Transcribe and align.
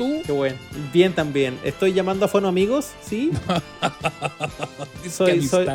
¿Tú? 0.00 0.22
Qué 0.24 0.32
bueno. 0.32 0.56
Bien 0.94 1.12
también. 1.12 1.58
Estoy 1.62 1.92
llamando 1.92 2.24
a 2.24 2.28
Fono 2.28 2.48
Amigos, 2.48 2.88
¿sí? 3.02 3.30
Soy, 5.10 5.42
soy, 5.42 5.66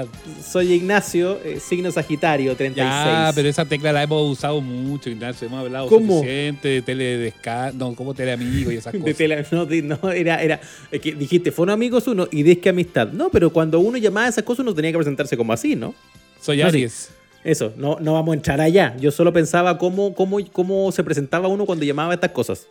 soy 0.43 0.71
Ignacio, 0.73 1.39
eh, 1.43 1.59
signo 1.59 1.91
Sagitario, 1.91 2.55
36. 2.55 2.75
Ya, 2.87 3.31
pero 3.35 3.49
esa 3.49 3.65
tecla 3.65 3.91
la 3.91 4.01
hemos 4.01 4.31
usado 4.31 4.61
mucho, 4.61 5.09
Ignacio. 5.11 5.47
Hemos 5.47 5.59
hablado 5.59 5.87
¿Cómo? 5.87 6.19
suficiente 6.19 6.67
de 6.69 6.81
teledesca... 6.81 7.71
No, 7.71 7.93
como 7.93 8.15
teleamigo 8.15 8.71
y 8.71 8.77
esas 8.77 8.93
De 8.99 8.99
cosas. 9.13 9.51
no, 9.51 9.65
no, 10.01 10.11
era, 10.11 10.41
era, 10.41 10.59
es 10.91 11.01
que 11.01 11.13
dijiste 11.13 11.51
Fono 11.51 11.73
Amigos 11.73 12.07
uno 12.07 12.27
y 12.31 12.41
Disque 12.41 12.69
Amistad. 12.69 13.09
No, 13.11 13.29
pero 13.29 13.51
cuando 13.51 13.79
uno 13.79 13.97
llamaba 13.97 14.25
a 14.25 14.29
esas 14.29 14.43
cosas 14.43 14.61
uno 14.61 14.73
tenía 14.73 14.91
que 14.91 14.97
presentarse 14.97 15.37
como 15.37 15.53
así, 15.53 15.75
¿no? 15.75 15.93
Soy 16.41 16.57
No, 16.57 16.63
sí. 16.63 16.77
Aries. 16.77 17.09
Eso, 17.43 17.73
no, 17.77 17.99
no 17.99 18.13
vamos 18.13 18.33
a 18.33 18.35
entrar 18.37 18.59
allá. 18.59 18.95
Yo 18.99 19.11
solo 19.11 19.31
pensaba 19.33 19.77
cómo, 19.77 20.15
cómo, 20.15 20.39
cómo 20.51 20.91
se 20.91 21.03
presentaba 21.03 21.47
uno 21.47 21.67
cuando 21.67 21.85
llamaba 21.85 22.11
a 22.11 22.15
estas 22.15 22.31
cosas. 22.31 22.67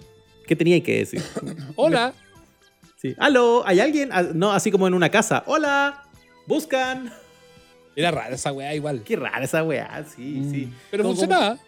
¿Qué 0.46 0.56
tenía 0.56 0.82
que 0.82 0.98
decir? 0.98 1.22
Hola. 1.76 2.12
Sí. 3.00 3.14
¿Aló? 3.18 3.62
¿Hay 3.66 3.80
alguien? 3.80 4.10
Ah, 4.12 4.22
No, 4.22 4.52
así 4.52 4.70
como 4.70 4.86
en 4.88 4.94
una 4.94 5.08
casa. 5.10 5.42
¡Hola! 5.46 6.04
¿Buscan? 6.46 7.12
Era 7.96 8.10
rara 8.10 8.34
esa 8.34 8.52
weá 8.52 8.74
igual. 8.74 9.02
Qué 9.04 9.16
rara 9.16 9.44
esa 9.44 9.62
weá, 9.62 10.04
sí, 10.14 10.22
Mm. 10.22 10.50
sí. 10.50 10.72
Pero 10.90 11.04
funcionaba. 11.04 11.58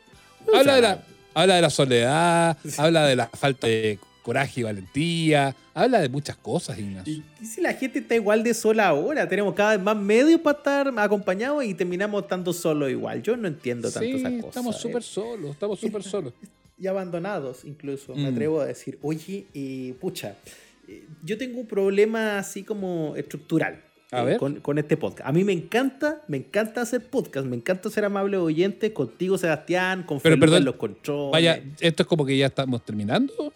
como- 0.44 0.58
Habla 0.58 0.74
de, 0.76 0.82
la, 0.82 1.04
habla 1.34 1.54
de 1.56 1.62
la 1.62 1.70
soledad, 1.70 2.56
habla 2.78 3.06
de 3.06 3.16
la 3.16 3.26
falta 3.28 3.66
de 3.66 3.98
coraje 4.22 4.60
y 4.60 4.62
valentía, 4.64 5.54
habla 5.74 6.00
de 6.00 6.08
muchas 6.08 6.36
cosas, 6.36 6.78
Ignacio. 6.78 7.22
¿Y 7.40 7.46
si 7.46 7.60
la 7.60 7.72
gente 7.74 8.00
está 8.00 8.14
igual 8.16 8.42
de 8.42 8.54
sola 8.54 8.88
ahora? 8.88 9.28
Tenemos 9.28 9.54
cada 9.54 9.70
vez 9.76 9.80
más 9.80 9.96
medios 9.96 10.40
para 10.40 10.58
estar 10.58 10.92
acompañados 10.98 11.64
y 11.64 11.74
terminamos 11.74 12.22
estando 12.22 12.52
solos 12.52 12.90
igual. 12.90 13.22
Yo 13.22 13.36
no 13.36 13.46
entiendo 13.48 13.90
tanto 13.90 14.06
Sí, 14.08 14.14
esas 14.16 14.32
cosas. 14.32 14.46
estamos 14.48 14.76
eh. 14.76 14.78
súper 14.80 15.02
solos, 15.02 15.50
estamos 15.52 15.80
súper 15.80 16.02
solos. 16.02 16.32
y 16.78 16.86
abandonados 16.86 17.64
incluso, 17.64 18.14
me 18.14 18.30
Mm. 18.30 18.34
atrevo 18.34 18.60
a 18.60 18.66
decir, 18.66 18.98
oye, 19.02 19.46
eh, 19.54 19.94
pucha, 20.00 20.36
eh, 20.88 21.04
yo 21.24 21.38
tengo 21.38 21.60
un 21.60 21.66
problema 21.66 22.38
así 22.38 22.62
como 22.62 23.14
estructural 23.16 23.82
A 24.12 24.22
eh, 24.22 24.24
ver. 24.24 24.36
Con, 24.38 24.60
con 24.60 24.78
este 24.78 24.96
podcast. 24.96 25.28
A 25.28 25.32
mí 25.32 25.42
me 25.42 25.52
encanta, 25.52 26.22
me 26.28 26.36
encanta 26.36 26.80
hacer 26.82 27.02
podcast, 27.10 27.44
me 27.46 27.56
encanta 27.56 27.90
ser 27.90 28.04
amable 28.04 28.36
oyente 28.36 28.92
contigo, 28.92 29.36
Sebastián, 29.36 30.04
con 30.04 30.20
Pero, 30.20 30.38
perdón, 30.38 30.58
en 30.58 30.64
los 30.66 30.76
controles. 30.76 31.32
Vaya, 31.32 31.60
esto 31.80 32.02
es 32.04 32.06
como 32.06 32.24
que 32.24 32.36
ya 32.36 32.46
estamos 32.46 32.84
terminando. 32.84 33.52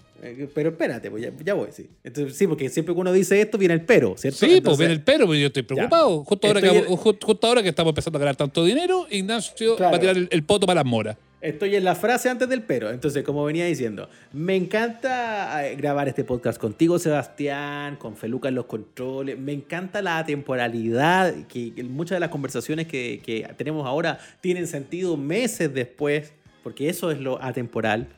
Pero 0.55 0.71
espérate, 0.71 1.09
pues 1.11 1.23
ya, 1.23 1.33
ya 1.45 1.55
voy, 1.55 1.69
sí. 1.73 1.87
Entonces, 2.05 2.37
sí, 2.37 2.47
porque 2.49 2.69
siempre 2.69 2.95
que 2.95 3.01
uno 3.01 3.13
dice 3.13 3.41
esto 3.41 3.57
viene 3.59 3.75
el 3.75 3.83
pero, 3.83 4.17
¿cierto? 4.19 4.39
Sí, 4.45 4.61
pues 4.61 4.77
ven 4.77 4.91
el 4.91 5.03
pero, 5.03 5.25
pues 5.25 5.41
yo 5.41 5.47
estoy 5.47 5.63
preocupado. 5.63 6.25
Justo 6.25 6.47
ahora, 6.49 6.61
que, 6.61 6.67
Estoy 6.67 6.83
en- 6.83 6.99
ju- 6.99 7.19
justo 7.25 7.47
ahora 7.47 7.63
que 7.63 7.69
estamos 7.71 7.93
empezando 7.93 8.19
a 8.19 8.21
ganar 8.21 8.37
tanto 8.37 8.65
dinero, 8.65 9.07
Ignacio 9.09 9.77
Claro. 9.77 9.93
va 9.93 9.97
a 9.97 10.01
tirar 10.01 10.17
el, 10.19 10.29
el 10.33 10.43
poto 10.43 10.67
para 10.67 10.81
las 10.83 10.85
moras. 10.91 11.17
Estoy 11.41 11.75
en 11.77 11.85
la 11.85 11.95
frase 11.95 12.29
antes 12.29 12.49
del 12.49 12.63
pero. 12.63 12.91
Entonces, 12.91 13.25
como 13.25 13.45
venía 13.45 13.65
diciendo, 13.65 14.09
me 14.33 14.57
encanta 14.57 15.67
eh, 15.67 15.75
grabar 15.75 16.09
este 16.09 16.23
podcast 16.23 16.61
contigo, 16.61 16.99
Sebastián, 16.99 17.97
con 17.97 18.17
Feluca 18.17 18.49
en 18.49 18.57
los 18.57 18.67
controles. 18.67 19.39
Me 19.39 19.53
encanta 19.53 20.03
la 20.03 20.25
temporalidad, 20.25 21.47
que, 21.47 21.73
que 21.73 21.83
muchas 21.85 22.17
de 22.17 22.21
las 22.21 22.29
conversaciones 22.29 22.87
que, 22.87 23.23
que 23.25 23.49
tenemos 23.57 23.87
ahora 23.87 24.19
tienen 24.41 24.67
sentido 24.67 25.17
meses 25.17 25.73
después, 25.73 26.33
porque 26.63 26.89
eso 26.91 27.11
es 27.11 27.21
lo 27.21 27.43
atemporal. 27.43 28.09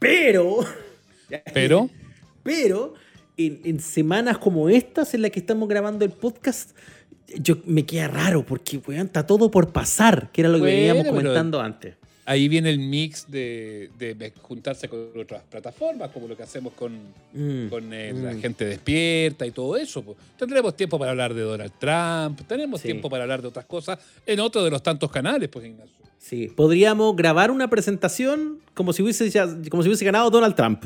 Pero, 0.00 0.66
Pero, 1.54 1.88
pero, 2.42 2.94
en, 3.36 3.60
en 3.64 3.80
semanas 3.80 4.38
como 4.38 4.68
estas 4.68 5.14
en 5.14 5.22
las 5.22 5.30
que 5.30 5.40
estamos 5.40 5.68
grabando 5.68 6.04
el 6.04 6.10
podcast, 6.10 6.76
yo 7.40 7.56
me 7.66 7.84
queda 7.86 8.08
raro, 8.08 8.44
porque 8.44 8.78
weón, 8.86 9.06
está 9.06 9.26
todo 9.26 9.50
por 9.50 9.72
pasar, 9.72 10.30
que 10.32 10.40
era 10.42 10.48
lo 10.50 10.56
que 10.56 10.62
Bueno, 10.62 10.76
veníamos 10.76 11.06
comentando 11.06 11.60
antes. 11.60 11.94
ahí 12.24 12.46
viene 12.48 12.70
el 12.70 12.78
mix 12.78 13.30
de, 13.30 13.90
de- 13.98 14.32
juntarse 14.42 14.88
con 14.88 15.10
otras 15.18 15.42
plataformas, 15.50 16.10
como 16.10 16.28
lo 16.28 16.36
que 16.36 16.42
hacemos 16.44 16.72
con, 16.74 16.92
Mm, 17.32 17.68
con 17.68 17.92
eh, 17.92 18.12
la 18.14 18.32
mm. 18.34 18.40
gente 18.40 18.64
despierta 18.64 19.44
y 19.46 19.50
todo 19.50 19.76
eso. 19.76 20.02
pues. 20.02 20.16
Tendremos 20.38 20.76
tiempo 20.76 20.98
para 20.98 21.10
hablar 21.10 21.34
de 21.34 21.42
Donald 21.42 21.72
Trump, 21.78 22.40
tenemos 22.46 22.80
Sí. 22.80 22.88
tiempo 22.88 23.10
para 23.10 23.24
hablar 23.24 23.42
de 23.42 23.48
otras 23.48 23.64
cosas 23.66 23.98
en 24.24 24.38
otro 24.40 24.62
de 24.62 24.70
los 24.70 24.82
tantos 24.82 25.10
canales, 25.10 25.48
pues 25.48 25.66
Ignacio. 25.66 25.92
Sí, 26.18 26.46
podríamos 26.46 27.16
grabar 27.16 27.50
una 27.50 27.68
presentación 27.68 28.60
como 28.74 28.92
si 28.92 29.02
hubiese, 29.02 29.28
ya- 29.28 29.48
como 29.68 29.82
si 29.82 29.88
hubiese 29.88 30.04
ganado 30.04 30.30
Donald 30.30 30.54
Trump. 30.54 30.84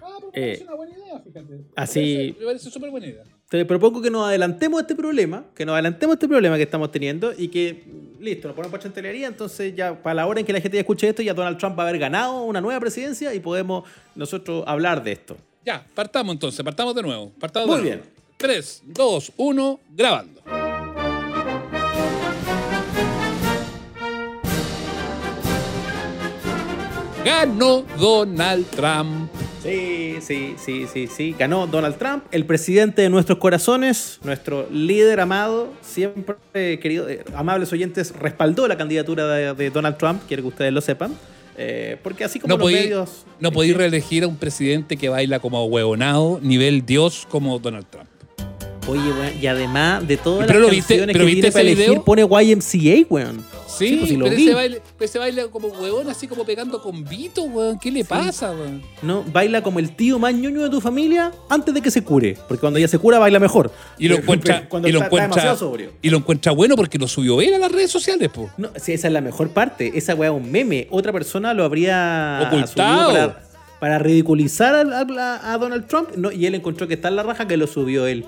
Ah, 0.00 0.16
pero 0.18 0.28
Eh, 0.32 0.32
parece 0.32 0.64
una 0.64 0.74
buena 0.74 0.92
idea, 0.96 1.18
fíjate. 1.20 1.60
así- 1.76 2.34
Me 2.40 2.46
parece 2.46 2.70
súper 2.70 2.90
buena 2.90 3.06
idea. 3.06 3.24
Te 3.48 3.64
propongo 3.64 4.02
que 4.02 4.10
nos 4.10 4.26
adelantemos 4.26 4.78
a 4.78 4.80
este 4.80 4.96
problema, 4.96 5.44
que 5.54 5.64
nos 5.64 5.74
adelantemos 5.74 6.14
a 6.14 6.16
este 6.16 6.26
problema 6.26 6.56
que 6.56 6.64
estamos 6.64 6.90
teniendo 6.90 7.32
y 7.36 7.46
que, 7.46 7.84
listo, 8.20 8.48
nos 8.48 8.56
ponemos 8.56 8.72
por 8.72 8.80
chantelería, 8.80 9.28
entonces 9.28 9.72
ya 9.76 10.02
para 10.02 10.14
la 10.14 10.26
hora 10.26 10.40
en 10.40 10.46
que 10.46 10.52
la 10.52 10.60
gente 10.60 10.76
ya 10.76 10.80
escuche 10.80 11.08
esto, 11.08 11.22
ya 11.22 11.32
Donald 11.32 11.56
Trump 11.56 11.78
va 11.78 11.84
a 11.84 11.88
haber 11.88 12.00
ganado 12.00 12.42
una 12.42 12.60
nueva 12.60 12.80
presidencia 12.80 13.32
y 13.34 13.38
podemos 13.38 13.84
nosotros 14.16 14.64
hablar 14.66 15.04
de 15.04 15.12
esto. 15.12 15.36
Ya, 15.64 15.86
partamos 15.94 16.32
entonces, 16.34 16.64
partamos 16.64 16.92
de 16.96 17.02
nuevo. 17.02 17.30
Partamos 17.38 17.68
Muy 17.68 17.76
de 17.76 17.82
nuevo. 17.82 18.02
bien. 18.02 18.14
3, 18.36 18.82
2, 18.86 19.32
1, 19.36 19.80
grabando. 19.94 20.42
Ganó 27.24 27.82
Donald 27.96 28.66
Trump. 28.70 29.35
Sí, 29.66 30.16
sí, 30.20 30.54
sí, 30.64 30.86
sí, 30.92 31.06
sí. 31.06 31.34
Ganó 31.38 31.66
Donald 31.66 31.96
Trump, 31.98 32.24
el 32.30 32.44
presidente 32.46 33.02
de 33.02 33.10
nuestros 33.10 33.38
corazones, 33.38 34.18
nuestro 34.24 34.68
líder 34.70 35.20
amado, 35.20 35.72
siempre 35.82 36.36
eh, 36.54 36.78
querido, 36.80 37.08
eh, 37.08 37.24
amables 37.34 37.72
oyentes, 37.72 38.12
respaldó 38.18 38.66
la 38.68 38.76
candidatura 38.76 39.26
de, 39.28 39.54
de 39.54 39.70
Donald 39.70 39.96
Trump, 39.96 40.22
quiero 40.28 40.42
que 40.44 40.48
ustedes 40.48 40.72
lo 40.72 40.80
sepan. 40.80 41.12
eh, 41.58 41.96
porque 42.02 42.22
así 42.24 42.38
como 42.38 42.52
No 42.52 42.58
los 42.58 42.64
podí, 42.64 42.74
medios. 42.74 43.24
no 43.40 43.50
podí 43.50 43.72
reelegir 43.72 44.24
a 44.24 44.26
un 44.28 44.36
presidente 44.36 44.96
que 44.96 45.08
baila 45.08 45.38
como 45.40 45.64
huevonado, 45.66 46.38
nivel 46.42 46.84
Dios 46.86 47.26
como 47.30 47.58
Donald 47.58 47.86
Trump. 47.90 48.06
Oye, 48.88 49.00
weón, 49.00 49.32
y 49.42 49.46
además 49.48 50.06
de 50.06 50.16
todas 50.16 50.46
¿Pero 50.46 50.60
las 50.60 50.68
lo 50.68 50.74
viste- 50.74 50.94
canciones 50.94 51.12
pero 51.14 51.24
que 51.24 51.32
viste 51.34 51.50
tiene 51.50 51.52
para 51.52 51.62
ese 51.62 51.72
elegir, 51.72 51.90
video? 51.90 52.04
pone 52.04 52.22
YMCA, 52.22 53.06
weón. 53.10 53.44
Sí, 53.68 53.96
pues 53.96 54.10
sí 54.10 54.16
lo 54.16 54.24
pero, 54.26 54.36
vi. 54.36 54.48
ese 54.48 54.82
pero 54.96 55.04
ese 55.04 55.18
baile 55.18 55.48
como 55.50 55.68
huevón, 55.68 56.08
así 56.08 56.26
como 56.28 56.44
pegando 56.44 56.80
con 56.80 57.04
Vito, 57.04 57.42
weón. 57.42 57.78
¿Qué 57.78 57.90
le 57.90 58.04
pasa, 58.04 58.50
weón? 58.52 58.82
¿no? 59.02 59.24
Baila 59.32 59.62
como 59.62 59.78
el 59.78 59.94
tío 59.96 60.18
más 60.18 60.34
ñoño 60.34 60.62
de 60.62 60.70
tu 60.70 60.80
familia 60.80 61.32
antes 61.48 61.74
de 61.74 61.82
que 61.82 61.90
se 61.90 62.02
cure. 62.04 62.36
Porque 62.48 62.60
cuando 62.60 62.78
ya 62.78 62.88
se 62.88 62.98
cura, 62.98 63.18
baila 63.18 63.38
mejor. 63.38 63.70
Y 63.98 64.08
lo 64.08 64.16
encuentra, 64.18 64.68
cuando 64.68 64.88
y 64.88 64.92
lo 64.92 64.98
está- 64.98 65.06
está 65.06 65.16
encuentra, 65.16 65.42
demasiado 65.42 65.56
sobrio. 65.70 65.90
y 66.02 66.10
lo 66.10 66.18
encuentra 66.18 66.52
bueno 66.52 66.76
porque 66.76 66.98
lo 66.98 67.08
subió 67.08 67.40
él 67.40 67.54
a 67.54 67.58
las 67.58 67.72
redes 67.72 67.90
sociales, 67.90 68.28
po. 68.28 68.50
No, 68.56 68.68
sí, 68.76 68.92
esa 68.92 69.08
es 69.08 69.12
la 69.12 69.20
mejor 69.20 69.50
parte. 69.50 69.92
Esa 69.94 70.14
weá 70.14 70.30
es 70.30 70.36
un 70.36 70.50
meme. 70.50 70.86
Otra 70.90 71.12
persona 71.12 71.52
lo 71.54 71.64
habría 71.64 72.40
Ocultado. 72.46 73.10
subido 73.10 73.12
para, 73.32 73.42
para 73.80 73.98
ridiculizar 73.98 74.74
a, 74.74 75.52
a 75.52 75.58
Donald 75.58 75.86
Trump. 75.86 76.10
No, 76.16 76.30
y 76.32 76.46
él 76.46 76.54
encontró 76.54 76.86
que 76.88 76.94
está 76.94 77.08
en 77.08 77.16
la 77.16 77.22
raja 77.22 77.46
que 77.46 77.56
lo 77.56 77.66
subió 77.66 78.06
él. 78.06 78.24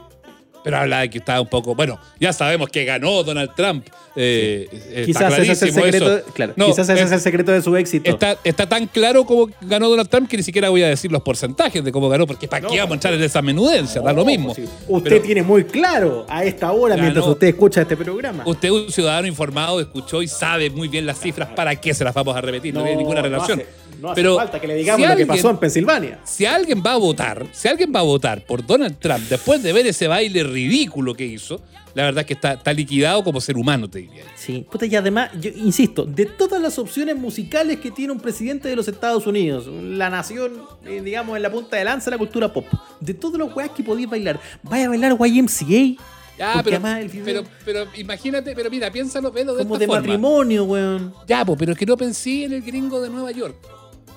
Pero 0.68 0.80
habla 0.82 1.00
de 1.00 1.08
que 1.08 1.16
estaba 1.16 1.40
un 1.40 1.46
poco. 1.48 1.74
Bueno, 1.74 1.98
ya 2.20 2.30
sabemos 2.34 2.68
que 2.68 2.84
ganó 2.84 3.22
Donald 3.22 3.52
Trump. 3.56 3.86
Eh, 4.16 4.68
está 4.70 5.04
Quizás 5.06 5.38
ese 5.38 5.52
es 5.52 5.62
el 5.62 5.72
secreto. 5.72 6.16
eso. 6.18 6.26
Claro, 6.34 6.52
No, 6.56 6.66
quizás 6.66 6.88
ese 6.90 7.00
es- 7.00 7.06
es 7.06 7.12
el 7.12 7.20
secreto 7.20 7.52
de 7.52 7.62
su 7.62 7.74
éxito. 7.76 8.10
Está, 8.10 8.36
está 8.44 8.68
tan 8.68 8.86
claro 8.86 9.24
como 9.24 9.48
ganó 9.62 9.88
Donald 9.88 10.10
Trump 10.10 10.28
que 10.28 10.36
ni 10.36 10.42
siquiera 10.42 10.68
voy 10.68 10.82
a 10.82 10.88
decir 10.88 11.10
los 11.10 11.22
porcentajes 11.22 11.82
de 11.82 11.90
cómo 11.90 12.08
ganó, 12.10 12.26
porque 12.26 12.48
¿para 12.48 12.62
No, 12.62 12.68
qué 12.68 12.78
vamos 12.80 12.92
a 12.92 12.94
entrar 12.96 13.14
en 13.14 13.22
esa 13.22 13.40
menudencia? 13.40 14.02
da 14.02 14.12
lo 14.12 14.24
mismo. 14.26 14.54
Sí. 14.54 14.64
Usted 14.88 15.08
Pero 15.10 15.22
tiene 15.22 15.42
muy 15.42 15.64
claro 15.64 16.26
a 16.28 16.44
esta 16.44 16.70
hora, 16.72 16.96
Ganó. 16.96 17.02
mientras 17.04 17.26
usted 17.26 17.46
escucha 17.46 17.80
este 17.82 17.96
programa. 17.96 18.42
usted 18.46 18.68
es 18.68 18.74
un 18.74 18.92
ciudadano 18.92 19.26
informado, 19.26 19.80
escuchó 19.80 20.20
y 20.22 20.28
sabe 20.28 20.68
muy 20.68 20.88
bien 20.88 21.06
las 21.06 21.18
cifras. 21.18 21.48
¿Para 21.56 21.74
qué 21.76 21.94
se 21.94 22.04
las 22.04 22.12
vamos 22.12 22.36
a 22.36 22.40
repetir? 22.40 22.74
No, 22.74 22.82
tiene 22.82 22.96
ninguna 22.98 23.22
relación. 23.22 23.58
No 23.58 23.64
hace, 23.64 23.87
no 24.00 24.10
hace 24.10 24.20
Pero 24.22 24.36
falta 24.36 24.60
que 24.60 24.66
le 24.66 24.74
digamos 24.76 24.96
si 24.98 25.02
lo 25.02 25.06
que 25.08 25.12
alguien- 25.12 25.28
pasó 25.28 25.50
en 25.50 25.56
Pensilvania. 25.58 26.18
si 26.24 26.46
alguien 26.46 26.82
va 26.84 26.92
a 26.92 26.96
votar, 26.96 27.46
si 27.52 27.68
alguien 27.68 27.92
va 27.94 28.00
a 28.00 28.04
votar 28.04 28.44
por 28.46 28.64
Donald 28.66 28.98
Trump 28.98 29.20
después 29.28 29.62
de 29.62 29.72
ver 29.72 29.86
ese 29.86 30.06
baile 30.08 30.42
ridículo 30.44 31.14
que 31.14 31.24
hizo, 31.26 31.60
la 31.94 32.04
verdad 32.04 32.20
es 32.20 32.26
que 32.26 32.34
está, 32.34 32.52
está 32.52 32.72
liquidado 32.72 33.24
como 33.24 33.40
ser 33.40 33.56
humano, 33.56 33.88
te 33.90 33.98
diría. 34.00 34.22
Sí, 34.36 34.64
puta, 34.70 34.86
y 34.86 34.94
además, 34.94 35.30
yo 35.40 35.50
insisto, 35.56 36.04
de 36.04 36.26
todas 36.26 36.60
las 36.62 36.78
opciones 36.78 37.16
musicales 37.16 37.78
que 37.80 37.90
tiene 37.90 38.12
un 38.12 38.20
presidente 38.20 38.68
de 38.68 38.76
los 38.76 38.86
Estados 38.86 39.26
Unidos, 39.26 39.66
la 39.66 40.08
nación, 40.08 40.52
eh, 40.86 41.00
digamos, 41.02 41.36
en 41.36 41.42
la 41.42 41.50
punta 41.50 41.76
de 41.76 41.84
lanza 41.84 42.06
de 42.10 42.12
la 42.12 42.18
cultura 42.18 42.52
pop, 42.52 42.66
de 43.00 43.14
todos 43.14 43.36
los 43.38 43.54
weas 43.56 43.70
que 43.70 43.82
podéis 43.82 44.08
bailar, 44.08 44.38
vaya 44.62 44.86
a 44.86 44.88
bailar 44.90 45.16
YMCA, 45.18 46.00
Ya, 46.38 46.52
Porque 46.52 46.78
pero, 46.78 47.08
video- 47.10 47.24
pero, 47.24 47.44
pero 47.64 47.86
imagínate, 47.96 48.54
pero 48.54 48.70
mira, 48.70 48.92
piénsalo, 48.92 49.32
velo 49.32 49.56
de 49.56 49.64
como 49.64 49.74
esta 49.74 49.80
de 49.80 49.86
forma. 49.88 50.00
matrimonio, 50.02 50.62
weón. 50.66 51.12
Ya, 51.26 51.44
po, 51.44 51.56
pero 51.56 51.72
es 51.72 51.78
que 51.78 51.84
no 51.84 51.96
pensé 51.96 52.44
en 52.44 52.52
el 52.52 52.62
gringo 52.62 53.00
de 53.00 53.10
Nueva 53.10 53.32
York. 53.32 53.56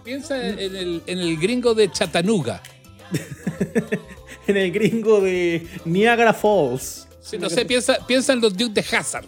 Piensa 0.03 0.47
en 0.47 0.75
el, 0.75 1.01
en 1.05 1.19
el 1.19 1.37
gringo 1.37 1.73
de 1.73 1.91
Chattanooga. 1.91 2.61
en 4.47 4.57
el 4.57 4.71
gringo 4.71 5.21
de 5.21 5.65
Niagara 5.85 6.33
Falls. 6.33 7.07
Sí, 7.21 7.37
no 7.37 7.49
sé, 7.49 7.65
piensa, 7.65 7.97
piensa 8.07 8.33
en 8.33 8.41
los 8.41 8.55
Duke 8.57 8.81
de 8.81 8.97
Hazard. 8.97 9.25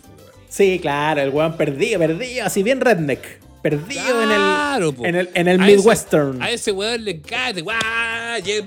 Sí, 0.49 0.79
claro, 0.79 1.21
el 1.21 1.29
weón 1.29 1.55
perdido, 1.57 1.99
perdido, 1.99 2.45
así 2.45 2.63
bien 2.63 2.81
redneck. 2.81 3.41
Perdido 3.61 4.03
Claro, 4.03 4.93
en 5.03 5.05
el, 5.05 5.07
en 5.07 5.15
el, 5.15 5.29
en 5.35 5.47
el 5.47 5.61
A 5.61 5.65
ese- 5.67 5.77
Midwestern. 5.77 6.41
A 6.43 6.51
ese 6.51 6.71
weón 6.73 7.05
le 7.05 7.11
encanta, 7.11 7.61
guau, 7.61 7.79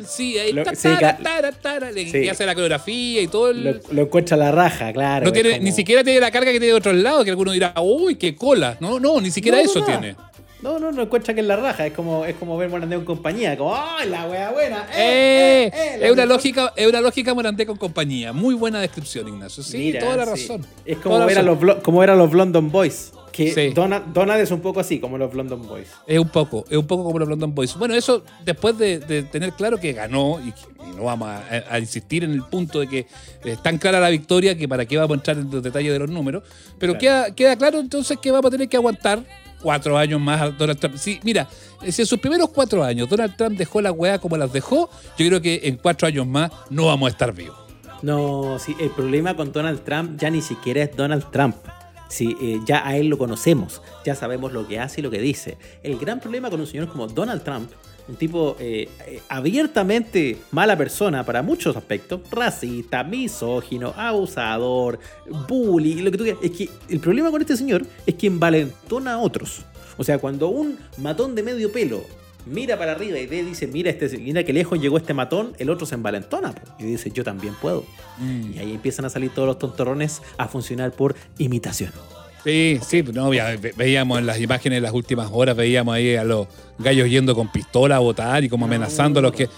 sí, 0.09 0.39
ahí 0.39 0.53
Lo- 0.55 0.65
sí, 0.75 0.89
le- 0.89 2.11
sí. 2.11 2.29
hace 2.31 2.47
la 2.47 2.55
coreografía 2.55 3.21
y 3.21 3.29
todo 3.29 3.51
el... 3.51 3.63
Lo, 3.63 3.81
lo 3.93 4.03
encuentra 4.03 4.39
la 4.39 4.53
raja, 4.53 4.93
claro. 4.95 5.27
no 5.27 5.33
tiene, 5.33 5.51
como- 5.51 5.63
ni 5.65 5.73
siquiera 5.73 6.03
tiene 6.03 6.19
la 6.21 6.31
carga 6.31 6.47
que 6.51 6.59
tiene 6.59 6.69
de 6.69 6.73
otro 6.79 6.95
lado, 6.95 7.23
que 7.25 7.31
alguno 7.31 7.53
dirá, 7.53 7.75
uy, 7.79 8.15
qué 8.15 8.35
cola. 8.35 8.79
No, 8.81 8.99
no, 8.99 9.21
ni 9.21 9.31
siquiera 9.31 9.59
No, 9.59 9.65
eso 9.65 9.85
tiene. 9.85 10.17
No, 10.63 10.79
no, 10.79 10.91
no 10.91 11.03
encuentra 11.03 11.35
que 11.35 11.41
es 11.41 11.47
la 11.47 11.57
raja. 11.57 11.87
Es 11.87 11.93
como, 11.93 12.25
es 12.25 12.35
como 12.37 12.57
ver 12.57 12.69
Morandeo 12.71 12.99
en 12.99 13.05
compañía. 13.05 13.57
Como, 13.59 13.75
¡ay, 13.77 14.09
la 14.09 14.27
wea 14.27 14.51
buena! 14.53 14.87
Eh, 14.97 15.65
¡Eh! 15.65 15.71
eh, 15.75 15.91
es 15.97 16.01
la 16.01 16.07
una 16.13 16.23
mejor". 16.23 16.29
lógica, 16.29 16.73
es 16.77 16.87
una 16.89 17.01
lógica 17.01 17.35
Morandé 17.35 17.67
con 17.67 17.77
compañía. 17.77 18.33
Muy 18.33 18.55
buena 18.55 18.81
descripción, 18.81 19.29
Ignacio. 19.29 19.63
Sí, 19.63 19.77
Mira, 19.79 20.01
toda 20.01 20.17
la 20.17 20.25
sí. 20.25 20.31
razón. 20.49 20.67
Es 20.85 20.99
como 20.99 21.25
ver, 21.27 21.39
a 21.39 21.43
los, 21.43 21.59
como 21.83 21.99
ver 22.01 22.11
a 22.11 22.17
los 22.17 22.33
London 22.33 22.71
Boys. 22.71 23.13
Que 23.33 23.53
Sí. 23.53 23.69
Donald, 23.75 24.15
Donald 24.15 24.41
es 24.41 24.51
un 24.51 24.63
poco 24.63 24.81
así, 24.81 24.99
como 24.99 25.19
los 25.19 25.35
London 25.35 25.69
Boys. 25.69 25.89
Es 26.07 26.19
un 26.19 26.31
poco, 26.31 26.65
es 26.71 26.77
un 26.79 26.87
poco 26.87 27.05
como 27.05 27.19
los 27.19 27.29
London 27.29 27.55
Boys. 27.55 27.75
Bueno, 27.77 27.95
eso 27.95 28.25
después 28.47 28.79
de, 28.79 28.99
de 28.99 29.25
tener 29.25 29.53
claro 29.53 29.77
que 29.79 29.93
ganó, 29.93 30.41
y, 30.43 30.53
que- 30.53 30.85
y 30.91 30.97
no 30.97 31.05
vamos 31.05 31.29
a, 31.29 31.43
a 31.69 31.79
insistir 31.79 32.25
en 32.25 32.31
el 32.33 32.43
punto 32.45 32.81
de 32.81 32.89
que 32.89 33.07
es 33.45 33.63
tan 33.63 33.77
clara 33.77 34.01
la 34.01 34.09
victoria 34.09 34.57
que 34.57 34.67
para 34.67 34.87
qué 34.87 34.97
vamos 34.97 35.11
a 35.11 35.15
entrar 35.17 35.37
en 35.37 35.51
los 35.51 35.63
detalles 35.63 35.93
de 35.93 35.99
los 35.99 36.09
números, 36.09 36.45
pero 36.79 36.97
Claro. 36.97 37.27
queda, 37.27 37.35
queda 37.35 37.57
claro 37.57 37.79
entonces 37.79 38.17
que 38.19 38.31
vamos 38.31 38.47
a 38.49 38.51
tener 38.53 38.71
que 38.71 38.77
aguantar 38.79 39.23
cuatro 39.67 39.99
años 39.99 40.21
más 40.21 40.41
a 40.41 40.51
Donald 40.51 40.79
Trump. 40.79 40.95
Sí, 40.97 41.19
mira, 41.25 41.49
si 41.89 42.03
en 42.03 42.07
sus 42.07 42.21
primeros 42.21 42.51
cuatro 42.51 42.85
años 42.85 43.09
Donald 43.09 43.35
Trump 43.37 43.59
dejó 43.59 43.81
la 43.81 43.91
weá 43.91 44.21
como 44.21 44.37
las 44.37 44.53
dejó, 44.53 44.89
yo 45.19 45.27
creo 45.27 45.43
que 45.43 45.63
en 45.65 45.77
cuatro 45.77 46.07
años 46.07 46.25
más 46.25 46.53
no 46.71 46.87
vamos 46.87 47.09
a 47.09 47.11
estar 47.11 47.35
vivos. 47.35 47.57
No, 48.01 48.61
sí, 48.61 48.77
el 48.79 48.91
problema 48.91 49.35
con 49.35 49.51
Donald 49.51 49.83
Trump 49.83 50.21
ya 50.21 50.31
ni 50.31 50.41
siquiera 50.41 50.85
es 50.85 50.95
Donald 50.95 51.33
Trump. 51.33 51.57
Sí, 52.09 52.37
eh, 52.41 52.61
ya 52.65 52.87
a 52.87 52.97
él 52.97 53.09
lo 53.09 53.19
conocemos, 53.19 53.83
ya 54.05 54.15
sabemos 54.15 54.53
lo 54.53 54.67
que 54.67 54.79
hace 54.79 55.01
y 55.01 55.03
lo 55.03 55.11
que 55.11 55.21
dice. 55.21 55.59
El 55.83 55.99
gran 55.99 56.21
problema 56.21 56.51
con 56.51 56.61
un 56.61 56.67
señor 56.67 56.89
como 56.89 57.07
Donald 57.09 57.43
Trump, 57.43 57.71
un 58.09 58.15
tipo 58.15 58.57
eh, 58.61 58.89
eh, 59.07 59.21
abiertamente 59.29 60.39
mala 60.53 60.77
persona 60.77 61.25
para 61.25 61.43
muchos 61.43 61.77
aspectos, 61.77 62.21
racista, 62.31 63.03
misógino, 63.03 63.93
abusador, 63.97 65.01
bully, 65.49 65.95
lo 66.03 66.11
que 66.13 66.19
tú 66.19 66.25
quieras, 66.25 66.43
es 66.43 66.53
que 66.53 66.71
el 66.89 67.01
problema 67.01 67.31
con 67.31 67.41
este 67.41 67.57
señor 67.57 67.85
es 68.07 68.15
que 68.15 68.29
envalentona 68.29 69.15
a 69.15 69.19
otros. 69.19 69.63
O 69.97 70.05
sea, 70.05 70.19
cuando 70.19 70.49
un 70.49 70.79
matón 70.99 71.35
de 71.35 71.43
medio 71.43 71.73
pelo 71.73 72.05
mira 72.47 72.79
para 72.79 72.93
arriba 72.93 73.19
y 73.19 73.27
ve, 73.27 73.43
dice, 73.45 73.67
mira, 73.67 73.91
este, 73.91 74.17
mira 74.19 74.43
que 74.45 74.53
lejos 74.53 74.81
llegó 74.81 74.97
este 74.97 75.13
matón, 75.15 75.53
el 75.59 75.69
otro 75.71 75.87
se 75.87 75.95
envalentona 75.97 76.53
po, 76.53 76.61
y 76.79 76.85
dice, 76.85 77.11
yo 77.11 77.25
también 77.25 77.55
puedo. 77.61 77.85
Y 78.55 78.59
ahí 78.59 78.73
empiezan 78.73 79.05
a 79.05 79.11
salir 79.11 79.31
todos 79.35 79.47
los 79.47 79.59
tontorrones 79.59 80.23
a 80.39 80.49
funcionar 80.49 80.93
por 80.93 81.15
imitación. 81.39 81.93
Sí, 82.45 82.79
sí, 82.87 83.03
no, 83.13 83.35
ya 83.35 83.57
ve- 83.57 83.75
veíamos 83.77 84.19
en 84.21 84.27
las 84.27 84.41
imágenes 84.41 84.77
de 84.77 84.81
las 84.81 84.93
últimas 84.93 85.29
horas, 85.33 85.57
veíamos 85.57 85.95
ahí 85.95 86.15
a 86.15 86.23
los 86.23 86.47
gallos 86.79 87.09
yendo 87.11 87.35
con 87.35 87.51
pistola 87.51 87.97
a 87.97 87.99
votar 87.99 88.45
y 88.45 88.49
como 88.49 88.67
amenazando 88.67 89.19
a 89.19 89.23
los 89.23 89.33
que. 89.33 89.49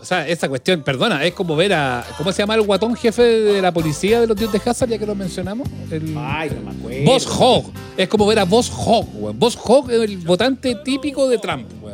O 0.00 0.04
sea, 0.04 0.28
esa 0.28 0.48
cuestión, 0.48 0.84
perdona, 0.84 1.24
es 1.24 1.34
como 1.34 1.56
ver 1.56 1.72
a. 1.74 2.06
¿Cómo 2.16 2.30
se 2.30 2.38
llama 2.40 2.54
el 2.54 2.62
guatón 2.62 2.94
jefe 2.94 3.20
de 3.22 3.60
la 3.60 3.72
policía 3.72 4.20
de 4.20 4.28
los 4.28 4.36
dios 4.36 4.52
de 4.52 4.60
Hazard, 4.64 4.88
ya 4.88 4.96
que 4.96 5.04
lo 5.06 5.16
mencionamos? 5.16 5.66
El, 5.90 6.14
Ay, 6.16 6.50
no 6.54 6.70
me 6.70 6.78
acuerdo. 6.78 7.04
Boss 7.04 7.26
Hogg. 7.26 7.72
Es 7.96 8.06
como 8.08 8.24
ver 8.24 8.38
a 8.38 8.44
Boss 8.44 8.70
Hogg, 8.72 9.08
weón. 9.20 9.36
Boss 9.36 9.58
Hogg 9.60 9.90
es 9.90 10.00
el 10.02 10.18
votante 10.18 10.76
típico 10.84 11.28
de 11.28 11.38
Trump, 11.38 11.66
weón. 11.82 11.87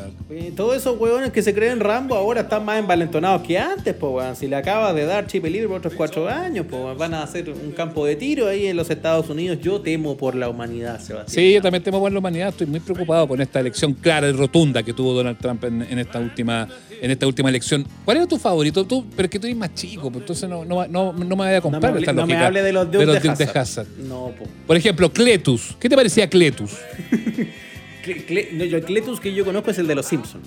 Todos 0.57 0.77
esos 0.77 0.99
huevones 0.99 1.33
que 1.33 1.43
se 1.43 1.55
creen 1.55 1.81
Rambo 1.81 2.15
ahora 2.15 2.43
están 2.43 2.65
más 2.65 2.79
envalentonados 2.79 3.43
que 3.43 3.59
antes, 3.59 3.95
pues, 3.95 4.11
weón. 4.11 4.37
Si 4.37 4.49
le 4.49 4.57
acaba 4.57 4.95
de 4.95 5.05
dar 5.05 5.27
chip 5.27 5.45
libre 5.45 5.69
por 5.69 5.79
otros 5.79 5.93
cuatro 5.95 6.29
años, 6.29 6.65
pues, 6.69 6.97
van 6.97 7.13
a 7.13 7.23
hacer 7.23 7.51
un 7.51 7.73
campo 7.73 8.07
de 8.07 8.17
tiro 8.17 8.49
ahí 8.49 8.67
en 8.67 8.77
los 8.77 8.89
Estados 8.89 9.29
Unidos. 9.29 9.59
Yo 9.61 9.83
temo 9.83 10.17
por 10.17 10.35
la 10.35 10.49
humanidad, 10.49 10.99
Sebastián. 10.99 11.27
Sí, 11.29 11.53
yo 11.53 11.61
también 11.61 11.83
temo 11.83 12.01
por 12.01 12.11
la 12.11 12.19
humanidad. 12.19 12.49
Estoy 12.49 12.67
muy 12.67 12.81
preocupado 12.81 13.29
con 13.29 13.41
esta 13.43 13.61
elección 13.61 13.93
clara 13.93 14.29
y 14.29 14.33
rotunda 14.33 14.83
que 14.83 14.95
tuvo 14.95 15.13
Donald 15.13 15.39
Trump 15.39 15.63
en, 15.65 15.83
en 15.83 15.99
esta 15.99 16.19
última 16.19 16.69
en 17.05 17.11
esta 17.11 17.27
última 17.27 17.51
elección. 17.51 17.87
¿Cuál 18.05 18.17
era 18.17 18.27
tu 18.27 18.39
favorito? 18.39 18.85
Tú, 18.87 19.05
pero 19.15 19.27
es 19.27 19.31
que 19.31 19.39
tú 19.39 19.47
eres 19.47 19.59
más 19.59 19.75
chico, 19.75 20.11
pues 20.11 20.23
entonces 20.23 20.49
no, 20.49 20.65
no, 20.65 20.87
no, 20.87 21.13
no 21.13 21.37
me 21.37 21.45
vaya 21.45 21.59
a 21.59 21.61
No 21.61 21.69
me, 21.69 21.73
comprar 21.73 21.99
esta 21.99 22.13
no 22.15 22.27
me 22.27 22.37
hable 22.37 22.63
de 22.63 22.73
los 22.73 22.87
Duke 22.91 23.05
de, 23.05 23.07
Duke 23.07 23.21
de 23.21 23.45
Hazard. 23.45 23.59
Hazard. 23.59 23.87
No, 23.99 24.33
pues. 24.39 24.49
Por 24.67 24.77
ejemplo, 24.77 25.13
Cletus. 25.13 25.77
¿Qué 25.79 25.91
te 25.91 25.97
parecía 25.97 26.29
Cletus? 26.31 26.73
Cle- 28.05 28.27
Cle- 28.27 28.53
no, 28.53 28.65
el 28.65 28.85
Cletus 28.85 29.21
que 29.21 29.33
yo 29.35 29.45
conozco 29.45 29.71
es 29.71 29.79
el 29.79 29.87
de 29.87 29.95
los 29.95 30.07
Simpsons. 30.07 30.45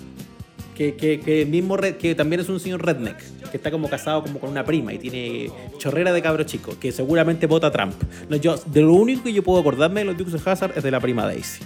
Que, 0.74 0.94
que, 0.94 1.18
que 1.18 1.44
mismo 1.44 1.76
red- 1.76 1.96
que 1.96 2.14
también 2.14 2.40
es 2.40 2.48
un 2.48 2.60
señor 2.60 2.86
redneck, 2.86 3.16
que 3.50 3.56
está 3.56 3.70
como 3.72 3.88
casado 3.90 4.22
como 4.22 4.38
con 4.38 4.48
una 4.50 4.64
prima 4.64 4.92
y 4.94 4.98
tiene 4.98 5.50
chorrera 5.78 6.12
de 6.12 6.22
cabro 6.22 6.44
chico, 6.44 6.78
que 6.78 6.92
seguramente 6.92 7.46
vota 7.48 7.66
a 7.66 7.72
Trump. 7.72 7.94
No, 8.28 8.36
yo, 8.36 8.56
de 8.64 8.82
lo 8.82 8.92
único 8.92 9.24
que 9.24 9.32
yo 9.32 9.42
puedo 9.42 9.58
acordarme 9.60 10.00
de 10.00 10.06
los 10.06 10.16
Dukes 10.16 10.32
de 10.34 10.40
Hazard 10.50 10.74
es 10.76 10.84
de 10.84 10.92
la 10.92 11.00
prima 11.00 11.24
Daisy. 11.26 11.64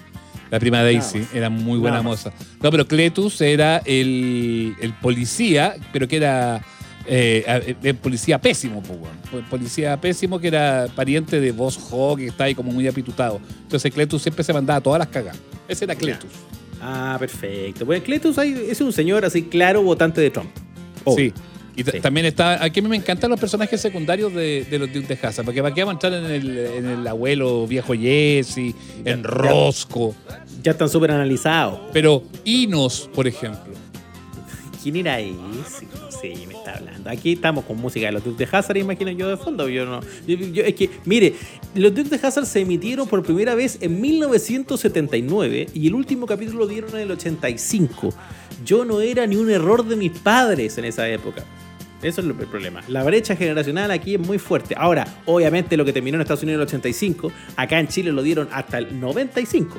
La 0.50 0.58
prima 0.58 0.82
Daisy 0.82 1.26
era 1.34 1.50
muy 1.50 1.78
buena 1.78 2.00
moza. 2.00 2.32
No, 2.62 2.70
pero 2.70 2.86
Cletus 2.88 3.38
era 3.42 3.82
el, 3.84 4.74
el 4.80 4.94
policía, 4.94 5.74
pero 5.92 6.08
que 6.08 6.16
era 6.16 6.64
eh, 7.06 7.76
eh, 7.82 7.94
policía 7.94 8.40
pésimo, 8.40 8.82
pues, 8.82 9.44
policía 9.50 10.00
pésimo 10.00 10.38
que 10.38 10.48
era 10.48 10.86
pariente 10.94 11.40
de 11.40 11.52
Boss 11.52 11.78
Hogg, 11.90 12.18
que 12.18 12.26
está 12.26 12.44
ahí 12.44 12.54
como 12.54 12.72
muy 12.72 12.86
apitutado. 12.86 13.40
Entonces 13.62 13.92
Cletus 13.92 14.22
siempre 14.22 14.44
se 14.44 14.52
mandaba 14.52 14.80
todas 14.80 14.98
las 14.98 15.08
cagas. 15.08 15.36
Ese 15.68 15.84
era 15.84 15.94
Cletus. 15.94 16.30
Ah, 16.80 17.16
perfecto. 17.18 17.86
Pues 17.86 18.02
Cletus 18.02 18.36
es 18.38 18.80
un 18.80 18.92
señor 18.92 19.24
así 19.24 19.42
claro 19.44 19.82
votante 19.82 20.20
de 20.20 20.30
Trump. 20.30 20.50
Oh, 21.04 21.16
Sí. 21.16 21.32
Y 21.74 21.84
Sí. 21.84 22.00
también 22.02 22.26
está. 22.26 22.62
Aquí 22.62 22.80
a 22.80 22.82
mí 22.82 22.88
me 22.90 22.96
encantan 22.96 23.30
los 23.30 23.40
personajes 23.40 23.80
secundarios 23.80 24.34
de, 24.34 24.66
de 24.70 24.78
los 24.78 24.92
de 24.92 25.18
Hazard, 25.22 25.46
porque 25.46 25.62
para 25.62 25.74
qué 25.74 25.82
vamos 25.82 26.04
a 26.04 26.06
entrar 26.06 26.22
en 26.22 26.30
el, 26.30 26.58
en 26.58 26.84
el 26.86 27.06
abuelo 27.06 27.66
viejo 27.66 27.94
Jesse, 27.94 28.74
en 29.06 29.22
Ya- 29.22 29.28
Rosco. 29.30 30.14
Ya 30.62 30.72
están 30.72 30.90
súper 30.90 31.12
analizados. 31.12 31.80
Pero 31.94 32.24
Inos, 32.44 33.08
por 33.14 33.26
ejemplo. 33.26 33.72
¿Quién 34.82 34.96
era 34.96 35.20
ese? 35.20 35.86
No 36.00 36.10
sé, 36.10 36.34
me 36.46 36.54
está 36.54 36.74
hablando. 36.76 37.08
Aquí 37.08 37.34
estamos 37.34 37.64
con 37.64 37.76
música 37.76 38.06
de 38.06 38.12
los 38.12 38.24
Dukes 38.24 38.50
de 38.50 38.56
Hazard, 38.56 38.76
imagino 38.78 39.12
yo 39.12 39.28
de 39.28 39.36
fondo. 39.36 39.68
Yo 39.68 39.86
no. 39.86 40.00
es 40.26 40.74
que, 40.74 40.90
mire, 41.04 41.34
los 41.76 41.94
Dukes 41.94 42.10
de 42.10 42.26
Hazard 42.26 42.46
se 42.46 42.60
emitieron 42.60 43.06
por 43.06 43.22
primera 43.22 43.54
vez 43.54 43.78
en 43.80 44.00
1979 44.00 45.68
y 45.72 45.86
el 45.86 45.94
último 45.94 46.26
capítulo 46.26 46.60
lo 46.60 46.66
dieron 46.66 46.90
en 46.94 47.02
el 47.02 47.10
85. 47.12 48.12
Yo 48.64 48.84
no 48.84 49.00
era 49.00 49.24
ni 49.26 49.36
un 49.36 49.50
error 49.50 49.86
de 49.86 49.94
mis 49.94 50.18
padres 50.18 50.76
en 50.78 50.84
esa 50.84 51.08
época. 51.08 51.44
Eso 52.02 52.20
es 52.20 52.26
el 52.26 52.34
problema. 52.34 52.82
La 52.88 53.04
brecha 53.04 53.36
generacional 53.36 53.92
aquí 53.92 54.14
es 54.14 54.20
muy 54.20 54.38
fuerte. 54.38 54.74
Ahora, 54.76 55.06
obviamente 55.26 55.76
lo 55.76 55.84
que 55.84 55.92
terminó 55.92 56.16
en 56.16 56.22
Estados 56.22 56.42
Unidos 56.42 56.58
en 56.58 56.62
el 56.62 56.66
85, 56.66 57.32
acá 57.54 57.78
en 57.78 57.86
Chile 57.86 58.10
lo 58.10 58.22
dieron 58.24 58.48
hasta 58.50 58.78
el 58.78 58.98
95. 58.98 59.78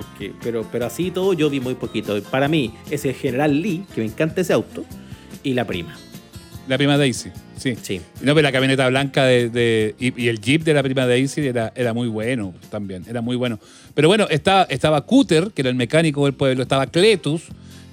Porque, 0.00 0.32
pero, 0.42 0.66
pero 0.70 0.86
así 0.86 1.10
todo 1.10 1.32
yo 1.34 1.50
vi 1.50 1.60
muy 1.60 1.74
poquito. 1.74 2.20
Para 2.24 2.48
mí 2.48 2.72
es 2.90 3.04
el 3.04 3.14
General 3.14 3.60
Lee, 3.60 3.84
que 3.94 4.00
me 4.00 4.06
encanta 4.06 4.40
ese 4.40 4.52
auto, 4.52 4.84
y 5.42 5.54
la 5.54 5.66
prima. 5.66 5.96
La 6.68 6.78
prima 6.78 6.96
Daisy, 6.96 7.30
sí. 7.56 7.74
Sí. 7.82 8.00
No, 8.20 8.34
pero 8.34 8.42
la 8.42 8.52
camioneta 8.52 8.88
blanca 8.88 9.24
de, 9.24 9.48
de- 9.50 9.94
y, 9.98 10.22
y 10.22 10.28
el 10.28 10.40
jeep 10.40 10.62
de 10.62 10.72
la 10.74 10.82
prima 10.82 11.06
Daisy 11.06 11.46
era, 11.46 11.72
era 11.74 11.92
muy 11.92 12.06
bueno 12.08 12.54
también, 12.70 13.04
era 13.08 13.20
muy 13.20 13.34
bueno. 13.36 13.58
Pero 13.94 14.08
bueno, 14.08 14.26
estaba, 14.30 14.62
estaba 14.64 15.04
Cooter, 15.04 15.50
que 15.52 15.62
era 15.62 15.68
el 15.70 15.74
mecánico 15.76 16.24
del 16.24 16.34
pueblo, 16.34 16.62
estaba 16.62 16.86
Cletus, 16.86 17.42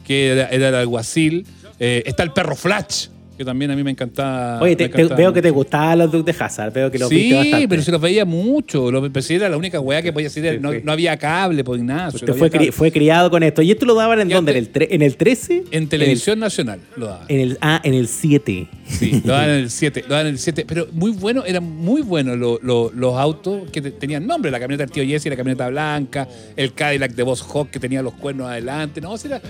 que 0.06 0.28
era, 0.34 0.48
era 0.50 0.70
el 0.70 0.76
alguacil, 0.76 1.46
eh, 1.80 2.04
está 2.06 2.24
el 2.24 2.32
perro 2.34 2.56
Flash, 2.56 3.08
que 3.38 3.46
también 3.46 3.72
a 3.72 3.75
mí 3.75 3.84
me 3.84 3.91
encantaba. 3.91 4.60
Oye, 4.62 4.75
me 4.79 4.89
te- 4.89 5.03
veo 5.15 5.32
que 5.32 5.41
te 5.41 5.51
gustaban 5.51 6.00
los 6.00 6.12
Dukes 6.12 6.36
de 6.38 6.44
Hazard, 6.44 6.74
veo 6.74 6.89
que 6.91 6.98
los 7.00 7.10
viste 7.10 7.27
Sí, 7.29 7.34
bastante. 7.36 7.67
pero 7.67 7.82
se 7.82 7.91
los 7.91 8.01
veía 8.01 8.25
mucho. 8.25 8.91
Lo, 8.91 9.10
si 9.22 9.36
era 9.36 9.48
la 9.50 9.58
única 9.58 9.79
weá 9.79 10.01
que 10.01 10.12
podía 10.12 10.25
decir. 10.27 10.44
Sí, 10.50 10.58
no, 10.60 10.72
sí. 10.72 10.79
no 10.84 10.91
había 10.91 11.15
cable, 11.17 11.63
por 11.63 11.77
Ignacio. 11.77 12.17
Usted 12.17 12.34
fue, 12.34 12.50
cri- 12.51 12.72
fue 12.72 12.91
criado 12.91 13.29
con 13.29 13.44
esto. 13.44 13.62
¿Y 13.62 13.72
esto 13.72 13.86
lo 13.86 13.94
daban 13.96 14.20
en 14.22 14.29
dónde? 14.29 14.51
¿En 14.51 14.58
el, 14.58 14.72
tre- 14.74 14.88
¿En 14.89 15.01
el 15.01 15.15
13? 15.17 15.63
En 15.72 15.88
televisión 15.88 16.39
nacional 16.39 16.79
lo 16.96 17.06
daba. 17.08 17.25
En 17.27 17.39
el, 17.39 17.58
ah, 17.62 17.79
en 17.84 17.94
el 17.94 18.08
7. 18.08 18.67
Sí, 18.88 19.22
lo 19.24 19.34
daban 19.34 19.50
en 19.50 19.56
el 19.63 19.70
7, 19.70 20.01
lo 20.03 20.10
daban 20.10 20.27
en 20.27 20.34
el 20.34 20.39
7, 20.39 20.65
pero 20.67 20.88
muy 20.94 21.12
bueno, 21.12 21.44
eran 21.46 21.63
muy 21.63 22.01
buenos 22.01 22.38
lo- 22.38 22.60
lo- 22.63 22.91
los 22.96 23.15
autos 23.17 23.70
que 23.72 23.82
te- 23.82 23.91
tenían 23.91 24.25
nombre, 24.25 24.50
la 24.50 24.60
camioneta 24.60 24.86
del 24.86 24.91
tío 24.91 25.03
Jesse, 25.06 25.25
la 25.27 25.36
camioneta 25.36 25.67
blanca, 25.70 26.27
el 26.56 26.74
Cadillac 26.74 27.13
de 27.13 27.24
Boss 27.24 27.41
Hawk 27.53 27.70
que 27.70 27.79
tenía 27.79 28.01
los 28.01 28.13
cuernos 28.13 28.48
adelante, 28.48 29.01
no, 29.01 29.12
o 29.12 29.17
sea, 29.17 29.36
era, 29.38 29.41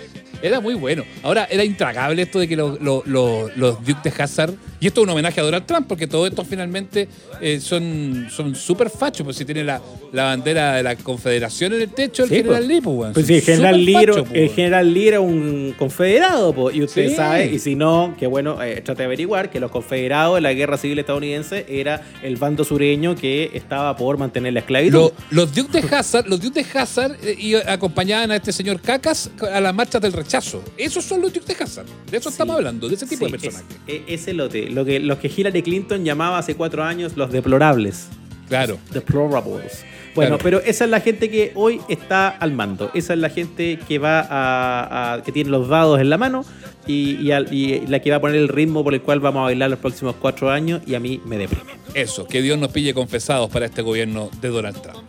era 0.42 0.60
muy 0.60 0.74
bueno. 0.76 1.04
Ahora, 1.24 1.48
era 1.50 1.64
intragable 1.64 2.22
esto 2.24 2.40
de 2.40 2.48
que 2.48 2.56
lo- 2.56 2.78
lo- 2.80 3.04
lo- 3.06 3.50
los 3.56 3.84
Duke 3.86 4.10
de 4.10 4.24
Hazard 4.24 4.54
Y 4.80 4.86
esto 4.86 5.02
es 5.02 5.06
un 5.06 5.10
homenaje 5.10 5.40
a 5.40 5.44
Donald 5.44 5.66
Trump, 5.66 5.88
porque 5.88 6.06
todo 6.06 6.28
esto 6.28 6.46
finalmente 6.46 7.08
eh, 7.42 7.60
son 7.60 8.28
son 8.30 8.54
súper 8.54 8.92
fachos, 8.92 9.24
pues 9.24 9.36
si 9.36 9.44
tiene 9.44 9.64
la, 9.64 9.82
la 10.14 10.26
bandera 10.26 10.76
de 10.76 10.84
la 10.84 10.96
Confederación 10.96 11.74
en 11.74 11.82
el 11.82 11.90
techo, 11.90 12.24
el 12.26 12.30
Sí, 12.30 12.36
general 12.36 12.58
pues. 12.60 12.68
Lee, 12.68 12.82
pues, 12.82 12.96
weón. 12.96 13.14
Pues 13.14 13.26
sí, 13.26 13.34
el 13.36 13.42
general 13.42 13.84
Lee, 13.86 14.06
pues, 14.06 14.26
el 14.34 14.50
general 14.50 14.94
Lee 14.94 15.08
era 15.08 15.20
un 15.20 15.74
confederado, 15.80 16.54
po, 16.54 16.70
y 16.70 16.84
usted 16.84 17.10
Sí. 17.10 17.16
sabe, 17.16 17.48
y 17.48 17.58
si 17.58 17.74
no, 17.76 18.14
que 18.20 18.28
bueno, 18.28 18.62
eh, 18.62 18.82
trate 18.82 19.02
de 19.02 19.06
averiguar 19.06 19.50
que 19.50 19.60
los 19.60 19.72
confederados 19.72 20.38
en 20.38 20.44
la 20.44 20.54
guerra 20.54 20.78
civil 20.78 21.00
estadounidense 21.00 21.66
era 21.68 22.02
el 22.22 22.36
bando 22.36 22.64
sureño 22.64 23.16
que 23.16 23.50
estaba 23.56 23.98
por 23.98 24.20
mantener 24.20 24.54
la 24.54 24.60
esclavitud. 24.60 24.94
Lo- 24.94 25.14
los 25.32 25.56
Duke 25.56 25.82
de 25.82 25.96
Hazard, 25.96 26.28
los 26.28 26.40
Duke 26.40 26.62
de 26.64 26.80
Hazard 26.80 27.16
eh, 27.24 27.36
y 27.36 27.56
acompañaban 27.56 28.30
a 28.30 28.36
este 28.36 28.52
señor 28.52 28.80
Cacas 28.80 29.32
a 29.52 29.60
las 29.60 29.74
marchas 29.74 30.02
del 30.04 30.14
rechazo. 30.28 30.64
Esos 30.78 31.04
son 31.06 31.22
los 31.22 31.32
de 31.34 31.42
Hazard. 31.60 31.86
De 32.12 32.18
eso 32.18 32.30
Sí. 32.30 32.34
estamos 32.34 32.56
hablando, 32.58 32.88
de 32.90 32.96
ese 32.96 33.06
tipo 33.06 33.26
Sí, 33.26 33.32
de 33.32 33.38
personajes. 33.40 33.78
es- 33.88 33.94
e- 33.96 34.04
ese 34.14 34.34
lote, 34.34 34.70
lo 34.70 34.84
que, 34.86 35.00
los 35.00 35.18
que 35.20 35.32
Hillary 35.36 35.64
Clinton 35.64 36.04
llamaba 36.04 36.38
hace 36.38 36.56
cuatro 36.56 36.84
años 36.84 37.14
los 37.16 37.32
deplorables. 37.32 38.08
Claro. 38.50 38.78
Deplorables. 38.94 39.84
Bueno, 40.16 40.38
Claro. 40.38 40.44
pero 40.44 40.60
esa 40.62 40.86
es 40.86 40.90
la 40.90 41.00
gente 41.02 41.30
que 41.30 41.52
hoy 41.56 41.80
está 41.90 42.30
al 42.30 42.52
mando. 42.54 42.90
Esa 42.94 43.14
es 43.14 43.20
la 43.20 43.30
gente 43.30 43.78
que 43.88 44.00
va 44.00 44.22
a, 44.22 45.14
a- 45.16 45.22
que 45.24 45.32
tiene 45.32 45.50
los 45.50 45.68
dados 45.68 46.00
en 46.00 46.10
la 46.10 46.18
mano 46.18 46.44
y, 46.88 47.18
y 47.22 47.32
al- 47.32 47.54
y 47.54 47.86
la 47.88 48.00
que 48.02 48.10
va 48.10 48.16
a 48.18 48.22
poner 48.22 48.38
el 48.38 48.48
ritmo 48.48 48.84
por 48.84 48.94
el 48.94 49.02
cual 49.02 49.20
vamos 49.20 49.42
a 49.42 49.44
bailar 49.44 49.70
los 49.70 49.80
próximos 49.80 50.16
cuatro 50.20 50.50
años 50.50 50.82
y 50.88 50.96
a 50.96 51.00
mí 51.00 51.22
me 51.26 51.38
deprime. 51.38 51.74
Eso, 51.94 52.26
que 52.26 52.42
Dios 52.42 52.58
nos 52.58 52.72
pille 52.72 52.94
confesados 52.94 53.50
para 53.52 53.66
este 53.68 53.82
gobierno 53.82 54.30
de 54.42 54.48
Donald 54.50 54.82
Trump. 54.82 55.04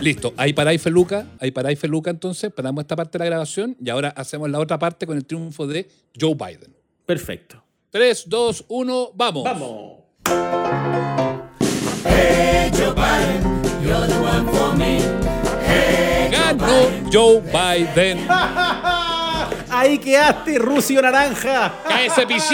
Listo, 0.00 0.34
ahí 0.36 0.52
paráis 0.52 0.82
Feluca, 0.82 1.26
ahí 1.40 1.50
paráis 1.50 1.78
Feluca 1.78 2.10
entonces, 2.10 2.52
paramos 2.52 2.82
esta 2.82 2.96
parte 2.96 3.18
de 3.18 3.24
la 3.24 3.26
grabación 3.26 3.76
y 3.82 3.90
ahora 3.90 4.08
hacemos 4.10 4.50
la 4.50 4.58
otra 4.58 4.78
parte 4.78 5.06
con 5.06 5.16
el 5.16 5.24
triunfo 5.24 5.66
de 5.66 5.88
Joe 6.18 6.34
Biden. 6.34 6.74
Perfecto. 7.06 7.62
3, 7.90 8.24
2, 8.26 8.64
1, 8.68 9.10
vamos. 9.14 9.44
Vamos. 9.44 9.98
Ganó 16.30 17.10
Joe 17.12 17.40
Biden. 17.40 18.26
Ahí 19.70 19.98
quedaste, 19.98 20.58
Rucio 20.58 21.00
Naranja. 21.00 21.72
KSPC, 21.84 22.52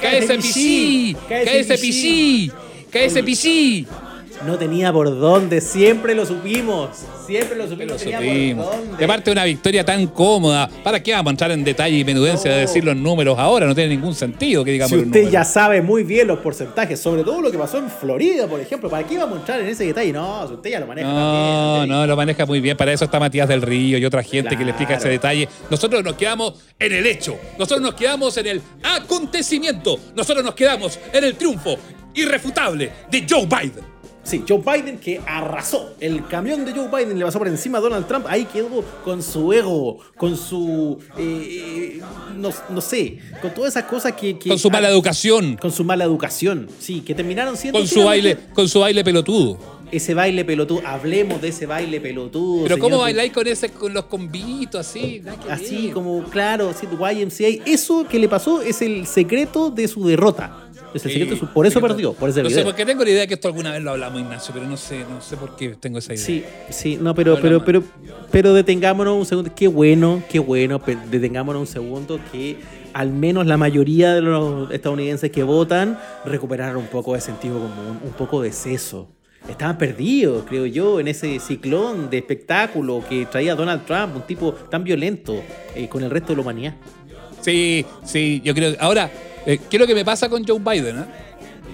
KSPC, 0.00 1.16
KSPC, 1.28 2.52
KSPC, 2.90 2.90
KSPC. 2.90 4.05
No 4.44 4.58
tenía 4.58 4.92
por 4.92 5.08
dónde, 5.18 5.60
siempre 5.60 6.14
lo 6.14 6.26
supimos. 6.26 6.90
Siempre 7.26 7.56
lo 7.56 7.64
supimos. 7.68 8.04
Lo 8.04 8.10
no 8.10 8.18
supimos. 8.18 8.66
Y 9.00 9.04
aparte 9.04 9.30
una 9.30 9.44
victoria 9.44 9.84
tan 9.84 10.06
cómoda. 10.08 10.68
¿Para 10.84 11.02
qué 11.02 11.12
vamos 11.12 11.30
a 11.30 11.32
entrar 11.32 11.50
en 11.52 11.64
detalle 11.64 11.96
y 11.98 12.04
menudencia 12.04 12.50
de 12.50 12.56
No. 12.58 12.60
decir 12.66 12.84
los 12.84 12.96
números 12.96 13.38
ahora? 13.38 13.66
No 13.66 13.74
tiene 13.74 13.90
ningún 13.96 14.14
sentido 14.14 14.64
que 14.64 14.72
digamos 14.72 14.90
Si 14.98 15.04
usted 15.04 15.30
ya 15.30 15.44
sabe 15.44 15.80
muy 15.82 16.02
bien 16.04 16.26
los 16.28 16.38
porcentajes, 16.40 17.00
sobre 17.00 17.24
todo 17.24 17.40
lo 17.40 17.50
que 17.50 17.58
pasó 17.58 17.78
en 17.78 17.90
Florida, 17.90 18.46
por 18.46 18.60
ejemplo, 18.60 18.88
¿para 18.90 19.06
qué 19.06 19.18
vamos 19.18 19.36
a 19.36 19.40
entrar 19.40 19.60
en 19.60 19.66
ese 19.68 19.84
detalle? 19.86 20.12
No, 20.12 20.46
si 20.46 20.54
usted 20.54 20.70
ya 20.70 20.80
lo 20.80 20.86
maneja 20.86 21.08
No, 21.08 21.76
también. 21.78 21.88
no, 21.96 22.06
lo 22.06 22.16
maneja 22.16 22.46
muy 22.46 22.60
bien. 22.60 22.76
Para 22.76 22.92
eso 22.92 23.04
está 23.06 23.18
Matías 23.18 23.48
del 23.48 23.62
Río 23.62 23.98
y 23.98 24.04
otra 24.04 24.22
gente 24.22 24.56
que 24.56 24.64
le 24.64 24.70
explica 24.70 24.94
ese 24.96 25.08
detalle. 25.08 25.48
Nosotros 25.70 26.04
nos 26.04 26.14
quedamos 26.14 26.54
en 26.78 26.92
el 26.92 27.06
hecho. 27.06 27.36
Nosotros 27.58 27.80
nos 27.80 27.94
quedamos 27.94 28.36
en 28.36 28.46
el 28.46 28.62
acontecimiento. 28.82 29.98
Nosotros 30.14 30.44
nos 30.44 30.54
quedamos 30.54 30.98
en 31.12 31.24
el 31.24 31.34
triunfo 31.36 31.76
irrefutable 32.14 32.90
de 33.10 33.26
Joe 33.28 33.46
Biden. 33.46 33.95
Sí, 34.26 34.42
Joe 34.48 34.58
Biden 34.58 34.98
que 34.98 35.20
arrasó. 35.24 35.94
El 36.00 36.26
camión 36.26 36.64
de 36.64 36.72
Joe 36.72 36.88
Biden 36.88 37.16
le 37.16 37.24
pasó 37.24 37.38
por 37.38 37.46
encima 37.46 37.78
a 37.78 37.80
Donald 37.80 38.06
Trump. 38.08 38.26
Ahí 38.28 38.44
quedó 38.46 38.84
con 39.04 39.22
su 39.22 39.52
ego, 39.52 39.98
con 40.16 40.36
su. 40.36 40.98
eh, 41.16 42.00
no, 42.36 42.50
no 42.70 42.80
sé, 42.80 43.18
con 43.40 43.54
todas 43.54 43.72
esas 43.76 43.84
cosas 43.84 44.12
que. 44.14 44.36
que- 44.38 44.48
Con 44.48 44.58
su 44.58 44.68
mala 44.70 44.88
educación. 44.88 45.56
Con 45.56 45.70
su 45.70 45.84
mala 45.84 46.04
educación. 46.04 46.68
Sí, 46.80 47.02
que 47.02 47.14
terminaron 47.14 47.56
siendo. 47.56 47.78
Con 47.78 47.86
su 47.86 48.02
baile, 48.04 48.36
con 48.52 48.68
su 48.68 48.80
baile 48.80 49.04
pelotudo. 49.04 49.76
Ese 49.92 50.14
baile 50.14 50.44
pelotudo. 50.44 50.82
Hablemos 50.84 51.40
de 51.40 51.48
ese 51.48 51.64
baile 51.66 52.00
pelotudo. 52.00 52.64
Pero 52.64 52.74
señor. 52.74 52.90
¿cómo 52.90 53.02
bailáis 53.02 53.32
con 53.32 53.46
ese, 53.46 53.68
con 53.68 53.94
los 53.94 54.06
convitos 54.06 54.80
así? 54.84 55.22
Así 55.48 55.90
como, 55.94 56.24
claro, 56.24 56.72
sí, 56.78 56.88
YMCA. 56.90 57.62
Eso 57.64 58.04
que 58.08 58.18
le 58.18 58.28
pasó 58.28 58.62
es 58.62 58.82
el 58.82 59.06
secreto 59.06 59.70
de 59.70 59.86
su 59.86 60.04
derrota. 60.08 60.65
Es 60.94 61.04
el 61.04 61.10
secreto 61.12 61.34
de 61.34 61.40
su- 61.40 61.46
por 61.48 61.66
eso 61.66 61.78
sí, 61.80 61.86
perdió, 61.86 62.12
por 62.14 62.30
ese 62.30 62.42
No 62.42 62.50
sé, 62.50 62.62
porque 62.62 62.84
tengo 62.86 63.04
la 63.04 63.10
idea 63.10 63.26
que 63.26 63.34
esto 63.34 63.48
alguna 63.48 63.72
vez 63.72 63.82
lo 63.82 63.90
hablamos, 63.90 64.20
Ignacio, 64.20 64.54
pero 64.54 64.66
no 64.66 64.76
sé, 64.76 65.04
no 65.08 65.20
sé 65.20 65.36
por 65.36 65.56
qué 65.56 65.70
tengo 65.80 65.98
esa 65.98 66.14
idea. 66.14 66.24
Sí, 66.24 66.44
sí, 66.70 66.98
no, 67.00 67.14
pero, 67.14 67.38
pero, 67.40 67.64
pero, 67.64 67.82
pero 68.30 68.54
detengámonos 68.54 69.14
un 69.16 69.26
segundo. 69.26 69.50
Qué 69.54 69.68
bueno, 69.68 70.22
qué 70.28 70.38
bueno, 70.38 70.80
detengámonos 71.10 71.60
un 71.60 71.66
segundo 71.66 72.20
que 72.32 72.58
al 72.92 73.10
menos 73.10 73.46
la 73.46 73.56
mayoría 73.56 74.14
de 74.14 74.22
los 74.22 74.70
estadounidenses 74.70 75.30
que 75.30 75.42
votan 75.42 75.98
recuperaron 76.24 76.78
un 76.78 76.86
poco 76.88 77.14
de 77.14 77.20
sentido 77.20 77.54
común, 77.58 78.00
un 78.02 78.12
poco 78.12 78.40
de 78.42 78.52
seso. 78.52 79.08
Estaban 79.48 79.78
perdidos, 79.78 80.44
creo 80.48 80.66
yo, 80.66 80.98
en 80.98 81.06
ese 81.08 81.38
ciclón 81.38 82.10
de 82.10 82.18
espectáculo 82.18 83.04
que 83.08 83.26
traía 83.26 83.54
Donald 83.54 83.84
Trump, 83.84 84.16
un 84.16 84.22
tipo 84.22 84.52
tan 84.52 84.82
violento 84.82 85.40
eh, 85.74 85.88
con 85.88 86.02
el 86.02 86.10
resto 86.10 86.28
de 86.32 86.36
la 86.36 86.42
humanidad. 86.42 86.74
Sí, 87.42 87.84
sí, 88.04 88.40
yo 88.44 88.54
creo. 88.54 88.74
Ahora, 88.80 89.08
eh, 89.46 89.58
¿qué 89.70 89.76
es 89.76 89.80
lo 89.80 89.86
que 89.86 89.94
me 89.94 90.04
pasa 90.04 90.28
con 90.28 90.44
Joe 90.46 90.58
Biden? 90.58 90.98
ah? 90.98 91.06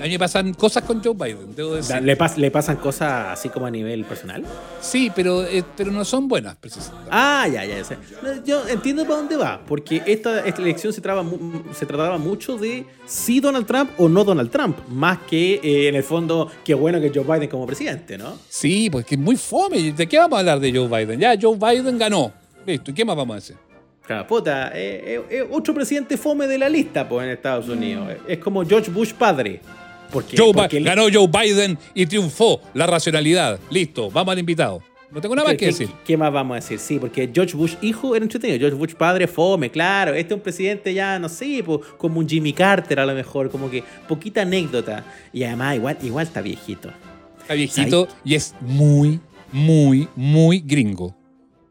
A 0.00 0.04
mí 0.04 0.10
me 0.10 0.18
pasan 0.18 0.54
cosas 0.54 0.82
con 0.84 1.04
Joe 1.04 1.12
Biden, 1.14 1.54
debo 1.54 1.74
decir. 1.74 2.00
¿Le, 2.02 2.16
pas- 2.18 2.36
¿Le 2.36 2.50
pasan 2.50 2.76
cosas 2.76 3.38
así 3.38 3.50
como 3.50 3.66
a 3.66 3.70
nivel 3.70 4.04
personal? 4.04 4.42
Sí, 4.80 5.12
pero, 5.14 5.44
eh, 5.44 5.62
pero 5.76 5.92
no 5.92 6.04
son 6.04 6.26
buenas, 6.28 6.56
precisamente. 6.56 7.08
Ah, 7.10 7.46
ya, 7.46 7.64
ya, 7.64 7.76
ya. 7.82 7.98
No, 8.22 8.42
Yo 8.44 8.66
entiendo 8.68 9.04
para 9.04 9.16
dónde 9.18 9.36
va, 9.36 9.60
porque 9.64 10.02
esta, 10.06 10.44
esta 10.46 10.62
elección 10.62 10.92
se, 10.94 11.00
trataba 11.02 11.22
mu- 11.22 11.62
se 11.74 11.84
trataba 11.86 12.16
mucho 12.18 12.56
de 12.56 12.86
si 13.06 13.38
Donald 13.38 13.66
Trump 13.66 13.90
o 13.98 14.08
no 14.08 14.24
Donald 14.24 14.50
Trump, 14.50 14.78
más 14.88 15.18
que 15.28 15.60
eh, 15.62 15.88
en 15.88 15.94
el 15.94 16.02
fondo, 16.02 16.50
qué 16.64 16.72
bueno 16.74 16.98
que 17.00 17.10
Joe 17.14 17.22
Biden 17.24 17.48
como 17.50 17.66
presidente, 17.66 18.16
¿no? 18.18 18.38
Sí, 18.48 18.88
pues 18.90 19.04
que 19.04 19.14
es 19.16 19.20
muy 19.20 19.36
fome. 19.36 19.92
¿De 19.92 20.06
qué 20.08 20.18
vamos 20.18 20.38
a 20.38 20.40
hablar 20.40 20.58
de 20.58 20.72
Joe 20.72 20.88
Biden? 20.88 21.20
Ya, 21.20 21.34
Joe 21.40 21.56
Biden 21.56 21.98
ganó. 21.98 22.32
Listo, 22.66 22.90
¿y 22.90 22.94
qué 22.94 23.04
más 23.04 23.14
vamos 23.14 23.34
a 23.34 23.36
decir? 23.36 23.56
Claro, 24.06 24.26
puta, 24.26 24.72
eh, 24.74 25.02
eh, 25.06 25.22
eh, 25.30 25.48
otro 25.50 25.72
presidente 25.74 26.16
fome 26.16 26.46
de 26.48 26.58
la 26.58 26.68
lista, 26.68 27.08
pues, 27.08 27.24
en 27.24 27.30
Estados 27.30 27.68
Unidos. 27.68 28.08
Es 28.26 28.38
como 28.38 28.64
George 28.64 28.90
Bush 28.90 29.12
padre. 29.12 29.60
Porque, 30.10 30.36
Joe 30.36 30.52
ganó 30.82 31.04
Joe 31.10 31.26
Biden 31.26 31.78
y 31.94 32.04
triunfó 32.04 32.60
la 32.74 32.86
racionalidad. 32.86 33.58
Listo, 33.70 34.10
vamos 34.10 34.32
al 34.32 34.38
invitado. 34.40 34.82
No 35.10 35.20
tengo 35.20 35.34
nada 35.36 35.48
más 35.48 35.52
que 35.54 35.58
¿Qué, 35.58 35.66
decir. 35.66 35.88
qué- 35.88 35.94
qué 36.06 36.16
más 36.16 36.32
vamos 36.32 36.52
a 36.52 36.56
decir? 36.56 36.78
Sí, 36.78 36.98
porque 36.98 37.30
George 37.32 37.54
Bush 37.56 37.74
hijo 37.82 38.14
era 38.16 38.22
entretenido, 38.24 38.58
George 38.58 38.76
Bush 38.76 38.94
padre 38.94 39.26
fome, 39.26 39.70
claro. 39.70 40.14
Este 40.14 40.32
es 40.34 40.36
un 40.38 40.42
presidente 40.42 40.92
ya, 40.92 41.18
no 41.18 41.28
sé, 41.28 41.62
po, 41.64 41.80
como 41.98 42.18
un 42.18 42.28
Jimmy 42.28 42.52
Carter 42.52 42.98
a 43.00 43.06
lo 43.06 43.14
mejor, 43.14 43.50
como 43.50 43.70
que 43.70 43.84
poquita 44.08 44.42
anécdota. 44.42 45.04
Y 45.32 45.44
además 45.44 45.76
igual, 45.76 45.98
igual 46.02 46.26
está 46.26 46.40
viejito. 46.40 46.90
Está 47.40 47.54
viejito 47.54 48.08
y 48.24 48.34
es 48.34 48.54
muy, 48.60 49.20
muy, 49.52 50.08
muy 50.16 50.60
gringo. 50.60 51.14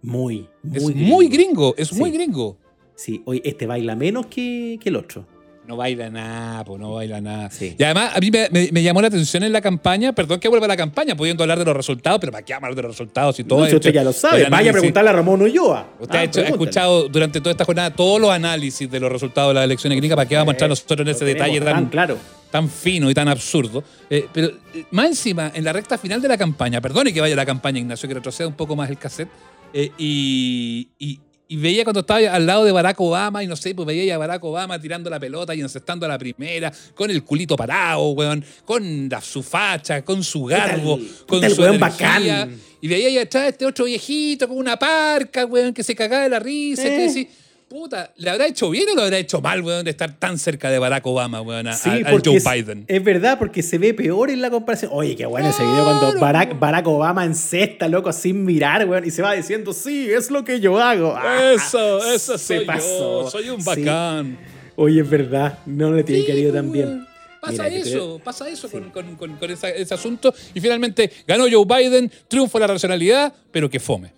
Muy, 0.01 0.47
muy 0.63 0.77
es 0.77 0.95
muy 0.95 1.27
gringo, 1.27 1.75
es 1.77 1.89
Sí. 1.89 1.95
muy 1.95 2.11
gringo. 2.11 2.57
Sí, 2.95 3.21
hoy 3.25 3.41
este 3.45 3.65
baila 3.67 3.95
menos 3.95 4.25
que, 4.27 4.77
que 4.81 4.89
el 4.89 4.95
otro. 4.95 5.25
No 5.67 5.77
baila 5.77 6.09
nada, 6.09 6.65
pues 6.65 6.81
no 6.81 6.93
baila 6.95 7.21
nada. 7.21 7.49
Sí. 7.51 7.75
Y 7.77 7.83
además, 7.83 8.13
a 8.15 8.19
mí 8.19 8.31
me, 8.31 8.49
me- 8.51 8.69
me 8.71 8.81
llamó 8.83 8.99
la 8.99 9.07
atención 9.07 9.43
en 9.43 9.53
la 9.53 9.61
campaña, 9.61 10.11
perdón 10.13 10.39
que 10.39 10.47
vuelva 10.49 10.65
a 10.65 10.67
la 10.67 10.75
campaña, 10.75 11.15
pudiendo 11.15 11.43
hablar 11.43 11.59
de 11.59 11.65
los 11.65 11.75
resultados, 11.77 12.19
pero 12.19 12.31
¿para 12.31 12.43
qué 12.43 12.53
hablar 12.55 12.73
de 12.75 12.81
los 12.81 12.91
resultados? 12.91 13.35
Si 13.35 13.43
todo 13.43 13.59
No, 13.59 13.65
ha 13.65 13.75
usted 13.75 13.93
ya 13.93 14.03
lo 14.03 14.11
sabe, 14.11 14.49
vaya 14.49 14.71
a 14.71 14.73
preguntarle 14.73 15.11
a 15.11 15.13
Ramón 15.13 15.41
Ulloa. 15.43 15.87
Usted 15.99 16.15
ha, 16.15 16.19
Ah, 16.19 16.23
hecho- 16.23 16.41
ha 16.41 16.45
escuchado 16.45 17.07
durante 17.09 17.39
toda 17.39 17.51
esta 17.51 17.63
jornada 17.63 17.91
todos 17.95 18.19
los 18.19 18.31
análisis 18.31 18.89
de 18.89 18.99
los 18.99 19.11
resultados 19.11 19.51
de 19.51 19.53
las 19.55 19.63
elecciones 19.65 19.97
gringas, 19.99 20.15
¿para 20.15 20.27
qué 20.27 20.35
vamos 20.35 20.49
a 20.49 20.55
entrar 20.55 20.69
nosotros 20.69 20.99
en 21.01 21.07
ese 21.09 21.25
detalle 21.25 21.59
tan 21.61 21.73
tan, 21.75 21.89
claro. 21.89 22.17
tan 22.49 22.67
fino 22.67 23.09
y 23.09 23.13
tan 23.13 23.27
absurdo? 23.27 23.83
Eh, 24.09 24.27
pero 24.33 24.47
eh, 24.73 24.85
más 24.91 25.05
encima, 25.05 25.51
en 25.53 25.63
la 25.63 25.71
recta 25.73 25.97
final 25.99 26.21
de 26.23 26.27
la 26.27 26.37
campaña, 26.37 26.81
perdone 26.81 27.13
que 27.13 27.21
vaya 27.21 27.35
la 27.35 27.45
campaña, 27.45 27.79
Ignacio, 27.79 28.09
que 28.09 28.15
retroceda 28.15 28.47
un 28.47 28.55
poco 28.55 28.75
más 28.75 28.89
el 28.89 28.97
cassette, 28.97 29.29
eh, 29.73 29.91
y, 29.97 30.89
y- 30.99 31.19
y 31.47 31.57
veía 31.57 31.83
cuando 31.83 31.99
estaba 31.99 32.19
al 32.33 32.45
lado 32.45 32.63
de 32.63 32.71
Barack 32.71 33.01
Obama, 33.01 33.43
y 33.43 33.47
no 33.47 33.57
sé, 33.57 33.75
pues 33.75 33.85
veía 33.85 34.15
a 34.15 34.17
Barack 34.17 34.41
Obama 34.41 34.79
tirando 34.79 35.09
la 35.09 35.19
pelota 35.19 35.53
y 35.53 35.59
encestando 35.59 36.05
a 36.05 36.09
la 36.09 36.17
primera, 36.17 36.71
con 36.95 37.11
el 37.11 37.25
culito 37.25 37.57
parado, 37.57 38.11
weón, 38.11 38.41
con 38.63 39.09
la, 39.09 39.19
su 39.19 39.43
facha, 39.43 40.01
con 40.05 40.23
su 40.23 40.45
garbo, 40.45 40.97
con 41.27 41.41
tal 41.41 41.51
su 41.51 41.61
weón 41.61 41.75
energía. 41.75 42.45
bacán? 42.45 42.57
Y 42.79 42.87
veía 42.87 43.07
ahí 43.07 43.17
atrás 43.17 43.49
este 43.49 43.65
otro 43.65 43.83
viejito 43.83 44.47
con 44.47 44.57
una 44.57 44.79
parca, 44.79 45.45
weón, 45.45 45.73
que 45.73 45.83
se 45.83 45.93
cagaba 45.93 46.23
de 46.23 46.29
la 46.29 46.39
risa, 46.39 46.83
Eh. 46.87 46.89
que 46.89 46.97
decía, 47.01 47.27
puta, 47.71 48.11
¿le 48.17 48.29
habrá 48.29 48.47
hecho 48.47 48.69
bien 48.69 48.85
o 48.91 48.95
lo 48.95 49.03
habrá 49.03 49.17
hecho 49.17 49.39
mal, 49.39 49.61
weón, 49.63 49.85
de 49.85 49.91
estar 49.91 50.11
tan 50.19 50.37
cerca 50.37 50.69
de 50.69 50.77
Barack 50.77 51.05
Obama, 51.07 51.39
weón, 51.41 51.67
a, 51.67 51.73
Sí, 51.73 51.89
Joe 52.25 52.35
es, 52.35 52.43
Biden? 52.43 52.83
es 52.85 53.01
verdad, 53.01 53.39
porque 53.39 53.63
se 53.63 53.77
ve 53.77 53.93
peor 53.93 54.29
en 54.29 54.41
la 54.41 54.49
comparación. 54.49 54.91
Oye, 54.93 55.15
qué 55.15 55.25
bueno 55.25 55.49
ese 55.49 55.63
video 55.63 55.85
cuando 55.85 56.01
Claro. 56.07 56.19
Barack, 56.19 56.59
Barack 56.59 56.87
Obama 56.87 57.23
encesta, 57.23 57.87
loco, 57.87 58.11
sin 58.11 58.43
mirar, 58.43 58.85
weón, 58.89 59.05
y 59.05 59.11
se 59.11 59.21
va 59.21 59.31
diciendo, 59.33 59.71
sí, 59.71 60.11
es 60.11 60.29
lo 60.29 60.43
que 60.43 60.59
yo 60.59 60.77
hago. 60.79 61.15
Ah, 61.17 61.53
Eso, 61.55 61.99
eso 62.13 62.37
se 62.37 62.57
soy 62.57 62.65
pasó. 62.65 63.23
yo, 63.23 63.29
soy 63.29 63.49
un 63.49 63.61
Sí. 63.61 63.65
bacán. 63.65 64.37
Oye, 64.75 64.99
es 64.99 65.09
verdad, 65.09 65.59
no 65.65 65.91
le 65.93 66.03
tienen 66.03 66.25
Sí, 66.25 66.31
querido 66.31 66.53
tan 66.53 66.71
bien. 66.73 67.07
Pasa 67.39 67.63
Mira, 67.63 67.75
eso, 67.77 68.21
pasa 68.23 68.49
eso 68.49 68.69
con, 68.69 68.89
con- 68.91 69.15
con- 69.15 69.35
con 69.37 69.49
esa- 69.49 69.69
ese 69.69 69.93
asunto. 69.93 70.33
Y 70.53 70.59
finalmente 70.59 71.09
ganó 71.25 71.45
Joe 71.49 71.65
Biden, 71.65 72.11
triunfo 72.27 72.59
la 72.59 72.67
racionalidad, 72.67 73.33
pero 73.51 73.69
que 73.69 73.79
fome. 73.79 74.11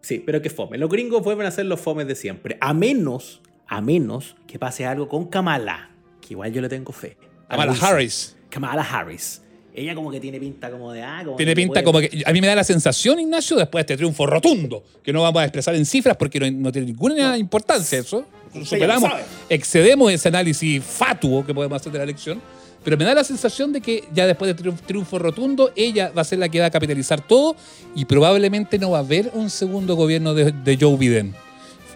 Sí, 0.00 0.22
pero 0.24 0.40
que 0.42 0.50
fome. 0.50 0.78
Los 0.78 0.88
gringos 0.90 1.22
vuelven 1.22 1.46
a 1.46 1.50
ser 1.50 1.66
los 1.66 1.80
fomes 1.80 2.06
de 2.06 2.14
siempre. 2.14 2.56
A 2.60 2.72
menos, 2.74 3.40
a 3.66 3.80
menos 3.80 4.36
que 4.46 4.58
pase 4.58 4.86
algo 4.86 5.08
con 5.08 5.26
Kamala, 5.26 5.90
que 6.20 6.34
igual 6.34 6.52
yo 6.52 6.60
le 6.62 6.68
tengo 6.68 6.92
fe. 6.92 7.16
Kamala 7.48 7.72
Wilson. 7.72 7.88
Harris. 7.88 8.36
Kamala 8.48 8.82
Harris. 8.82 9.42
Ella 9.72 9.94
como 9.94 10.10
que 10.10 10.18
tiene 10.18 10.40
pinta 10.40 10.68
como 10.70 10.92
de... 10.92 11.02
Ah, 11.02 11.22
como 11.24 11.36
Tiene 11.36 11.52
que 11.52 11.56
pinta 11.56 11.74
puede- 11.74 11.84
como 11.84 12.00
que. 12.00 12.22
A 12.26 12.32
mí 12.32 12.40
me 12.40 12.48
da 12.48 12.56
la 12.56 12.64
sensación, 12.64 13.20
Ignacio, 13.20 13.56
después 13.56 13.80
de 13.86 13.92
este 13.92 13.96
triunfo 13.98 14.26
rotundo, 14.26 14.82
que 15.02 15.12
no 15.12 15.22
vamos 15.22 15.40
a 15.42 15.44
expresar 15.44 15.74
en 15.76 15.86
cifras 15.86 16.16
porque 16.16 16.40
no, 16.40 16.50
no 16.50 16.72
tiene 16.72 16.86
ninguna 16.88 17.38
importancia 17.38 17.98
eso. 18.00 18.26
Superamos, 18.64 19.10
excedemos 19.48 20.10
ese 20.12 20.26
análisis 20.28 20.82
fatuo 20.82 21.46
que 21.46 21.54
podemos 21.54 21.76
hacer 21.80 21.92
de 21.92 21.98
la 21.98 22.04
elección. 22.04 22.40
Pero 22.84 22.96
me 22.96 23.04
da 23.04 23.14
la 23.14 23.24
sensación 23.24 23.72
de 23.72 23.80
que 23.80 24.04
ya 24.14 24.26
después 24.26 24.48
de 24.48 24.54
triunfo, 24.54 24.82
triunfo 24.86 25.18
rotundo, 25.18 25.70
ella 25.76 26.12
va 26.16 26.22
a 26.22 26.24
ser 26.24 26.38
la 26.38 26.48
que 26.48 26.60
va 26.60 26.66
a 26.66 26.70
capitalizar 26.70 27.20
todo 27.20 27.54
y 27.94 28.06
probablemente 28.06 28.78
no 28.78 28.90
va 28.92 28.98
a 28.98 29.00
haber 29.02 29.30
un 29.34 29.50
segundo 29.50 29.96
gobierno 29.96 30.32
de, 30.34 30.52
de 30.52 30.78
Joe 30.80 30.96
Biden. 30.96 31.34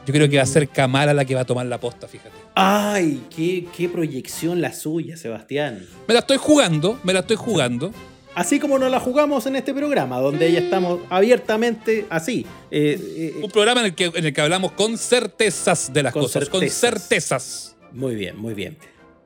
Yo 0.07 0.13
creo 0.13 0.29
que 0.29 0.37
va 0.37 0.43
a 0.43 0.47
ser 0.47 0.69
Kamala 0.69 1.15
la 1.15 1.25
que 1.25 1.35
va 1.35 1.41
a 1.41 1.45
tomar 1.47 1.65
la 1.65 1.81
posta, 1.81 2.07
fíjate. 2.07 2.37
Ay, 2.55 3.23
qué, 3.35 3.67
qué 3.75 3.89
proyección 3.89 4.61
la 4.61 4.75
suya, 4.75 5.17
Sebastián. 5.17 5.87
Me 6.07 6.13
la 6.13 6.21
estoy 6.21 6.37
jugando, 6.37 7.01
me 7.03 7.15
la 7.15 7.21
estoy 7.21 7.37
jugando. 7.37 7.91
Así 8.35 8.59
como 8.59 8.79
nos 8.79 8.91
la 8.91 9.01
jugamos 9.01 9.47
en 9.47 9.57
este 9.57 9.73
programa, 9.73 10.19
donde 10.19 10.53
ya 10.53 10.59
estamos 10.59 11.01
abiertamente 11.09 12.05
así. 12.11 12.45
eh, 12.71 13.01
eh, 13.17 13.41
Un 13.43 13.51
programa 13.51 13.81
en 13.81 13.87
el 13.87 13.95
que, 13.95 14.07
en 14.07 14.27
el 14.27 14.33
que 14.35 14.41
hablamos 14.43 14.73
con 14.73 14.99
certezas 14.99 15.91
de 15.93 16.03
las 16.03 16.13
Con 16.13 16.23
cosas, 16.23 16.49
con 16.51 16.69
certezas. 16.69 17.75
muy 17.93 18.15
bien, 18.15 18.37
muy 18.37 18.53
bien. 18.53 18.77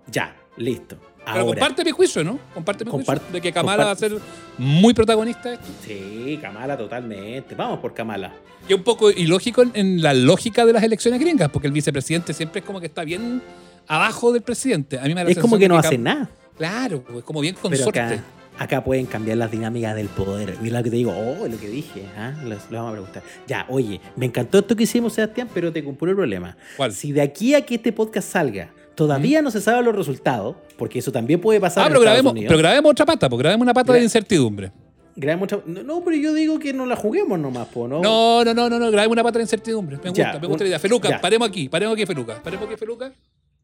Ya, 0.06 0.36
listo. 0.58 0.96
Pero 1.32 1.46
comparte 1.46 1.84
mi 1.84 1.90
juicio, 1.90 2.24
¿no? 2.24 2.38
Comparte 2.54 2.84
mi 2.84 2.90
Comparte- 2.90 3.20
juicio 3.20 3.32
de 3.32 3.40
que 3.40 3.52
Kamala 3.52 3.84
va 3.84 3.90
a 3.92 3.96
ser 3.96 4.16
muy 4.58 4.94
protagonista 4.94 5.48
de 5.50 5.54
esto. 5.56 5.66
Sí, 5.84 6.38
Kamala 6.40 6.76
totalmente. 6.76 7.54
Vamos 7.54 7.78
por 7.80 7.94
Kamala. 7.94 8.32
Y 8.68 8.74
un 8.74 8.82
poco 8.82 9.10
ilógico 9.10 9.62
en, 9.62 9.70
en 9.74 10.02
la 10.02 10.12
lógica 10.14 10.66
de 10.66 10.72
las 10.72 10.82
elecciones 10.82 11.20
gringas, 11.20 11.48
porque 11.50 11.66
el 11.68 11.72
vicepresidente 11.72 12.32
siempre 12.34 12.60
es 12.60 12.66
como 12.66 12.80
que 12.80 12.86
está 12.86 13.04
bien 13.04 13.40
abajo 13.86 14.32
del 14.32 14.42
presidente. 14.42 14.98
A 14.98 15.02
mí 15.02 15.08
me 15.10 15.14
da 15.16 15.24
la 15.24 15.30
Es 15.30 15.38
como 15.38 15.56
que 15.58 15.68
no 15.68 15.78
hace 15.78 15.96
nada. 15.98 16.28
Claro, 16.56 17.04
es 17.16 17.24
como 17.24 17.40
bien 17.40 17.54
Pero 17.54 17.70
consorte. 17.70 18.00
acá, 18.00 18.24
acá 18.58 18.84
pueden 18.84 19.06
cambiar 19.06 19.36
las 19.38 19.50
dinámicas 19.50 19.94
del 19.94 20.08
poder. 20.08 20.56
Mira 20.60 20.78
lo 20.78 20.84
que 20.84 20.90
te 20.90 20.96
digo, 20.96 21.12
oh, 21.16 21.46
lo 21.46 21.58
que 21.58 21.68
dije. 21.68 22.04
¿ah? 22.16 22.32
Les 22.44 22.68
vamos 22.68 22.88
a 22.90 22.92
preguntar. 22.92 23.22
Ya, 23.46 23.64
oye, 23.68 24.00
me 24.16 24.26
encantó 24.26 24.58
esto 24.58 24.74
que 24.76 24.82
hicimos, 24.82 25.12
Sebastián, 25.14 25.48
pero 25.54 25.72
te 25.72 25.82
cumplo 25.84 26.10
el 26.10 26.16
problema. 26.16 26.56
¿Cuál? 26.76 26.92
Si 26.92 27.12
de 27.12 27.22
aquí 27.22 27.54
a 27.54 27.64
que 27.64 27.76
este 27.76 27.92
podcast 27.92 28.28
salga, 28.32 28.70
todavía 28.98 29.40
no 29.42 29.50
se 29.52 29.60
saben 29.60 29.84
los 29.84 29.94
resultados, 29.94 30.56
porque 30.76 30.98
eso 30.98 31.12
también 31.12 31.40
puede 31.40 31.60
pasar 31.60 31.84
Ah, 31.84 31.86
en 31.86 31.92
pero 31.92 32.00
Estados 32.00 32.14
grabemos, 32.16 32.32
Unidos. 32.32 32.48
pero 32.48 32.58
grabemos 32.58 32.90
otra 32.90 33.06
pata, 33.06 33.28
pues 33.28 33.38
grabemos 33.38 33.62
una 33.62 33.72
pata 33.72 33.92
de 33.92 34.02
incertidumbre. 34.02 34.72
Grabemos 35.14 35.44
otra- 35.52 35.62
No, 35.66 35.82
no, 35.84 36.04
pero 36.04 36.16
yo 36.16 36.34
digo 36.34 36.58
que 36.58 36.72
no 36.72 36.84
la 36.84 36.96
juguemos 36.96 37.38
nomás, 37.38 37.68
po, 37.68 37.86
¿no? 37.86 38.00
No, 38.02 38.44
no, 38.44 38.52
no, 38.54 38.68
no, 38.68 38.78
no, 38.80 38.90
grabemos 38.90 39.12
una 39.14 39.22
pata 39.22 39.38
de 39.38 39.44
incertidumbre. 39.44 39.96
Me 40.02 40.10
gusta, 40.10 40.32
Ya, 40.34 40.38
me 40.40 40.46
gusta 40.48 40.64
la 40.64 40.68
idea. 40.68 40.78
Feluca, 40.80 41.08
ya. 41.10 41.20
paremos 41.20 41.48
aquí, 41.48 41.68
paremos 41.68 41.94
aquí, 41.94 42.06
Feluca. 42.06 42.42
Paremos 42.42 42.66
aquí, 42.66 42.76
Feluca. 42.76 43.12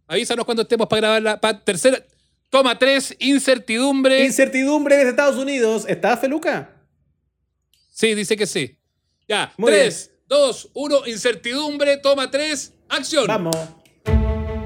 Avísanos 0.06 0.44
cuando 0.44 0.62
estemos 0.62 0.86
para 0.86 1.00
grabar 1.00 1.22
la 1.22 1.40
pa- 1.40 1.58
tercera. 1.58 1.98
Toma 2.50 2.78
tres, 2.78 3.16
incertidumbre. 3.18 4.24
Incertidumbre 4.24 4.96
desde 4.96 5.10
Estados 5.10 5.36
Unidos. 5.36 5.84
¿Está 5.88 6.16
Feluca? 6.16 6.70
Sí, 7.90 8.14
dice 8.14 8.36
que 8.36 8.46
sí. 8.46 8.78
Ya, 9.28 9.52
Muy 9.56 9.70
tres, 9.72 10.12
dos, 10.28 10.70
uno, 10.74 11.06
incertidumbre, 11.06 11.96
toma 11.96 12.30
tres, 12.30 12.72
acción. 12.88 13.26
Vamos. 13.26 13.56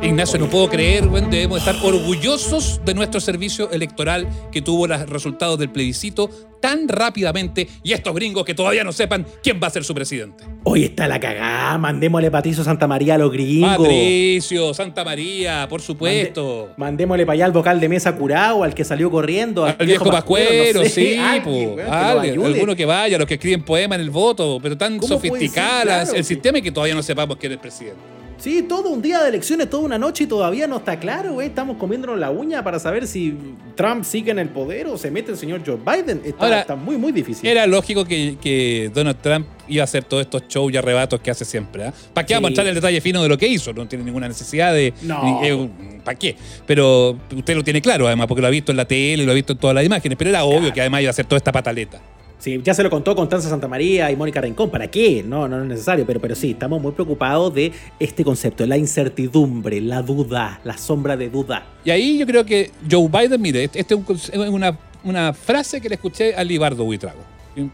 Ignacio, 0.01 0.39
no 0.39 0.49
puedo 0.49 0.69
creer, 0.71 1.07
weón, 1.09 1.29
debemos 1.29 1.59
estar 1.59 1.75
orgullosos 1.83 2.81
de 2.85 2.95
nuestro 2.95 3.21
servicio 3.21 3.71
electoral 3.73 4.29
que 4.53 4.63
tuvo 4.63 4.87
los 4.87 5.09
resultados 5.11 5.59
del 5.59 5.71
plebiscito 5.71 6.31
tan 6.61 6.87
rápidamente 6.89 7.69
y 7.83 7.93
estos 7.93 8.15
gringos 8.15 8.45
que 8.45 8.55
todavía 8.55 8.85
no 8.85 8.93
sepan 8.93 9.27
quién 9.43 9.61
va 9.63 9.67
a 9.67 9.71
ser 9.71 9.83
su 9.85 9.95
presidente. 9.95 10.45
Hoy 10.65 10.85
está 10.85 11.09
la 11.09 11.19
cagada. 11.19 11.77
Mandémosle 11.79 12.31
Patricio 12.31 12.63
Santa 12.63 12.87
María 12.87 13.17
a 13.17 13.19
los 13.19 13.33
gringos. 13.33 13.77
Patricio, 13.77 14.73
Santa 14.73 15.05
María, 15.05 15.67
por 15.69 15.81
supuesto. 15.83 16.71
Mandémosle 16.77 17.27
para 17.27 17.35
allá 17.35 17.45
al 17.47 17.53
vocal 17.53 17.81
de 17.81 17.89
mesa 17.89 18.15
curado, 18.17 18.63
al 18.63 18.75
que 18.75 18.85
salió 18.85 19.11
corriendo. 19.11 19.65
Al 19.65 19.77
viejo 19.85 20.05
Pascuero, 20.11 20.81
no 20.81 20.85
sé, 20.85 20.91
sí, 20.91 21.17
alguien, 21.17 21.75
po. 21.75 22.45
alguno 22.47 22.77
que 22.77 22.85
vaya, 22.87 23.19
los 23.19 23.27
que 23.27 23.35
escriben 23.35 23.65
poemas 23.65 23.97
en 23.99 24.03
el 24.05 24.11
voto, 24.11 24.59
pero 24.63 24.77
tan 24.79 24.99
¿Cómo 24.99 25.19
puede 25.19 25.29
sofisticada 25.33 25.79
ser? 25.81 25.87
la- 25.87 26.03
Claro, 26.05 26.17
el 26.19 26.25
sí. 26.25 26.35
sistema 26.35 26.59
y 26.59 26.63
que 26.63 26.71
todavía 26.73 26.95
no 26.95 27.03
sepamos 27.03 27.37
quién 27.37 27.53
es 27.53 27.57
el 27.57 27.61
presidente. 27.61 28.18
Sí, 28.39 28.63
todo 28.63 28.91
un 28.91 29.03
día 29.03 29.21
de 29.25 29.31
elecciones, 29.31 29.69
toda 29.69 29.83
una 29.83 29.99
noche 29.99 30.23
y 30.23 30.27
todavía 30.29 30.69
no 30.69 30.77
está 30.77 31.01
claro, 31.01 31.33
güey. 31.33 31.49
Estamos 31.49 31.77
comiéndonos 31.77 32.17
la 32.21 32.31
uña 32.31 32.63
para 32.63 32.79
saber 32.79 33.09
si 33.09 33.37
Trump 33.75 34.05
sigue 34.05 34.31
en 34.31 34.39
el 34.39 34.49
poder 34.49 34.87
o 34.87 34.97
se 34.97 35.11
mete 35.11 35.33
el 35.33 35.37
señor 35.37 35.63
Joe 35.67 35.77
Biden. 35.77 36.21
Está, 36.25 36.45
Ahora, 36.45 36.61
está 36.61 36.77
muy, 36.77 36.97
muy 36.97 37.11
difícil. 37.11 37.49
Era 37.51 37.67
lógico 37.67 38.05
que, 38.05 38.37
que 38.41 38.93
Donald 38.95 39.19
Trump 39.21 39.47
iba 39.67 39.83
a 39.83 39.85
hacer 39.85 40.05
todos 40.05 40.21
estos 40.21 40.47
shows 40.47 40.73
y 40.73 40.77
arrebatos 40.77 41.19
que 41.21 41.33
hace 41.33 41.45
siempre. 41.45 41.87
¿ah? 41.87 41.93
¿Para 42.15 42.25
qué 42.25 42.29
Sí. 42.33 42.35
vamos 42.35 42.47
a 42.47 42.51
mostrar 42.51 42.67
el 42.69 42.75
detalle 42.77 43.01
fino 43.01 43.21
de 43.25 43.29
lo 43.29 43.37
que 43.37 43.49
hizo? 43.49 43.73
No 43.73 43.89
tiene 43.89 44.05
ninguna 44.05 44.29
necesidad 44.29 44.73
de. 44.73 44.95
No. 45.03 45.69
¿Para 46.05 46.17
qué? 46.17 46.37
Pero 46.65 47.19
usted 47.37 47.57
lo 47.57 47.65
tiene 47.65 47.83
claro, 47.83 48.07
además, 48.07 48.29
porque 48.29 48.41
lo 48.41 48.47
ha 48.47 48.51
visto 48.51 48.71
en 48.71 48.77
la 48.77 48.85
tele, 48.87 49.25
lo 49.25 49.33
ha 49.33 49.35
visto 49.35 49.53
en 49.55 49.59
todas 49.59 49.75
las 49.75 49.85
imágenes. 49.85 50.17
Pero 50.17 50.31
era 50.31 50.45
obvio 50.45 50.59
Claro. 50.61 50.75
que 50.75 50.81
además 50.83 51.01
iba 51.03 51.09
a 51.09 51.11
hacer 51.11 51.27
toda 51.27 51.39
esta 51.39 51.51
pataleta. 51.51 52.01
Sí, 52.39 52.61
ya 52.63 52.73
se 52.73 52.85
lo 52.85 52.91
contó 52.91 53.17
Constanza 53.17 53.49
Santa 53.49 53.67
María 53.67 54.11
y 54.13 54.17
Mónica 54.17 54.41
Rincón. 54.41 54.71
¿Para 54.71 54.89
qué? 54.89 55.25
No, 55.27 55.49
no 55.49 55.61
es 55.61 55.67
necesario, 55.69 56.07
pero, 56.07 56.21
pero 56.21 56.37
sí, 56.37 56.53
estamos 56.53 56.81
muy 56.81 56.93
preocupados 56.93 57.53
de 57.53 57.73
este 57.99 58.23
concepto, 58.23 58.65
la 58.65 58.77
incertidumbre, 58.79 59.81
la 59.81 60.03
duda, 60.03 60.61
la 60.63 60.79
sombra 60.79 61.17
de 61.17 61.31
duda. 61.31 61.67
Y 61.85 61.91
ahí 61.91 62.17
yo 62.19 62.27
creo 62.27 62.45
que 62.47 62.71
Joe 62.89 63.09
Biden, 63.09 63.43
mire, 63.43 63.65
este 63.65 63.81
es 63.81 63.91
un 63.93 64.55
una, 64.55 64.79
una 65.03 65.33
frase 65.33 65.81
que 65.81 65.89
le 65.89 65.97
escuché 65.97 66.35
a 66.37 66.45
Libardo 66.45 66.85
Buitrago, 66.85 67.21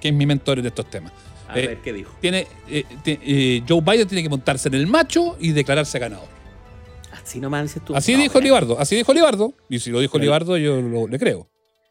que 0.01 0.09
es 0.09 0.15
mi 0.15 0.25
mentor 0.25 0.59
en 0.61 0.67
estos 0.67 0.89
temas. 0.89 1.13
A 1.47 1.59
Eh, 1.61 1.67
ver, 1.67 1.79
¿qué 1.83 1.93
dijo? 1.93 2.15
Tiene, 2.23 2.47
eh, 2.71 2.85
eh, 3.05 3.63
Joe 3.69 3.83
Biden 3.83 4.09
tiene 4.09 4.23
que 4.23 4.31
montarse 4.31 4.69
en 4.69 4.75
el 4.77 4.87
macho 4.87 5.37
y 5.39 5.53
declararse 5.53 5.99
ganador. 5.99 6.29
Así 7.13 7.39
nomás 7.39 7.65
dices 7.65 7.83
tú. 7.85 7.95
Así 7.95 8.15
No, 8.15 8.23
dijo 8.23 8.41
Libardo, 8.41 8.79
así 8.81 8.97
dijo 8.97 9.13
Libardo. 9.13 9.53
Y 9.69 9.79
si 9.79 9.91
lo 9.91 10.01
dijo 10.01 10.19
Libardo, 10.19 10.57
yo 10.57 10.81
lo- 10.81 11.07
le 11.07 11.19
creo. 11.19 11.47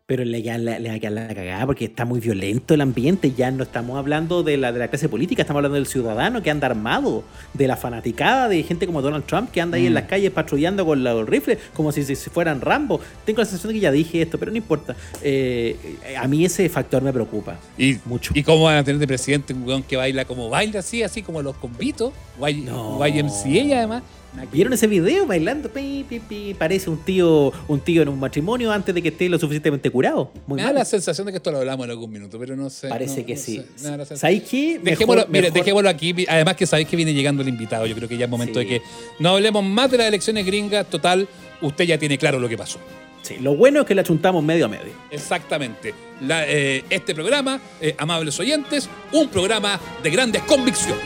Pero 0.05 0.25
le, 0.25 0.43
queda- 0.43 0.57
le, 0.57 0.81
le 0.81 0.89
va 0.89 0.95
a 0.95 0.99
quedar 0.99 1.13
la 1.13 1.33
cagada 1.33 1.65
porque 1.65 1.85
está 1.85 2.03
muy 2.03 2.19
violento 2.19 2.73
el 2.73 2.81
ambiente. 2.81 3.31
Ya 3.31 3.51
no 3.51 3.63
estamos 3.63 3.97
hablando 3.97 4.43
de 4.43 4.57
la, 4.57 4.73
de 4.73 4.79
la 4.79 4.89
clase 4.89 5.07
política, 5.07 5.43
estamos 5.43 5.59
hablando 5.59 5.75
del 5.75 5.87
ciudadano 5.87 6.43
que 6.43 6.51
anda 6.51 6.67
armado, 6.67 7.23
de 7.53 7.67
la 7.69 7.77
fanaticada 7.77 8.49
de 8.49 8.61
gente 8.63 8.85
como 8.85 9.01
Donald 9.01 9.23
Trump 9.25 9.49
que 9.51 9.61
anda 9.61 9.77
ahí 9.77 9.83
Mm. 9.83 9.87
en 9.87 9.93
las 9.93 10.03
calles 10.03 10.31
patrullando 10.31 10.85
con 10.85 11.05
los 11.05 11.25
rifles 11.29 11.57
como 11.73 11.93
si, 11.93 12.03
si 12.03 12.15
fueran 12.29 12.59
Rambo. 12.59 12.99
Tengo 13.25 13.39
la 13.39 13.45
sensación 13.45 13.69
de 13.69 13.75
que 13.75 13.79
ya 13.79 13.91
dije 13.93 14.21
esto, 14.21 14.37
pero 14.37 14.51
no 14.51 14.57
importa. 14.57 14.93
Eh, 15.21 15.77
a 16.19 16.27
mí 16.27 16.43
ese 16.43 16.67
factor 16.67 17.01
me 17.01 17.13
preocupa. 17.13 17.55
Y, 17.77 17.95
Mucho. 18.03 18.33
¿Y 18.35 18.43
cómo 18.43 18.63
van 18.65 18.75
a 18.75 18.83
tener 18.83 18.99
de 18.99 19.07
presidente 19.07 19.53
un 19.53 19.63
weón 19.65 19.83
que 19.83 19.95
baila 19.95 20.25
como 20.25 20.49
baila 20.49 20.79
así, 20.79 21.01
así 21.01 21.21
como 21.21 21.41
los 21.41 21.55
convitos? 21.55 22.11
Y, 22.45 22.55
No. 22.55 22.99
YMCA 23.07 23.77
además. 23.77 24.03
¿Vieron 24.51 24.73
ese 24.73 24.87
video 24.87 25.25
bailando? 25.25 25.69
Pi, 25.69 26.05
pi, 26.07 26.19
pi? 26.19 26.53
Parece 26.57 26.89
un 26.89 26.97
tío, 26.97 27.51
un 27.67 27.79
tío 27.79 28.01
en 28.01 28.09
un 28.09 28.19
matrimonio 28.19 28.71
antes 28.71 28.93
de 28.93 29.01
que 29.01 29.09
esté 29.09 29.29
lo 29.29 29.39
suficientemente 29.39 29.89
curado. 29.89 30.31
Muy 30.47 30.57
Me 30.57 30.63
da 30.63 30.73
la 30.73 30.85
sensación 30.85 31.25
de 31.25 31.31
que 31.33 31.37
esto 31.37 31.51
lo 31.51 31.59
hablamos 31.59 31.85
en 31.85 31.91
algún 31.91 32.11
minuto, 32.11 32.37
pero 32.37 32.55
no 32.55 32.69
sé. 32.69 32.87
Parece 32.89 33.21
no- 33.21 33.25
que 33.27 33.35
no 33.35 33.39
sí. 33.39 33.63
sé, 33.75 33.97
la. 33.97 34.05
¿Sabéis 34.05 34.43
qué? 34.43 34.79
Dejémoslo, 34.83 35.25
mire, 35.29 35.49
dejémoslo 35.51 35.87
aquí. 35.89 36.13
Además 36.27 36.55
que 36.55 36.65
sabéis 36.67 36.87
que 36.87 36.95
viene 36.95 37.13
llegando 37.13 37.41
el 37.41 37.47
invitado. 37.49 37.85
Yo 37.85 37.95
creo 37.95 38.09
que 38.09 38.17
ya 38.17 38.25
es 38.25 38.31
momento 38.31 38.59
Sí. 38.59 38.65
de 38.65 38.69
que 38.79 38.81
no 39.19 39.29
hablemos 39.29 39.63
más 39.63 39.89
de 39.89 39.97
las 39.99 40.07
elecciones 40.07 40.45
gringas. 40.45 40.87
Total, 40.89 41.27
usted 41.61 41.85
ya 41.85 41.97
tiene 41.97 42.17
claro 42.17 42.39
lo 42.39 42.49
que 42.49 42.57
pasó. 42.57 42.79
Sí, 43.21 43.35
lo 43.39 43.55
bueno 43.55 43.81
es 43.81 43.85
que 43.87 43.95
le 43.95 44.01
achuntamos 44.01 44.43
medio 44.43 44.65
a 44.65 44.67
medio. 44.67 44.91
Exactamente. 45.09 45.93
La- 46.21 46.45
eh, 46.47 46.83
este 46.89 47.15
programa, 47.15 47.61
eh, 47.79 47.95
amables 47.97 48.37
oyentes, 48.39 48.89
un 49.13 49.29
programa 49.29 49.79
de 50.03 50.09
grandes 50.09 50.41
convicciones. 50.43 51.01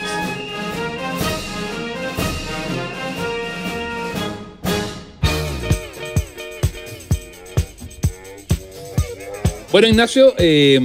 Bueno, 9.70 9.86
Ignacio, 9.86 10.32
eh, 10.38 10.80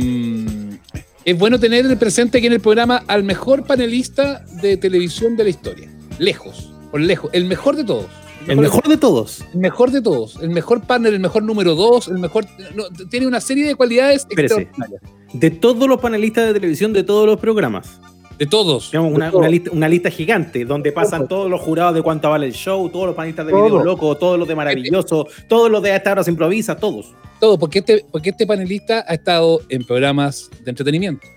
es 1.24 1.38
bueno 1.40 1.58
tener 1.58 1.98
presente 1.98 2.40
aquí 2.40 2.48
en 2.48 2.54
el 2.54 2.60
programa 2.60 3.02
al 3.08 3.24
mejor 3.24 3.66
panelista 3.66 4.44
de 4.62 4.76
televisión 4.76 5.38
de 5.38 5.46
la 5.46 5.50
historia. 5.52 5.90
Lejos, 6.20 6.74
por 6.92 7.00
lejos, 7.00 7.30
el 7.34 7.46
mejor 7.46 7.78
de 7.78 7.86
todos. 7.86 8.08
El 8.46 8.58
mejor 8.58 8.90
de 8.90 8.98
todos. 8.98 9.46
El 9.54 9.60
mejor 9.62 9.92
de 9.92 10.02
todos, 10.02 10.38
el 10.42 10.50
mejor 10.50 10.86
panel, 10.86 11.14
el 11.14 11.22
mejor 11.22 11.44
número 11.44 11.76
dos, 11.76 12.10
el 12.10 12.20
mejor. 12.20 12.46
no, 12.76 12.84
tiene 13.08 13.26
una 13.26 13.40
serie 13.40 13.66
de 13.66 13.76
cualidades 13.76 14.28
Espérese. 14.30 14.64
extraordinarias. 14.64 15.02
De 15.32 15.50
todos 15.50 15.88
los 15.88 16.02
panelistas 16.02 16.48
de 16.48 16.54
televisión 16.54 16.92
de 16.92 17.04
todos 17.04 17.26
los 17.26 17.40
programas. 17.40 18.02
De 18.38 18.48
todos. 18.48 18.90
Tenemos 18.90 19.14
una, 19.14 19.30
todos. 19.30 19.42
una 19.42 19.50
lista, 19.50 19.72
una 19.72 19.88
lista 19.88 20.10
gigante 20.10 20.66
donde 20.66 20.92
pasan 20.92 21.28
todos 21.28 21.50
los 21.50 21.62
jurados 21.62 21.96
de 21.96 22.02
cuánto 22.02 22.30
vale 22.30 22.48
el 22.48 22.54
show, 22.54 22.90
todos 22.90 23.08
los 23.08 23.16
panelistas 23.16 23.46
de 23.46 23.52
Todo. 23.52 23.66
Video 23.66 23.84
Loco, 23.84 24.16
todos 24.18 24.40
los 24.40 24.48
de 24.48 24.56
Maravilloso, 24.56 25.28
todos 25.48 25.70
los 25.70 25.82
de 25.84 25.92
A 25.92 25.98
esta 25.98 26.12
hora 26.14 26.24
se 26.24 26.32
improvisa, 26.32 26.76
todos. 26.76 27.14
Todo, 27.40 27.60
porque 27.60 27.80
este, 27.80 28.06
porque 28.12 28.30
este 28.32 28.48
panelista 28.48 29.06
ha 29.08 29.14
estado 29.14 29.62
en 29.70 29.86
programas 29.86 30.50
de 30.64 30.72
entretenimiento, 30.72 31.28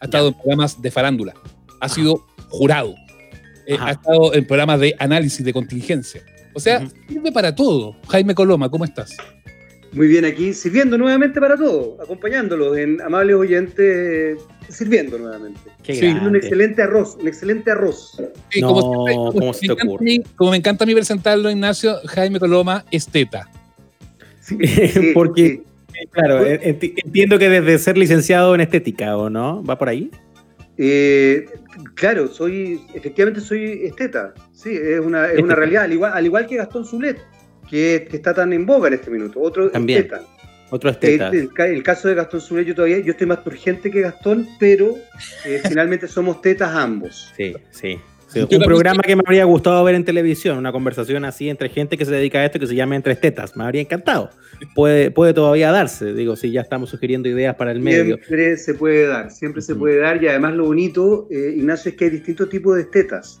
ha 0.00 0.04
estado 0.04 0.28
en 0.28 0.34
programas 0.34 0.82
de 0.82 0.90
farándula, 0.90 1.34
ha 1.80 1.88
sido 1.88 2.26
jurado, 2.48 2.94
eh, 3.66 3.76
ha 3.80 3.92
estado 3.92 4.34
en 4.34 4.46
programas 4.46 4.80
de 4.80 4.94
análisis 4.98 5.44
de 5.44 5.52
contingencia. 5.52 6.22
O 6.54 6.60
sea, 6.60 6.86
sirve 7.08 7.32
para 7.32 7.54
todo. 7.54 7.96
Jaime 8.08 8.34
Coloma, 8.34 8.68
¿cómo 8.68 8.84
estás? 8.84 9.16
Muy 9.94 10.08
bien, 10.08 10.24
aquí 10.24 10.52
sirviendo 10.52 10.98
nuevamente 10.98 11.40
para 11.40 11.56
todo, 11.56 11.96
acompañándolos 12.02 12.76
en 12.76 13.00
amables 13.00 13.36
oyentes, 13.36 14.38
sirviendo 14.68 15.18
nuevamente. 15.18 15.60
Qué 15.82 15.94
Sí, 15.94 16.06
Un 16.06 16.36
excelente 16.36 16.82
arroz, 16.82 17.16
un 17.20 17.28
excelente 17.28 17.70
arroz. 17.70 18.16
Sí, 18.50 18.60
No, 18.60 18.68
como, 18.74 18.82
siempre, 19.04 19.14
como 19.14 19.32
¿cómo 19.32 19.52
me 19.52 19.52
te 19.58 19.66
encanta 19.66 19.82
a 19.82 19.86
ocurre? 19.86 20.04
mí- 20.04 20.22
como 20.36 20.50
me 20.50 20.56
encanta 20.56 20.84
a 20.84 20.86
mí 20.86 20.94
presentarlo, 20.94 21.50
Ignacio, 21.50 21.96
Jaime 22.06 22.38
Coloma, 22.40 22.84
esteta. 22.90 23.48
Sí, 24.40 24.56
Porque, 25.14 25.62
sí. 25.92 25.98
claro, 26.10 26.44
enti- 26.46 26.94
entiendo 27.02 27.38
que 27.38 27.48
desde 27.48 27.78
ser 27.78 27.96
licenciado 27.96 28.54
en 28.54 28.60
estética, 28.60 29.16
¿o 29.16 29.30
no? 29.30 29.62
¿Va 29.64 29.78
por 29.78 29.88
ahí? 29.88 30.10
Eh, 30.76 31.46
claro, 31.94 32.28
soy, 32.28 32.82
efectivamente 32.94 33.40
soy 33.40 33.84
esteta. 33.84 34.34
Sí, 34.52 34.70
es 34.76 35.00
una, 35.00 35.28
es 35.30 35.40
una 35.40 35.54
realidad. 35.54 35.84
Al 35.84 35.92
igual, 35.94 36.12
al 36.14 36.26
igual 36.26 36.46
que 36.46 36.56
Gastón 36.56 36.84
Zulet, 36.84 37.18
que, 37.70 38.06
que 38.10 38.16
está 38.16 38.34
tan 38.34 38.52
en 38.52 38.66
boga 38.66 38.88
en 38.88 38.94
este 38.94 39.10
minuto. 39.10 39.40
Otro 39.40 39.70
También. 39.70 40.00
esteta. 40.00 40.22
Otro 40.70 40.90
esteta. 40.90 41.28
El, 41.28 41.34
el 41.36 41.52
ca- 41.52 41.66
el 41.68 41.82
caso 41.82 42.08
de 42.08 42.14
Gastón 42.14 42.40
Zulet, 42.40 42.66
yo 42.66 42.74
todavía, 42.74 42.98
yo 43.00 43.12
estoy 43.12 43.26
más 43.26 43.44
turgente 43.44 43.90
que 43.90 44.00
Gastón, 44.00 44.48
pero 44.58 44.96
eh, 45.44 45.60
finalmente 45.68 46.08
somos 46.08 46.40
tetas 46.40 46.74
ambos. 46.74 47.32
Sí, 47.36 47.54
sí. 47.70 47.98
Un 48.50 48.62
programa 48.64 49.00
que 49.02 49.14
me 49.14 49.22
habría 49.24 49.44
gustado 49.44 49.84
ver 49.84 49.94
en 49.94 50.04
televisión, 50.04 50.58
una 50.58 50.72
conversación 50.72 51.24
así 51.24 51.48
entre 51.48 51.68
gente 51.68 51.96
que 51.96 52.04
se 52.04 52.10
dedica 52.10 52.40
a 52.40 52.44
esto 52.46 52.58
que 52.58 52.66
se 52.66 52.74
llama 52.74 52.96
Entre 52.96 53.14
Tetas. 53.14 53.56
Me 53.56 53.62
habría 53.62 53.82
encantado. 53.82 54.30
Puede, 54.74 55.12
puede 55.12 55.32
todavía 55.34 55.70
darse, 55.70 56.12
digo, 56.14 56.34
si 56.34 56.50
ya 56.50 56.60
estamos 56.62 56.90
sugiriendo 56.90 57.28
ideas 57.28 57.54
para 57.54 57.70
el 57.70 57.78
medio. 57.78 58.16
Siempre 58.16 58.56
se 58.56 58.74
puede 58.74 59.06
dar, 59.06 59.30
siempre 59.30 59.62
se 59.62 59.76
puede 59.76 59.98
dar. 59.98 60.20
Y 60.20 60.26
además 60.26 60.54
lo 60.54 60.64
bonito, 60.64 61.28
eh, 61.30 61.54
Ignacio, 61.56 61.90
es 61.92 61.96
que 61.96 62.06
hay 62.06 62.10
distintos 62.10 62.48
tipos 62.48 62.74
de 62.74 62.82
estetas. 62.82 63.40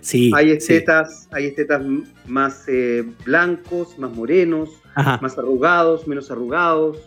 Sí. 0.00 0.30
Hay 0.34 0.46
sí. 0.52 0.52
estetas, 0.56 1.28
hay 1.30 1.48
estetas 1.48 1.82
más 2.26 2.64
eh, 2.68 3.04
blancos, 3.26 3.98
más 3.98 4.12
morenos, 4.12 4.70
Ajá. 4.94 5.18
más 5.22 5.36
arrugados, 5.38 6.06
menos 6.06 6.30
arrugados, 6.30 6.98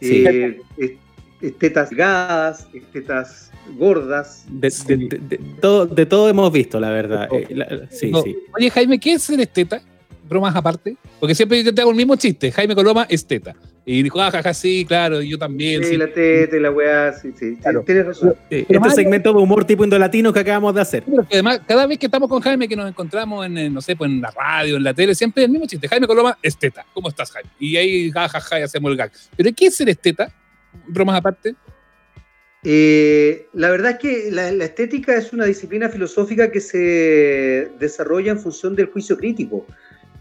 Sí. 0.00 0.24
eh, 0.26 0.60
estetas 1.40 1.90
delgadas, 1.90 2.66
estetas 2.72 3.50
gordas. 3.78 4.44
De, 4.48 4.70
Sí. 4.70 4.84
de- 4.86 4.96
de- 5.08 5.18
de 5.18 5.38
todo, 5.60 5.86
de 5.86 6.06
todo 6.06 6.28
hemos 6.28 6.52
visto, 6.52 6.78
la 6.80 6.90
verdad. 6.90 7.28
Eh, 7.32 7.46
la- 7.50 7.86
sí, 7.90 8.10
No. 8.10 8.22
sí. 8.22 8.36
Oye, 8.56 8.70
Jaime, 8.70 8.98
¿qué 9.00 9.14
es 9.14 9.22
ser 9.22 9.40
esteta? 9.40 9.82
Bromas 10.28 10.54
aparte. 10.56 10.96
Porque 11.20 11.34
siempre 11.34 11.62
yo 11.62 11.74
te 11.74 11.80
hago 11.80 11.90
el 11.90 11.96
mismo 11.96 12.16
chiste. 12.16 12.50
Jaime 12.52 12.74
Coloma, 12.74 13.06
esteta. 13.08 13.54
Y 13.88 14.02
dijo, 14.02 14.20
ah, 14.20 14.32
jaja, 14.32 14.52
sí, 14.52 14.84
claro, 14.84 15.22
yo 15.22 15.38
también. 15.38 15.80
Sí, 15.84 15.90
sí. 15.90 15.96
la 15.96 16.08
teta 16.12 16.56
y 16.56 16.58
la 16.58 16.72
weá, 16.72 17.12
sí, 17.12 17.32
sí, 17.38 17.54
Claro. 17.62 17.84
tienes 17.86 18.04
razón. 18.04 18.34
Este 18.50 18.90
segmento 18.90 19.32
de 19.32 19.38
humor 19.40 19.64
tipo 19.64 19.84
indolatino 19.84 20.32
que 20.32 20.40
acabamos 20.40 20.74
de 20.74 20.80
hacer. 20.80 21.04
Además, 21.30 21.60
cada 21.68 21.86
vez 21.86 21.96
que 21.96 22.06
estamos 22.06 22.28
con 22.28 22.40
Jaime, 22.42 22.66
que 22.66 22.74
nos 22.74 22.88
encontramos 22.88 23.46
en, 23.46 23.72
no 23.72 23.80
sé, 23.80 23.94
pues 23.94 24.10
en 24.10 24.20
la 24.20 24.32
radio, 24.32 24.76
en 24.76 24.82
la 24.82 24.92
tele, 24.92 25.14
siempre 25.14 25.44
el 25.44 25.50
mismo 25.50 25.68
chiste. 25.68 25.86
Jaime 25.86 26.08
Coloma, 26.08 26.36
esteta. 26.42 26.84
¿Cómo 26.92 27.08
estás, 27.08 27.30
Jaime? 27.30 27.48
Y 27.60 27.76
ahí, 27.76 28.10
jajaja, 28.10 28.58
y 28.58 28.62
hacemos 28.64 28.90
el 28.90 28.96
gag. 28.96 29.12
¿Pero 29.36 29.50
qué 29.56 29.66
es 29.66 29.76
ser 29.76 29.88
esteta? 29.88 30.32
Bromas 30.88 31.20
aparte. 31.20 31.54
Eh, 32.64 33.46
la 33.52 33.70
verdad 33.70 33.92
es 33.92 33.98
que 33.98 34.30
la, 34.32 34.50
la 34.50 34.64
estética 34.64 35.14
es 35.14 35.32
una 35.32 35.44
disciplina 35.44 35.88
filosófica 35.88 36.50
que 36.50 36.60
se 36.60 37.70
desarrolla 37.78 38.32
en 38.32 38.40
función 38.40 38.74
del 38.74 38.86
juicio 38.86 39.16
crítico. 39.16 39.64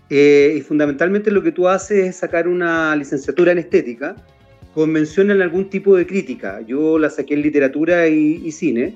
Eh, 0.09 0.55
y 0.57 0.61
fundamentalmente 0.61 1.31
lo 1.31 1.41
que 1.41 1.51
tú 1.51 1.67
haces 1.67 2.07
es 2.09 2.15
sacar 2.17 2.47
una 2.47 2.95
licenciatura 2.95 3.51
en 3.51 3.57
estética 3.57 4.15
con 4.73 4.91
mención 4.91 5.31
en 5.31 5.41
algún 5.41 5.69
tipo 5.69 5.95
de 5.95 6.05
crítica. 6.05 6.61
Yo 6.67 6.99
la 6.99 7.09
saqué 7.09 7.33
en 7.33 7.41
literatura 7.41 8.07
y, 8.07 8.41
y 8.45 8.51
cine, 8.51 8.95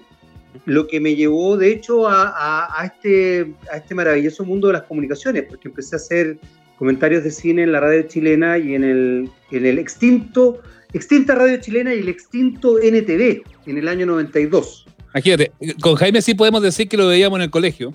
lo 0.65 0.87
que 0.87 0.99
me 0.99 1.15
llevó 1.15 1.57
de 1.57 1.71
hecho 1.71 2.07
a, 2.07 2.27
a- 2.35 2.81
a 2.81 2.85
este, 2.85 3.53
a 3.71 3.77
este 3.77 3.95
maravilloso 3.95 4.43
mundo 4.45 4.67
de 4.67 4.73
las 4.73 4.83
comunicaciones, 4.83 5.45
porque 5.49 5.67
empecé 5.69 5.95
a 5.95 5.97
hacer 5.97 6.37
comentarios 6.77 7.23
de 7.23 7.31
cine 7.31 7.63
en 7.63 7.71
la 7.71 7.79
radio 7.79 8.03
chilena 8.03 8.57
y 8.57 8.75
en 8.75 8.83
el, 8.83 9.29
en 9.51 9.65
el 9.65 9.79
extinto, 9.79 10.61
extinta 10.93 11.33
radio 11.35 11.57
chilena 11.59 11.93
y 11.95 11.99
el 11.99 12.09
extinto 12.09 12.77
NTV 12.79 13.41
en 13.67 13.77
el 13.77 13.87
año 13.87 14.05
92. 14.05 14.85
Imagínate, 15.13 15.51
con 15.81 15.95
Jaime 15.95 16.21
sí 16.21 16.35
podemos 16.35 16.61
decir 16.61 16.87
que 16.87 16.97
lo 16.97 17.07
veíamos 17.07 17.39
en 17.39 17.43
el 17.43 17.49
colegio. 17.49 17.93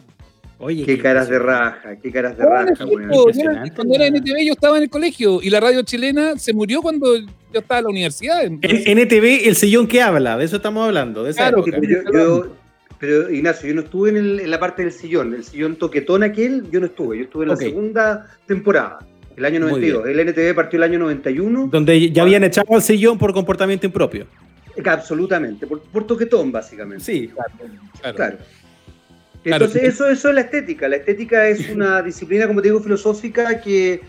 Oye, 0.64 0.86
Qué 0.86 0.98
caras 0.98 1.28
de 1.28 1.38
raja, 1.38 1.96
qué 2.02 2.10
caras 2.10 2.38
de 2.38 2.44
raja, 2.46 2.72
impresionante, 2.90 3.74
cuando 3.74 3.94
era 3.96 4.04
la- 4.08 4.16
NTV 4.16 4.46
yo 4.46 4.52
estaba 4.54 4.78
en 4.78 4.84
el 4.84 4.88
colegio 4.88 5.40
y 5.42 5.50
la 5.50 5.60
radio 5.60 5.82
chilena 5.82 6.38
se 6.38 6.54
murió 6.54 6.80
cuando 6.80 7.14
yo 7.18 7.26
estaba 7.52 7.80
en 7.80 7.84
la 7.84 7.90
universidad. 7.90 8.42
Entonces, 8.44 8.86
En 8.86 8.98
NTV, 8.98 9.46
el 9.46 9.56
sillón 9.56 9.86
que 9.86 10.00
habla, 10.00 10.38
de 10.38 10.46
eso 10.46 10.56
estamos 10.56 10.86
hablando. 10.86 11.22
De 11.22 11.32
esa 11.32 11.42
Claro, 11.48 11.58
época. 11.66 11.76
Pero, 11.80 12.02
yo- 12.02 12.12
yo- 12.44 12.56
pero, 12.98 13.30
Ignacio, 13.30 13.68
yo 13.68 13.74
no 13.74 13.82
estuve 13.82 14.08
en, 14.08 14.16
el- 14.16 14.40
en 14.40 14.50
la 14.50 14.58
parte 14.58 14.82
del 14.82 14.92
sillón, 14.92 15.34
el 15.34 15.44
sillón 15.44 15.76
toquetón 15.76 16.22
aquel, 16.22 16.64
yo 16.70 16.80
no 16.80 16.86
estuve, 16.86 17.18
yo 17.18 17.24
estuve 17.24 17.44
en 17.44 17.48
la 17.50 17.56
segunda 17.56 18.26
temporada, 18.46 19.00
el 19.36 19.44
año 19.44 19.60
Muy 19.60 19.68
92. 19.72 20.06
El 20.08 20.20
NTV 20.20 20.54
partió 20.54 20.78
el 20.78 20.84
año 20.84 20.98
91, 20.98 21.68
Donde 21.70 22.10
ya 22.10 22.22
habían 22.22 22.42
echado 22.42 22.74
al 22.74 22.80
sillón 22.80 23.18
por 23.18 23.34
comportamiento 23.34 23.84
impropio. 23.84 24.26
absolutamente, 24.82 25.66
por, 25.66 25.80
por 25.82 26.06
toquetón 26.06 26.50
básicamente. 26.50 27.04
Sí. 27.04 27.28
claro. 27.28 27.52
Claro. 28.00 28.16
Claro. 28.16 28.36
Entonces, 29.44 29.82
eso, 29.82 30.08
eso 30.08 30.28
es 30.28 30.34
la 30.34 30.40
estética. 30.42 30.88
La 30.88 30.96
estética 30.96 31.46
es 31.48 31.68
una 31.68 32.02
disciplina, 32.02 32.46
como 32.46 32.62
te 32.62 32.68
digo, 32.68 32.80
filosófica 32.80 33.60
que, 33.60 34.00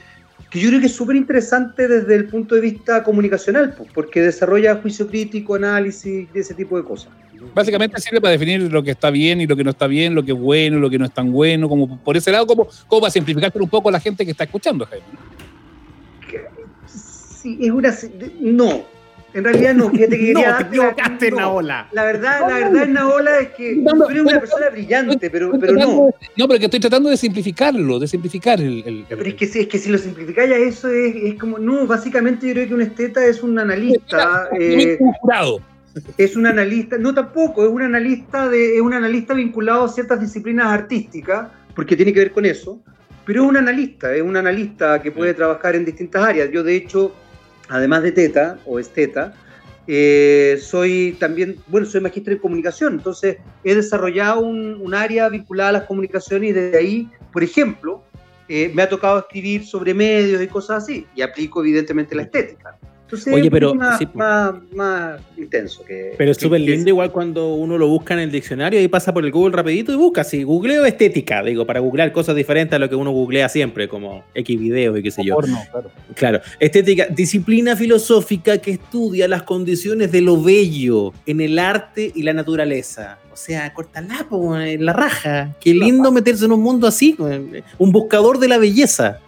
que 0.49 0.59
yo 0.59 0.69
creo 0.69 0.79
que 0.79 0.85
es 0.87 0.95
súper 0.95 1.15
interesante 1.15 1.87
desde 1.87 2.15
el 2.15 2.27
punto 2.27 2.55
de 2.55 2.61
vista 2.61 3.03
comunicacional, 3.03 3.75
porque 3.93 4.21
desarrolla 4.21 4.75
juicio 4.77 5.07
crítico, 5.07 5.55
análisis, 5.55 6.31
de 6.31 6.39
ese 6.39 6.53
tipo 6.53 6.77
de 6.77 6.83
cosas. 6.83 7.11
Básicamente 7.53 7.99
sirve 7.99 8.21
para 8.21 8.31
definir 8.31 8.71
lo 8.71 8.81
que 8.81 8.91
está 8.91 9.09
bien 9.09 9.41
y 9.41 9.47
lo 9.47 9.55
que 9.55 9.63
no 9.63 9.71
está 9.71 9.87
bien, 9.87 10.15
lo 10.15 10.23
que 10.23 10.31
es 10.31 10.37
bueno, 10.37 10.79
lo 10.79 10.89
que 10.89 10.97
no 10.97 11.05
es 11.05 11.13
tan 11.13 11.31
bueno, 11.31 11.67
como 11.67 12.01
por 12.01 12.15
ese 12.15 12.31
lado, 12.31 12.47
como, 12.47 12.67
como 12.87 13.01
para 13.01 13.11
simplificar 13.11 13.51
un 13.55 13.69
poco 13.69 13.89
a 13.89 13.91
la 13.91 13.99
gente 13.99 14.23
que 14.25 14.31
está 14.31 14.45
escuchando, 14.45 14.85
Jaime. 14.85 15.05
Sí, 16.87 17.57
es 17.61 17.71
una. 17.71 17.93
No, 18.39 18.85
en 19.35 19.43
realidad 19.43 19.75
no. 19.75 19.89
Fíjate 19.91 20.17
que 20.17 20.33
No, 20.33 20.39
quería 20.39 20.57
te 20.57 20.63
darte 20.63 20.77
la- 20.77 20.83
equivocaste, 20.89 21.31
no. 21.31 21.37
Naola. 21.37 21.87
La 21.91 22.03
verdad, 22.05 22.39
la 22.47 22.55
verdad, 22.69 22.87
Naola, 22.87 23.39
es 23.39 23.49
que 23.49 23.75
No, 23.75 23.93
no, 23.93 24.05
tú 24.05 24.11
eres 24.11 24.23
una 24.23 24.33
no, 24.33 24.39
persona 24.39 24.69
brillante, 24.71 25.29
pero, 25.29 25.51
pero 25.59 25.73
no. 25.73 26.09
No, 26.37 26.47
pero 26.47 26.59
que 26.59 26.65
estoy 26.65 26.79
tratando 26.79 27.09
de 27.09 27.17
simplificarlo, 27.17 27.99
de 27.99 28.07
simplificar 28.07 28.59
el... 28.59 28.79
el- 28.85 28.87
el- 28.87 29.05
Pero 29.09 29.21
es 29.23 29.35
que, 29.35 29.45
si- 29.47 29.59
es 29.59 29.67
que 29.67 29.77
si 29.77 29.89
lo 29.91 29.97
simplificáis 29.97 30.51
a 30.51 30.55
eso, 30.57 30.89
es, 30.89 31.15
es 31.15 31.35
como. 31.39 31.59
No, 31.59 31.85
básicamente 31.85 32.47
yo 32.47 32.53
creo 32.53 32.67
que 32.67 32.73
un 32.73 32.81
esteta 32.81 33.25
es 33.25 33.43
un 33.43 33.59
analista. 33.59 34.49
eh, 34.59 34.97
un 34.99 35.11
jurado. 35.13 35.61
es 36.17 36.35
un 36.35 36.45
analista, 36.45 36.97
no 36.97 37.13
tampoco, 37.13 37.63
es 37.63 37.69
un 37.69 37.81
analista 37.81 38.49
de, 38.49 38.75
es 38.75 38.81
un 38.81 38.93
analista 38.93 39.33
vinculado 39.33 39.85
a 39.85 39.89
ciertas 39.89 40.19
disciplinas 40.19 40.67
artísticas, 40.67 41.47
porque 41.75 41.95
tiene 41.95 42.11
que 42.13 42.19
ver 42.19 42.31
con 42.31 42.45
eso, 42.45 42.81
pero 43.25 43.43
es 43.43 43.49
un 43.49 43.57
analista, 43.57 44.13
es 44.13 44.21
un 44.21 44.35
analista 44.37 45.01
que 45.01 45.11
puede 45.11 45.33
trabajar 45.33 45.75
en 45.75 45.85
distintas 45.85 46.23
áreas. 46.23 46.49
Yo, 46.51 46.63
de 46.63 46.75
hecho, 46.75 47.13
además 47.69 48.03
de 48.03 48.11
teta 48.11 48.59
o 48.65 48.79
esteta, 48.79 49.33
eh, 49.87 50.57
soy 50.61 51.15
también, 51.19 51.57
bueno, 51.67 51.85
soy 51.85 52.01
magíster 52.01 52.33
en 52.33 52.39
comunicación, 52.39 52.93
entonces 52.93 53.37
he 53.63 53.75
desarrollado 53.75 54.41
un, 54.41 54.79
un 54.81 54.93
área 54.95 55.29
vinculada 55.29 55.69
a 55.69 55.73
las 55.73 55.83
comunicaciones 55.83 56.49
y 56.49 56.53
desde 56.53 56.77
ahí, 56.77 57.09
por 57.31 57.43
ejemplo, 57.43 58.03
eh, 58.47 58.71
me 58.73 58.83
ha 58.83 58.89
tocado 58.89 59.19
escribir 59.19 59.65
sobre 59.65 59.93
medios 59.93 60.41
y 60.41 60.47
cosas 60.47 60.83
así, 60.83 61.07
y 61.15 61.21
aplico 61.21 61.61
evidentemente 61.61 62.15
la 62.15 62.23
estética. 62.23 62.77
Entonces, 63.05 63.31
Oye, 63.31 63.51
pero- 63.51 63.75
más, 63.75 63.99
sí. 63.99 64.07
más, 64.15 64.53
más 64.73 65.21
intenso 65.37 65.83
que. 65.85 66.15
Pero 66.17 66.31
es 66.31 66.37
súper 66.37 66.59
lindo 66.59 66.89
igual 66.89 67.11
cuando 67.11 67.53
uno 67.53 67.77
lo 67.77 67.87
busca 67.87 68.15
en 68.15 68.21
el 68.21 68.31
diccionario 68.31 68.81
y 68.81 68.87
pasa 68.87 69.13
por 69.13 69.23
el 69.23 69.31
Google 69.31 69.55
rapidito 69.55 69.93
y 69.93 69.95
busca. 69.95 70.23
Si 70.23 70.41
googleo 70.41 70.85
estética, 70.85 71.43
digo, 71.43 71.67
para 71.67 71.81
googlear 71.81 72.11
cosas 72.11 72.35
diferentes 72.35 72.75
a 72.75 72.79
lo 72.79 72.89
que 72.89 72.95
uno 72.95 73.11
googlea 73.11 73.47
siempre, 73.47 73.87
como 73.87 74.23
X 74.33 74.59
videos 74.59 74.97
y 74.97 75.03
qué 75.03 75.11
sé 75.11 75.23
yo. 75.23 75.35
Porno, 75.35 75.59
claro. 75.71 75.91
Claro, 76.15 76.41
estética, 76.59 77.05
disciplina 77.07 77.75
filosófica 77.75 78.57
que 78.57 78.71
estudia 78.71 79.27
las 79.27 79.43
condiciones 79.43 80.11
de 80.11 80.21
lo 80.21 80.41
bello 80.41 81.13
en 81.27 81.41
el 81.41 81.59
arte 81.59 82.11
y 82.15 82.23
la 82.23 82.33
naturaleza. 82.33 83.19
O 83.31 83.37
sea, 83.37 83.71
cortala, 83.73 84.25
en 84.65 84.83
la 84.85 84.93
raja. 84.93 85.53
Qué 85.59 85.73
lindo 85.73 86.11
meterse 86.11 86.45
en 86.45 86.53
un 86.53 86.61
mundo 86.61 86.87
así, 86.87 87.13
po, 87.13 87.29
un 87.77 87.91
buscador 87.91 88.39
de 88.39 88.47
la 88.47 88.57
belleza. 88.57 89.19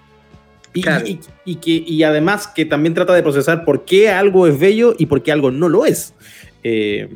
Y, 0.77 0.81
Claro. 0.83 1.07
y- 1.07 1.19
y 1.45 1.55
que, 1.55 1.71
y 1.71 2.03
además 2.03 2.47
que 2.47 2.65
también 2.65 2.93
trata 2.93 3.13
de 3.13 3.23
procesar 3.23 3.65
por 3.65 3.85
qué 3.85 4.09
algo 4.09 4.45
es 4.47 4.59
bello 4.59 4.93
y 4.97 5.05
por 5.07 5.23
qué 5.23 5.31
algo 5.31 5.49
no 5.51 5.69
lo 5.69 5.85
es. 5.85 6.13
Eh, 6.63 7.09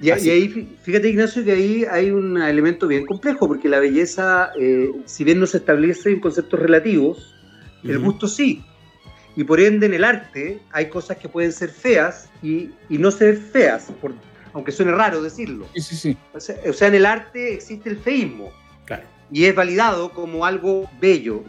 Y, 0.00 0.10
ahí, 0.10 0.48
fí- 0.48 0.66
fíjate 0.82 1.08
Ignacio, 1.08 1.44
que 1.44 1.52
ahí 1.52 1.84
hay 1.90 2.10
un 2.10 2.40
elemento 2.40 2.86
bien 2.86 3.04
complejo, 3.06 3.48
porque 3.48 3.68
la 3.68 3.80
belleza, 3.80 4.50
eh, 4.60 4.90
si 5.06 5.24
bien 5.24 5.40
no 5.40 5.46
se 5.46 5.56
establece 5.56 6.10
en 6.10 6.20
conceptos 6.20 6.60
relativos, 6.60 7.34
el 7.84 7.98
gusto 7.98 8.28
sí. 8.28 8.62
Y 9.36 9.44
por 9.44 9.58
ende 9.60 9.86
en 9.86 9.94
el 9.94 10.04
arte 10.04 10.58
hay 10.72 10.86
cosas 10.88 11.16
que 11.16 11.28
pueden 11.28 11.52
ser 11.52 11.70
feas 11.70 12.28
y, 12.42 12.70
y 12.88 12.98
no 12.98 13.10
ser 13.10 13.36
feas, 13.38 13.86
por- 14.00 14.14
aunque 14.52 14.70
suene 14.72 14.92
raro 14.92 15.22
decirlo. 15.22 15.66
Sí, 15.74 15.80
sí, 15.80 15.96
sí. 15.96 16.16
O 16.34 16.40
sea, 16.40 16.56
o 16.68 16.72
sea, 16.72 16.88
en 16.88 16.94
el 16.96 17.06
arte 17.06 17.54
existe 17.54 17.88
el 17.88 17.96
feísmo 17.98 18.50
claro. 18.84 19.04
y 19.32 19.44
es 19.44 19.54
validado 19.54 20.10
como 20.12 20.44
algo 20.44 20.90
bello. 21.00 21.42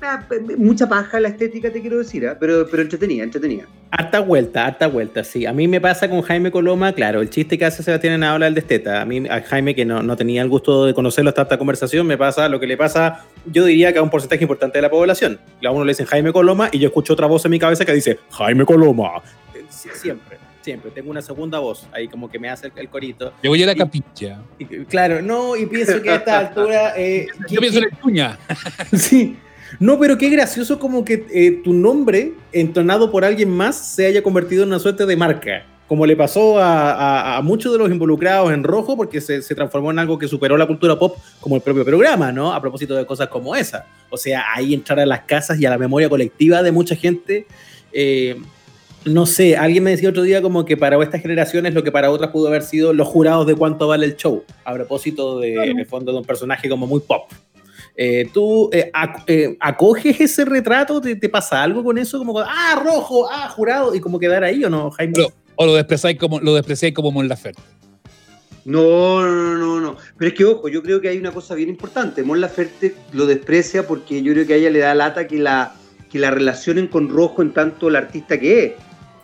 Eh, 0.00 0.04
ah, 0.06 0.24
mucha 0.56 0.88
paja 0.88 1.18
la 1.18 1.28
estética, 1.28 1.70
te 1.72 1.80
quiero 1.80 1.98
decir, 1.98 2.26
ah, 2.28 2.36
pero, 2.38 2.66
pero 2.70 2.82
entretenida, 2.82 3.24
entretenida. 3.24 3.64
Harta 3.90 4.20
vuelta, 4.20 4.66
harta 4.66 4.86
vuelta, 4.86 5.24
sí. 5.24 5.44
A 5.46 5.52
mí 5.52 5.66
me 5.66 5.80
pasa 5.80 6.08
con 6.10 6.20
Jaime 6.22 6.50
Coloma, 6.50 6.92
claro, 6.92 7.20
el 7.22 7.30
chiste 7.30 7.56
que 7.58 7.64
hace 7.64 7.82
Sebastián 7.82 8.22
habla 8.22 8.44
del 8.46 8.54
de 8.54 8.60
Esteta. 8.60 9.00
A 9.00 9.04
mí, 9.04 9.26
a 9.28 9.40
Jaime, 9.40 9.74
que 9.74 9.84
no, 9.84 10.02
no 10.02 10.16
tenía 10.16 10.42
el 10.42 10.48
gusto 10.48 10.84
de 10.86 10.94
conocerlo 10.94 11.30
hasta 11.30 11.42
esta 11.42 11.58
conversación, 11.58 12.06
me 12.06 12.16
pasa 12.18 12.48
lo 12.48 12.60
que 12.60 12.66
le 12.66 12.76
pasa, 12.76 13.24
yo 13.46 13.64
diría 13.64 13.92
que 13.92 13.98
a 13.98 14.02
un 14.02 14.10
porcentaje 14.10 14.44
importante 14.44 14.78
de 14.78 14.82
la 14.82 14.90
población. 14.90 15.40
A 15.64 15.70
uno 15.70 15.84
le 15.84 15.92
dicen 15.92 16.06
Jaime 16.06 16.32
Coloma 16.32 16.68
y 16.70 16.78
yo 16.78 16.88
escucho 16.88 17.14
otra 17.14 17.26
voz 17.26 17.44
en 17.46 17.50
mi 17.50 17.58
cabeza 17.58 17.84
que 17.84 17.92
dice 17.94 18.18
Jaime 18.30 18.64
Coloma. 18.66 19.22
Eh, 19.54 19.64
sie- 19.70 19.90
Siempre, 19.94 20.36
siempre. 20.62 20.90
Tengo 20.90 21.10
una 21.10 21.22
segunda 21.22 21.58
voz 21.58 21.88
ahí 21.92 22.08
como 22.08 22.30
que 22.30 22.38
me 22.38 22.50
hace 22.50 22.66
el, 22.66 22.72
el 22.76 22.88
corito. 22.90 23.32
Yo 23.42 23.50
voy 23.50 23.62
a 23.62 23.66
la 23.66 23.72
Y- 23.72 23.76
capilla. 23.78 24.42
Y, 24.58 24.66
claro, 24.84 25.22
no, 25.22 25.56
y 25.56 25.64
pienso 25.66 26.00
que 26.02 26.10
a 26.10 26.16
esta 26.16 26.38
altura... 26.40 26.92
eh, 26.96 27.26
Yo 27.48 27.58
pienso 27.60 27.78
en 27.78 27.84
el 27.84 27.90
cuña. 27.98 28.38
Sí. 28.92 29.36
No, 29.80 29.98
pero 29.98 30.18
qué 30.18 30.28
gracioso 30.30 30.78
como 30.78 31.04
que 31.04 31.26
eh, 31.30 31.60
tu 31.62 31.72
nombre, 31.72 32.32
entonado 32.52 33.10
por 33.10 33.24
alguien 33.24 33.50
más, 33.50 33.76
se 33.76 34.06
haya 34.06 34.22
convertido 34.22 34.62
en 34.62 34.70
una 34.70 34.78
suerte 34.78 35.06
de 35.06 35.16
marca. 35.16 35.64
Como 35.86 36.04
le 36.04 36.16
pasó 36.16 36.56
a, 36.58 37.40
muchos 37.42 37.72
de 37.72 37.78
los 37.78 37.90
involucrados 37.90 38.52
en 38.52 38.62
rojo, 38.62 38.94
porque 38.94 39.22
se, 39.22 39.40
transformó 39.54 39.90
en 39.90 39.98
algo 39.98 40.18
que 40.18 40.28
superó 40.28 40.58
la 40.58 40.66
cultura 40.66 40.98
pop, 40.98 41.16
como 41.40 41.56
el 41.56 41.62
propio 41.62 41.82
programa, 41.82 42.30
¿no? 42.30 42.52
A 42.52 42.60
propósito 42.60 42.94
de 42.94 43.06
cosas 43.06 43.28
como 43.28 43.56
esa. 43.56 43.86
O 44.10 44.18
sea, 44.18 44.44
ahí 44.54 44.74
entrar 44.74 45.00
a 45.00 45.06
las 45.06 45.20
casas 45.20 45.58
y 45.58 45.64
a 45.64 45.70
la 45.70 45.78
memoria 45.78 46.10
colectiva 46.10 46.62
de 46.62 46.72
mucha 46.72 46.94
gente. 46.94 47.46
Eh, 47.92 48.36
no 49.04 49.26
sé, 49.26 49.56
alguien 49.56 49.84
me 49.84 49.90
decía 49.90 50.10
otro 50.10 50.22
día 50.22 50.42
como 50.42 50.64
que 50.64 50.76
para 50.76 51.02
estas 51.02 51.22
generaciones 51.22 51.72
lo 51.72 51.82
que 51.82 51.92
para 51.92 52.10
otras 52.10 52.30
pudo 52.30 52.48
haber 52.48 52.62
sido 52.62 52.92
los 52.92 53.08
jurados 53.08 53.46
de 53.46 53.54
cuánto 53.54 53.88
vale 53.88 54.06
el 54.06 54.16
show, 54.16 54.44
a 54.64 54.74
propósito 54.74 55.38
de, 55.40 55.54
en 55.54 55.78
el 55.78 55.86
fondo 55.86 56.12
de 56.12 56.18
un 56.18 56.24
personaje 56.24 56.68
como 56.68 56.86
muy 56.86 57.00
pop. 57.00 57.30
Eh, 58.00 58.30
¿Tú 58.32 58.70
eh, 58.72 58.92
eh, 59.26 59.56
acoges 59.58 60.20
ese 60.20 60.44
retrato? 60.44 61.00
¿Te, 61.00 61.28
pasa 61.28 61.64
algo 61.64 61.82
con 61.82 61.98
eso? 61.98 62.16
Como, 62.18 62.38
ah, 62.38 62.80
rojo, 62.80 63.28
ah, 63.28 63.48
jurado, 63.48 63.92
y 63.92 63.98
como 63.98 64.20
quedar 64.20 64.44
ahí 64.44 64.64
o 64.64 64.70
no, 64.70 64.92
Jaime? 64.92 65.14
o 65.56 65.66
lo 65.66 65.74
despreciáis 65.74 66.16
como, 66.16 66.38
lo 66.38 66.54
despreciáis 66.54 66.94
como 66.94 67.10
Mon 67.10 67.26
Laferte. 67.26 67.60
No, 68.64 69.26
no, 69.26 69.58
no, 69.58 69.80
no. 69.80 69.96
Pero 70.16 70.28
es 70.28 70.34
que, 70.36 70.44
ojo, 70.44 70.68
yo 70.68 70.80
creo 70.80 71.00
que 71.00 71.08
hay 71.08 71.18
una 71.18 71.32
cosa 71.32 71.56
bien 71.56 71.68
importante. 71.68 72.22
Mon 72.22 72.40
Laferte 72.40 72.94
lo 73.12 73.26
desprecia 73.26 73.84
porque 73.84 74.22
yo 74.22 74.32
creo 74.32 74.46
que 74.46 74.54
a 74.54 74.56
ella 74.58 74.70
le 74.70 74.78
da 74.78 74.94
lata 74.94 75.26
que 75.26 75.40
la, 75.40 75.74
que 76.08 76.20
la 76.20 76.30
relacionen 76.30 76.86
con 76.86 77.08
Rojo 77.08 77.42
en 77.42 77.52
tanto 77.52 77.88
el 77.88 77.96
artista 77.96 78.38
que 78.38 78.76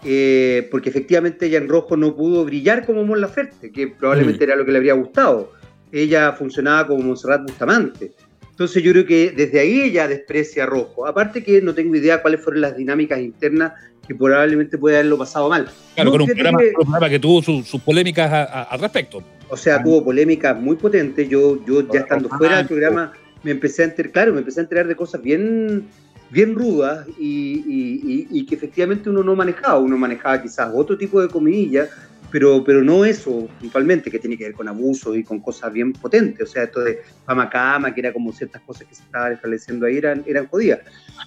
es. 0.03 0.69
porque 0.69 0.89
efectivamente 0.89 1.47
ella 1.47 1.59
en 1.59 1.69
Rojo 1.69 1.97
no 1.97 2.17
pudo 2.17 2.45
brillar 2.45 2.85
como 2.85 3.05
Mon 3.05 3.21
Laferte, 3.21 3.71
que 3.71 3.87
probablemente 3.87 4.45
mm. 4.45 4.49
era 4.49 4.57
lo 4.57 4.65
que 4.65 4.73
le 4.73 4.79
habría 4.79 4.95
gustado. 4.95 5.53
Ella 5.93 6.33
funcionaba 6.33 6.89
como 6.89 7.05
Monserrat 7.05 7.43
Bustamante. 7.43 8.11
Entonces 8.55 8.85
yo 8.85 8.93
creo 8.93 9.05
que 9.05 9.33
desde 9.33 9.59
ahí 9.59 9.81
ella 9.81 10.07
desprecia 10.07 10.63
a 10.63 10.67
Rojo. 10.67 11.09
Aparte 11.09 11.43
que 11.43 11.61
no 11.61 11.75
tengo 11.75 11.97
idea 11.97 12.23
cuáles 12.23 12.41
fueron 12.41 12.61
las 12.61 12.77
dinámicas 12.77 13.19
internas 13.19 13.73
que 14.07 14.15
probablemente 14.15 14.79
puede 14.79 14.95
haberlo 14.95 15.19
pasado 15.19 15.49
mal. 15.49 15.69
Claro, 15.97 16.13
con, 16.13 16.21
un 16.23 16.29
programa, 16.29 17.09
que, 17.09 17.19
tuvo 17.19 17.43
sus 17.43 17.81
polémicas 17.81 18.49
al 18.71 18.79
respecto. 18.79 19.25
O 19.49 19.57
sea, 19.57 19.83
tuvo 19.83 20.05
polémicas 20.05 20.57
muy 20.57 20.77
potentes. 20.77 21.29
Yo, 21.29 21.65
yo 21.67 21.91
ya 21.93 22.01
estando 22.01 22.29
fuera 22.29 22.59
del 22.59 22.69
programa 22.69 23.13
me 23.43 23.51
empecé 23.51 23.83
a 23.83 23.87
enterar, 23.87 24.13
claro, 24.13 24.33
me 24.33 24.39
empecé 24.39 24.61
a 24.61 24.63
enterar 24.63 24.87
de 24.87 24.95
cosas 24.95 25.21
bien, 25.21 25.89
bien 26.31 26.55
rudas 26.55 27.09
y, 27.19 28.29
y 28.31 28.47
que 28.47 28.55
efectivamente 28.55 29.11
uno 29.11 29.25
no 29.25 29.35
manejaba. 29.35 29.81
Uno 29.81 29.99
manejaba 29.99 30.41
quizás 30.41 30.71
otro 30.73 30.97
tipo 30.97 31.21
de 31.21 31.27
comillas 31.27 31.89
pero, 32.35 32.65
pero 32.65 32.83
no 32.83 33.05
eso 33.05 33.47
principalmente, 33.61 34.11
que 34.11 34.19
tiene 34.19 34.37
que 34.37 34.43
ver 34.43 34.55
con 34.55 34.67
abuso 34.67 35.15
y 35.15 35.23
con 35.23 35.39
cosas 35.39 35.73
bien 35.73 35.93
potentes. 35.93 36.49
O 36.49 36.53
sea, 36.53 36.65
esto 36.65 36.81
de 36.81 37.01
fama 37.25 37.49
cama, 37.49 37.95
que 37.95 38.01
era 38.01 38.13
como 38.13 38.33
ciertas 38.33 38.61
cosas 38.63 38.89
que 38.89 38.95
se 38.97 39.05
estaban 39.05 39.35
estableciendo 39.35 39.87
ahí, 39.87 39.99
eran, 39.99 40.25
eran 40.27 40.49
jodidas. 40.49 40.81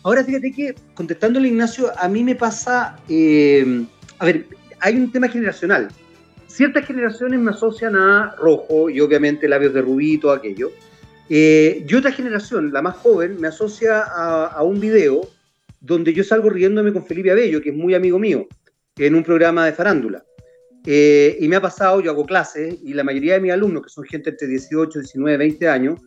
Ahora, 0.03 0.21
fíjate 0.25 0.51
que, 0.51 0.75
contestándole 0.95 1.47
Ignacio, 1.47 1.93
a 1.97 2.09
mí 2.09 2.25
me 2.25 2.35
pasa, 2.35 2.99
eh, 3.07 3.85
a 4.19 4.25
ver, 4.25 4.47
hay 4.81 4.97
un 4.97 5.09
tema 5.09 5.29
generacional. 5.29 5.87
Ciertas 6.47 6.85
generaciones 6.85 7.39
me 7.39 7.51
asocian 7.51 7.95
a 7.95 8.35
rojo 8.37 8.89
y 8.89 8.99
obviamente 8.99 9.47
labios 9.47 9.73
de 9.73 9.83
rubí 9.83 10.17
todo 10.17 10.33
aquello. 10.33 10.73
Eh, 11.29 11.85
y 11.87 11.95
otra 11.95 12.11
generación, 12.11 12.73
la 12.73 12.81
más 12.81 12.97
joven, 12.97 13.39
me 13.39 13.47
asocia 13.47 14.01
a, 14.01 14.47
a 14.47 14.61
un 14.61 14.81
video 14.81 15.21
donde 15.79 16.13
yo 16.13 16.25
salgo 16.25 16.49
riéndome 16.49 16.91
con 16.91 17.05
Felipe 17.05 17.31
Abello, 17.31 17.61
que 17.61 17.69
es 17.69 17.75
muy 17.77 17.95
amigo 17.95 18.19
mío, 18.19 18.45
en 18.97 19.15
un 19.15 19.23
programa 19.23 19.65
de 19.65 19.71
farándula. 19.71 20.21
Eh, 20.89 21.37
y 21.41 21.49
me 21.49 21.57
ha 21.57 21.61
pasado, 21.61 21.99
yo 21.99 22.11
hago 22.11 22.25
clases 22.25 22.77
y 22.81 22.93
la 22.93 23.03
mayoría 23.03 23.33
de 23.33 23.41
mis 23.41 23.51
alumnos, 23.51 23.83
que 23.83 23.89
son 23.89 24.05
gente 24.05 24.29
entre 24.29 24.47
18, 24.47 24.99
19, 24.99 25.35
20 25.37 25.67
años, 25.67 25.99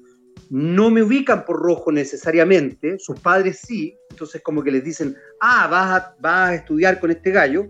no 0.49 0.91
me 0.91 1.03
ubican 1.03 1.45
por 1.45 1.61
rojo 1.61 1.93
necesariamente, 1.93 2.99
sus 2.99 3.21
padres 3.21 3.61
sí, 3.63 3.95
entonces 4.11 4.41
como 4.41 4.63
que 4.63 4.71
les 4.71 4.83
dicen, 4.83 5.15
ah, 5.43 5.69
vas 5.71 6.01
a, 6.01 6.17
vas 6.19 6.49
a 6.49 6.55
estudiar 6.55 6.99
con 6.99 7.11
este 7.11 7.31
gallo, 7.31 7.67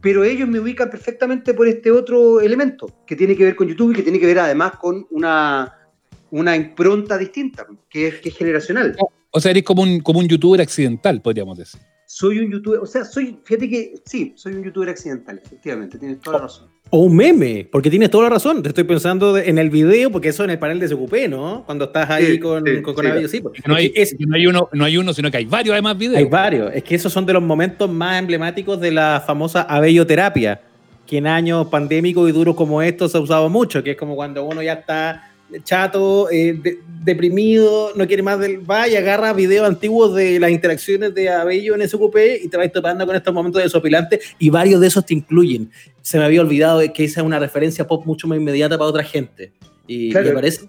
pero 0.00 0.24
ellos 0.24 0.48
me 0.48 0.58
ubican 0.58 0.88
perfectamente 0.88 1.52
por 1.52 1.68
este 1.68 1.90
otro 1.90 2.40
elemento, 2.40 2.86
que 3.06 3.16
tiene 3.16 3.36
que 3.36 3.44
ver 3.44 3.54
con 3.54 3.68
YouTube 3.68 3.92
y 3.92 3.96
que 3.96 4.02
tiene 4.02 4.18
que 4.18 4.26
ver 4.26 4.38
además 4.38 4.76
con 4.80 5.06
una, 5.10 5.90
una 6.30 6.56
impronta 6.56 7.18
distinta, 7.18 7.66
que 7.90 8.08
es, 8.08 8.14
que 8.14 8.30
es 8.30 8.34
generacional. 8.34 8.96
O 9.30 9.40
sea, 9.40 9.50
eres 9.50 9.62
como 9.62 9.82
un, 9.82 10.00
como 10.00 10.20
un 10.20 10.26
youtuber 10.26 10.62
accidental, 10.62 11.20
podríamos 11.20 11.58
decir 11.58 11.82
soy 12.06 12.38
un 12.38 12.52
youtuber, 12.52 12.80
o 12.80 12.86
sea, 12.86 13.04
soy, 13.04 13.38
fíjate 13.44 13.68
que 13.68 13.94
sí, 14.04 14.32
soy 14.36 14.54
un 14.54 14.62
youtuber 14.62 14.88
accidental, 14.88 15.40
efectivamente, 15.44 15.98
tienes 15.98 16.20
toda 16.20 16.38
la 16.38 16.42
razón. 16.44 16.68
O 16.88 17.00
un 17.00 17.16
meme, 17.16 17.68
porque 17.70 17.90
tienes 17.90 18.10
toda 18.10 18.24
la 18.24 18.30
razón. 18.30 18.62
Te 18.62 18.68
estoy 18.68 18.84
pensando 18.84 19.36
en 19.36 19.58
el 19.58 19.70
video, 19.70 20.12
porque 20.12 20.28
eso 20.28 20.44
en 20.44 20.50
el 20.50 20.58
panel 20.60 20.78
de 20.78 20.86
SQP, 20.86 21.28
¿no? 21.28 21.64
Cuando 21.66 21.86
estás 21.86 22.08
ahí 22.10 22.38
con, 22.38 22.64
sí, 22.64 22.80
con, 22.80 22.94
sí, 23.28 23.42
no, 23.66 23.74
hay, 23.74 23.92
no, 24.20 24.36
hay, 24.36 24.46
uno, 24.46 24.68
no 24.72 24.84
hay 24.84 24.96
uno, 24.96 25.12
sino 25.12 25.28
que 25.28 25.38
hay 25.38 25.46
varios 25.46 25.72
además 25.72 25.98
videos. 25.98 26.18
Hay 26.18 26.26
varios. 26.26 26.72
Es 26.72 26.84
que 26.84 26.94
esos 26.94 27.12
son 27.12 27.26
de 27.26 27.32
los 27.32 27.42
momentos 27.42 27.90
más 27.90 28.20
emblemáticos 28.20 28.80
de 28.80 28.92
la 28.92 29.20
famosa 29.26 29.62
abelloterapia, 29.62 30.60
que 31.04 31.18
en 31.18 31.26
años 31.26 31.66
pandémicos 31.66 32.28
y 32.30 32.32
duros 32.32 32.54
como 32.54 32.80
estos 32.80 33.10
se 33.10 33.18
ha 33.18 33.20
usado 33.20 33.48
mucho, 33.48 33.82
que 33.82 33.90
es 33.90 33.96
como 33.96 34.14
cuando 34.14 34.44
uno 34.44 34.62
ya 34.62 34.74
está 34.74 35.32
chato, 35.64 36.30
eh, 36.30 36.60
deprimido, 37.02 37.92
no 37.94 38.06
quiere 38.06 38.22
más 38.22 38.38
del. 38.38 38.68
Va 38.68 38.88
y 38.88 38.96
agarra 38.96 39.32
videos 39.32 39.66
antiguos 39.66 40.14
de 40.14 40.40
las 40.40 40.50
interacciones 40.50 41.14
de 41.14 41.28
Abello 41.28 41.74
en 41.74 41.88
SQP 41.88 42.44
y 42.44 42.48
te 42.48 42.56
vas 42.56 42.70
topando 42.72 43.06
con 43.06 43.14
estos 43.14 43.32
momentos 43.32 43.62
desopilantes 43.62 44.34
y 44.38 44.50
varios 44.50 44.80
de 44.80 44.88
esos 44.88 45.06
te 45.06 45.14
incluyen. 45.14 45.70
Se 46.02 46.18
me 46.18 46.24
había 46.24 46.40
olvidado 46.40 46.80
que 46.92 47.04
esa 47.04 47.20
es 47.20 47.26
una 47.26 47.38
referencia 47.38 47.86
pop 47.86 48.04
mucho 48.06 48.26
más 48.26 48.38
inmediata 48.38 48.76
para 48.76 48.90
otra 48.90 49.04
gente. 49.04 49.52
Y, 49.86 50.12
me 50.12 50.32
parece. 50.32 50.68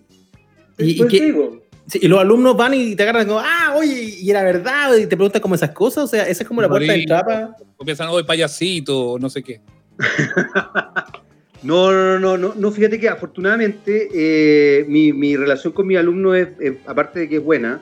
Y, 0.78 1.02
y, 1.02 2.08
los 2.08 2.20
alumnos 2.20 2.56
van 2.56 2.74
y 2.74 2.96
te 2.96 3.04
agarran 3.04 3.28
como, 3.28 3.40
ah, 3.40 3.74
oye, 3.76 4.16
y 4.20 4.30
era 4.30 4.44
verdad, 4.44 4.96
y 4.96 5.08
te 5.08 5.16
preguntan 5.16 5.42
como 5.42 5.56
esas 5.56 5.72
cosas, 5.72 6.04
o 6.04 6.08
sea, 6.08 6.24
esa 6.28 6.44
es 6.44 6.48
como 6.48 6.62
la 6.62 6.70
puerta 6.70 6.92
de 6.92 7.00
entrada. 7.00 7.56
Empiezan, 7.80 8.10
hoy 8.10 8.24
payasito, 8.24 9.18
no 9.20 9.30
sé 9.30 9.42
qué. 9.42 9.62
No, 11.64 11.92
no, 11.92 12.20
no, 12.20 12.38
no, 12.38 12.54
no, 12.56 12.72
fíjate 12.72 13.00
que 13.00 13.10
afortunadamente 13.10 14.10
eh, 14.14 14.86
mi, 14.88 15.36
relación 15.36 15.74
con 15.74 15.88
mi 15.88 15.96
alumno 15.96 16.36
es, 16.36 16.50
aparte 16.86 17.22
de 17.22 17.30
que 17.30 17.38
es 17.38 17.44
buena, 17.44 17.82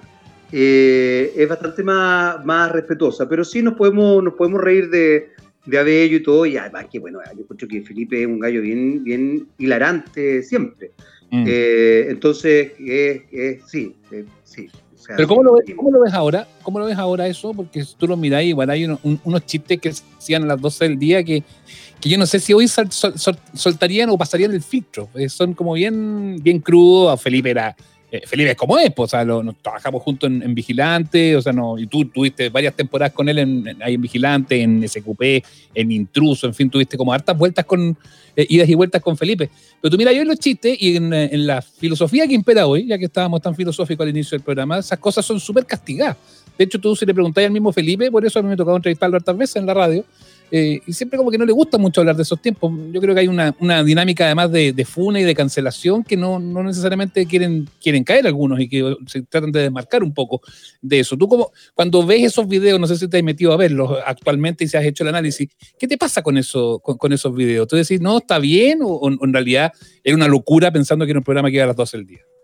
eh, 0.51 1.33
es 1.35 1.47
bastante 1.49 1.83
más, 1.83 2.43
más 2.45 2.71
respetuosa, 2.71 3.27
pero 3.27 3.43
sí 3.43 3.61
nos 3.61 3.73
podemos, 3.73 4.23
nos 4.23 4.33
podemos 4.35 4.61
reír 4.61 4.89
de, 4.89 5.29
de 5.65 5.77
Abello 5.77 6.17
y 6.17 6.23
todo, 6.23 6.45
y 6.45 6.57
además 6.57 6.85
que 6.91 6.99
bueno, 6.99 7.19
yo 7.35 7.41
escucho 7.41 7.67
que 7.67 7.81
Felipe 7.81 8.21
es 8.21 8.27
un 8.27 8.39
gallo 8.39 8.61
bien, 8.61 9.03
bien 9.03 9.47
hilarante 9.57 10.41
siempre. 10.43 10.91
Mm. 11.31 11.43
Eh, 11.47 12.05
entonces, 12.09 12.73
sí, 13.67 13.95
sí. 14.43 14.69
Pero 15.07 15.27
¿cómo 15.27 15.43
lo, 15.43 15.53
ves, 15.53 15.65
¿cómo 15.75 15.91
lo, 15.91 16.01
ves, 16.01 16.13
ahora? 16.13 16.47
¿Cómo 16.63 16.79
lo 16.79 16.85
ves 16.85 16.97
ahora 16.97 17.27
eso? 17.27 17.53
Porque 17.53 17.83
si 17.83 17.95
tú 17.95 18.07
lo 18.07 18.17
miráis, 18.17 18.49
igual 18.49 18.69
hay 18.69 18.85
unos 18.85 19.45
chistes 19.45 19.79
que 19.79 19.89
hacían 19.89 20.43
a 20.43 20.47
las 20.47 20.61
12 20.61 20.85
del 20.85 20.99
día 20.99 21.23
que 21.23 21.43
que 21.99 22.09
yo 22.09 22.17
no 22.17 22.25
sé 22.25 22.39
si 22.39 22.53
hoy 22.53 22.67
soltarían 22.67 24.09
o 24.09 24.17
pasarían 24.17 24.53
el 24.53 24.61
filtro. 24.61 25.09
Eh, 25.15 25.29
son 25.29 25.53
como 25.53 25.73
bien, 25.73 26.37
bien 26.41 26.59
crudos. 26.59 27.21
Felipe 27.21 27.49
era. 27.49 27.75
Eh, 28.11 28.21
Felipe 28.25 28.51
es 28.51 28.55
como 28.55 28.77
es, 28.77 28.93
pues, 28.93 29.11
o 29.13 29.17
sea, 29.17 29.25
nos 29.25 29.55
trabajamos 29.57 30.01
juntos 30.03 30.29
en, 30.29 30.53
Vigilante, 30.53 31.35
o 31.35 31.41
sea, 31.41 31.51
no, 31.51 31.77
y 31.77 31.87
tú 31.87 32.05
tuviste 32.05 32.49
varias 32.49 32.75
temporadas 32.75 33.13
con 33.13 33.27
él 33.27 33.39
en, 33.39 33.81
ahí 33.81 33.95
en 33.95 34.01
Vigilante, 34.01 34.61
en 34.61 34.87
SQP, 34.87 35.43
en 35.73 35.91
Intruso, 35.91 36.45
en 36.45 36.53
fin, 36.53 36.69
tuviste 36.69 36.97
como 36.97 37.11
hartas 37.11 37.35
vueltas 37.35 37.65
con, 37.65 37.97
eh, 38.35 38.45
idas 38.47 38.69
y 38.69 38.75
vueltas 38.75 39.01
con 39.01 39.17
Felipe. 39.17 39.49
Pero 39.81 39.91
tú 39.91 39.97
mira, 39.97 40.11
yo 40.13 40.21
en 40.21 40.27
los 40.27 40.39
chistes 40.39 40.77
y 40.79 40.95
en, 40.95 41.11
en, 41.13 41.47
la 41.47 41.61
filosofía 41.61 42.27
que 42.27 42.35
impera 42.35 42.67
hoy, 42.67 42.85
ya 42.85 42.97
que 42.97 43.05
estábamos 43.05 43.41
tan 43.41 43.55
filosóficos 43.55 44.03
al 44.03 44.09
inicio 44.09 44.37
del 44.37 44.43
programa, 44.43 44.77
esas 44.77 44.99
cosas 44.99 45.25
son 45.25 45.39
súper 45.39 45.65
castigadas. 45.65 46.17
De 46.57 46.63
hecho, 46.63 46.79
tú 46.79 46.95
si 46.95 47.05
le 47.05 47.13
preguntáis 47.13 47.47
al 47.47 47.53
mismo 47.53 47.73
Felipe, 47.73 48.09
por 48.11 48.25
eso 48.25 48.39
a 48.39 48.41
mí 48.41 48.47
me 48.47 48.53
ha 48.53 48.57
tocado 48.57 48.77
entrevistarlo 48.77 49.17
hartas 49.17 49.37
veces 49.37 49.55
en 49.57 49.65
la 49.65 49.73
radio, 49.73 50.05
eh, 50.51 50.79
y 50.85 50.93
siempre 50.93 51.17
como 51.17 51.31
que 51.31 51.37
no 51.37 51.45
le 51.45 51.51
gusta 51.51 51.77
mucho 51.77 52.01
hablar 52.01 52.15
de 52.15 52.23
esos 52.23 52.41
tiempos. 52.41 52.71
Yo 52.91 53.01
creo 53.01 53.13
que 53.13 53.21
hay 53.21 53.27
una, 53.27 53.55
una 53.59 53.83
dinámica 53.83 54.25
además 54.25 54.51
de, 54.51 54.73
de, 54.73 54.85
funa 54.85 55.19
y 55.19 55.23
de 55.23 55.33
cancelación 55.33 56.03
que 56.03 56.15
no, 56.15 56.39
no, 56.39 56.63
necesariamente 56.63 57.25
quieren, 57.25 57.67
quieren 57.81 58.03
caer 58.03 58.27
algunos 58.27 58.59
y 58.59 58.69
que 58.69 58.95
se 59.07 59.23
tratan 59.23 59.51
de 59.51 59.61
desmarcar 59.61 60.03
un 60.03 60.13
poco 60.13 60.41
de 60.81 60.99
eso. 60.99 61.17
Tú 61.17 61.27
como 61.27 61.51
cuando 61.73 62.05
ves 62.05 62.23
esos 62.23 62.47
videos, 62.47 62.79
no 62.79 62.87
sé 62.87 62.97
si 62.97 63.07
te 63.07 63.17
has 63.17 63.23
metido 63.23 63.53
a 63.53 63.57
verlos 63.57 63.97
actualmente 64.05 64.63
y 64.63 64.67
si 64.67 64.77
has 64.77 64.85
hecho 64.85 65.03
el 65.03 65.09
análisis, 65.09 65.49
¿qué 65.77 65.87
te 65.87 65.97
pasa 65.97 66.21
con, 66.21 66.37
eso, 66.37 66.79
con, 66.79 67.11
esos 67.13 67.35
videos? 67.35 67.67
¿Tú 67.67 67.75
decís, 67.75 67.99
no, 68.01 68.17
está 68.19 68.39
bien 68.39 68.79
o, 68.81 69.09
en 69.09 69.33
realidad 69.33 69.71
era 70.03 70.15
una 70.15 70.27
locura 70.27 70.71
pensando 70.71 71.05
que 71.05 71.11
era 71.11 71.19
un 71.19 71.23
programa 71.23 71.49
que 71.49 71.55
iba 71.55 71.63
a 71.63 71.67
las 71.67 71.75
12 71.75 71.97
del 71.97 72.07
día? 72.07 72.34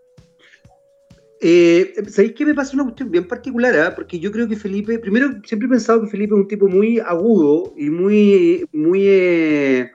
Eh, 1.44 1.94
¿Sabéis 2.08 2.34
qué 2.34 2.46
me 2.46 2.54
pasa 2.54 2.76
una 2.76 2.84
cuestión 2.84 3.10
bien 3.10 3.28
particular? 3.28 3.76
Ah? 3.80 3.96
Porque 3.96 4.20
yo 4.20 4.32
creo 4.32 4.48
que 4.48 4.56
Felipe, 4.56 5.00
primero 5.00 5.28
siempre 5.44 5.66
he 5.66 5.72
pensado 5.72 6.04
que 6.04 6.10
Felipe 6.10 6.36
es 6.36 6.42
un 6.42 6.48
tipo 6.48 6.68
muy 6.68 7.00
agudo 7.00 7.74
y 7.76 7.90
muy, 7.90 8.64
muy, 8.72 9.08
eh, 9.08 9.92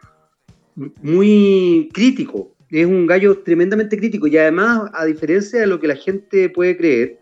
muy 1.02 1.88
crítico. 1.92 2.52
Es 2.68 2.84
un 2.84 3.06
gallo 3.06 3.38
tremendamente 3.38 3.96
crítico 3.96 4.26
y 4.26 4.36
además, 4.36 4.90
a 4.92 5.04
diferencia 5.04 5.60
de 5.60 5.68
lo 5.68 5.78
que 5.78 5.86
la 5.86 5.94
gente 5.94 6.50
puede 6.50 6.76
creer, 6.76 7.20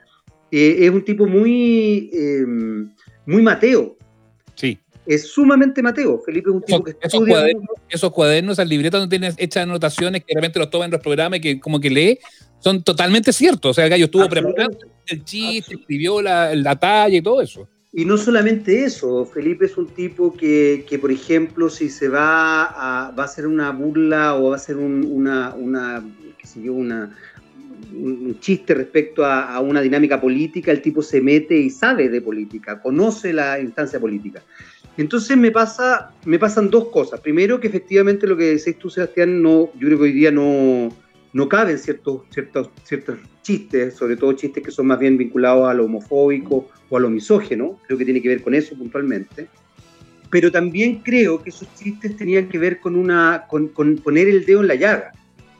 eh, 0.50 0.76
es 0.80 0.90
un 0.90 1.04
tipo 1.04 1.26
muy, 1.26 2.10
muy 3.26 3.42
mateo. 3.42 3.98
Es 5.06 5.28
sumamente 5.28 5.82
Mateo. 5.82 6.20
Felipe 6.24 6.50
es 6.50 6.54
un 6.54 6.62
tipo 6.62 6.84
que 6.84 6.90
esos 6.92 7.14
estudia. 7.14 7.34
cuadernos, 7.34 7.68
esos 7.88 8.12
cuadernos, 8.12 8.52
esas 8.54 8.68
libretas 8.68 9.00
donde 9.00 9.18
tienes 9.18 9.34
hechas 9.38 9.64
anotaciones 9.64 10.22
que 10.24 10.34
de 10.34 10.40
repente 10.40 10.58
los 10.58 10.70
toma 10.70 10.86
en 10.86 10.90
los 10.90 11.00
programas 11.00 11.38
y 11.38 11.42
que 11.42 11.60
como 11.60 11.80
que 11.80 11.90
lee, 11.90 12.18
son 12.58 12.82
totalmente 12.82 13.32
ciertos. 13.32 13.70
O 13.70 13.74
sea, 13.74 13.84
el 13.84 13.90
gallo 13.90 14.06
estuvo 14.06 14.28
preparando 14.28 14.78
el 15.06 15.24
chiste, 15.24 15.74
escribió 15.74 16.22
la, 16.22 16.54
la 16.54 16.76
talla 16.76 17.16
y 17.16 17.22
todo 17.22 17.42
eso. 17.42 17.68
Y 17.96 18.04
no 18.04 18.16
solamente 18.18 18.84
eso, 18.84 19.24
Felipe 19.24 19.66
es 19.66 19.76
un 19.76 19.86
tipo 19.86 20.34
que, 20.34 20.84
que 20.88 20.98
por 20.98 21.12
ejemplo, 21.12 21.70
si 21.70 21.88
se 21.88 22.08
va 22.08 22.64
a, 22.64 23.12
va 23.12 23.22
a 23.22 23.26
hacer 23.26 23.46
una 23.46 23.70
burla 23.70 24.34
o 24.34 24.48
va 24.48 24.54
a 24.54 24.56
hacer 24.56 24.76
un, 24.76 25.06
una, 25.08 25.54
una, 25.54 26.04
qué 26.36 26.44
sé 26.44 26.60
yo, 26.60 26.72
una, 26.72 27.16
un 27.92 28.36
chiste 28.40 28.74
respecto 28.74 29.24
a, 29.24 29.54
a, 29.54 29.60
una 29.60 29.80
dinámica 29.80 30.20
política, 30.20 30.72
el 30.72 30.82
tipo 30.82 31.02
se 31.02 31.20
mete 31.20 31.56
y 31.56 31.70
sabe 31.70 32.08
de 32.08 32.20
política, 32.20 32.82
conoce 32.82 33.32
la 33.32 33.60
instancia 33.60 34.00
política. 34.00 34.42
Entonces 34.96 35.36
me, 35.36 35.50
pasa, 35.50 36.12
me 36.24 36.38
pasan 36.38 36.70
dos 36.70 36.88
cosas. 36.88 37.20
Primero, 37.20 37.58
que 37.58 37.66
efectivamente 37.66 38.26
lo 38.26 38.36
que 38.36 38.56
decís 38.56 38.78
tú, 38.78 38.90
Sebastián, 38.90 39.42
no, 39.42 39.70
yo 39.74 39.88
creo 39.88 39.98
que 39.98 40.04
hoy 40.04 40.12
día 40.12 40.30
no, 40.30 40.88
no 41.32 41.48
caben 41.48 41.78
ciertos, 41.78 42.22
ciertos, 42.30 42.70
ciertos 42.84 43.18
chistes, 43.42 43.94
sobre 43.94 44.16
todo 44.16 44.32
chistes 44.34 44.62
que 44.62 44.70
son 44.70 44.86
más 44.86 45.00
bien 45.00 45.18
vinculados 45.18 45.68
a 45.68 45.74
lo 45.74 45.86
homofóbico 45.86 46.68
o 46.88 46.96
a 46.96 47.00
lo 47.00 47.10
misógeno, 47.10 47.78
creo 47.86 47.98
que 47.98 48.04
tiene 48.04 48.22
que 48.22 48.28
ver 48.28 48.42
con 48.42 48.54
eso 48.54 48.76
puntualmente. 48.76 49.48
Pero 50.30 50.50
también 50.50 51.00
creo 51.00 51.42
que 51.42 51.50
esos 51.50 51.72
chistes 51.74 52.16
tenían 52.16 52.48
que 52.48 52.58
ver 52.58 52.78
con, 52.78 52.94
una, 52.94 53.46
con, 53.48 53.68
con 53.68 53.96
poner 53.96 54.28
el 54.28 54.44
dedo 54.44 54.60
en 54.60 54.68
la 54.68 54.74
llaga. 54.76 55.12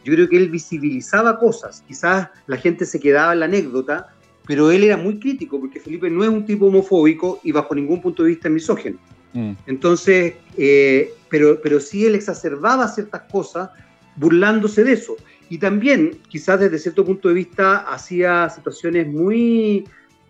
Yo 0.04 0.14
creo 0.14 0.28
que 0.28 0.36
él 0.36 0.48
visibilizaba 0.48 1.38
cosas, 1.38 1.82
quizás 1.88 2.28
la 2.46 2.56
gente 2.56 2.84
se 2.84 3.00
quedaba 3.00 3.32
en 3.32 3.40
la 3.40 3.46
anécdota, 3.46 4.14
pero 4.46 4.70
él 4.70 4.84
era 4.84 4.96
muy 4.96 5.18
crítico 5.18 5.58
porque 5.58 5.80
Felipe 5.80 6.08
no 6.10 6.22
es 6.22 6.30
un 6.30 6.44
tipo 6.44 6.66
homofóbico 6.66 7.40
y 7.42 7.50
bajo 7.50 7.74
ningún 7.74 8.00
punto 8.00 8.22
de 8.22 8.28
vista 8.30 8.48
misógeno. 8.48 8.98
Mm. 9.34 9.52
Entonces, 9.66 10.34
eh, 10.56 11.12
pero, 11.28 11.60
pero 11.60 11.80
sí 11.80 12.06
él 12.06 12.14
exacerbaba 12.14 12.88
ciertas 12.88 13.22
cosas 13.30 13.68
burlándose 14.16 14.84
de 14.84 14.92
eso. 14.92 15.16
Y 15.50 15.58
también, 15.58 16.18
quizás 16.28 16.60
desde 16.60 16.78
cierto 16.78 17.04
punto 17.04 17.28
de 17.28 17.34
vista, 17.34 17.78
hacía 17.92 18.48
situaciones 18.48 19.06
muy, 19.06 19.84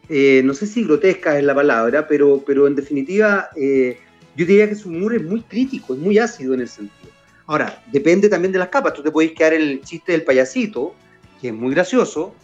eh, 0.09 0.43
no 0.45 0.55
sé 0.55 0.67
si 0.67 0.85
grotescas 0.85 1.37
es 1.37 1.45
la 1.45 1.55
palabra, 1.55 2.09
pero, 2.09 2.43
pero 2.45 2.67
en 2.67 2.75
definitiva, 2.75 3.49
eh, 3.57 3.99
yo 4.37 4.45
diría 4.45 4.69
que 4.69 4.75
su 4.75 4.89
humor 4.89 5.15
es 5.15 5.23
muy 5.23 5.43
crítico, 5.43 5.95
es 5.95 6.01
muy 6.01 6.19
ácido 6.19 6.55
en 6.55 6.61
el 6.61 6.69
sentido. 6.69 7.13
Ahora, 7.47 7.83
depende 7.93 8.29
también 8.29 8.53
de 8.53 8.59
las 8.59 8.69
capas. 8.69 8.95
Tú 8.95 9.03
te 9.03 9.11
puedes 9.11 9.33
quedar 9.33 9.53
el 9.53 9.83
chiste 9.83 10.13
del 10.13 10.23
payasito, 10.23 10.95
que 11.41 11.49
es 11.49 11.55
muy 11.55 11.75
gracioso, 11.75 12.35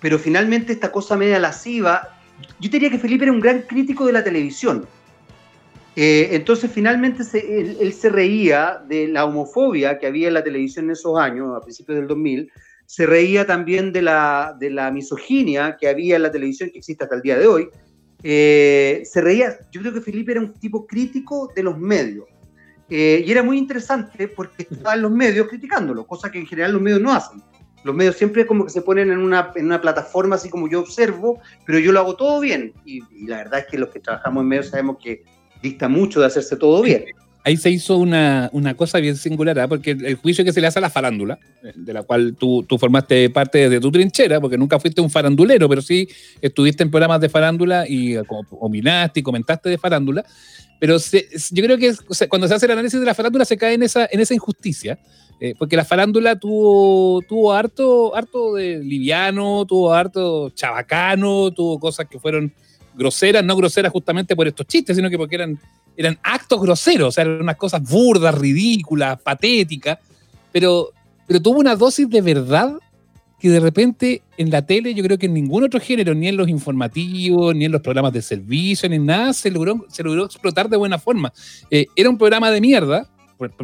pero 0.00 0.18
finalmente 0.18 0.72
esta 0.72 0.90
cosa 0.90 1.16
media 1.16 1.38
lasciva. 1.38 2.18
Yo 2.58 2.70
diría 2.70 2.90
que 2.90 2.98
Felipe 2.98 3.24
era 3.24 3.32
un 3.32 3.40
gran 3.40 3.62
crítico 3.62 4.06
de 4.06 4.12
la 4.12 4.24
televisión. 4.24 4.86
Eh, 6.00 6.36
entonces, 6.36 6.70
finalmente 6.72 7.24
se, 7.24 7.40
él, 7.40 7.76
él, 7.80 7.92
se 7.92 8.08
reía 8.08 8.80
de 8.86 9.08
la 9.08 9.24
homofobia 9.24 9.98
que 9.98 10.06
había 10.06 10.28
en 10.28 10.34
la 10.34 10.44
televisión 10.44 10.84
en 10.84 10.92
esos 10.92 11.18
años, 11.18 11.56
a 11.56 11.60
principios 11.60 11.98
del 11.98 12.06
2000. 12.06 12.52
Se 12.86 13.04
reía 13.04 13.44
también 13.44 13.92
de 13.92 14.02
la, 14.02 14.56
de 14.60 14.70
la 14.70 14.92
misoginia 14.92 15.76
que 15.76 15.88
había 15.88 16.14
en 16.14 16.22
la 16.22 16.30
televisión, 16.30 16.70
que 16.70 16.78
existe 16.78 17.02
hasta 17.02 17.16
el 17.16 17.22
día 17.22 17.36
de 17.36 17.48
hoy. 17.48 17.68
Eh, 18.22 19.02
se 19.04 19.20
reía, 19.20 19.58
yo 19.72 19.80
creo 19.80 19.92
que 19.92 20.00
Felipe 20.00 20.30
era 20.30 20.40
un 20.40 20.54
tipo 20.54 20.86
crítico 20.86 21.50
de 21.56 21.64
los 21.64 21.76
medios. 21.76 22.26
Eh, 22.88 23.24
y 23.26 23.32
era 23.32 23.42
muy 23.42 23.58
interesante 23.58 24.28
porque 24.28 24.68
estaba 24.70 24.94
en 24.94 25.02
los 25.02 25.10
medios 25.10 25.48
criticándolo, 25.48 26.06
cosa 26.06 26.30
que 26.30 26.38
en 26.38 26.46
general 26.46 26.74
los 26.74 26.80
medios 26.80 27.00
no 27.00 27.12
hacen. 27.12 27.42
Los 27.82 27.96
medios 27.96 28.14
siempre 28.14 28.46
como 28.46 28.66
que 28.66 28.70
se 28.70 28.82
ponen 28.82 29.10
en 29.10 29.18
una, 29.18 29.50
en 29.56 29.66
una 29.66 29.80
plataforma 29.80 30.36
así 30.36 30.48
como 30.48 30.68
yo 30.68 30.78
observo, 30.78 31.40
pero 31.66 31.80
yo 31.80 31.90
lo 31.90 31.98
hago 31.98 32.14
todo 32.14 32.38
bien. 32.38 32.72
Y, 32.84 33.02
y, 33.10 33.26
la 33.26 33.38
verdad 33.38 33.58
es 33.58 33.66
que 33.66 33.78
los 33.78 33.88
que 33.88 33.98
trabajamos 33.98 34.42
en 34.42 34.48
medios 34.48 34.68
sabemos 34.68 34.98
que 35.02 35.24
dista 35.62 35.88
mucho 35.88 36.20
de 36.20 36.26
hacerse 36.26 36.56
todo 36.56 36.82
bien. 36.82 37.04
Ahí 37.44 37.56
se 37.56 37.70
hizo 37.70 37.96
una, 37.96 38.50
una 38.52 38.74
cosa 38.74 38.98
bien 38.98 39.16
singular, 39.16 39.56
¿eh? 39.56 39.68
porque 39.68 39.92
el, 39.92 40.16
juicio 40.16 40.44
que 40.44 40.52
se 40.52 40.60
le 40.60 40.66
hace 40.66 40.80
a 40.80 40.82
la 40.82 40.90
farándula, 40.90 41.38
de 41.74 41.92
la 41.94 42.02
cual 42.02 42.36
tú, 42.38 42.62
tú 42.68 42.76
formaste 42.78 43.30
parte 43.30 43.70
de 43.70 43.80
tu 43.80 43.90
trinchera, 43.90 44.40
porque 44.40 44.58
nunca 44.58 44.78
fuiste 44.78 45.00
un 45.00 45.08
farandulero, 45.08 45.68
pero 45.68 45.80
sí 45.80 46.08
estuviste 46.42 46.82
en 46.82 46.90
programas 46.90 47.20
de 47.20 47.28
farándula 47.28 47.88
y 47.88 48.16
opinaste 48.50 49.20
y 49.20 49.22
comentaste 49.22 49.70
de 49.70 49.78
farándula, 49.78 50.26
pero 50.78 50.98
se, 50.98 51.26
yo 51.52 51.64
creo 51.64 51.78
que 51.78 51.94
cuando 52.28 52.46
se 52.48 52.54
hace 52.54 52.66
el 52.66 52.72
análisis 52.72 53.00
de 53.00 53.06
la 53.06 53.14
farándula 53.14 53.44
se 53.44 53.56
cae 53.56 53.74
en 53.74 53.82
esa, 53.82 54.08
en 54.10 54.20
esa 54.20 54.34
injusticia, 54.34 54.98
eh, 55.40 55.54
porque 55.58 55.76
la 55.76 55.84
farándula 55.84 56.36
tuvo, 56.36 57.22
tuvo 57.22 57.52
harto, 57.52 58.14
harto 58.14 58.54
de 58.54 58.78
liviano, 58.78 59.64
tuvo 59.66 59.92
harto 59.92 60.50
chabacano, 60.50 61.52
tuvo 61.52 61.78
cosas 61.78 62.06
que 62.08 62.18
fueron 62.18 62.52
groseras, 62.98 63.44
no 63.44 63.56
groseras 63.56 63.92
justamente 63.92 64.36
por 64.36 64.46
estos 64.46 64.66
chistes, 64.66 64.96
sino 64.96 65.08
que 65.08 65.16
porque 65.16 65.36
eran, 65.36 65.58
eran 65.96 66.18
actos 66.22 66.60
groseros, 66.60 67.08
o 67.08 67.12
sea, 67.12 67.24
eran 67.24 67.40
unas 67.40 67.56
cosas 67.56 67.82
burdas, 67.82 68.34
ridículas, 68.34 69.20
patéticas, 69.22 69.98
pero, 70.52 70.90
pero 71.26 71.40
tuvo 71.40 71.60
una 71.60 71.76
dosis 71.76 72.10
de 72.10 72.20
verdad 72.20 72.74
que 73.38 73.48
de 73.48 73.60
repente 73.60 74.22
en 74.36 74.50
la 74.50 74.66
tele, 74.66 74.94
yo 74.94 75.04
creo 75.04 75.16
que 75.16 75.26
en 75.26 75.34
ningún 75.34 75.62
otro 75.62 75.80
género, 75.80 76.14
ni 76.14 76.28
en 76.28 76.36
los 76.36 76.48
informativos, 76.48 77.54
ni 77.54 77.66
en 77.66 77.72
los 77.72 77.80
programas 77.80 78.12
de 78.12 78.20
servicio, 78.20 78.88
ni 78.88 78.96
en 78.96 79.06
nada, 79.06 79.32
se 79.32 79.50
logró, 79.50 79.86
se 79.88 80.02
logró 80.02 80.24
explotar 80.24 80.68
de 80.68 80.76
buena 80.76 80.98
forma. 80.98 81.32
Eh, 81.70 81.86
era 81.94 82.10
un 82.10 82.18
programa 82.18 82.50
de 82.50 82.60
mierda, 82.60 83.08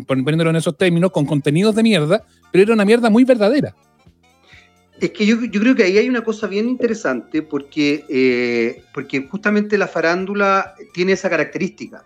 poniéndolo 0.07 0.51
en 0.51 0.57
esos 0.57 0.77
términos, 0.77 1.11
con 1.11 1.27
contenidos 1.27 1.75
de 1.75 1.83
mierda, 1.83 2.25
pero 2.53 2.63
era 2.63 2.73
una 2.73 2.85
mierda 2.85 3.11
muy 3.11 3.25
verdadera. 3.25 3.75
Es 5.01 5.11
que 5.11 5.27
yo, 5.27 5.45
yo, 5.45 5.61
creo 5.61 5.75
que 5.75 5.83
ahí 5.83 5.99
hay 5.99 6.09
una 6.09 6.23
cosa 6.23 6.47
bien 6.47 6.69
interesante 6.69 7.43
porque, 7.43 8.05
eh, 8.09 8.83
porque 8.93 9.27
justamente 9.27 9.77
la 9.77 9.89
farándula 9.89 10.75
tiene 10.93 11.13
esa 11.13 11.29
característica 11.29 12.05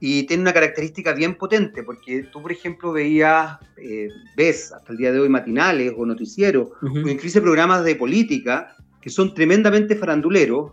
y 0.00 0.24
tiene 0.24 0.42
una 0.42 0.52
característica 0.52 1.12
bien 1.12 1.36
potente 1.36 1.82
porque 1.82 2.24
tú, 2.24 2.42
por 2.42 2.52
ejemplo, 2.52 2.92
veías, 2.92 3.58
eh, 3.78 4.08
ves 4.36 4.72
hasta 4.72 4.92
el 4.92 4.98
día 4.98 5.12
de 5.12 5.20
hoy 5.20 5.28
matinales 5.28 5.92
o 5.96 6.04
noticieros 6.04 6.68
uh 6.82 6.86
-huh. 6.86 7.04
o 7.04 7.08
incluso 7.08 7.40
programas 7.40 7.82
de 7.84 7.96
política 7.96 8.76
que 9.00 9.10
son 9.10 9.34
tremendamente 9.34 9.96
faranduleros 9.96 10.72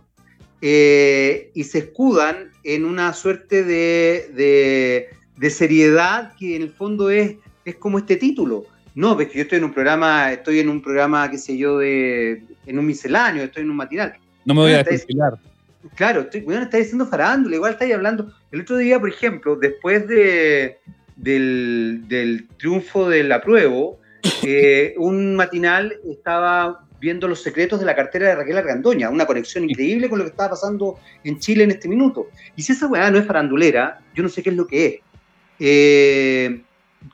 eh, 0.60 1.50
y 1.54 1.64
se 1.64 1.78
escudan 1.78 2.50
en 2.64 2.84
una 2.84 3.12
suerte 3.14 3.64
de, 3.64 4.30
de, 4.34 5.08
de 5.36 5.50
seriedad 5.50 6.34
que 6.38 6.56
en 6.56 6.62
el 6.62 6.70
fondo 6.70 7.10
es, 7.10 7.36
es 7.64 7.76
como 7.76 7.98
este 7.98 8.16
título 8.16 8.66
no, 8.96 9.14
porque 9.14 9.34
yo 9.34 9.42
estoy 9.42 9.58
en 9.58 9.64
un 9.64 9.74
programa, 9.74 10.32
estoy 10.32 10.58
en 10.58 10.70
un 10.70 10.80
programa, 10.80 11.30
qué 11.30 11.36
sé 11.36 11.58
yo, 11.58 11.78
de, 11.78 12.42
en 12.64 12.78
un 12.78 12.86
misceláneo, 12.86 13.44
estoy 13.44 13.62
en 13.62 13.70
un 13.70 13.76
matinal. 13.76 14.14
No 14.46 14.54
me 14.54 14.62
voy 14.62 14.72
a 14.72 14.82
desfilar. 14.82 15.34
Claro, 15.94 16.22
estoy, 16.22 16.40
bueno, 16.40 16.62
está 16.62 16.78
diciendo 16.78 17.04
farándula, 17.04 17.56
igual 17.56 17.74
estáis 17.74 17.92
hablando. 17.92 18.32
El 18.50 18.62
otro 18.62 18.78
día, 18.78 18.98
por 18.98 19.10
ejemplo, 19.10 19.54
después 19.56 20.08
de, 20.08 20.78
del, 21.14 22.04
del 22.08 22.48
triunfo 22.56 23.06
del 23.06 23.30
apruebo, 23.32 24.00
eh, 24.42 24.94
un 24.98 25.36
matinal 25.36 25.94
estaba 26.10 26.86
viendo 26.98 27.28
los 27.28 27.42
secretos 27.42 27.78
de 27.78 27.84
la 27.84 27.94
cartera 27.94 28.28
de 28.28 28.36
Raquel 28.36 28.56
Argandoña, 28.56 29.10
una 29.10 29.26
conexión 29.26 29.68
increíble 29.68 30.08
con 30.08 30.18
lo 30.18 30.24
que 30.24 30.30
estaba 30.30 30.48
pasando 30.48 30.98
en 31.22 31.38
Chile 31.38 31.64
en 31.64 31.72
este 31.72 31.86
minuto. 31.86 32.28
Y 32.56 32.62
si 32.62 32.72
esa 32.72 32.86
weá 32.86 33.10
no 33.10 33.18
es 33.18 33.26
farandulera, 33.26 34.00
yo 34.14 34.22
no 34.22 34.30
sé 34.30 34.42
qué 34.42 34.48
es 34.48 34.56
lo 34.56 34.66
que 34.66 34.86
es. 34.86 35.00
Eh, 35.60 36.62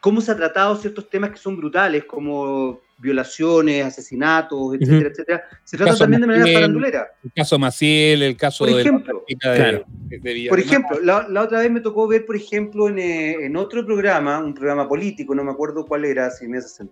cómo 0.01 0.21
se 0.21 0.33
ha 0.33 0.37
tratado 0.37 0.77
ciertos 0.77 1.09
temas 1.09 1.31
que 1.31 1.38
son 1.38 1.57
brutales, 1.57 2.05
como 2.05 2.81
violaciones, 3.03 3.85
asesinatos, 3.85 4.75
etcétera, 4.75 4.99
uh 4.99 5.03
-huh. 5.03 5.11
etcétera. 5.11 5.45
Se 5.64 5.77
trata 5.77 5.97
también 5.97 6.21
de 6.21 6.27
manera 6.29 6.47
farandulera. 6.47 7.09
El 7.25 7.33
caso 7.33 7.59
Maciel, 7.59 8.23
el 8.23 8.37
caso 8.37 8.64
por 8.64 8.79
ejemplo, 8.79 9.25
de, 9.29 9.37
claro. 9.37 9.85
de, 9.88 10.18
de 10.21 10.47
Por 10.49 10.61
ejemplo, 10.61 11.01
la, 11.03 11.27
la, 11.29 11.42
otra 11.42 11.59
vez 11.59 11.71
me 11.71 11.81
tocó 11.81 12.07
ver, 12.07 12.25
por 12.25 12.37
ejemplo, 12.37 12.88
en, 12.88 13.01
eh, 13.01 13.45
en, 13.45 13.57
otro 13.57 13.85
programa, 13.85 14.38
un 14.38 14.55
programa 14.55 14.88
político, 14.88 15.35
no 15.35 15.42
me 15.42 15.51
acuerdo 15.51 15.85
cuál 15.85 16.05
era, 16.05 16.31
si 16.31 16.47
me 16.47 16.59
hace, 16.59 16.85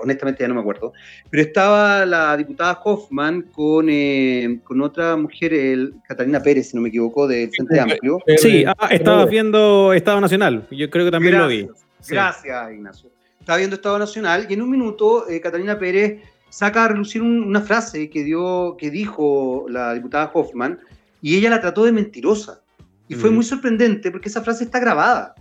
honestamente 0.00 0.44
ya 0.44 0.48
no 0.48 0.54
me 0.54 0.60
acuerdo, 0.60 0.92
pero 1.28 1.42
estaba 1.42 2.06
la 2.06 2.36
diputada 2.36 2.80
Hoffman 2.84 3.42
con, 3.52 3.88
eh, 3.90 4.60
con 4.62 4.80
otra 4.80 5.16
mujer, 5.16 5.52
el, 5.52 5.94
Catalina 6.06 6.40
Pérez, 6.40 6.70
si 6.70 6.76
no 6.76 6.82
me 6.82 6.88
equivoco, 6.90 7.26
del 7.26 7.50
Frente 7.50 7.80
Amplio. 7.80 8.20
Sí, 8.36 8.64
ah, 8.64 8.88
estaba 8.92 9.26
viendo 9.26 9.92
Estado 9.92 10.20
Nacional, 10.20 10.68
yo 10.70 10.88
creo 10.88 11.06
que 11.06 11.10
también 11.10 11.34
Gracias. 11.34 11.62
lo 11.62 11.72
vi. 11.74 11.87
Gracias, 12.14 12.68
sí. 12.68 12.74
Ignacio. 12.74 13.10
Estaba 13.40 13.58
viendo 13.58 13.76
Estado 13.76 13.98
Nacional 13.98 14.46
y 14.48 14.54
en 14.54 14.62
un 14.62 14.70
minuto 14.70 15.28
eh, 15.28 15.40
Catalina 15.40 15.78
Pérez 15.78 16.22
saca 16.50 16.84
a 16.84 16.88
relucir 16.88 17.22
un, 17.22 17.42
una 17.42 17.60
frase 17.60 18.10
que, 18.10 18.24
dio, 18.24 18.76
que 18.78 18.90
dijo 18.90 19.66
la 19.68 19.94
diputada 19.94 20.30
Hoffman 20.32 20.78
y 21.20 21.36
ella 21.36 21.50
la 21.50 21.60
trató 21.60 21.84
de 21.84 21.92
mentirosa. 21.92 22.62
Y 23.08 23.14
mm. 23.14 23.18
fue 23.18 23.30
muy 23.30 23.44
sorprendente 23.44 24.10
porque 24.10 24.28
esa 24.28 24.42
frase 24.42 24.64
está 24.64 24.78
grabada. 24.78 25.34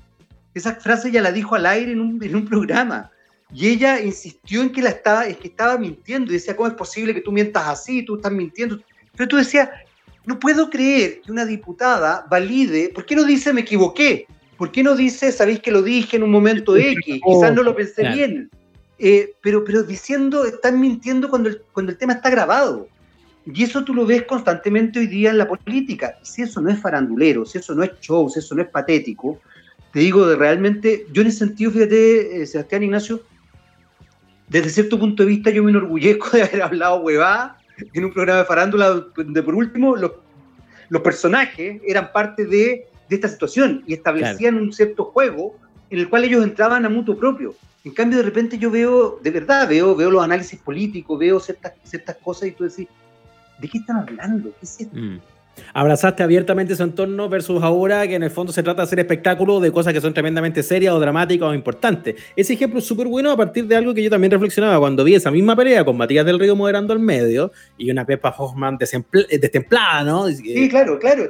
Esa 0.53 0.75
frase 0.75 1.09
ella 1.09 1.21
la 1.21 1.31
dijo 1.31 1.55
al 1.55 1.65
aire 1.65 1.91
en 1.91 2.01
un, 2.01 2.23
en 2.23 2.35
un 2.35 2.45
programa. 2.45 3.11
Y 3.53 3.67
ella 3.67 4.01
insistió 4.01 4.61
en 4.61 4.71
que, 4.71 4.81
la 4.81 4.89
estaba, 4.89 5.25
es 5.25 5.37
que 5.37 5.47
estaba 5.47 5.77
mintiendo 5.77 6.31
y 6.31 6.35
decía, 6.35 6.55
¿cómo 6.55 6.67
es 6.67 6.75
posible 6.75 7.13
que 7.13 7.21
tú 7.21 7.31
mientas 7.31 7.67
así? 7.67 8.03
Tú 8.03 8.15
estás 8.15 8.31
mintiendo. 8.31 8.79
Pero 9.15 9.27
tú 9.29 9.37
decías, 9.37 9.69
no 10.25 10.39
puedo 10.39 10.69
creer 10.69 11.21
que 11.21 11.31
una 11.31 11.45
diputada 11.45 12.25
valide, 12.29 12.89
¿por 12.89 13.05
qué 13.05 13.15
no 13.15 13.23
dice 13.23 13.53
me 13.53 13.61
equivoqué? 13.61 14.27
¿Por 14.57 14.71
qué 14.71 14.83
no 14.83 14.95
dice, 14.95 15.31
sabéis 15.31 15.59
que 15.59 15.71
lo 15.71 15.81
dije 15.81 16.17
en 16.17 16.23
un 16.23 16.31
momento 16.31 16.75
X? 16.75 17.21
Quizás 17.23 17.53
no 17.53 17.63
lo 17.63 17.75
pensé 17.75 18.01
claro. 18.01 18.15
bien. 18.15 18.49
Eh, 18.99 19.33
pero, 19.41 19.63
pero 19.63 19.83
diciendo, 19.83 20.45
están 20.45 20.79
mintiendo 20.79 21.29
cuando 21.29 21.49
el, 21.49 21.61
cuando 21.71 21.91
el 21.91 21.97
tema 21.97 22.13
está 22.13 22.29
grabado. 22.29 22.87
Y 23.45 23.63
eso 23.63 23.83
tú 23.83 23.93
lo 23.93 24.05
ves 24.05 24.23
constantemente 24.23 24.99
hoy 24.99 25.07
día 25.07 25.29
en 25.29 25.37
la 25.37 25.47
política. 25.47 26.17
Si 26.23 26.41
eso 26.41 26.59
no 26.59 26.69
es 26.69 26.79
farandulero, 26.79 27.45
si 27.45 27.59
eso 27.59 27.75
no 27.75 27.83
es 27.83 27.91
show, 28.01 28.29
si 28.29 28.39
eso 28.39 28.55
no 28.55 28.61
es 28.61 28.67
patético, 28.67 29.39
te 29.93 29.99
digo, 29.99 30.27
de 30.27 30.35
realmente, 30.35 31.05
yo 31.13 31.21
en 31.21 31.29
ese 31.29 31.39
sentido, 31.39 31.71
fíjate, 31.71 32.41
eh, 32.41 32.45
Sebastián 32.45 32.83
Ignacio, 32.83 33.21
desde 34.47 34.69
cierto 34.69 34.99
punto 34.99 35.23
de 35.23 35.29
vista 35.29 35.49
yo 35.49 35.63
me 35.63 35.71
enorgullezco 35.71 36.29
de 36.35 36.43
haber 36.43 36.61
hablado 36.61 37.01
huevada 37.01 37.57
en 37.93 38.05
un 38.05 38.13
programa 38.13 38.39
de 38.39 38.45
farándula 38.45 38.89
donde 39.15 39.43
por 39.43 39.55
último 39.55 39.95
los, 39.95 40.11
los 40.89 41.01
personajes 41.01 41.81
eran 41.85 42.11
parte 42.11 42.45
de, 42.45 42.87
de, 43.09 43.15
esta 43.15 43.27
situación 43.27 43.83
y 43.87 43.93
establecían 43.93 44.55
un 44.55 44.73
cierto 44.73 45.05
juego 45.05 45.55
en 45.89 45.99
el 45.99 46.09
cual 46.09 46.23
ellos 46.25 46.43
entraban 46.43 46.85
a 46.85 46.89
mutuo 46.89 47.17
propio. 47.17 47.55
En 47.83 47.93
cambio, 47.93 48.17
de 48.17 48.25
repente 48.25 48.57
yo 48.57 48.69
veo, 48.69 49.19
de 49.23 49.31
verdad, 49.31 49.67
veo, 49.67 49.95
veo 49.95 50.11
los 50.11 50.23
análisis 50.23 50.59
políticos, 50.59 51.17
veo 51.17 51.39
ciertas, 51.39 51.73
ciertas 51.83 52.17
cosas 52.17 52.49
y 52.49 52.51
tú 52.51 52.65
decís, 52.65 52.87
¿de 53.59 53.67
qué 53.67 53.77
están 53.77 53.97
hablando? 53.97 54.51
¿Qué 54.59 54.65
es 54.65 54.81
esto? 54.81 54.95
Mm. 54.97 55.19
Abrazaste 55.73 56.23
abiertamente 56.23 56.75
su 56.75 56.83
entorno 56.83 57.29
versus 57.29 57.61
ahora 57.61 58.07
que 58.07 58.15
en 58.15 58.23
el 58.23 58.31
fondo 58.31 58.51
se 58.51 58.63
trata 58.63 58.81
de 58.81 58.85
hacer 58.85 58.99
espectáculo 58.99 59.59
de 59.59 59.71
cosas 59.71 59.93
que 59.93 60.01
son 60.01 60.13
tremendamente 60.13 60.63
serias 60.63 60.93
o 60.93 60.99
dramáticas 60.99 61.49
o 61.49 61.53
importantes. 61.53 62.15
Ese 62.35 62.53
ejemplo 62.53 62.79
es 62.79 62.85
súper 62.85 63.07
bueno 63.07 63.31
a 63.31 63.37
partir 63.37 63.67
de 63.67 63.75
algo 63.75 63.93
que 63.93 64.03
yo 64.03 64.09
también 64.09 64.31
reflexionaba 64.31 64.79
cuando 64.79 65.03
vi 65.03 65.15
esa 65.15 65.31
misma 65.31 65.55
pelea 65.55 65.83
con 65.85 65.97
Matías 65.97 66.25
del 66.25 66.39
Río 66.39 66.55
moderando 66.55 66.93
al 66.93 66.99
medio 66.99 67.51
y 67.77 67.91
una 67.91 68.05
Pepa 68.05 68.33
Hoffman 68.37 68.77
eh, 68.79 69.39
destemplada, 69.39 70.03
¿no? 70.03 70.27
Sí, 70.27 70.69
claro, 70.69 70.99
claro, 70.99 71.29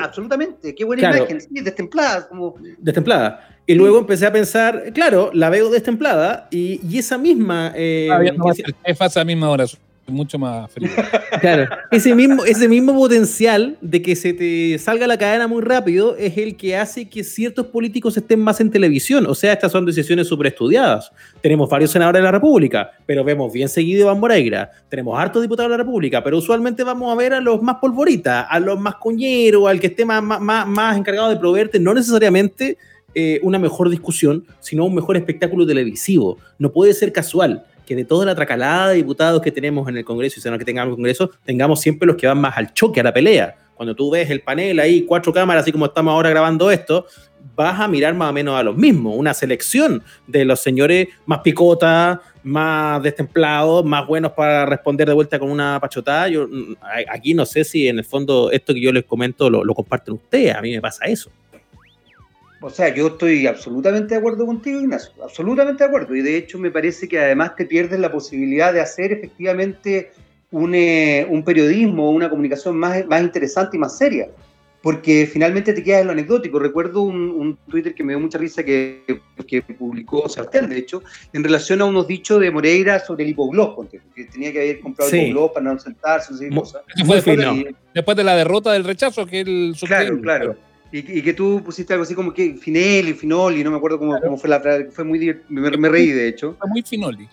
absolutamente. 0.00 0.74
Qué 0.74 0.84
buena 0.84 1.16
imagen, 1.16 1.40
sí, 1.40 1.60
destemplada. 1.60 2.28
Como... 2.28 2.56
Destemplada. 2.78 3.56
Y 3.66 3.74
luego 3.74 3.98
empecé 3.98 4.26
a 4.26 4.32
pensar, 4.32 4.92
claro, 4.94 5.30
la 5.34 5.50
veo 5.50 5.70
destemplada 5.70 6.46
y, 6.50 6.80
y 6.88 6.98
esa 6.98 7.18
misma... 7.18 7.72
Eh, 7.74 8.08
ah, 8.10 8.20
no 8.36 8.52
esa 8.84 9.24
misma 9.24 9.50
hora 9.50 9.66
mucho 10.08 10.38
más 10.38 10.70
frío. 10.70 10.90
Claro, 11.40 11.68
ese 11.90 12.14
mismo, 12.14 12.44
ese 12.44 12.66
mismo 12.66 12.94
potencial 12.94 13.76
de 13.80 14.00
que 14.00 14.16
se 14.16 14.32
te 14.32 14.78
salga 14.78 15.06
la 15.06 15.18
cadena 15.18 15.46
muy 15.46 15.60
rápido 15.60 16.16
es 16.16 16.38
el 16.38 16.56
que 16.56 16.76
hace 16.76 17.08
que 17.08 17.22
ciertos 17.22 17.66
políticos 17.66 18.16
estén 18.16 18.40
más 18.40 18.60
en 18.60 18.70
televisión. 18.70 19.26
O 19.26 19.34
sea, 19.34 19.52
estas 19.52 19.70
son 19.70 19.84
decisiones 19.84 20.26
súper 20.26 20.48
estudiadas. 20.48 21.12
Tenemos 21.42 21.68
varios 21.68 21.90
senadores 21.90 22.20
de 22.20 22.24
la 22.24 22.32
República, 22.32 22.90
pero 23.04 23.22
vemos 23.22 23.52
bien 23.52 23.68
seguido 23.68 24.02
Iván 24.02 24.18
Moreira. 24.18 24.70
Tenemos 24.88 25.18
hartos 25.18 25.42
diputados 25.42 25.70
de 25.70 25.76
la 25.76 25.84
República, 25.84 26.24
pero 26.24 26.38
usualmente 26.38 26.82
vamos 26.84 27.12
a 27.12 27.16
ver 27.16 27.34
a 27.34 27.40
los 27.40 27.60
más 27.62 27.76
polvoritas, 27.76 28.46
a 28.48 28.58
los 28.58 28.80
más 28.80 28.96
coñeros, 28.96 29.68
al 29.68 29.78
que 29.78 29.88
esté 29.88 30.04
más, 30.04 30.22
más, 30.22 30.66
más 30.66 30.96
encargado 30.96 31.28
de 31.28 31.36
proveerte, 31.36 31.78
no 31.78 31.92
necesariamente 31.92 32.78
eh, 33.14 33.40
una 33.42 33.58
mejor 33.58 33.88
discusión, 33.88 34.46
sino 34.60 34.84
un 34.84 34.94
mejor 34.94 35.16
espectáculo 35.16 35.66
televisivo. 35.66 36.38
No 36.58 36.72
puede 36.72 36.92
ser 36.94 37.12
casual 37.12 37.64
que 37.86 37.94
de 37.94 38.04
toda 38.04 38.26
la 38.26 38.34
tracalada 38.34 38.88
de 38.88 38.96
diputados 38.96 39.40
que 39.40 39.52
tenemos 39.52 39.88
en 39.88 39.96
el 39.96 40.04
Congreso 40.04 40.38
y 40.38 40.42
si 40.42 40.50
no 40.50 40.58
que 40.58 40.64
tengamos 40.64 40.90
el 40.92 40.96
Congreso, 40.96 41.30
tengamos 41.44 41.80
siempre 41.80 42.06
los 42.06 42.16
que 42.16 42.26
van 42.26 42.40
más 42.40 42.56
al 42.58 42.74
choque, 42.74 43.00
a 43.00 43.04
la 43.04 43.14
pelea. 43.14 43.56
Cuando 43.74 43.94
tú 43.94 44.10
ves 44.10 44.28
el 44.30 44.40
panel 44.40 44.80
ahí, 44.80 45.02
cuatro 45.02 45.32
cámaras, 45.32 45.62
así 45.62 45.72
como 45.72 45.86
estamos 45.86 46.12
ahora 46.12 46.30
grabando 46.30 46.70
esto, 46.70 47.06
vas 47.54 47.78
a 47.78 47.88
mirar 47.88 48.14
más 48.14 48.30
o 48.30 48.32
menos 48.32 48.58
a 48.58 48.62
los 48.62 48.76
mismos, 48.76 49.14
una 49.16 49.32
selección 49.34 50.02
de 50.26 50.44
los 50.44 50.60
señores 50.60 51.08
más 51.26 51.40
picotas, 51.40 52.18
más 52.42 53.02
destemplados, 53.02 53.84
más 53.84 54.06
buenos 54.06 54.32
para 54.32 54.66
responder 54.66 55.08
de 55.08 55.14
vuelta 55.14 55.38
con 55.38 55.50
una 55.50 55.78
pachotada. 55.80 56.28
Yo 56.28 56.48
mm, 56.48 56.74
aquí 57.10 57.34
no 57.34 57.46
sé 57.46 57.64
si 57.64 57.88
en 57.88 57.98
el 57.98 58.04
fondo 58.04 58.50
esto 58.50 58.74
que 58.74 58.80
yo 58.80 58.92
les 58.92 59.04
comento 59.04 59.48
lo, 59.48 59.64
lo 59.64 59.74
comparten 59.74 60.14
ustedes, 60.14 60.54
a 60.54 60.60
mí 60.60 60.72
me 60.72 60.80
pasa 60.80 61.04
eso. 61.06 61.30
O 62.66 62.70
sea, 62.70 62.92
yo 62.92 63.06
estoy 63.06 63.46
absolutamente 63.46 64.14
de 64.14 64.18
acuerdo 64.18 64.44
contigo, 64.44 64.80
Ignacio, 64.80 65.12
absolutamente 65.22 65.84
de 65.84 65.88
acuerdo. 65.88 66.16
Y 66.16 66.20
de 66.20 66.36
hecho 66.36 66.58
me 66.58 66.72
parece 66.72 67.06
que 67.06 67.16
además 67.16 67.54
te 67.54 67.64
pierdes 67.64 68.00
la 68.00 68.10
posibilidad 68.10 68.72
de 68.72 68.80
hacer 68.80 69.12
efectivamente 69.12 70.10
un, 70.50 70.74
eh, 70.74 71.24
un 71.30 71.44
periodismo, 71.44 72.10
una 72.10 72.28
comunicación 72.28 72.76
más, 72.76 73.06
más 73.06 73.22
interesante 73.22 73.76
y 73.76 73.78
más 73.78 73.96
seria. 73.96 74.26
Porque 74.82 75.28
finalmente 75.32 75.74
te 75.74 75.82
quedas 75.84 76.00
en 76.00 76.08
lo 76.08 76.12
anecdótico. 76.12 76.58
Recuerdo 76.58 77.02
un, 77.02 77.30
un 77.30 77.56
Twitter 77.68 77.94
que 77.94 78.02
me 78.02 78.14
dio 78.14 78.20
mucha 78.20 78.36
risa 78.36 78.64
que, 78.64 79.20
que 79.46 79.62
publicó 79.62 80.28
Sebastián, 80.28 80.68
de 80.68 80.78
hecho, 80.78 81.04
en 81.32 81.44
relación 81.44 81.80
a 81.82 81.84
unos 81.84 82.08
dichos 82.08 82.40
de 82.40 82.50
Moreira 82.50 82.98
sobre 82.98 83.22
el 83.22 83.30
hipogloss, 83.30 83.86
que 83.88 84.24
tenía 84.24 84.50
que 84.50 84.58
haber 84.58 84.80
comprado 84.80 85.12
el 85.12 85.28
hipogloss 85.28 85.52
para 85.52 85.72
no 85.72 85.78
sentarse, 85.78 86.32
no 86.32 86.38
sé 86.38 86.50
cosas. 86.50 86.82
Después, 86.96 87.24
de, 87.24 87.76
después 87.94 88.16
de 88.16 88.24
la 88.24 88.34
derrota 88.34 88.72
del 88.72 88.82
rechazo 88.82 89.24
que 89.24 89.38
él 89.38 89.76
Claro, 89.86 90.20
claro. 90.20 90.65
Y, 90.92 91.20
que 91.20 91.32
tú 91.32 91.62
pusiste 91.64 91.92
algo 91.92 92.04
así 92.04 92.14
como 92.14 92.32
que 92.32 92.54
Finelli, 92.54 93.12
Finoli, 93.12 93.64
no 93.64 93.70
me 93.70 93.76
acuerdo 93.76 93.98
cómo, 93.98 94.18
cómo 94.20 94.38
fue 94.38 94.48
la 94.48 94.60
frase, 94.60 94.86
fue 94.90 95.04
muy 95.04 95.18
me, 95.48 95.70
me, 95.76 95.88
reí 95.88 96.10
de 96.10 96.28
hecho. 96.28 96.56
Fue 96.58 96.68
muy 96.68 96.82
Finoli. 96.82 97.28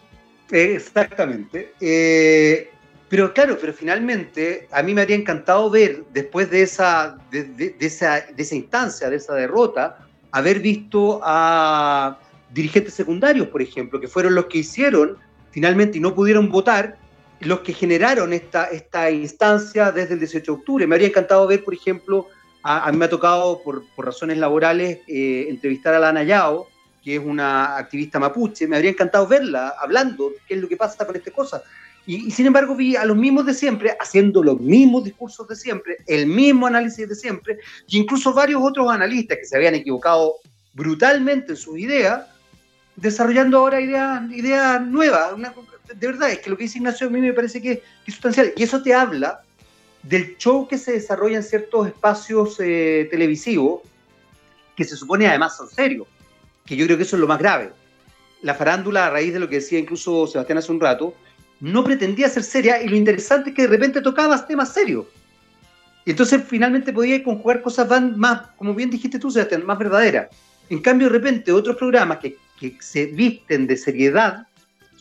exactamente. 0.52 1.74
Eh, 1.80 2.72
pero 3.08 3.32
claro, 3.32 3.58
pero 3.62 3.72
finalmente 3.74 4.68
a 4.72 4.82
mí 4.82 4.94
me 4.94 5.02
habría 5.02 5.16
encantado 5.16 5.70
ver, 5.70 6.04
después 6.14 6.50
de 6.50 6.64
esa, 6.64 7.18
de, 7.30 7.44
de, 7.44 7.76
esa, 7.80 8.22
de 8.22 8.42
esa 8.42 8.56
instancia, 8.56 9.10
de 9.10 9.18
esa 9.18 9.36
derrota, 9.36 10.00
haber 10.32 10.60
visto 10.60 11.22
a 11.24 12.20
dirigentes 12.52 12.96
secundarios, 12.96 13.48
por 13.48 13.62
ejemplo, 13.62 14.00
que 14.00 14.08
fueron 14.08 14.34
los 14.34 14.46
que 14.48 14.60
hicieron 14.60 15.18
finalmente 15.52 16.00
y 16.00 16.02
no 16.02 16.16
pudieron 16.16 16.50
votar, 16.50 16.98
los 17.40 17.60
que 17.60 17.74
generaron 17.74 18.34
esta, 18.34 18.66
esta 18.66 19.12
instancia 19.12 19.92
desde 19.92 20.14
el 20.14 20.20
18 20.20 20.52
de 20.52 20.58
octubre. 20.58 20.88
Me 20.88 20.96
habría 20.96 21.10
encantado 21.10 21.46
ver, 21.46 21.64
por 21.64 21.74
ejemplo, 21.74 22.28
a, 22.64 22.92
mí 22.92 22.98
me 22.98 23.06
ha 23.06 23.10
tocado, 23.10 23.62
por, 23.62 23.84
razones 23.98 24.38
laborales, 24.38 25.00
eh, 25.08 25.48
entrevistar 25.50 25.94
a 25.94 26.00
Lana 26.00 26.24
Yao, 26.24 26.68
que 27.04 27.16
es 27.18 27.22
una 27.24 27.78
activista 27.78 28.20
mapuche. 28.20 28.68
Me 28.68 28.78
habría 28.78 28.92
encantado 28.92 29.28
verla 29.28 29.76
hablando 29.80 30.32
qué 30.48 30.56
es 30.56 30.62
lo 30.62 30.70
que 30.70 30.78
pasa 30.78 31.06
con 31.06 31.16
estas 31.16 31.34
cosas. 31.34 31.62
Y, 32.06 32.32
sin 32.32 32.48
embargo 32.48 32.76
vi 32.76 32.96
a 32.96 33.06
los 33.06 33.16
mismos 33.16 33.46
de 33.46 33.54
siempre 33.54 33.96
haciendo 34.00 34.44
los 34.44 34.60
mismos 34.60 35.06
discursos 35.06 35.48
de 35.48 35.56
siempre, 35.56 35.98
el 36.08 36.28
mismo 36.28 36.68
análisis 36.68 37.08
de 37.08 37.16
siempre, 37.16 37.60
y 37.88 37.98
incluso 37.98 38.34
varios 38.34 38.62
otros 38.62 38.92
analistas 38.92 39.38
que 39.38 39.46
se 39.46 39.56
habían 39.56 39.76
equivocado 39.76 40.36
brutalmente 40.74 41.54
en 41.54 41.58
sus 41.58 41.78
ideas, 41.78 42.26
desarrollando 42.96 43.58
ahora 43.58 43.80
ideas, 43.80 44.82
nuevas. 44.86 45.32
de 45.96 46.08
verdad, 46.08 46.32
es 46.32 46.40
que 46.40 46.50
lo 46.50 46.58
que 46.58 46.64
dice 46.64 46.78
Ignacio 46.78 47.08
a 47.08 47.10
mí 47.10 47.22
me 47.22 47.34
parece 47.34 47.62
que 47.62 47.84
es 48.06 48.14
sustancial. 48.14 48.54
Y 48.58 48.64
eso 48.64 48.84
te 48.84 48.94
habla 48.94 49.42
del 50.04 50.38
show 50.38 50.68
que 50.68 50.78
se 50.78 50.92
desarrolla 50.92 51.38
en 51.38 51.44
ciertos 51.44 51.88
espacios 51.88 52.60
eh, 52.60 53.08
televisivos, 53.10 53.82
que 54.76 54.84
se 54.84 54.98
supone 54.98 55.28
además 55.28 55.58
son 55.58 55.70
serios, 55.70 56.08
que 56.66 56.76
yo 56.76 56.86
creo 56.86 56.98
que 56.98 57.04
eso 57.04 57.16
es 57.16 57.22
lo 57.22 57.28
más 57.28 57.40
grave. 57.40 57.72
La 58.42 58.54
farándula, 58.54 59.06
a 59.06 59.10
raíz 59.10 59.34
de 59.34 59.40
lo 59.40 59.48
que 59.48 59.56
decía 59.56 59.80
incluso 59.80 60.28
Sebastián 60.28 60.58
hace 60.58 60.72
un 60.72 60.82
rato, 60.82 61.14
no 61.62 61.84
pretendía 61.84 62.28
ser 62.28 62.44
seria 62.44 62.82
y 62.82 62.90
lo 62.90 62.96
interesante 62.96 63.52
es 63.52 63.56
que 63.56 63.62
de 63.64 63.70
repente 63.70 64.02
tocabas 64.02 64.46
temas 64.46 64.74
serios. 64.74 65.06
Y 66.06 66.12
entonces 66.12 66.44
finalmente 66.46 66.92
podía 66.92 67.24
conjugar 67.24 67.62
cosas 67.62 67.90
más, 68.18 68.50
como 68.58 68.74
bien 68.74 68.90
dijiste 68.90 69.20
tú, 69.20 69.32
Sebastián, 69.32 69.66
más 69.66 69.80
verdaderas. 69.80 70.28
En 70.70 70.82
cambio, 70.82 71.08
de 71.08 71.14
repente, 71.14 71.54
otros 71.54 71.78
programas 71.78 72.18
que, 72.18 72.36
que 72.60 72.76
se 72.82 73.06
visten 73.06 73.68
de 73.68 73.78
seriedad 73.78 74.48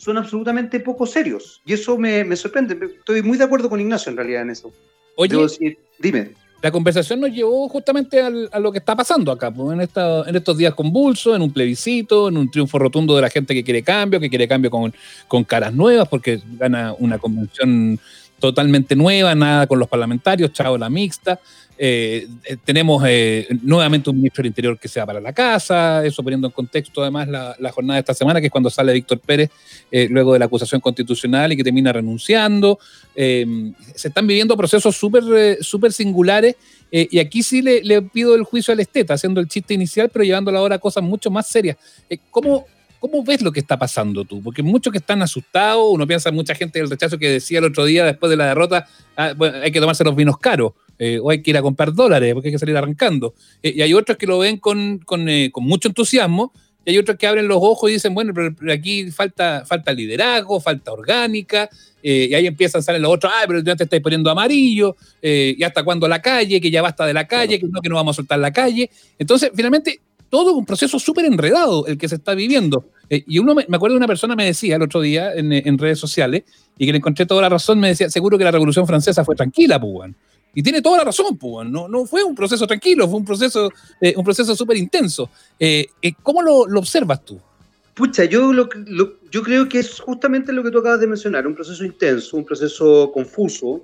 son 0.02 0.18
absolutamente 0.18 0.80
poco 0.80 1.06
serios. 1.06 1.62
Y 1.64 1.74
eso 1.74 1.96
me, 1.96 2.24
me 2.24 2.34
sorprende. 2.34 2.76
Estoy 2.98 3.22
muy 3.22 3.38
de 3.38 3.44
acuerdo 3.44 3.70
con 3.70 3.80
Ignacio 3.80 4.10
en 4.10 4.16
realidad 4.16 4.42
en 4.42 4.50
eso. 4.50 4.72
Oye, 5.16 5.78
dime. 6.00 6.32
La 6.60 6.72
conversación 6.72 7.20
nos 7.20 7.30
llevó 7.30 7.68
justamente 7.68 8.20
a 8.20 8.58
lo 8.58 8.72
que 8.72 8.78
está 8.78 8.96
pasando 8.96 9.30
acá, 9.32 9.50
pues, 9.50 9.74
en, 9.74 9.80
esta, 9.80 10.22
en 10.28 10.34
estos 10.34 10.56
días 10.56 10.74
convulsos, 10.74 11.34
en 11.34 11.42
un 11.42 11.52
plebiscito, 11.52 12.28
en 12.28 12.36
un 12.36 12.50
triunfo 12.50 12.78
rotundo 12.78 13.14
de 13.16 13.22
la 13.22 13.30
gente 13.30 13.52
que 13.54 13.64
quiere 13.64 13.82
cambio, 13.82 14.20
que 14.20 14.28
quiere 14.28 14.46
cambio 14.46 14.70
con, 14.70 14.92
con 15.26 15.42
caras 15.44 15.72
nuevas, 15.72 16.08
porque 16.08 16.40
gana 16.58 16.94
una 16.98 17.18
convención 17.18 17.98
totalmente 18.42 18.96
nueva, 18.96 19.36
nada 19.36 19.68
con 19.68 19.78
los 19.78 19.88
parlamentarios, 19.88 20.52
chao 20.52 20.76
la 20.76 20.90
mixta. 20.90 21.38
Eh, 21.78 22.26
eh, 22.44 22.56
tenemos 22.64 23.02
eh, 23.06 23.46
nuevamente 23.62 24.10
un 24.10 24.16
ministro 24.16 24.42
del 24.42 24.48
Interior 24.48 24.78
que 24.78 24.88
se 24.88 24.98
va 24.98 25.06
para 25.06 25.20
la 25.20 25.32
casa, 25.32 26.04
eso 26.04 26.24
poniendo 26.24 26.48
en 26.48 26.52
contexto 26.52 27.02
además 27.02 27.28
la, 27.28 27.56
la 27.58 27.70
jornada 27.70 27.96
de 27.96 28.00
esta 28.00 28.14
semana, 28.14 28.40
que 28.40 28.46
es 28.46 28.52
cuando 28.52 28.68
sale 28.68 28.92
Víctor 28.92 29.20
Pérez 29.20 29.50
luego 30.10 30.32
de 30.32 30.40
la 30.40 30.46
acusación 30.46 30.80
constitucional 30.80 31.52
y 31.52 31.56
que 31.56 31.62
termina 31.62 31.92
renunciando. 31.92 32.80
se 33.14 34.08
están 34.08 34.26
viviendo 34.26 34.56
procesos 34.56 34.96
súper 34.96 35.62
super 35.62 35.92
singulares 35.92 36.56
y 36.90 37.18
aquí 37.20 37.42
sí 37.42 37.62
le, 37.62 37.82
le, 37.82 38.02
pido 38.02 38.34
el 38.34 38.42
juicio 38.42 38.72
al 38.72 38.80
esteta, 38.80 39.14
haciendo 39.14 39.40
el 39.40 39.46
chiste 39.46 39.72
inicial, 39.72 40.10
pero 40.12 40.24
llevándolo 40.24 40.58
ahora 40.58 40.76
a 40.76 40.78
cosas 40.78 41.04
mucho 41.04 41.30
más 41.30 41.46
serias. 41.46 41.76
¿Cómo, 42.30 42.66
¿Cómo 43.02 43.24
ves 43.24 43.42
lo 43.42 43.50
que 43.50 43.58
está 43.58 43.76
pasando 43.76 44.24
tú? 44.24 44.40
Porque 44.40 44.62
muchos 44.62 44.92
que 44.92 44.98
están 44.98 45.22
asustados, 45.22 45.86
uno 45.90 46.06
piensa 46.06 46.30
mucha 46.30 46.54
gente 46.54 46.78
del 46.78 46.88
rechazo 46.88 47.18
que 47.18 47.28
decía 47.28 47.58
el 47.58 47.64
otro 47.64 47.84
día 47.84 48.04
después 48.04 48.30
de 48.30 48.36
la 48.36 48.46
derrota, 48.46 48.86
ah, 49.16 49.34
hay 49.60 49.72
que 49.72 49.80
tomarse 49.80 50.04
los 50.04 50.14
vinos 50.14 50.38
caros. 50.38 50.74
Eh, 51.00 51.18
o 51.20 51.30
hay 51.30 51.42
que 51.42 51.50
ir 51.50 51.56
a 51.56 51.62
comprar 51.62 51.92
dólares 51.92 52.32
porque 52.32 52.46
hay 52.46 52.52
que 52.52 52.60
salir 52.60 52.76
arrancando. 52.76 53.34
Eh, 53.60 53.72
y 53.74 53.82
hay 53.82 53.92
otros 53.92 54.16
que 54.16 54.24
lo 54.28 54.38
ven 54.38 54.58
con, 54.58 54.98
con, 54.98 55.28
eh, 55.28 55.50
con, 55.50 55.64
mucho 55.64 55.88
entusiasmo 55.88 56.52
y 56.84 56.90
hay 56.90 56.98
otros 56.98 57.16
que 57.16 57.26
abren 57.26 57.48
los 57.48 57.58
ojos 57.60 57.90
y 57.90 57.94
dicen, 57.94 58.14
bueno, 58.14 58.32
pero, 58.32 58.72
aquí 58.72 59.10
falta, 59.10 59.64
falta 59.66 59.92
liderazgo, 59.92 60.60
falta 60.60 60.92
orgánica, 60.92 61.68
y 62.00 62.34
ahí 62.34 62.46
empiezan 62.46 62.78
a 62.78 62.82
salir 62.82 63.00
los 63.00 63.12
otros, 63.12 63.32
ah, 63.34 63.42
pero 63.48 63.60
ya 63.62 63.74
te 63.74 63.82
estáis 63.82 64.02
poniendo 64.02 64.30
amarillo, 64.30 64.96
y 65.20 65.62
hasta 65.62 65.84
cuando 65.84 66.06
la 66.06 66.20
calle, 66.20 66.60
que 66.60 66.70
ya 66.70 66.82
basta 66.82 67.06
de 67.06 67.14
la 67.14 67.26
calle, 67.26 67.58
que 67.58 67.66
no, 67.66 67.80
que 67.80 67.88
no 67.88 67.94
vamos 67.94 68.14
a 68.14 68.18
soltar 68.18 68.38
la 68.40 68.52
calle. 68.52 68.90
Entonces, 69.16 69.52
finalmente, 69.54 70.00
todo 70.32 70.54
un 70.54 70.64
proceso 70.64 70.98
súper 70.98 71.26
enredado 71.26 71.86
el 71.86 71.98
que 71.98 72.08
se 72.08 72.14
está 72.14 72.34
viviendo. 72.34 72.86
Eh, 73.10 73.22
y 73.26 73.38
uno 73.38 73.54
me, 73.54 73.64
acuerdo 73.70 73.92
de 73.92 73.98
una 73.98 74.06
persona 74.06 74.34
me 74.34 74.46
decía 74.46 74.76
el 74.76 74.82
otro 74.82 75.02
día 75.02 75.30
en, 75.34 75.76
redes 75.76 75.98
sociales, 75.98 76.44
y 76.78 76.86
que 76.86 76.92
le 76.92 76.96
encontré 76.96 77.26
toda 77.26 77.42
la 77.42 77.50
razón, 77.50 77.78
me 77.78 77.88
decía, 77.88 78.08
seguro 78.08 78.38
que 78.38 78.44
la 78.44 78.50
Revolución 78.50 78.86
Francesa 78.86 79.26
fue 79.26 79.36
tranquila, 79.36 79.78
Pugan. 79.78 80.16
Y 80.54 80.62
tiene 80.62 80.80
toda 80.80 80.96
la 80.96 81.04
razón, 81.04 81.36
Pugan. 81.36 81.70
No, 81.70 81.86
no 81.86 82.06
fue 82.06 82.24
un 82.24 82.34
proceso 82.34 82.66
tranquilo, 82.66 83.06
fue 83.06 83.18
un 83.18 83.26
proceso 83.26 83.70
eh, 84.00 84.14
un 84.16 84.24
proceso 84.24 84.56
súper 84.56 84.78
intenso. 84.78 85.28
Eh, 85.60 85.86
¿Cómo 86.22 86.40
lo, 86.40 86.60
observas 86.78 87.22
tú? 87.22 87.38
Pucha, 87.92 88.24
yo, 88.24 88.54
lo, 88.54 88.70
yo 89.30 89.42
creo 89.42 89.68
que 89.68 89.80
es 89.80 90.00
justamente 90.00 90.50
lo 90.50 90.62
que 90.62 90.70
tú 90.70 90.78
acabas 90.78 91.00
de 91.00 91.08
mencionar, 91.08 91.46
un 91.46 91.54
proceso 91.54 91.84
intenso, 91.84 92.38
un 92.38 92.46
proceso 92.46 93.12
confuso, 93.12 93.82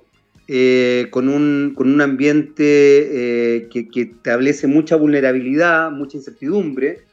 con, 1.11 1.29
un, 1.29 1.73
con, 1.75 1.93
un, 1.93 2.01
ambiente 2.01 3.67
que, 3.71 3.87
que, 3.91 4.01
establece 4.01 4.67
mucha 4.67 4.95
vulnerabilidad, 4.95 5.91
mucha 5.91 6.17
incertidumbre, 6.17 7.03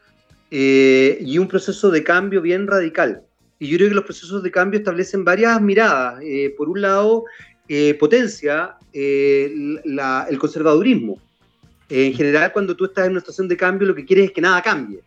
eh, 0.50 1.18
y 1.20 1.38
un 1.38 1.48
proceso 1.48 1.90
de 1.90 2.04
cambio 2.04 2.40
bien 2.40 2.66
radical. 2.66 3.22
Y 3.58 3.68
yo 3.68 3.78
creo 3.78 3.88
que 3.88 3.94
los 3.94 4.04
procesos 4.04 4.42
de 4.42 4.50
cambio 4.50 4.78
establecen 4.78 5.24
varias 5.24 5.60
miradas. 5.60 6.20
Eh, 6.22 6.54
por 6.56 6.68
un 6.68 6.80
lado, 6.80 7.24
eh, 7.68 7.94
potencia 7.94 8.76
el 8.92 10.38
conservadurismo. 10.38 11.20
en 11.88 12.14
general, 12.14 12.52
cuando 12.52 12.74
tú 12.74 12.86
estás 12.86 13.06
en 13.06 13.12
una 13.12 13.20
situación 13.20 13.46
de 13.46 13.56
cambio, 13.56 13.86
lo 13.86 13.94
que 13.94 14.04
quieres 14.04 14.26
es 14.26 14.32
que 14.32 14.40
nada 14.40 14.62
cambie. 14.62 15.00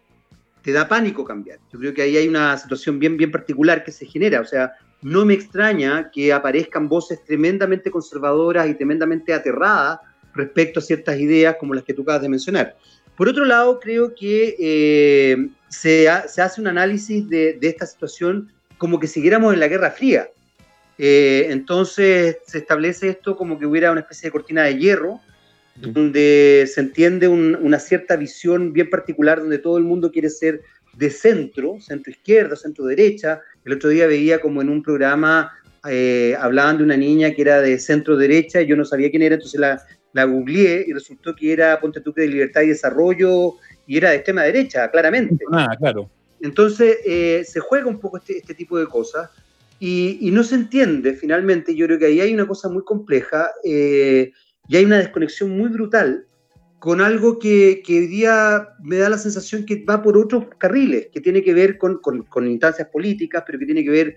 Te 0.62 0.72
da 0.72 0.88
pánico 0.88 1.26
cambiar. 1.26 1.60
Yo 1.74 1.80
creo 1.80 1.94
que 1.94 2.04
ahí 2.04 2.16
hay 2.16 2.28
una 2.28 2.58
situación 2.58 3.00
bien, 3.00 3.18
bien 3.18 3.32
particular 3.32 3.84
que 3.84 3.92
se 3.92 4.06
genera. 4.06 4.42
O 4.42 4.46
sea, 4.46 4.74
no 5.02 5.26
me 5.26 5.34
extraña 5.34 6.10
que 6.12 6.34
aparezcan 6.34 6.90
voces 6.90 7.24
tremendamente 7.24 7.90
conservadoras 7.90 8.70
y 8.70 8.76
tremendamente 8.76 9.34
aterradas 9.34 10.00
respecto 10.34 10.80
a 10.80 10.84
ciertas 10.84 11.20
ideas 11.20 11.56
como 11.60 11.74
las 11.74 11.84
que 11.84 11.94
tú 11.94 12.02
acabas 12.02 12.22
de 12.22 12.30
mencionar. 12.30 12.76
Por 13.16 13.28
otro 13.28 13.44
lado, 13.46 13.80
creo 13.80 14.16
que 14.16 14.56
eh, 14.60 15.50
se, 15.68 16.08
hace 16.08 16.62
un 16.62 16.68
análisis 16.68 17.28
de, 17.28 17.58
esta 17.62 17.86
situación 17.86 18.52
como 18.78 19.00
que 19.00 19.08
siguiéramos 19.08 19.54
en 19.54 19.60
la 19.60 19.68
Guerra 19.68 19.92
Fría. 19.92 20.30
Eh, 20.98 21.48
entonces 21.50 22.38
se 22.46 22.58
establece 22.60 23.10
esto 23.10 23.36
como 23.36 23.60
que 23.60 23.66
hubiera 23.66 23.92
una 23.92 24.02
especie 24.02 24.28
de 24.28 24.32
cortina 24.32 24.64
de 24.64 24.78
hierro, 24.78 25.20
donde 25.76 26.70
se 26.74 26.82
entiende 26.82 27.30
una 27.30 27.80
cierta 27.80 28.18
visión 28.18 28.74
bien 28.74 28.90
particular, 28.90 29.40
donde 29.40 29.60
todo 29.60 29.78
el 29.78 29.86
mundo 29.86 30.12
quiere 30.12 30.30
ser 30.30 30.62
de 30.94 31.10
centro, 31.10 31.80
centro 31.80 32.12
izquierda, 32.12 32.56
centro 32.56 32.86
derecha. 32.86 33.42
El 33.70 33.76
otro 33.76 33.92
día 33.92 34.08
veía 34.08 34.42
como 34.42 34.64
en 34.64 34.70
un 34.70 34.82
programa 34.82 35.52
eh, 35.88 36.36
hablaban 36.40 36.80
de 36.80 36.84
una 36.84 36.98
niña 36.98 37.32
que 37.36 37.44
era 37.44 37.62
de 37.62 37.78
centro 37.78 38.18
derecha 38.18 38.62
y 38.62 38.66
yo 38.66 38.76
no 38.76 38.84
sabía 38.84 39.12
quién 39.12 39.22
era, 39.22 39.36
entonces 39.36 39.60
la, 39.60 39.80
la 40.14 40.24
googleé 40.24 40.86
y 40.88 40.94
resultó 40.94 41.36
que 41.36 41.54
era 41.54 41.80
Ponte 41.80 42.02
tú 42.02 42.12
de 42.12 42.28
Libertad 42.28 42.64
y 42.64 42.70
Desarrollo 42.70 43.58
y 43.86 43.98
era 43.98 44.10
de 44.10 44.16
extrema 44.16 44.42
derecha, 44.42 44.90
claramente. 44.90 45.46
Ah, 45.52 45.76
claro. 45.78 46.10
Entonces 46.42 46.98
eh, 47.06 47.44
se 47.46 47.60
juega 47.60 47.86
un 47.86 48.00
poco 48.00 48.18
este, 48.18 48.38
este 48.38 48.56
tipo 48.56 48.80
de 48.80 48.88
cosas 48.88 49.30
y, 49.80 50.32
no 50.34 50.44
se 50.44 50.56
entiende 50.56 51.14
finalmente. 51.14 51.76
Yo 51.76 51.86
creo 51.86 52.00
que 52.00 52.08
ahí 52.08 52.22
hay 52.22 52.34
una 52.34 52.48
cosa 52.48 52.70
muy 52.70 52.84
compleja 52.84 53.52
eh, 53.64 54.32
y 54.68 54.78
hay 54.78 54.84
una 54.84 54.98
desconexión 54.98 55.56
muy 55.56 55.70
brutal 55.70 56.26
con 56.80 57.02
algo 57.02 57.40
que, 57.40 57.84
que, 57.86 58.00
hoy 58.00 58.08
día 58.08 58.70
me 58.82 58.98
da 58.98 59.10
la 59.10 59.18
sensación 59.18 59.66
que 59.66 59.84
va 59.84 60.02
por 60.02 60.18
otros 60.18 60.46
carriles, 60.58 61.08
que 61.12 61.20
tiene 61.20 61.44
que 61.44 61.54
ver 61.54 61.78
con, 61.78 62.00
con, 62.00 62.48
instancias 62.48 62.88
políticas, 62.88 63.44
pero 63.46 63.60
que 63.60 63.66
tiene 63.66 63.84
que 63.84 63.90
ver 63.90 64.16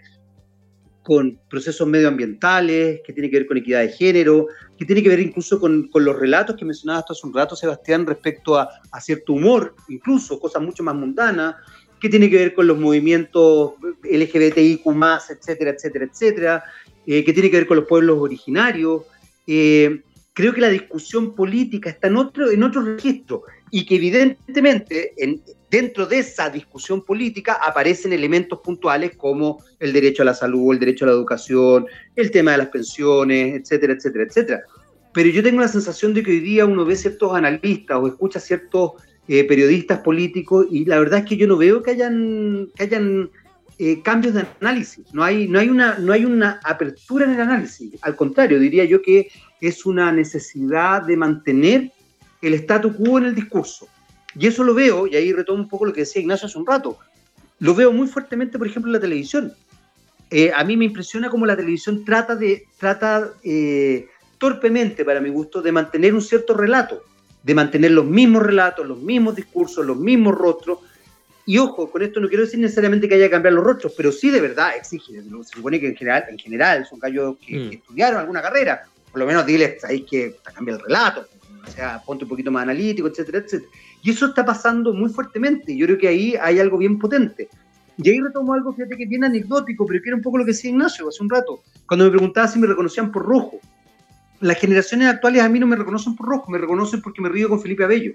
con 1.03 1.41
procesos 1.51 1.89
medioambientales, 1.89 3.01
que 3.05 3.13
tiene 3.13 3.29
que 3.29 3.39
ver 3.39 3.47
con 3.47 3.57
equidad 3.57 3.81
de 3.81 3.89
género, 3.89 4.47
que 4.79 4.85
tiene 4.85 5.03
que 5.03 5.09
ver 5.09 5.19
incluso 5.19 5.59
con, 5.59 5.89
con 5.89 6.05
los 6.05 6.17
relatos 6.17 6.55
que 6.55 6.65
mencionabas 6.65 7.05
hace 7.11 7.27
un 7.27 7.35
rato, 7.35 7.57
Sebastián, 7.57 8.07
respecto 8.07 8.57
a, 8.57 8.69
a, 8.93 9.01
cierto 9.01 9.33
humor, 9.33 9.75
incluso 9.89 10.39
cosas 10.39 10.63
mucho 10.63 10.85
más 10.85 10.95
mundanas, 10.95 11.57
que 12.01 12.09
tiene 12.09 12.31
que 12.31 12.37
ver 12.37 12.55
con 12.55 12.69
los 12.69 12.79
movimientos 12.79 13.73
LGBTIQ, 14.05 14.87
etcétera, 15.31 15.71
etcétera, 15.71 16.05
etcétera, 16.05 16.65
eh, 17.07 17.25
que 17.25 17.33
tiene 17.33 17.51
que 17.51 17.57
ver 17.57 17.67
con 17.67 17.79
los 17.79 17.87
pueblos 17.87 18.19
originarios. 18.21 19.03
Eh, 19.47 20.03
creo 20.35 20.53
que 20.53 20.61
la 20.61 20.68
discusión 20.68 21.35
política 21.35 21.91
está 21.91 22.09
en 22.09 22.16
otro, 22.16 22.51
en 22.51 22.62
otro 22.62 22.83
registro 22.83 23.43
y 23.70 23.85
que 23.85 23.97
evidentemente 23.97 25.12
en, 25.16 25.43
dentro 25.70 26.07
de 26.07 26.18
esa 26.18 26.51
discusión 26.51 27.03
política 27.03 27.55
aparecen 27.55 28.12
elementos 28.12 28.61
puntuales 28.61 29.16
como 29.16 29.62
el 29.78 29.93
derecho 29.93 30.22
a 30.22 30.26
la 30.26 30.35
salud, 30.35 30.72
el 30.72 30.80
derecho 30.80 31.05
a 31.05 31.09
la 31.09 31.14
educación, 31.14 31.87
el 32.16 32.30
tema 32.30 32.53
de 32.53 32.59
las 32.59 32.68
pensiones, 32.68 33.61
etcétera, 33.61 33.95
etcétera, 33.95 34.24
etcétera. 34.24 34.61
Pero 35.14 35.28
yo 35.28 35.43
tengo 35.43 35.61
la 35.61 35.68
sensación 35.68 36.14
de 36.14 36.22
que 36.22 36.30
hoy 36.30 36.41
día 36.41 36.64
uno 36.64 36.85
ve 36.85 36.97
ciertos 36.97 37.35
analistas 37.35 37.99
o 37.99 38.07
escucha 38.07 38.41
ciertos 38.41 38.93
eh, 39.28 39.45
periodistas 39.45 40.01
políticos 40.01 40.66
y 40.70 40.85
la 40.85 40.99
verdad 40.99 41.20
es 41.20 41.26
que 41.26 41.37
yo 41.37 41.47
no 41.47 41.57
veo 41.57 41.83
que 41.83 41.93
hayan, 41.93 42.68
que 42.74 42.85
hayan 42.85 43.30
eh, 43.78 44.03
cambios 44.03 44.35
de 44.35 44.47
análisis. 44.61 45.05
No 45.12 45.22
hay, 45.22 45.49
no, 45.49 45.59
hay 45.59 45.68
una, 45.68 45.99
no 45.99 46.12
hay 46.12 46.24
una 46.24 46.61
apertura 46.64 47.26
en 47.26 47.33
el 47.33 47.41
análisis. 47.41 47.93
Al 48.03 48.16
contrario, 48.16 48.59
diría 48.59 48.85
yo 48.85 49.03
que 49.03 49.28
es 49.63 49.87
una 49.87 50.11
necesidad 50.11 51.03
de 51.03 51.17
mantener 51.17 51.93
el 52.43 52.55
statu 52.55 52.95
quo 52.95 53.19
en 53.19 53.27
el 53.27 53.35
discurso. 53.35 53.87
Y 54.35 54.49
eso 54.49 54.65
lo 54.65 54.75
veo, 54.75 55.07
y 55.07 55.15
ahí 55.15 55.33
retomo 55.33 55.63
un 55.63 55.69
poco 55.69 55.87
lo 55.87 55.93
que 55.93 56.01
decía 56.01 56.21
Ignacio 56.21 56.47
hace 56.49 56.59
un 56.59 56.67
rato, 56.67 56.99
lo 57.61 57.75
veo 57.75 57.93
muy 57.93 58.09
fuertemente, 58.09 58.59
por 58.59 58.67
ejemplo, 58.67 58.89
en 58.89 58.95
la 58.95 59.01
televisión. 59.01 59.53
Eh, 60.31 60.51
a 60.53 60.65
mí 60.65 60.77
me 60.77 60.87
impresiona 60.87 61.31
cómo 61.31 61.47
la 61.47 61.57
televisión 61.57 62.05
trata 62.05 62.35
de, 62.35 62.67
trata 62.77 63.31
eh, 63.45 64.09
torpemente, 64.39 65.05
para 65.05 65.21
mi 65.21 65.29
gusto, 65.29 65.63
de 65.63 65.71
mantener 65.71 66.13
un 66.13 66.23
cierto 66.23 66.55
relato, 66.55 67.05
de 67.45 67.55
mantener 67.55 67.93
los 67.93 68.05
mismos 68.05 68.43
relatos, 68.43 68.85
los 68.85 68.99
mismos 68.99 69.37
discursos, 69.37 69.87
los 69.87 69.97
mismos 69.97 70.35
rostros. 70.35 70.81
Y 71.47 71.59
ojo, 71.59 71.89
con 71.89 72.03
esto 72.03 72.19
no 72.19 72.29
quiero 72.29 72.45
decir 72.45 72.59
necesariamente 72.59 73.09
que 73.09 73.15
haya 73.15 73.27
que 73.27 73.31
cambiar 73.31 73.55
los 73.55 73.63
rostros, 73.63 73.93
pero 73.97 74.11
sí 74.11 74.31
de 74.31 74.41
verdad 74.41 74.77
exige. 74.77 75.23
Se 75.23 75.57
supone 75.57 75.79
que 75.79 75.89
en 75.89 75.97
general, 75.97 76.25
en 76.31 76.39
general 76.39 76.85
son 76.87 76.99
gallos 76.99 77.37
que, 77.47 77.59
mm. 77.59 77.73
estudiaron 77.75 78.19
alguna 78.19 78.43
carrera. 78.43 78.87
Por 79.13 79.21
lo 79.21 79.27
menos 79.27 79.47
diles, 79.47 79.85
ahí 79.85 80.05
que 80.05 80.35
cambia 80.55 80.75
el 80.75 80.81
relato, 80.81 81.29
o 81.67 81.71
sea, 81.71 82.03
ponte 82.05 82.25
un 82.25 82.31
poquito 82.31 82.51
más 82.51 82.65
analítico, 82.65 83.09
etcétera, 83.09 83.39
etcétera. 83.39 83.71
Y 84.03 84.11
eso 84.11 84.27
está 84.27 84.45
pasando 84.45 84.93
muy 84.93 85.11
fuertemente. 85.11 85.77
Yo 85.77 85.87
creo 85.87 85.99
que 85.99 86.09
ahí 86.09 86.35
hay 86.41 86.59
algo 86.59 86.79
bien 86.79 86.99
potente. 86.99 87.49
Y 87.99 88.09
ahí 88.09 88.21
retomo 88.21 88.55
algo, 88.55 88.73
fíjate 88.73 88.97
que 88.97 89.05
es 89.05 89.09
bien 89.09 89.25
anecdótico, 89.25 89.87
pero 89.87 90.03
que 90.03 90.09
era 90.09 90.17
un 90.17 90.23
poco 90.23 90.39
lo 90.39 90.45
que 90.45 90.53
decía 90.53 90.71
Ignacio 90.71 91.09
hace 91.09 91.23
un 91.23 91.31
rato, 91.31 91.63
cuando 91.87 92.07
me 92.07 92.11
preguntaba 92.11 92.49
si 92.49 92.59
me 92.59 92.67
reconocían 92.67 93.13
por 93.13 93.25
rojo. 93.25 93.61
Las 94.41 94.59
generaciones 94.59 95.09
actuales 95.09 95.43
a 95.43 95.49
mí 95.49 95.61
no 95.61 95.67
me 95.67 95.77
reconocen 95.77 96.17
por 96.17 96.27
rojo, 96.27 96.51
me 96.51 96.59
reconocen 96.59 97.01
porque 97.01 97.21
me 97.21 97.29
río 97.29 97.49
con 97.49 97.61
Felipe 97.61 97.85
Abello. 97.85 98.15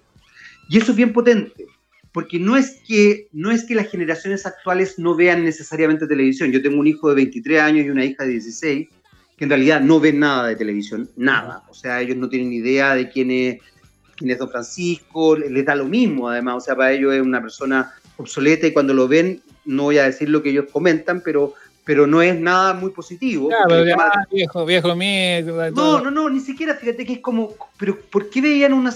Y 0.68 0.78
eso 0.78 0.92
es 0.92 0.98
bien 0.98 1.14
potente, 1.14 1.66
porque 2.12 2.40
no 2.40 2.58
es 2.58 2.82
que, 2.86 3.30
no 3.32 3.52
es 3.52 3.64
que 3.64 3.76
las 3.76 3.90
generaciones 3.90 4.46
actuales 4.46 5.00
no 5.00 5.16
vean 5.16 5.46
necesariamente 5.46 6.08
televisión. 6.08 6.52
Yo 6.52 6.62
tengo 6.62 6.80
un 6.80 6.88
hijo 6.88 7.08
de 7.10 7.16
23 7.16 7.62
años 7.62 7.86
y 7.86 7.90
una 7.90 8.04
hija 8.04 8.26
de 8.26 8.32
16, 8.32 8.90
que 9.38 9.46
en 9.46 9.52
realidad 9.52 9.80
no 9.80 10.00
ven 10.00 10.20
nada 10.20 10.48
de 10.48 10.56
televisión, 10.56 11.10
nada. 11.16 11.64
O 11.70 11.74
sea, 11.74 12.02
ellos 12.02 12.18
no 12.18 12.28
tienen 12.28 12.52
idea 12.52 12.96
de 12.96 13.10
quién 13.10 13.32
es 13.32 13.60
quién 14.18 14.32
es 14.32 14.40
Don 14.40 14.50
Francisco, 14.50 15.38
les 15.38 15.64
da 15.64 15.76
lo 15.76 15.86
mismo 15.86 16.28
además, 16.28 16.56
o 16.56 16.62
sea, 16.62 16.76
para 16.76 16.92
ellos 16.92 17.14
es 17.14 17.22
una 17.22 17.40
persona 17.40 17.94
obsoleta 18.18 18.68
y 18.68 18.74
cuando 18.74 18.94
lo 18.94 19.08
ven, 19.08 19.42
no 19.64 19.84
voy 19.84 20.00
a 20.00 20.06
decir 20.06 20.30
lo 20.30 20.42
que 20.42 20.50
ellos 20.50 20.66
comentan, 20.72 21.22
pero 21.24 21.54
pero 21.88 22.06
no 22.06 22.22
es 22.22 22.38
nada 22.38 22.74
muy 22.74 22.92
positivo. 22.92 23.50
viejo, 24.30 24.66
viejo 24.66 24.94
mío. 24.94 25.72
No, 25.74 26.02
no, 26.02 26.12
no, 26.12 26.30
ni 26.30 26.42
siquiera, 26.42 26.76
fíjate 26.76 27.06
que 27.06 27.14
es 27.14 27.20
como, 27.20 27.54
pero 27.78 27.98
¿por 28.12 28.30
qué 28.30 28.42
veían 28.42 28.74
una, 28.74 28.94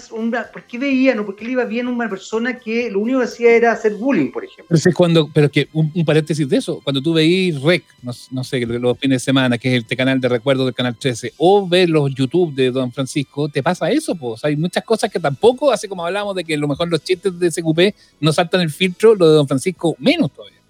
por 0.51 0.63
qué 0.63 0.77
veían 0.77 1.19
o 1.19 1.25
por 1.25 1.37
qué 1.37 1.45
le 1.45 1.51
iba 1.53 1.63
bien 1.63 1.87
a 1.87 1.89
una 1.89 2.09
persona 2.09 2.59
que 2.59 2.91
lo 2.91 2.99
único 2.99 3.19
que 3.19 3.25
hacía 3.25 3.55
era 3.55 3.71
hacer 3.71 3.93
bullying, 3.93 4.29
por 4.29 4.43
ejemplo? 4.43 4.65
Pero 4.67 4.89
es 4.89 4.93
cuando, 4.93 5.29
pero 5.33 5.49
que 5.49 5.69
un, 5.71 5.89
paréntesis 6.03 6.49
de 6.49 6.57
eso, 6.57 6.81
cuando 6.83 7.01
tú 7.01 7.13
veís 7.13 7.61
REC, 7.61 7.85
no, 8.01 8.43
sé, 8.43 8.59
los 8.65 8.99
fines 8.99 9.21
de 9.21 9.25
semana, 9.25 9.57
que 9.57 9.73
es 9.73 9.83
este 9.83 9.95
canal 9.95 10.19
de 10.19 10.27
recuerdo 10.27 10.65
del 10.65 10.73
canal 10.73 10.97
13, 10.97 11.35
o 11.37 11.65
ves 11.65 11.87
los 11.87 12.13
YouTube 12.13 12.53
de 12.53 12.71
Don 12.71 12.91
Francisco, 12.91 13.47
te 13.47 13.63
pasa 13.63 13.89
eso, 13.89 14.15
pues. 14.15 14.43
Hay 14.43 14.57
muchas 14.57 14.83
cosas 14.83 15.09
que 15.09 15.19
tampoco, 15.21 15.71
así 15.71 15.87
como 15.87 16.05
hablamos 16.05 16.35
de 16.35 16.43
que 16.43 16.55
a 16.55 16.57
lo 16.57 16.67
mejor 16.67 16.89
los 16.89 17.01
chistes 17.01 17.39
de 17.39 17.49
SQP 17.49 17.95
no 18.19 18.33
saltan 18.33 18.59
el 18.59 18.69
filtro, 18.69 19.15
lo 19.15 19.29
de 19.29 19.35
Don 19.35 19.47
Francisco 19.47 19.95
menos 19.97 20.29
todavía. 20.33 20.60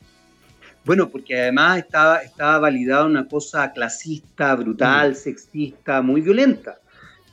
Bueno, 0.83 1.09
porque 1.09 1.39
además 1.39 1.79
estaba, 1.79 2.17
estaba 2.17 2.59
validada 2.59 3.05
una 3.05 3.27
cosa 3.27 3.71
clasista, 3.71 4.55
brutal, 4.55 5.11
mm. 5.11 5.15
sexista, 5.15 6.01
muy 6.01 6.21
violenta. 6.21 6.79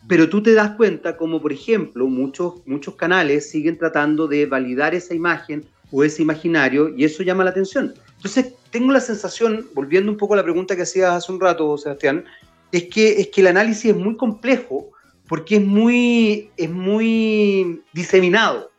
Pero 0.07 0.29
tú 0.29 0.43
te 0.43 0.55
das 0.55 0.71
cuenta 0.77 1.17
como, 1.17 1.41
por 1.41 1.53
ejemplo, 1.53 2.07
muchos, 2.07 2.67
muchos 2.67 2.95
canales 2.95 3.51
siguen 3.51 3.79
tratando 3.79 4.27
de 4.27 4.47
validar 4.47 4.95
esa 4.95 5.15
imagen 5.15 5.67
o 5.91 6.05
ese 6.05 6.23
imaginario 6.23 6.95
y 6.95 7.05
eso 7.05 7.23
llama 7.23 7.45
la 7.45 7.51
atención. 7.51 7.95
Entonces, 8.17 8.55
tengo 8.71 8.93
la 8.93 9.01
sensación, 9.01 9.67
volviendo 9.75 10.11
un 10.11 10.19
poco 10.19 10.35
a 10.35 10.39
la 10.39 10.43
pregunta 10.43 10.77
que 10.77 10.83
hacías 10.83 11.11
hace 11.11 11.33
un 11.33 11.41
rato, 11.41 11.77
Sebastián, 11.79 12.25
es 12.73 12.85
que, 12.85 13.21
es 13.21 13.29
que 13.29 13.41
el 13.41 13.47
análisis 13.47 13.87
es 13.87 13.97
muy 13.97 14.17
complejo 14.17 14.91
porque 15.27 15.57
es 15.57 15.65
muy, 15.65 16.51
es 16.57 16.71
muy 16.71 17.83
diseminado 17.93 18.71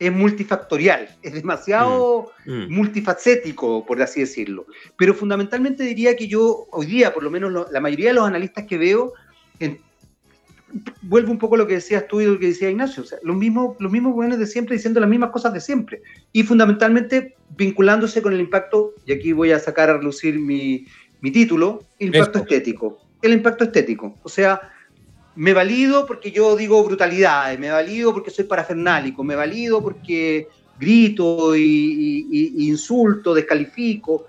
es 0.00 0.10
multifactorial, 0.10 1.14
es 1.22 1.34
demasiado 1.34 2.32
mm, 2.46 2.52
mm. 2.52 2.72
multifacético, 2.74 3.84
por 3.84 4.00
así 4.00 4.20
decirlo. 4.20 4.66
Pero 4.96 5.14
fundamentalmente 5.14 5.84
diría 5.84 6.16
que 6.16 6.26
yo, 6.26 6.66
hoy 6.72 6.86
día, 6.86 7.12
por 7.12 7.22
lo 7.22 7.30
menos 7.30 7.70
la 7.70 7.80
mayoría 7.80 8.08
de 8.08 8.14
los 8.14 8.26
analistas 8.26 8.64
que 8.64 8.78
veo, 8.78 9.12
vuelvo 11.02 11.30
un 11.30 11.38
poco 11.38 11.56
a 11.56 11.58
lo 11.58 11.66
que 11.66 11.74
decías 11.74 12.08
tú 12.08 12.22
y 12.22 12.24
lo 12.24 12.38
que 12.38 12.46
decía 12.46 12.70
Ignacio, 12.70 13.02
o 13.02 13.06
sea, 13.06 13.18
los 13.22 13.36
mismos, 13.36 13.76
los 13.78 13.92
mismos 13.92 14.14
jóvenes 14.14 14.38
de 14.38 14.46
siempre 14.46 14.76
diciendo 14.76 15.00
las 15.00 15.10
mismas 15.10 15.30
cosas 15.30 15.52
de 15.52 15.60
siempre 15.60 16.00
y 16.32 16.44
fundamentalmente 16.44 17.36
vinculándose 17.56 18.22
con 18.22 18.32
el 18.32 18.40
impacto, 18.40 18.94
y 19.04 19.12
aquí 19.12 19.32
voy 19.32 19.52
a 19.52 19.58
sacar 19.58 19.90
a 19.90 19.98
relucir 19.98 20.38
mi, 20.38 20.86
mi 21.20 21.30
título, 21.30 21.84
impacto 21.98 22.38
estético. 22.38 23.00
El 23.20 23.34
impacto 23.34 23.64
estético, 23.64 24.18
o 24.22 24.28
sea, 24.30 24.62
me 25.40 25.54
valido 25.54 26.04
porque 26.04 26.30
yo 26.30 26.54
digo 26.54 26.84
brutalidades, 26.84 27.58
me 27.58 27.70
valido 27.70 28.12
porque 28.12 28.30
soy 28.30 28.44
parafernálico, 28.44 29.24
me 29.24 29.34
valido 29.34 29.82
porque 29.82 30.48
grito 30.78 31.56
y, 31.56 32.58
insulto, 32.68 33.32
descalifico. 33.32 34.26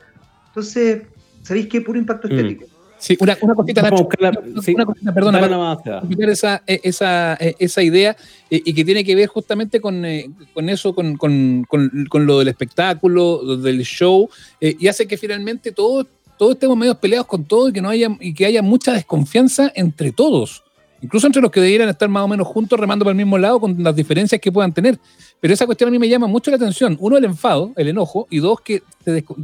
Entonces, 0.48 1.02
¿sabéis 1.42 1.68
qué? 1.68 1.82
Puro 1.82 2.00
impacto 2.00 2.30
mm. 2.30 2.32
estético. 2.32 2.66
Sí, 2.98 3.18
una, 3.20 3.38
una 3.42 3.56
cosita, 3.56 3.82
Nacho, 3.82 4.08
una, 4.22 4.86
cosita, 4.86 5.14
perdona, 5.14 5.42
para 5.42 6.32
esa, 6.32 6.64
e, 6.66 6.80
esa, 6.82 7.34
e, 7.42 7.56
esa 7.60 7.84
idea 7.84 8.16
eh, 8.50 8.62
y 8.64 8.74
que 8.74 8.86
tiene 8.86 9.04
que 9.04 9.14
ver 9.14 9.28
justamente 9.28 9.82
con, 9.82 10.06
eh, 10.06 10.30
con 10.54 10.70
eso, 10.70 10.96
con, 10.96 11.18
con, 11.18 11.66
con, 11.68 12.26
lo 12.26 12.40
del 12.40 12.48
espectáculo, 12.48 13.58
del 13.58 13.82
show, 13.82 14.30
eh, 14.62 14.78
y 14.80 14.88
hace 14.88 15.08
que 15.08 15.18
finalmente 15.18 15.74
todos, 15.74 16.08
todos 16.38 16.54
estemos 16.54 16.78
medio 16.78 16.96
peleados 16.96 17.28
con 17.28 17.44
todo 17.44 17.68
y 17.68 17.74
que, 17.74 17.82
no 17.82 17.90
haya, 17.90 18.08
y 18.22 18.34
que 18.34 18.46
haya 18.46 18.62
mucha 18.62 18.94
desconfianza 18.94 19.70
entre 19.76 20.14
todos 20.14 20.64
incluso 21.02 21.28
entre 21.28 21.42
los 21.42 21.52
que 21.52 21.60
debieran 21.60 21.90
estar 21.90 22.08
más 22.10 22.24
o 22.24 22.28
menos 22.28 22.48
juntos 22.48 22.80
remando 22.80 23.04
para 23.06 23.12
el 23.12 23.18
mismo 23.18 23.38
lado 23.38 23.60
con 23.60 23.82
las 23.84 23.96
diferencias 23.96 24.40
que 24.40 24.52
puedan 24.52 24.72
tener. 24.72 25.00
Pero 25.40 25.54
esa 25.54 25.66
cuestión 25.66 25.88
a 25.88 25.92
mí 25.92 26.00
me 26.00 26.08
llama 26.08 26.28
mucho 26.28 26.52
la 26.52 26.58
atención. 26.58 26.98
Uno, 27.00 27.18
el 27.18 27.26
enfado, 27.26 27.74
el 27.76 27.88
enojo, 27.88 28.28
y 28.30 28.40
dos, 28.40 28.62
que 28.62 28.84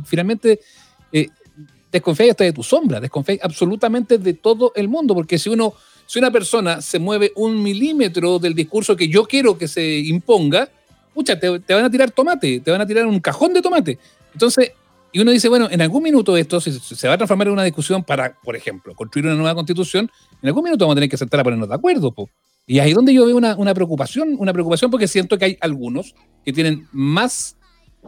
finalmente 0.05 0.59
eh, 1.11 1.27
desconfías 1.91 2.31
hasta 2.31 2.43
de 2.43 2.53
tu 2.53 2.63
sombra, 2.63 2.99
desconfías 2.99 3.39
absolutamente 3.41 4.17
de 4.17 4.33
todo 4.33 4.71
el 4.75 4.87
mundo, 4.87 5.13
porque 5.13 5.39
si 5.39 5.49
uno, 5.49 5.73
si 6.05 6.19
una 6.19 6.31
persona 6.31 6.81
se 6.81 6.99
mueve 6.99 7.31
un 7.35 7.61
milímetro 7.61 8.39
del 8.39 8.53
discurso 8.53 8.95
que 8.95 9.07
yo 9.07 9.25
quiero 9.25 9.57
que 9.57 9.67
se 9.67 9.99
imponga, 9.99 10.69
pucha, 11.13 11.39
te, 11.39 11.59
te 11.59 11.73
van 11.73 11.85
a 11.85 11.89
tirar 11.89 12.11
tomate, 12.11 12.59
te 12.59 12.71
van 12.71 12.81
a 12.81 12.85
tirar 12.85 13.05
un 13.07 13.19
cajón 13.19 13.53
de 13.53 13.61
tomate. 13.61 13.97
Entonces, 14.33 14.71
y 15.17 15.19
uno 15.21 15.31
dice, 15.31 15.49
bueno, 15.49 15.67
en 15.71 15.81
algún 15.81 16.03
minuto 16.03 16.37
esto 16.37 16.61
se, 16.61 16.71
se 16.71 17.07
va 17.07 17.15
a 17.15 17.17
transformar 17.17 17.47
en 17.47 17.53
una 17.53 17.63
discusión 17.63 18.03
para, 18.03 18.39
por 18.39 18.55
ejemplo, 18.55 18.93
construir 18.93 19.25
una 19.25 19.33
nueva 19.33 19.55
constitución, 19.55 20.11
en 20.43 20.47
algún 20.47 20.63
minuto 20.63 20.85
vamos 20.85 20.93
a 20.93 20.97
tener 20.97 21.09
que 21.09 21.17
sentar 21.17 21.39
a 21.39 21.43
ponernos 21.43 21.67
de 21.67 21.73
acuerdo. 21.73 22.11
Po. 22.11 22.29
Y 22.67 22.77
ahí 22.77 22.89
es 22.89 22.95
donde 22.95 23.15
yo 23.15 23.25
veo 23.25 23.35
una, 23.35 23.55
una, 23.55 23.73
preocupación, 23.73 24.35
una 24.37 24.53
preocupación 24.53 24.91
porque 24.91 25.07
siento 25.07 25.39
que 25.39 25.45
hay 25.45 25.57
algunos 25.59 26.13
que 26.45 26.53
tienen 26.53 26.87
más, 26.91 27.57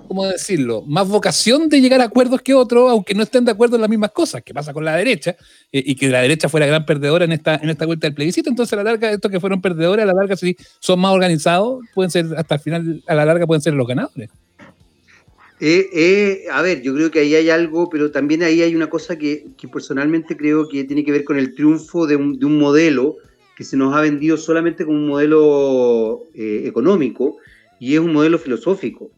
¿cómo 0.07 0.27
decirlo?, 0.27 0.83
más 0.85 1.07
vocación 1.07 1.67
de 1.67 1.81
llegar 1.81 1.99
a 1.99 2.03
acuerdos 2.03 2.43
que 2.43 2.53
otros, 2.53 2.91
aunque 2.91 3.15
no 3.15 3.23
estén 3.23 3.43
de 3.43 3.53
acuerdo 3.53 3.77
en 3.77 3.81
las 3.81 3.89
mismas 3.89 4.11
cosas, 4.11 4.43
que 4.43 4.53
pasa 4.53 4.71
con 4.71 4.85
la 4.85 4.95
derecha, 4.95 5.35
eh, 5.71 5.81
y 5.83 5.95
que 5.95 6.09
la 6.09 6.21
derecha 6.21 6.47
fue 6.47 6.59
la 6.59 6.67
gran 6.67 6.85
perdedora 6.85 7.25
en 7.25 7.31
esta, 7.31 7.55
en 7.55 7.71
esta 7.71 7.87
vuelta 7.87 8.05
del 8.05 8.13
plebiscito. 8.13 8.51
Entonces, 8.51 8.71
a 8.73 8.75
la 8.75 8.83
larga, 8.83 9.09
estos 9.09 9.31
que 9.31 9.39
fueron 9.39 9.61
perdedores, 9.61 10.03
a 10.03 10.05
la 10.05 10.13
larga, 10.13 10.35
si 10.35 10.55
son 10.79 10.99
más 10.99 11.11
organizados, 11.11 11.79
pueden 11.95 12.11
ser, 12.11 12.27
hasta 12.37 12.53
el 12.53 12.61
final, 12.61 13.03
a 13.07 13.15
la 13.15 13.25
larga, 13.25 13.47
pueden 13.47 13.63
ser 13.63 13.73
los 13.73 13.87
ganadores. 13.87 14.29
Eh, 15.61 15.89
eh, 15.91 16.45
a 16.51 16.61
ver, 16.61 16.81
yo 16.81 16.93
creo 16.93 17.11
que 17.11 17.19
ahí 17.19 17.35
hay 17.35 17.49
algo, 17.49 17.89
pero 17.89 18.11
también 18.11 18.43
ahí 18.43 18.61
hay 18.61 18.75
una 18.75 18.89
cosa 18.89 19.17
que, 19.17 19.45
personalmente 19.71 20.37
creo 20.37 20.69
que 20.69 20.85
tiene 20.85 21.03
que 21.03 21.11
ver 21.11 21.25
con 21.25 21.37
el 21.37 21.53
triunfo 21.53 22.07
de 22.07 22.15
un, 22.15 22.39
modelo 22.57 23.17
que 23.57 23.65
se 23.65 23.75
nos 23.75 23.93
ha 23.93 23.99
vendido 23.99 24.37
solamente 24.37 24.85
como 24.85 24.97
un 24.97 25.07
modelo 25.07 26.23
eh, 26.33 26.63
económico 26.65 27.37
y 27.77 27.95
es 27.95 27.99
un 27.99 28.13
modelo 28.13 28.39
filosófico. 28.39 29.11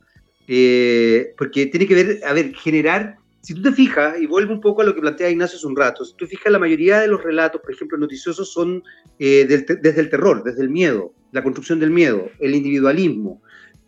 porque 1.37 1.67
tiene 1.67 1.87
que 1.87 1.95
ver, 1.95 2.21
a 2.25 2.33
ver, 2.33 2.55
generar, 2.55 3.17
si 3.41 3.53
tú 3.53 3.61
te 3.61 3.71
fijas, 3.71 4.19
y 4.19 4.25
vuelvo 4.25 4.53
un 4.53 4.61
poco 4.61 4.81
a 4.81 4.85
lo 4.85 4.95
que 4.95 5.01
plantea 5.01 5.29
Ignacio 5.29 5.57
hace 5.57 5.67
un 5.67 5.75
rato, 5.75 6.03
si 6.03 6.15
tú 6.15 6.25
fijas, 6.25 6.51
la 6.51 6.59
mayoría 6.59 6.99
de 7.01 7.07
los 7.07 7.23
relatos, 7.23 7.61
por 7.61 7.71
ejemplo, 7.71 7.99
noticiosos 7.99 8.51
son 8.51 8.83
desde 9.19 10.01
el 10.01 10.09
terror, 10.09 10.43
desde 10.43 10.63
el 10.63 10.69
miedo, 10.69 11.13
la 11.31 11.43
construcción 11.43 11.79
del 11.79 11.91
miedo, 11.91 12.31
el 12.39 12.55
individualismo. 12.55 13.41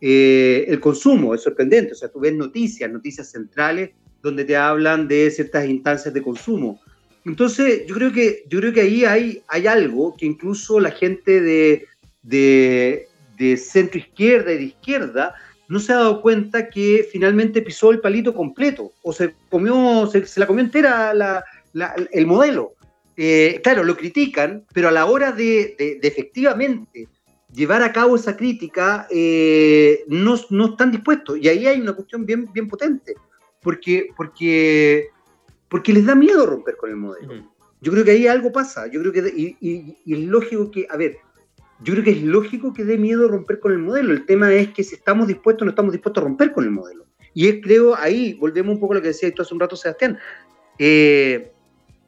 Eh, 0.05 0.65
el 0.67 0.81
consumo, 0.81 1.33
es 1.33 1.43
sorprendente, 1.43 1.93
o 1.93 1.95
sea, 1.95 2.09
tú 2.09 2.19
ves 2.19 2.33
noticias, 2.33 2.91
noticias 2.91 3.31
centrales, 3.31 3.91
donde 4.21 4.43
te 4.43 4.57
hablan 4.57 5.07
de 5.07 5.31
ciertas 5.31 5.65
instancias 5.65 6.13
de 6.13 6.21
consumo. 6.21 6.81
Entonces, 7.23 7.85
yo 7.87 7.95
creo 7.95 8.11
que, 8.11 8.43
yo 8.49 8.59
creo 8.59 8.73
que 8.73 8.81
ahí 8.81 9.05
hay, 9.05 9.41
hay 9.47 9.65
algo 9.65 10.13
que 10.17 10.25
incluso 10.25 10.81
la 10.81 10.91
gente 10.91 11.39
de, 11.39 11.85
de, 12.21 13.07
centro 13.55 13.97
izquierda 13.97 14.51
y 14.51 14.57
de 14.57 14.63
izquierda 14.63 15.35
no 15.69 15.79
se 15.79 15.93
ha 15.93 15.97
dado 15.97 16.21
cuenta 16.21 16.69
que 16.69 17.07
finalmente 17.09 17.61
pisó 17.61 17.91
el 17.91 18.01
palito 18.01 18.33
completo 18.33 18.91
o 19.03 19.13
se 19.13 19.33
comió, 19.49 20.05
se, 20.07 20.25
la 20.37 20.47
comió 20.47 20.65
entera 20.65 21.13
el 22.11 22.27
modelo. 22.27 22.73
Eh, 23.15 23.61
claro, 23.63 23.85
lo 23.85 23.95
critican, 23.95 24.65
pero 24.73 24.89
a 24.89 24.91
la 24.91 25.05
hora 25.05 25.31
de, 25.31 25.77
de 26.01 26.07
efectivamente 26.09 27.07
llevar 27.53 27.83
a 27.83 27.93
cabo 27.93 28.15
esa 28.15 28.35
crítica 28.35 29.07
eh, 29.09 30.03
no, 30.07 30.35
no, 30.49 30.65
están 30.67 30.91
dispuestos. 30.91 31.37
Y 31.39 31.47
ahí 31.47 31.67
hay 31.67 31.79
una 31.79 31.93
cuestión 31.93 32.25
bien, 32.25 32.51
bien 32.51 32.67
potente, 32.67 33.15
porque, 33.61 34.09
porque, 34.17 35.09
porque 35.69 35.93
les 35.93 36.05
da 36.05 36.15
miedo 36.15 36.45
romper 36.45 36.77
con 36.77 36.89
el 36.89 36.97
modelo. 36.97 37.51
Yo 37.81 37.91
creo 37.91 38.05
que 38.05 38.11
ahí 38.11 38.27
algo 38.27 38.51
pasa. 38.51 38.87
Yo 38.87 39.01
creo 39.01 39.11
que, 39.11 39.33
y, 39.35 39.57
y, 39.59 40.13
es 40.13 40.19
lógico 40.19 40.71
que, 40.71 40.87
a 40.89 40.97
ver, 40.97 41.17
yo 41.81 41.93
creo 41.93 42.03
que 42.03 42.11
es 42.11 42.23
lógico 42.23 42.73
que 42.73 42.85
dé 42.85 42.97
miedo 42.97 43.27
romper 43.27 43.59
con 43.59 43.71
el 43.71 43.79
modelo. 43.79 44.13
El 44.13 44.25
tema 44.25 44.53
es 44.53 44.69
que 44.69 44.83
si 44.83 44.95
estamos 44.95 45.27
dispuestos 45.27 45.63
o 45.63 45.65
no 45.65 45.71
estamos 45.71 45.91
dispuestos 45.91 46.21
a 46.21 46.25
romper 46.25 46.53
con 46.53 46.63
el 46.63 46.71
modelo. 46.71 47.05
Y 47.33 47.47
es, 47.47 47.61
creo, 47.61 47.95
ahí 47.95 48.35
volvemos 48.35 48.75
un 48.75 48.79
poco 48.79 48.93
a 48.93 48.95
lo 48.97 49.01
que 49.01 49.09
decía 49.09 49.33
tú 49.33 49.41
hace 49.41 49.53
un 49.53 49.59
rato, 49.59 49.75
Sebastián. 49.75 50.17
Eh, 50.77 51.51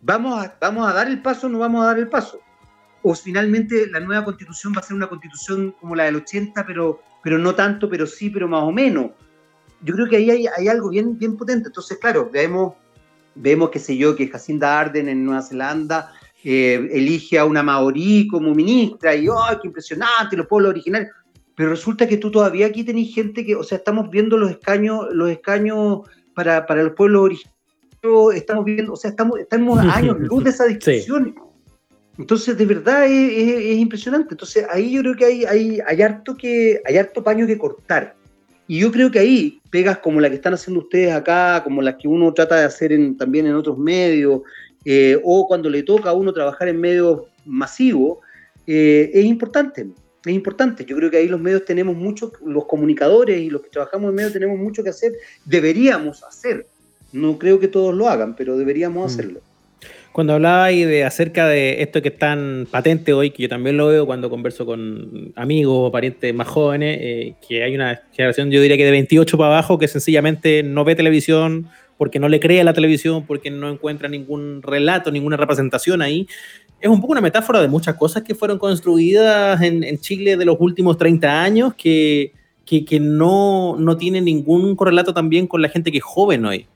¿vamos, 0.01 0.43
a, 0.43 0.57
¿Vamos 0.61 0.87
a 0.87 0.93
dar 0.93 1.07
el 1.07 1.21
paso 1.21 1.47
o 1.47 1.49
no 1.49 1.59
vamos 1.59 1.83
a 1.83 1.87
dar 1.87 1.99
el 1.99 2.07
paso? 2.07 2.39
O 3.07 3.13
finalmente 3.13 3.85
la 3.91 3.99
nueva 3.99 4.25
constitución 4.25 4.73
va 4.75 4.79
a 4.79 4.83
ser 4.83 4.95
una 4.95 5.07
constitución 5.07 5.75
como 5.79 5.95
la 5.95 6.05
del 6.05 6.15
80, 6.15 6.65
pero, 6.65 7.01
pero 7.21 7.37
no 7.37 7.53
tanto, 7.53 7.87
pero 7.87 8.07
sí, 8.07 8.31
pero 8.31 8.47
más 8.47 8.63
o 8.63 8.71
menos. 8.71 9.11
Yo 9.83 9.93
creo 9.93 10.09
que 10.09 10.15
ahí 10.15 10.31
hay, 10.31 10.47
hay 10.47 10.67
algo 10.67 10.89
bien, 10.89 11.15
bien 11.15 11.37
potente. 11.37 11.67
Entonces, 11.67 11.99
claro, 11.99 12.31
vemos, 12.33 12.73
vemos, 13.35 13.69
qué 13.69 13.77
sé 13.77 13.95
yo, 13.95 14.15
que 14.15 14.27
Jacinda 14.27 14.79
Arden 14.79 15.07
en 15.07 15.23
Nueva 15.23 15.43
Zelanda 15.43 16.13
eh, 16.43 16.89
elige 16.91 17.37
a 17.37 17.45
una 17.45 17.61
maorí 17.61 18.27
como 18.27 18.55
ministra 18.55 19.13
y, 19.13 19.29
¡oh, 19.29 19.37
qué 19.61 19.67
impresionante, 19.67 20.35
los 20.35 20.47
pueblos 20.47 20.71
originarios! 20.71 21.11
Pero 21.53 21.69
resulta 21.69 22.07
que 22.07 22.17
tú 22.17 22.31
todavía 22.31 22.65
aquí 22.65 22.83
tenés 22.83 23.13
gente 23.13 23.45
que, 23.45 23.55
o 23.55 23.63
sea, 23.63 23.77
estamos 23.77 24.09
viendo 24.09 24.35
los 24.35 24.49
escaños, 24.49 25.05
los 25.11 25.29
escaños 25.29 26.09
para, 26.33 26.65
para 26.65 26.81
los 26.81 26.93
pueblos 26.93 27.21
originarios, 27.21 28.33
estamos 28.33 28.65
viendo, 28.65 28.93
o 28.93 28.95
sea, 28.95 29.11
estamos, 29.11 29.39
estamos 29.39 29.77
años 29.93 30.17
luz 30.21 30.43
de 30.43 30.49
esa 30.49 30.65
discusión. 30.65 31.35
Entonces, 32.17 32.57
de 32.57 32.65
verdad 32.65 33.05
es, 33.05 33.77
impresionante. 33.77 34.33
Entonces, 34.33 34.65
ahí 34.69 34.91
yo 34.91 35.01
creo 35.01 35.15
que 35.15 35.25
hay, 35.25 35.45
hay, 35.45 35.79
hay, 35.85 36.01
harto 36.01 36.35
que, 36.35 36.81
hay 36.85 36.97
harto 36.97 37.23
paño 37.23 37.45
que 37.45 37.57
cortar. 37.57 38.15
Y 38.67 38.79
yo 38.79 38.91
creo 38.91 39.11
que 39.11 39.19
ahí 39.19 39.61
pegas 39.69 39.99
como 39.99 40.19
la 40.19 40.29
que 40.29 40.35
están 40.35 40.53
haciendo 40.53 40.81
ustedes 40.81 41.13
acá, 41.13 41.61
como 41.63 41.81
las 41.81 41.95
que 41.95 42.07
uno 42.07 42.33
trata 42.33 42.55
de 42.55 42.65
hacer 42.65 42.97
también 43.17 43.45
en 43.45 43.55
otros 43.55 43.77
medios, 43.77 44.41
eh, 44.85 45.19
o 45.23 45.47
cuando 45.47 45.69
le 45.69 45.83
toca 45.83 46.09
a 46.09 46.13
uno 46.13 46.33
trabajar 46.33 46.67
en 46.67 46.79
medios 46.79 47.23
masivos, 47.45 48.19
eh, 48.65 49.11
es 49.13 49.25
importante. 49.25 49.87
Es 50.25 50.33
importante. 50.33 50.85
Yo 50.85 50.95
creo 50.95 51.11
que 51.11 51.17
ahí 51.17 51.27
los 51.27 51.39
medios 51.39 51.65
tenemos 51.65 51.95
mucho, 51.95 52.31
los 52.43 52.65
comunicadores 52.65 53.39
y 53.39 53.49
los 53.49 53.61
que 53.61 53.69
trabajamos 53.69 54.09
en 54.09 54.15
medios 54.15 54.33
tenemos 54.33 54.57
mucho 54.57 54.83
que 54.83 54.89
hacer. 54.89 55.13
Deberíamos 55.43 56.23
hacer. 56.23 56.65
No 57.11 57.37
creo 57.37 57.59
que 57.59 57.67
todos 57.67 57.93
lo 57.93 58.09
hagan, 58.09 58.35
pero 58.35 58.57
deberíamos 58.57 59.03
mm. 59.03 59.05
hacerlo. 59.05 59.41
Cuando 60.15 60.31
hablaba 60.31 60.63
ahí 60.63 60.85
de 60.85 61.03
acerca 61.03 61.45
de 61.45 61.81
esto 61.81 62.01
que 62.01 62.07
es 62.07 62.17
tan 62.17 62.69
patente 62.71 63.11
hoy, 63.11 63.31
que 63.31 63.43
yo 63.43 63.49
también 63.49 63.75
lo 63.75 63.87
veo 63.87 64.05
cuando 64.05 64.29
converso 64.29 64.65
con 64.65 65.33
amigos 65.35 65.89
o 65.89 65.91
parientes 65.91 66.33
más 66.33 66.47
jóvenes, 66.47 66.99
eh, 67.01 67.35
que 67.45 67.65
hay 67.65 67.75
una 67.75 68.01
generación, 68.13 68.49
yo 68.49 68.61
diría 68.61 68.77
que 68.77 68.85
de 68.85 68.91
28 68.91 69.37
para 69.37 69.49
abajo, 69.49 69.77
que 69.77 69.89
sencillamente 69.89 70.63
no 70.63 70.85
ve 70.85 70.95
televisión 70.95 71.67
porque 71.97 72.19
no 72.19 72.29
le 72.29 72.39
cree 72.39 72.61
a 72.61 72.63
la 72.63 72.71
televisión, 72.71 73.25
porque 73.27 73.51
no 73.51 73.69
encuentra 73.69 74.07
ningún 74.07 74.61
relato, 74.61 75.11
ninguna 75.11 75.35
representación 75.35 76.01
ahí. 76.01 76.29
Es 76.79 76.89
un 76.89 77.01
poco 77.01 77.11
una 77.11 77.19
metáfora 77.19 77.59
de 77.59 77.67
muchas 77.67 77.95
cosas 77.95 78.23
que 78.23 78.35
fueron 78.35 78.57
construidas 78.57 79.61
en, 79.61 79.99
Chile 79.99 80.37
de 80.37 80.45
los 80.45 80.55
últimos 80.61 80.97
30 80.97 81.43
años, 81.43 81.73
que, 81.73 82.31
que, 82.65 82.85
que 82.85 83.01
no, 83.01 83.75
no 83.77 83.97
tienen 83.97 84.23
ningún 84.23 84.77
correlato 84.77 85.13
también 85.13 85.45
con 85.45 85.61
la 85.61 85.67
gente 85.67 85.91
que 85.91 85.97
es 85.97 86.05
joven 86.05 86.45
hoy. 86.45 86.67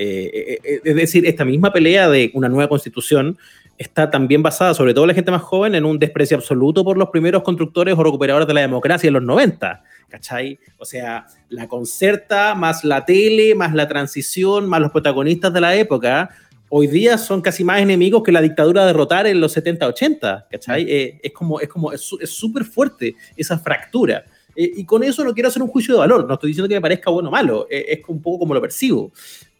Eh, 0.00 0.30
eh, 0.32 0.58
eh, 0.62 0.80
es 0.84 0.94
decir, 0.94 1.26
esta 1.26 1.44
misma 1.44 1.72
pelea 1.72 2.08
de 2.08 2.30
una 2.34 2.48
nueva 2.48 2.68
constitución 2.68 3.36
está 3.78 4.08
también 4.10 4.44
basada, 4.44 4.72
sobre 4.72 4.94
todo 4.94 5.08
la 5.08 5.14
gente 5.14 5.32
más 5.32 5.42
joven, 5.42 5.74
en 5.74 5.84
un 5.84 5.98
desprecio 5.98 6.36
absoluto 6.36 6.84
por 6.84 6.96
los 6.96 7.08
primeros 7.08 7.42
constructores 7.42 7.98
o 7.98 8.04
recuperadores 8.04 8.46
de 8.46 8.54
la 8.54 8.60
democracia 8.60 9.08
en 9.08 9.14
los 9.14 9.24
90. 9.24 9.82
¿Cachai? 10.08 10.60
O 10.78 10.84
sea, 10.84 11.26
la 11.48 11.66
concerta, 11.66 12.54
más 12.54 12.84
la 12.84 13.04
tele, 13.04 13.56
más 13.56 13.74
la 13.74 13.88
transición, 13.88 14.68
más 14.68 14.80
los 14.80 14.92
protagonistas 14.92 15.52
de 15.52 15.60
la 15.60 15.74
época, 15.74 16.30
hoy 16.68 16.86
día 16.86 17.18
son 17.18 17.40
casi 17.40 17.64
más 17.64 17.80
enemigos 17.80 18.22
que 18.22 18.30
la 18.30 18.40
dictadura 18.40 18.86
derrotar 18.86 19.26
en 19.26 19.40
los 19.40 19.56
70-80. 19.56 20.46
¿Cachai? 20.48 20.84
Mm. 20.84 21.18
es 21.24 21.32
como, 21.32 21.58
es 21.58 21.68
como, 21.68 21.92
es 21.92 22.00
súper 22.00 22.64
fuerte 22.64 23.16
esa 23.36 23.58
fractura. 23.58 24.24
y 24.54 24.84
con 24.84 25.02
eso 25.02 25.24
no 25.24 25.34
quiero 25.34 25.48
hacer 25.48 25.62
un 25.62 25.68
juicio 25.68 25.94
de 25.94 26.00
valor, 26.00 26.24
no 26.24 26.34
estoy 26.34 26.50
diciendo 26.50 26.68
que 26.68 26.76
me 26.76 26.80
parezca 26.80 27.10
bueno 27.10 27.30
o 27.30 27.32
malo, 27.32 27.66
es 27.68 28.00
un 28.06 28.22
poco 28.22 28.40
como 28.40 28.54
lo 28.54 28.60
percibo. 28.60 29.12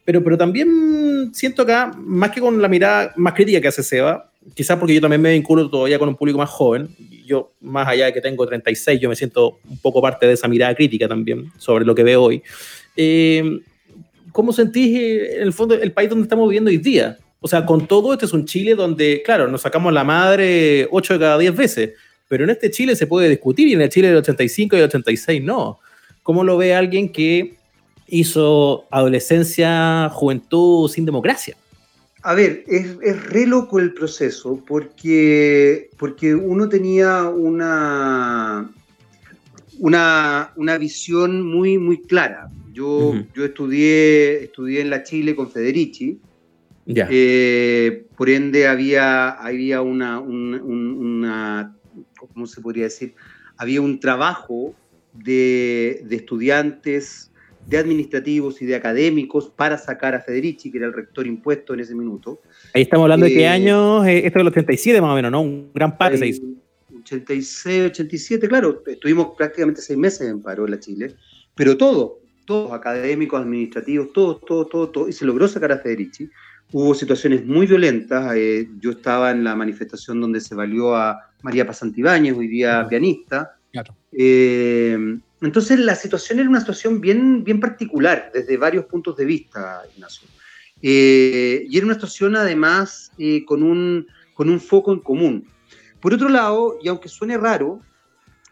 Pero, 0.09 0.25
pero 0.25 0.39
también 0.39 1.33
siento 1.35 1.61
acá, 1.61 1.93
más 1.99 2.31
que 2.31 2.41
con 2.41 2.63
la 2.63 2.67
mirada 2.67 3.13
más 3.17 3.35
crítica 3.35 3.61
que 3.61 3.69
hace 3.69 3.83
Seba, 3.83 4.31
quizás 4.55 4.79
porque 4.79 4.95
yo 4.95 5.03
también 5.03 5.21
me 5.21 5.33
vinculo 5.33 5.69
todavía 5.69 5.99
con 5.99 6.09
un 6.09 6.17
público 6.17 6.39
más 6.39 6.49
joven, 6.49 6.89
yo 7.27 7.53
más 7.61 7.87
allá 7.87 8.07
de 8.07 8.15
que 8.15 8.23
tengo 8.23 8.47
36, 8.47 8.99
yo 8.99 9.11
me 9.11 9.17
siento 9.17 9.59
un 9.69 9.77
poco 9.77 10.01
parte 10.01 10.27
de 10.27 10.33
esa 10.33 10.49
mirada 10.49 10.75
crítica 10.75 11.07
también 11.07 11.53
sobre 11.59 11.85
lo 11.85 11.95
que 11.95 12.05
veo 12.05 12.23
hoy. 12.23 12.43
Eh, 12.97 13.61
¿Cómo 14.33 14.55
sentís 14.55 14.97
eh, 14.97 15.43
el 15.43 15.53
fondo 15.53 15.75
el 15.75 15.93
país 15.93 16.09
donde 16.09 16.23
estamos 16.23 16.49
viviendo 16.49 16.71
hoy 16.71 16.79
día? 16.79 17.19
O 17.41 17.47
sea, 17.47 17.67
con 17.67 17.87
todo, 17.87 18.15
este 18.15 18.25
es 18.25 18.33
un 18.33 18.47
Chile 18.47 18.77
donde, 18.77 19.21
claro, 19.23 19.47
nos 19.47 19.61
sacamos 19.61 19.93
la 19.93 20.05
madre 20.05 20.89
8 20.91 21.13
de 21.13 21.19
cada 21.19 21.37
10 21.37 21.55
veces, 21.55 21.91
pero 22.29 22.45
en 22.45 22.51
este 22.51 22.71
Chile 22.71 22.97
se 22.97 23.07
puede 23.07 23.29
discutir 23.29 23.69
y 23.69 23.75
en 23.75 23.83
el 23.83 23.91
Chile 23.91 24.09
del 24.09 24.17
85 24.17 24.75
y 24.75 24.79
del 24.79 24.89
86 24.89 25.43
no. 25.43 25.81
¿Cómo 26.23 26.45
lo 26.45 26.57
ve 26.57 26.75
alguien 26.75 27.13
que 27.13 27.58
hizo 28.09 28.87
adolescencia, 28.91 30.09
juventud 30.11 30.89
sin 30.89 31.05
democracia. 31.05 31.57
A 32.23 32.35
ver, 32.35 32.65
es, 32.67 32.97
es 33.03 33.27
re 33.31 33.47
loco 33.47 33.79
el 33.79 33.95
proceso 33.95 34.63
porque, 34.67 35.89
porque 35.97 36.35
uno 36.35 36.69
tenía 36.69 37.29
una, 37.29 38.71
una, 39.79 40.53
una 40.57 40.79
visión 40.79 41.43
muy, 41.43 41.79
muy 41.79 42.03
clara. 42.03 42.51
Yo, 42.73 43.15
yo 43.35 43.45
estudié, 43.45 44.45
estudié 44.45 44.81
en 44.81 44.91
la 44.91 45.03
Chile 45.05 45.35
con 45.35 45.51
Federici. 45.51 46.21
Eh, 46.87 48.07
por 48.17 48.31
ende, 48.31 48.67
había, 48.67 49.31
había 49.31 49.83
una, 49.83 50.21
una, 50.21 51.77
¿cómo 52.17 52.47
se 52.47 52.61
podría 52.61 52.85
decir? 52.85 53.15
Había 53.57 53.81
un 53.81 54.01
trabajo 54.01 54.75
de, 55.13 56.03
de 56.05 56.17
estudiantes 56.17 57.31
de 57.69 57.77
administrativos 57.77 58.63
y 58.63 58.67
de 58.67 58.75
académicos 58.75 59.53
para 59.55 59.77
sacar 59.77 60.15
a 60.15 60.21
Federici, 60.21 60.71
que 60.71 60.79
era 60.79 60.87
el 60.87 60.95
rector 60.95 61.27
impuesto 61.27 61.75
en 61.75 61.81
ese 61.81 61.95
minuto. 61.95 62.41
Ahí 62.73 62.83
estamos 62.83 63.05
hablando 63.05 63.27
de 63.27 63.33
qué 63.33 63.43
eh, 63.43 63.49
años, 63.49 64.07
eh, 64.07 64.25
esto 64.25 64.39
es 64.39 64.41
el 64.41 64.49
87 64.49 65.01
más 65.03 65.13
o 65.13 65.15
menos, 65.15 65.31
¿no? 65.31 65.43
Un 65.43 65.71
gran 65.75 65.97
paro 65.99 66.17
se 66.17 66.29
hizo. 66.29 66.43
86, 67.01 67.91
87, 67.91 68.49
claro, 68.49 68.83
estuvimos 68.87 69.33
prácticamente 69.37 69.83
seis 69.83 69.99
meses 69.99 70.29
en 70.29 70.41
paro 70.41 70.65
en 70.65 70.71
la 70.71 70.81
Chile, 70.81 71.15
pero 71.55 71.77
todo, 71.77 72.21
todos 72.47 72.73
académicos, 72.73 73.41
administrativos, 73.41 74.15
todos, 74.15 74.41
todo, 74.47 74.65
todo, 74.67 74.89
todo, 74.89 75.09
y 75.09 75.13
se 75.13 75.27
logró 75.27 75.47
sacar 75.47 75.71
a 75.73 75.79
Federici. 75.79 76.31
Hubo 76.73 76.95
situaciones 76.95 77.45
muy 77.45 77.67
violentas, 77.67 78.35
eh, 78.35 78.67
yo 78.81 78.93
estaba 78.93 79.31
en 79.31 79.45
la 79.45 79.55
manifestación 79.55 80.23
donde 80.23 80.41
se 80.41 80.55
valió 80.55 80.97
a 80.97 81.19
María 81.43 81.67
Pasantibáñez, 81.67 82.35
hoy 82.35 82.49
día 82.49 82.87
pianista. 82.89 83.57
Claro. 83.73 83.95
Entonces 85.41 85.79
la 85.79 85.95
situación 85.95 86.41
era 86.41 86.49
una 86.49 86.61
situación 86.61 87.01
bien, 87.01 87.45
bien 87.45 87.61
particular 87.61 88.31
desde 88.35 88.57
varios 88.57 88.87
puntos 88.87 89.17
de 89.17 89.25
vista, 89.25 89.83
Ignacio. 89.95 90.29
Eh, 90.83 91.67
y 91.69 91.77
era 91.77 91.87
una 91.87 91.95
situación 91.95 92.37
además 92.37 93.13
eh, 93.19 93.45
con, 93.45 93.63
un, 93.63 94.07
con 94.35 94.49
un 94.49 94.61
foco 94.61 94.93
en 94.93 95.01
común. 95.01 95.49
Por 96.01 96.15
otro 96.15 96.29
lado, 96.29 96.79
y 96.83 96.89
aunque 96.89 97.09
suene 97.09 97.37
raro, 97.37 97.81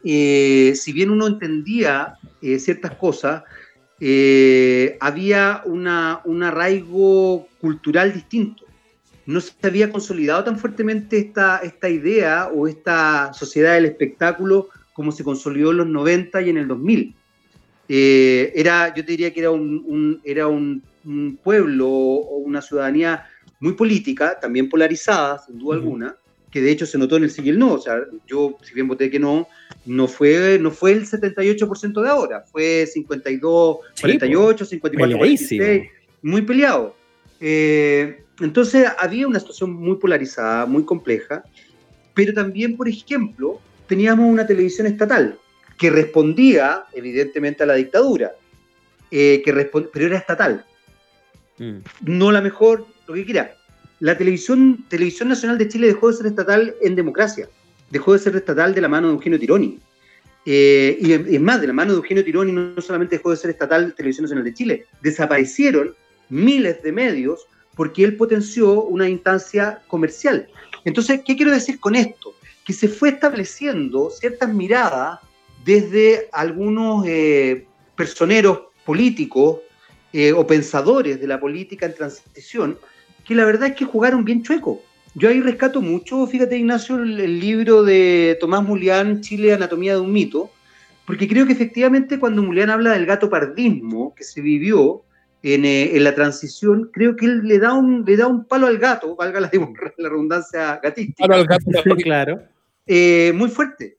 eh, 0.04 0.74
si 0.76 0.92
bien 0.92 1.10
uno 1.10 1.26
entendía 1.26 2.18
ciertas 2.58 2.94
cosas, 2.94 3.42
había 5.00 5.62
una, 5.64 6.20
un 6.24 6.42
arraigo 6.44 7.48
cultural 7.60 8.12
distinto. 8.12 8.64
No 9.24 9.40
se 9.40 9.52
había 9.62 9.90
consolidado 9.90 10.44
tan 10.44 10.58
fuertemente 10.58 11.18
esta, 11.18 11.58
esta 11.58 11.88
idea 11.88 12.48
o 12.54 12.68
esta 12.68 13.32
sociedad 13.32 13.74
del 13.74 13.86
espectáculo 13.86 14.68
como 14.96 15.12
se 15.12 15.22
consolidó 15.22 15.72
en 15.72 15.76
los 15.76 15.86
90 15.86 16.40
y 16.40 16.48
en 16.48 16.56
el 16.56 16.68
2000. 16.68 17.14
Eh, 17.88 18.52
era, 18.56 18.88
yo 18.94 19.04
te 19.04 19.12
diría 19.12 19.32
que 19.32 19.40
era 19.40 19.50
un, 19.50 20.20
era 20.24 20.48
un, 20.48 20.82
pueblo 21.44 21.86
o 21.86 22.38
una 22.38 22.60
ciudadanía 22.60 23.26
muy 23.60 23.74
política, 23.74 24.40
también 24.40 24.68
polarizada, 24.68 25.38
sin 25.46 25.58
duda 25.58 25.76
alguna, 25.76 26.16
que 26.50 26.60
de 26.60 26.72
hecho 26.72 26.84
se 26.84 26.98
notó 26.98 27.16
en 27.16 27.24
el 27.24 27.30
sí 27.30 27.42
y 27.44 27.50
el 27.50 27.58
no. 27.58 27.74
O 27.74 27.78
sea, 27.78 27.98
yo, 28.26 28.56
si 28.62 28.74
bien 28.74 28.88
voté 28.88 29.08
que 29.10 29.20
no, 29.20 29.46
no 29.84 30.08
fue, 30.08 30.58
no 30.58 30.70
fue 30.70 30.92
el 30.92 31.06
78% 31.06 32.02
de 32.02 32.08
ahora, 32.08 32.40
fue 32.50 32.86
52, 32.86 33.76
48, 34.00 34.64
54, 34.64 35.18
46, 35.18 35.82
muy 36.22 36.42
peleado. 36.42 36.96
Eh, 37.38 38.24
entonces 38.40 38.88
había 38.98 39.28
una 39.28 39.38
situación 39.38 39.74
muy 39.74 39.96
polarizada, 39.96 40.64
muy 40.66 40.84
compleja, 40.84 41.44
pero 42.14 42.32
también, 42.32 42.76
por 42.76 42.88
ejemplo, 42.88 43.60
teníamos 43.86 44.30
una 44.30 44.46
televisión 44.46 44.86
estatal 44.86 45.38
que 45.78 45.90
respondía 45.90 46.84
evidentemente 46.92 47.62
a 47.62 47.66
la 47.66 47.74
dictadura, 47.74 48.32
eh, 49.10 49.42
que 49.44 49.52
pero 49.92 50.06
era 50.06 50.18
estatal. 50.18 50.64
Mm. 51.58 51.78
No 52.02 52.32
la 52.32 52.40
mejor, 52.40 52.86
lo 53.06 53.14
que 53.14 53.24
quiera. 53.24 53.56
La 54.00 54.16
televisión, 54.16 54.84
televisión 54.88 55.28
Nacional 55.28 55.58
de 55.58 55.68
Chile 55.68 55.86
dejó 55.86 56.10
de 56.10 56.16
ser 56.16 56.26
estatal 56.26 56.74
en 56.82 56.94
democracia, 56.94 57.48
dejó 57.90 58.12
de 58.12 58.18
ser 58.18 58.36
estatal 58.36 58.74
de 58.74 58.80
la 58.80 58.88
mano 58.88 59.08
de 59.08 59.14
Eugenio 59.14 59.38
Tironi. 59.38 59.78
Eh, 60.44 60.98
y 61.00 61.12
es 61.12 61.40
más, 61.40 61.60
de 61.60 61.66
la 61.66 61.72
mano 61.72 61.92
de 61.92 61.96
Eugenio 61.96 62.24
Tironi 62.24 62.52
no 62.52 62.80
solamente 62.80 63.16
dejó 63.16 63.30
de 63.30 63.36
ser 63.36 63.50
estatal 63.50 63.94
Televisión 63.94 64.24
Nacional 64.24 64.44
de 64.44 64.54
Chile, 64.54 64.86
desaparecieron 65.02 65.94
miles 66.28 66.82
de 66.82 66.92
medios 66.92 67.46
porque 67.74 68.04
él 68.04 68.16
potenció 68.16 68.84
una 68.84 69.08
instancia 69.08 69.82
comercial. 69.88 70.48
Entonces, 70.84 71.20
¿qué 71.26 71.36
quiero 71.36 71.52
decir 71.52 71.80
con 71.80 71.96
esto? 71.96 72.35
Que 72.66 72.72
se 72.72 72.88
fue 72.88 73.10
estableciendo 73.10 74.10
ciertas 74.10 74.52
miradas 74.52 75.20
desde 75.64 76.28
algunos 76.32 77.06
eh, 77.06 77.64
personeros 77.94 78.62
políticos 78.84 79.60
eh, 80.12 80.32
o 80.32 80.44
pensadores 80.46 81.20
de 81.20 81.28
la 81.28 81.38
política 81.38 81.86
en 81.86 81.94
transición, 81.94 82.76
que 83.24 83.36
la 83.36 83.44
verdad 83.44 83.68
es 83.68 83.76
que 83.76 83.84
jugaron 83.84 84.24
bien 84.24 84.42
chueco. 84.42 84.82
Yo 85.14 85.28
ahí 85.28 85.40
rescato 85.40 85.80
mucho, 85.80 86.26
fíjate 86.26 86.58
Ignacio, 86.58 86.96
el, 86.96 87.38
libro 87.38 87.84
de 87.84 88.36
Tomás 88.40 88.64
Mulián, 88.64 89.20
Chile, 89.20 89.54
Anatomía 89.54 89.94
de 89.94 90.00
un 90.00 90.12
mito, 90.12 90.50
porque 91.06 91.28
creo 91.28 91.46
que 91.46 91.52
efectivamente 91.52 92.18
cuando 92.18 92.42
Mulián 92.42 92.70
habla 92.70 92.92
del 92.92 93.06
gato 93.06 93.30
pardismo 93.30 94.12
que 94.16 94.24
se 94.24 94.40
vivió 94.40 95.02
en, 95.44 95.64
eh, 95.64 95.96
en, 95.96 96.02
la 96.02 96.16
transición, 96.16 96.90
creo 96.92 97.14
que 97.14 97.26
él 97.26 97.42
le 97.44 97.60
da 97.60 97.74
un, 97.74 98.04
le 98.04 98.16
da 98.16 98.26
un 98.26 98.44
palo 98.44 98.66
al 98.66 98.78
gato, 98.78 99.14
valga 99.14 99.38
la, 99.38 99.50
la 99.98 100.08
redundancia 100.08 100.80
gatística. 100.82 101.28
Palo 101.28 101.34
al 101.36 101.46
gato, 101.46 101.96
claro. 102.02 102.55
Eh, 102.86 103.32
muy 103.34 103.48
fuerte, 103.48 103.98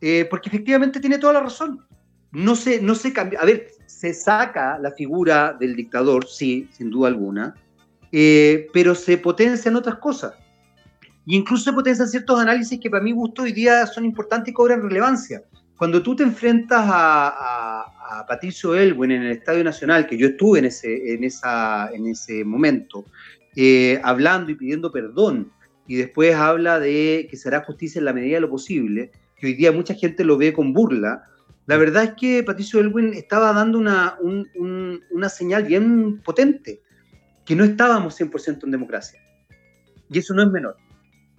eh, 0.00 0.26
porque 0.30 0.48
efectivamente 0.48 1.00
tiene 1.00 1.18
toda 1.18 1.34
la 1.34 1.40
razón. 1.40 1.84
No 2.32 2.56
se, 2.56 2.80
no 2.80 2.94
se 2.94 3.12
cambia, 3.12 3.40
a 3.40 3.44
ver, 3.44 3.68
se 3.86 4.14
saca 4.14 4.78
la 4.78 4.90
figura 4.92 5.54
del 5.58 5.76
dictador, 5.76 6.26
sí, 6.26 6.68
sin 6.72 6.90
duda 6.90 7.08
alguna, 7.08 7.54
eh, 8.12 8.68
pero 8.72 8.94
se 8.94 9.18
potencian 9.18 9.76
otras 9.76 9.96
cosas. 9.96 10.34
Y 11.26 11.36
incluso 11.36 11.64
se 11.64 11.72
potencian 11.72 12.08
ciertos 12.08 12.40
análisis 12.40 12.80
que 12.80 12.88
para 12.88 13.02
mi 13.02 13.12
gusto 13.12 13.42
hoy 13.42 13.52
día 13.52 13.86
son 13.86 14.04
importantes 14.04 14.50
y 14.50 14.54
cobran 14.54 14.82
relevancia. 14.82 15.42
Cuando 15.76 16.02
tú 16.02 16.16
te 16.16 16.22
enfrentas 16.22 16.84
a, 16.88 17.92
Patricio 18.28 18.74
Elwin 18.74 19.10
en 19.10 19.22
el 19.24 19.32
Estadio 19.32 19.64
Nacional, 19.64 20.06
que 20.06 20.16
yo 20.16 20.28
estuve 20.28 20.60
en 20.60 20.66
ese, 20.66 21.12
en 21.12 21.24
esa, 21.24 21.90
en 21.92 22.06
ese 22.06 22.44
momento, 22.44 23.04
hablando 24.02 24.52
y 24.52 24.54
pidiendo 24.54 24.90
perdón 24.92 25.50
y 25.86 25.96
después 25.96 26.34
habla 26.34 26.80
de 26.80 27.26
que 27.30 27.36
será 27.36 27.64
justicia 27.64 27.98
en 27.98 28.04
la 28.04 28.12
medida 28.12 28.36
de 28.36 28.40
lo 28.42 28.50
posible, 28.50 29.12
que 29.36 29.46
hoy 29.48 29.54
día 29.54 29.72
mucha 29.72 29.94
gente 29.94 30.24
lo 30.24 30.36
ve 30.36 30.52
con 30.52 30.72
burla, 30.72 31.24
la 31.66 31.76
verdad 31.76 32.04
es 32.04 32.12
que 32.16 32.42
Patricio 32.44 32.80
Elwin 32.80 33.12
estaba 33.12 33.52
dando 33.52 33.78
una, 33.78 34.16
una 35.10 35.28
señal 35.28 35.64
bien 35.64 36.20
potente, 36.22 36.80
que 37.44 37.56
no 37.56 37.64
estábamos 37.64 38.18
100% 38.20 38.64
en 38.64 38.70
democracia. 38.70 39.20
Y 40.08 40.18
eso 40.18 40.32
no 40.32 40.42
es 40.42 40.50
menor. 40.50 40.76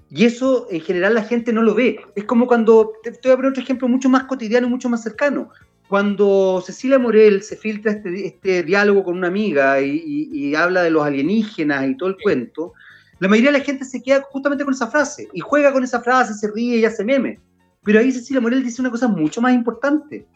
Y 0.09 0.25
eso 0.25 0.67
en 0.69 0.81
general 0.81 1.13
la 1.13 1.23
gente 1.23 1.51
no 1.53 1.61
lo 1.61 1.75
ve. 1.75 1.99
Es 2.15 2.25
como 2.25 2.47
cuando, 2.47 2.93
te, 3.03 3.11
voy 3.11 3.31
a 3.31 3.35
poner 3.35 3.51
otro 3.51 3.63
ejemplo 3.63 3.87
mucho 3.87 4.09
más 4.09 4.23
cotidiano 4.23 4.67
y 4.67 4.69
mucho 4.69 4.89
más 4.89 5.03
cercano. 5.03 5.49
Cuando 5.87 6.61
Cecilia 6.65 6.99
Morel 6.99 7.41
se 7.41 7.55
filtra 7.55 7.93
este, 7.93 8.27
este 8.27 8.63
diálogo 8.63 9.05
con 9.05 9.17
una 9.17 9.27
amiga 9.27 9.79
y, 9.79 10.29
y, 10.31 10.55
habla 10.55 10.83
de 10.83 10.91
los 10.91 11.05
alienígenas 11.05 11.87
y 11.87 11.95
todo 11.95 12.09
el 12.09 12.17
cuento, 12.21 12.73
la 13.19 13.27
mayoría 13.27 13.51
de 13.51 13.59
la 13.59 13.63
gente 13.63 13.85
se 13.85 14.01
queda 14.01 14.21
justamente 14.29 14.63
con 14.63 14.73
esa 14.73 14.87
frase 14.87 15.27
y 15.33 15.39
juega 15.39 15.71
con 15.71 15.83
esa 15.83 16.01
frase, 16.01 16.33
se 16.33 16.51
ríe 16.51 16.77
y 16.77 16.85
hace 16.85 17.03
meme. 17.03 17.39
Pero 17.83 17.99
ahí 17.99 18.11
Cecilia 18.11 18.41
Morel 18.41 18.63
dice 18.63 18.81
una 18.81 18.91
cosa 18.91 19.07
mucho 19.07 19.41
más 19.41 19.53
importante. 19.53 20.27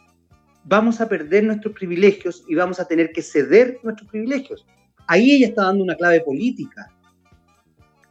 Vamos 0.64 1.02
a 1.02 1.08
perder 1.08 1.44
nuestros 1.44 1.74
privilegios 1.74 2.44
y 2.48 2.56
vamos 2.56 2.80
a 2.80 2.88
tener 2.88 3.12
que 3.12 3.22
ceder 3.22 3.80
nuestros 3.84 4.10
privilegios. 4.10 4.66
Ahí 5.08 5.32
ella 5.32 5.48
está 5.48 5.66
dando 5.66 5.84
una 5.84 5.96
clave 5.96 6.22
política. 6.22 6.92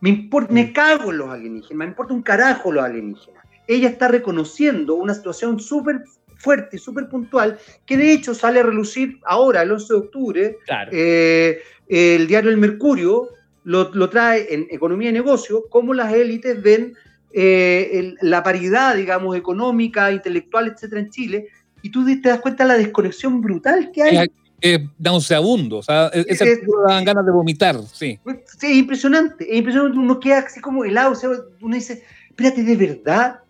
Me, 0.00 0.10
importa, 0.10 0.52
me 0.52 0.72
cago 0.72 1.10
en 1.10 1.18
los 1.18 1.28
alienígenas, 1.28 1.78
me 1.78 1.84
importa 1.86 2.14
un 2.14 2.22
carajo 2.22 2.72
los 2.72 2.84
alienígenas. 2.84 3.44
Ella 3.66 3.88
está 3.88 4.08
reconociendo 4.08 4.94
una 4.94 5.14
situación 5.14 5.60
súper 5.60 6.02
fuerte 6.36 6.76
y 6.76 6.78
súper 6.78 7.08
puntual, 7.08 7.58
que 7.86 7.96
de 7.96 8.12
hecho 8.12 8.34
sale 8.34 8.60
a 8.60 8.62
relucir 8.62 9.20
ahora, 9.24 9.62
el 9.62 9.72
11 9.72 9.92
de 9.92 9.98
octubre, 9.98 10.58
eh, 10.90 11.60
el 11.88 12.26
diario 12.26 12.50
El 12.50 12.56
Mercurio 12.56 13.28
lo, 13.64 14.11
trae 14.11 14.52
en 14.54 14.66
economía 14.70 15.11
y 15.11 15.12
negocio, 15.12 15.64
cómo 15.70 15.94
las 15.94 16.12
élites 16.12 16.62
ven 16.62 16.94
eh, 17.32 18.14
la 18.22 18.42
paridad, 18.42 18.96
digamos, 18.96 19.36
económica, 19.36 20.11
intelectual, 20.11 20.68
etcétera, 20.68 21.00
en 21.02 21.11
Chile, 21.11 21.48
y 21.82 21.90
tú 21.90 22.04
te 22.04 22.28
das 22.28 22.40
cuenta 22.40 22.64
de 22.64 22.68
la 22.68 22.76
desconexión 22.76 23.40
brutal 23.40 23.90
que 23.92 24.02
hay 24.02 24.30
es 24.61 24.80
nauseabundo. 24.98 25.78
O 25.78 25.82
sea, 25.82 26.11
e-, 26.12 26.24
ese 26.28 26.52
Es- 26.52 26.61
dan 26.86 27.04
ganas 27.04 27.24
de 27.24 27.32
vomitar, 27.32 27.76
sí. 27.92 28.18
Sí, 28.58 28.66
es 28.66 28.76
impresionante, 28.76 29.50
es 29.50 29.56
impresionante, 29.58 29.98
uno 29.98 30.20
queda 30.20 30.38
así 30.38 30.61
como 30.61 30.84
helado, 30.84 31.12
o 31.12 31.14
sea, 31.14 31.30
uno 31.61 31.74
dice, 31.74 32.04
espérate, 32.28 32.62
¿de 32.62 32.76
verdad? 32.76 33.40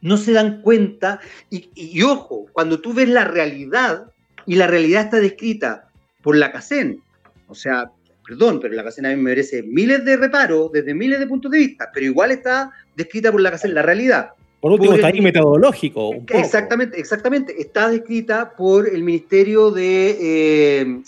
No 0.00 0.16
se 0.16 0.32
dan 0.32 0.62
cuenta, 0.62 1.20
y, 1.50 1.68
y- 1.74 1.98
y 1.98 2.02
ojo, 2.02 2.46
cuando 2.52 2.80
tú 2.80 2.92
ves 2.92 3.08
la 3.08 3.24
realidad, 3.24 4.12
y 4.46 4.54
la 4.54 4.66
realidad 4.68 5.04
está 5.04 5.18
descrita 5.18 5.88
por 6.22 6.36
la 6.36 6.52
CACEN, 6.52 7.00
o 7.48 7.54
sea, 7.54 7.90
perdón, 8.26 8.58
pero 8.60 8.74
la 8.74 8.82
CACEN 8.84 9.06
a 9.06 9.10
mí 9.10 9.16
me 9.16 9.22
merece 9.22 9.62
miles 9.62 10.04
de 10.04 10.16
reparos, 10.16 10.72
desde 10.72 10.94
miles 10.94 11.18
de 11.20 11.26
puntos 11.26 11.50
de 11.52 11.58
vista, 11.58 11.90
pero 11.94 12.06
igual 12.06 12.30
está 12.32 12.70
descrita 12.96 13.30
por 13.30 13.40
la 13.40 13.50
CACEN 13.50 13.74
la 13.74 13.82
realidad. 13.82 14.30
Por 14.60 14.72
último, 14.72 14.90
Por 14.92 14.96
está 15.00 15.08
el- 15.10 15.14
ahí 15.16 15.20
metodológico. 15.20 16.08
un 16.08 16.26
poco. 16.26 16.38
Exactamente, 16.40 16.98
exactamente. 16.98 17.54
Está 17.60 17.88
descrita 17.88 18.50
por 18.56 18.88
el 18.88 19.02
Ministerio 19.02 19.70
de. 19.70 20.16
eh, 20.20 21.00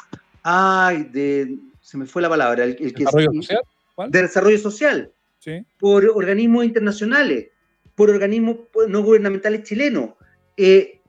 ay, 0.42 1.08
de. 1.12 1.56
Se 1.80 1.96
me 1.96 2.06
fue 2.06 2.22
la 2.22 2.28
palabra. 2.28 2.64
El, 2.64 2.76
el 2.78 2.92
que 2.92 3.04
Desarrollo 3.04 3.32
social, 3.32 3.60
¿cuál? 3.94 4.10
De 4.10 4.22
desarrollo 4.22 4.58
social. 4.58 5.10
Sí. 5.40 5.64
Por 5.78 6.04
organismos 6.14 6.64
internacionales. 6.66 7.48
Por 7.94 8.10
organismos 8.10 8.58
no 8.88 9.02
gubernamentales 9.02 9.62
chilenos. 9.64 10.10
Eh, 10.56 11.00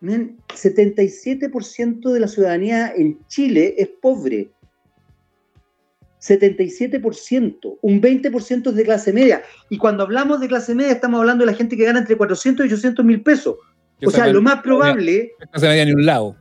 men, 0.00 0.36
77% 0.48 2.12
de 2.12 2.20
la 2.20 2.28
ciudadanía 2.28 2.92
en 2.96 3.18
Chile 3.28 3.74
es 3.78 3.88
pobre. 3.88 4.48
77%, 6.28 7.78
un 7.80 8.00
20% 8.00 8.68
es 8.68 8.74
de 8.74 8.84
clase 8.84 9.12
media. 9.12 9.42
Y 9.70 9.78
cuando 9.78 10.02
hablamos 10.02 10.40
de 10.40 10.48
clase 10.48 10.74
media, 10.74 10.92
estamos 10.92 11.20
hablando 11.20 11.44
de 11.44 11.52
la 11.52 11.56
gente 11.56 11.76
que 11.76 11.84
gana 11.84 12.00
entre 12.00 12.16
400 12.16 12.66
y 12.66 12.68
800 12.68 13.04
mil 13.04 13.22
pesos. 13.22 13.56
O 14.04 14.10
sea, 14.10 14.28
lo 14.28 14.42
más 14.42 14.62
probable, 14.62 15.32
No 15.52 15.60
se 15.60 15.66
vaya 15.66 15.84
ni 15.84 15.92
un 15.92 16.06
lado. 16.06 16.36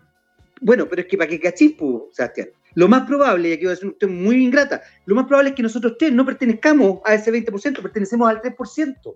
bueno, 0.62 0.88
pero 0.90 1.02
es 1.02 1.08
que 1.08 1.18
para 1.18 1.30
que 1.30 1.40
cachis, 1.40 1.74
pues, 1.78 2.04
Sebastián, 2.12 2.50
lo 2.76 2.88
más 2.88 3.08
probable, 3.08 3.50
y 3.50 3.54
aquí 3.54 3.64
voy 3.66 3.74
a 3.74 3.78
ser 3.78 3.88
usted 3.88 4.08
muy 4.08 4.44
ingrata, 4.44 4.82
lo 5.06 5.16
más 5.16 5.26
probable 5.26 5.50
es 5.50 5.56
que 5.56 5.64
nosotros 5.64 5.96
tres 5.98 6.12
no 6.12 6.26
pertenezcamos 6.26 7.00
a 7.06 7.16
ese 7.16 7.32
20%, 7.34 7.82
pertenecemos 7.82 8.30
al 8.30 8.42
3%. 8.42 9.16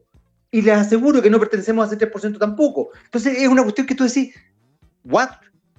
Y 0.54 0.64
les 0.64 0.76
aseguro 0.76 1.22
que 1.22 1.30
no 1.30 1.40
pertenecemos 1.40 1.86
a 1.86 1.96
ese 1.96 2.12
3% 2.12 2.40
tampoco. 2.40 2.90
Entonces 3.06 3.38
es 3.38 3.48
una 3.48 3.62
cuestión 3.62 3.86
que 3.86 3.96
tú 3.96 4.04
decís, 4.04 4.34
¿what? 5.04 5.30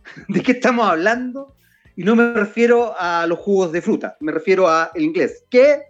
¿De 0.28 0.40
qué 0.43 0.53
estamos 0.53 0.88
hablando? 0.88 1.57
Y 1.97 2.05
no 2.05 2.16
me 2.16 2.32
refiero 2.32 2.95
a 2.99 3.26
los 3.26 3.38
jugos 3.38 3.72
de 3.72 3.82
fruta, 3.82 4.16
me 4.20 4.32
refiero 4.32 4.68
a 4.68 4.90
el 4.95 5.03
inglés. 5.05 5.45
Que, 5.51 5.82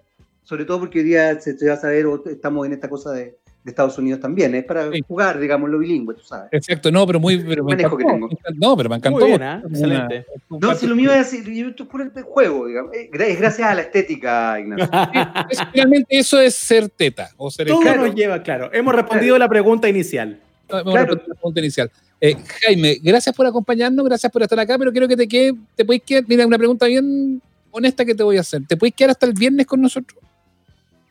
sobre 0.43 0.65
todo 0.65 0.81
porque 0.81 0.99
hoy 1.01 1.05
día 1.05 1.41
se, 1.41 1.57
se 1.57 1.69
va 1.69 1.75
a 1.75 1.77
saber, 1.77 2.07
estamos 2.27 2.67
en 2.67 2.73
esta 2.73 2.89
cosa 2.89 3.13
de, 3.13 3.37
de 3.65 3.71
Estados 3.71 3.97
Unidos 3.99 4.19
también, 4.21 4.53
es 4.57 4.65
para 4.65 4.91
Sí. 4.91 5.01
jugar, 5.07 5.39
digamos, 5.39 5.71
lo 5.71 5.79
bilingüe, 5.79 6.17
tú 6.17 6.23
sabes. 6.25 6.49
Exacto, 6.51 6.91
no, 6.91 7.07
pero 7.07 7.21
muy. 7.21 7.39
Pero 7.39 7.63
me 7.63 7.75
Manejo 7.77 7.97
que 7.97 8.03
encantó, 8.03 8.27
tengo. 8.29 8.41
encantó. 8.41 8.69
No, 8.69 8.77
pero 8.77 8.89
me 8.91 8.97
encantó. 8.97 9.19
Muy 9.21 9.29
bien. 9.29 9.41
Una- 9.43 9.63
Excelente. 9.69 10.27
No, 10.51 10.75
si 10.75 10.87
lo 10.89 10.97
mío 10.97 11.13
es 11.13 11.31
decir, 11.31 11.49
yo 11.55 11.69
esto 11.69 11.85
es 11.85 11.89
puro 11.89 12.11
juego, 12.25 12.67
digamos. 12.67 12.93
Eh, 12.95 13.09
Es 13.13 13.39
gracias 13.39 13.69
a 13.69 13.75
la 13.77 13.83
estética, 13.83 14.59
Ignacio. 14.59 14.89
Es- 15.51 15.61
Finalmente 15.73 16.19
eso 16.19 16.41
es 16.41 16.57
ser 16.57 16.89
teta 16.89 17.31
o 17.37 17.49
ser 17.53 17.69
Todo 17.69 17.81
Claro. 17.81 18.07
nos 18.07 18.15
lleva, 18.17 18.43
claro. 18.43 18.69
Hemos 18.73 18.93
respondido 18.97 19.39
la 19.39 19.49
pregunta 19.49 19.89
inicial. 19.89 20.41
Vamos 20.69 20.93
Claro. 20.95 20.99
a 20.99 21.11
repetir 21.11 21.29
la 21.29 21.35
pregunta 21.37 21.61
inicial. 21.61 21.91
Eh, 22.25 22.37
Jaime, 22.65 22.99
gracias 23.03 23.35
por 23.35 23.45
acompañarnos, 23.47 24.05
gracias 24.05 24.31
por 24.31 24.43
estar 24.43 24.59
acá, 24.61 24.79
pero 24.79 24.93
quiero 24.93 25.09
que 25.09 25.17
te 25.17 25.27
quede, 25.27 25.55
te 25.75 25.85
puedes 25.85 26.03
quedar, 26.05 26.23
mira, 26.29 26.47
una 26.47 26.57
pregunta 26.57 26.87
bien 26.87 27.43
honesta 27.73 28.05
que 28.05 28.15
te 28.15 28.23
voy 28.23 28.37
a 28.37 28.41
hacer. 28.43 28.63
¿Te 28.65 28.77
puedes 28.77 28.95
quedar 28.95 29.11
hasta 29.11 29.27
el 29.27 29.33
viernes 29.33 29.67
con 29.67 29.81
nosotros? 29.81 30.21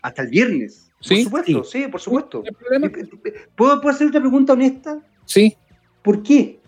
Hasta 0.01 0.21
el 0.21 0.29
viernes. 0.29 0.89
Sí, 1.01 1.15
Por 1.15 1.23
supuesto, 1.45 1.63
sí, 1.65 1.87
por 1.89 1.99
supuesto. 1.99 2.43
¿Puedo, 3.57 3.81
¿Puedo 3.81 3.93
hacer 3.93 4.07
otra 4.07 4.21
pregunta 4.21 4.53
honesta? 4.53 4.99
Sí, 5.25 5.57
¿Por 6.01 6.23
qué? 6.23 6.59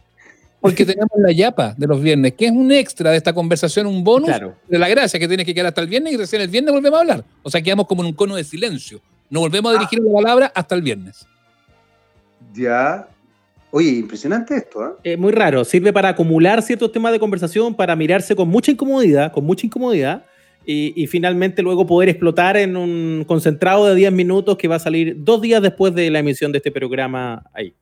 porque 0.59 0.85
tenemos 0.85 1.11
la 1.17 1.31
yapa 1.31 1.73
de 1.77 1.87
los 1.87 2.01
viernes, 2.01 2.33
que 2.33 2.45
es 2.47 2.51
un 2.51 2.69
extra 2.71 3.11
de 3.11 3.17
esta 3.17 3.31
conversación, 3.33 3.87
un 3.87 4.03
bonus 4.03 4.27
Claro. 4.27 4.55
de 4.67 4.77
la 4.77 4.89
gracia 4.89 5.19
que 5.19 5.27
tienes 5.27 5.45
que 5.45 5.53
quedar 5.53 5.67
hasta 5.67 5.79
el 5.81 5.87
viernes 5.87 6.13
y 6.13 6.17
recién 6.17 6.41
el 6.41 6.49
viernes 6.49 6.73
volvemos 6.73 6.97
a 6.97 7.01
hablar. 7.01 7.23
O 7.43 7.49
sea, 7.49 7.61
quedamos 7.61 7.87
como 7.87 8.01
en 8.01 8.07
un 8.07 8.13
cono 8.13 8.35
de 8.35 8.43
silencio. 8.43 8.99
No 9.29 9.39
volvemos 9.39 9.71
a 9.71 9.77
dirigir 9.77 9.99
la 10.01 10.11
palabra 10.11 10.51
hasta 10.53 10.75
el 10.75 10.81
viernes. 10.81 11.25
Ya. 12.53 13.07
Oye, 13.75 13.89
impresionante 13.89 14.55
esto, 14.55 14.85
¿eh? 14.85 15.13
Es 15.13 15.17
muy 15.17 15.31
raro. 15.31 15.65
Sirve 15.65 15.91
para 15.91 16.09
acumular 16.09 16.61
ciertos 16.61 16.91
temas 16.91 17.11
de 17.11 17.17
conversación, 17.17 17.73
para 17.73 17.95
mirarse 17.95 18.35
con 18.35 18.47
mucha 18.47 18.69
incomodidad, 18.69 19.31
con 19.31 19.43
mucha 19.45 19.65
incomodidad, 19.65 20.25
y, 20.63 20.93
y 20.95 21.07
finalmente 21.07 21.63
luego 21.63 21.87
poder 21.87 22.07
explotar 22.07 22.55
en 22.55 22.77
un 22.77 23.25
concentrado 23.27 23.87
de 23.87 23.95
10 23.95 24.11
minutos 24.11 24.57
que 24.57 24.67
va 24.67 24.75
a 24.75 24.79
salir 24.79 25.15
dos 25.17 25.41
días 25.41 25.59
después 25.59 25.95
de 25.95 26.11
la 26.11 26.19
emisión 26.19 26.51
de 26.51 26.59
este 26.59 26.71
programa 26.71 27.49
ahí. 27.51 27.73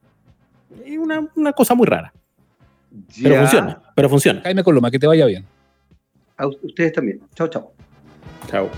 Es 0.86 0.98
una, 0.98 1.28
una 1.36 1.52
cosa 1.52 1.76
muy 1.76 1.88
rara. 1.88 2.14
Pero 3.22 3.40
funciona. 3.40 3.82
Pero 3.94 4.08
funciona. 4.08 4.42
Jaime 4.44 4.64
Coloma, 4.64 4.90
que 4.90 4.98
te 4.98 5.08
vaya 5.08 5.26
bien. 5.26 5.46
A 6.38 6.48
ustedes 6.48 6.94
también. 6.94 7.20
Chao, 7.36 7.50
chao. 7.50 7.74
Chao. 8.50 8.70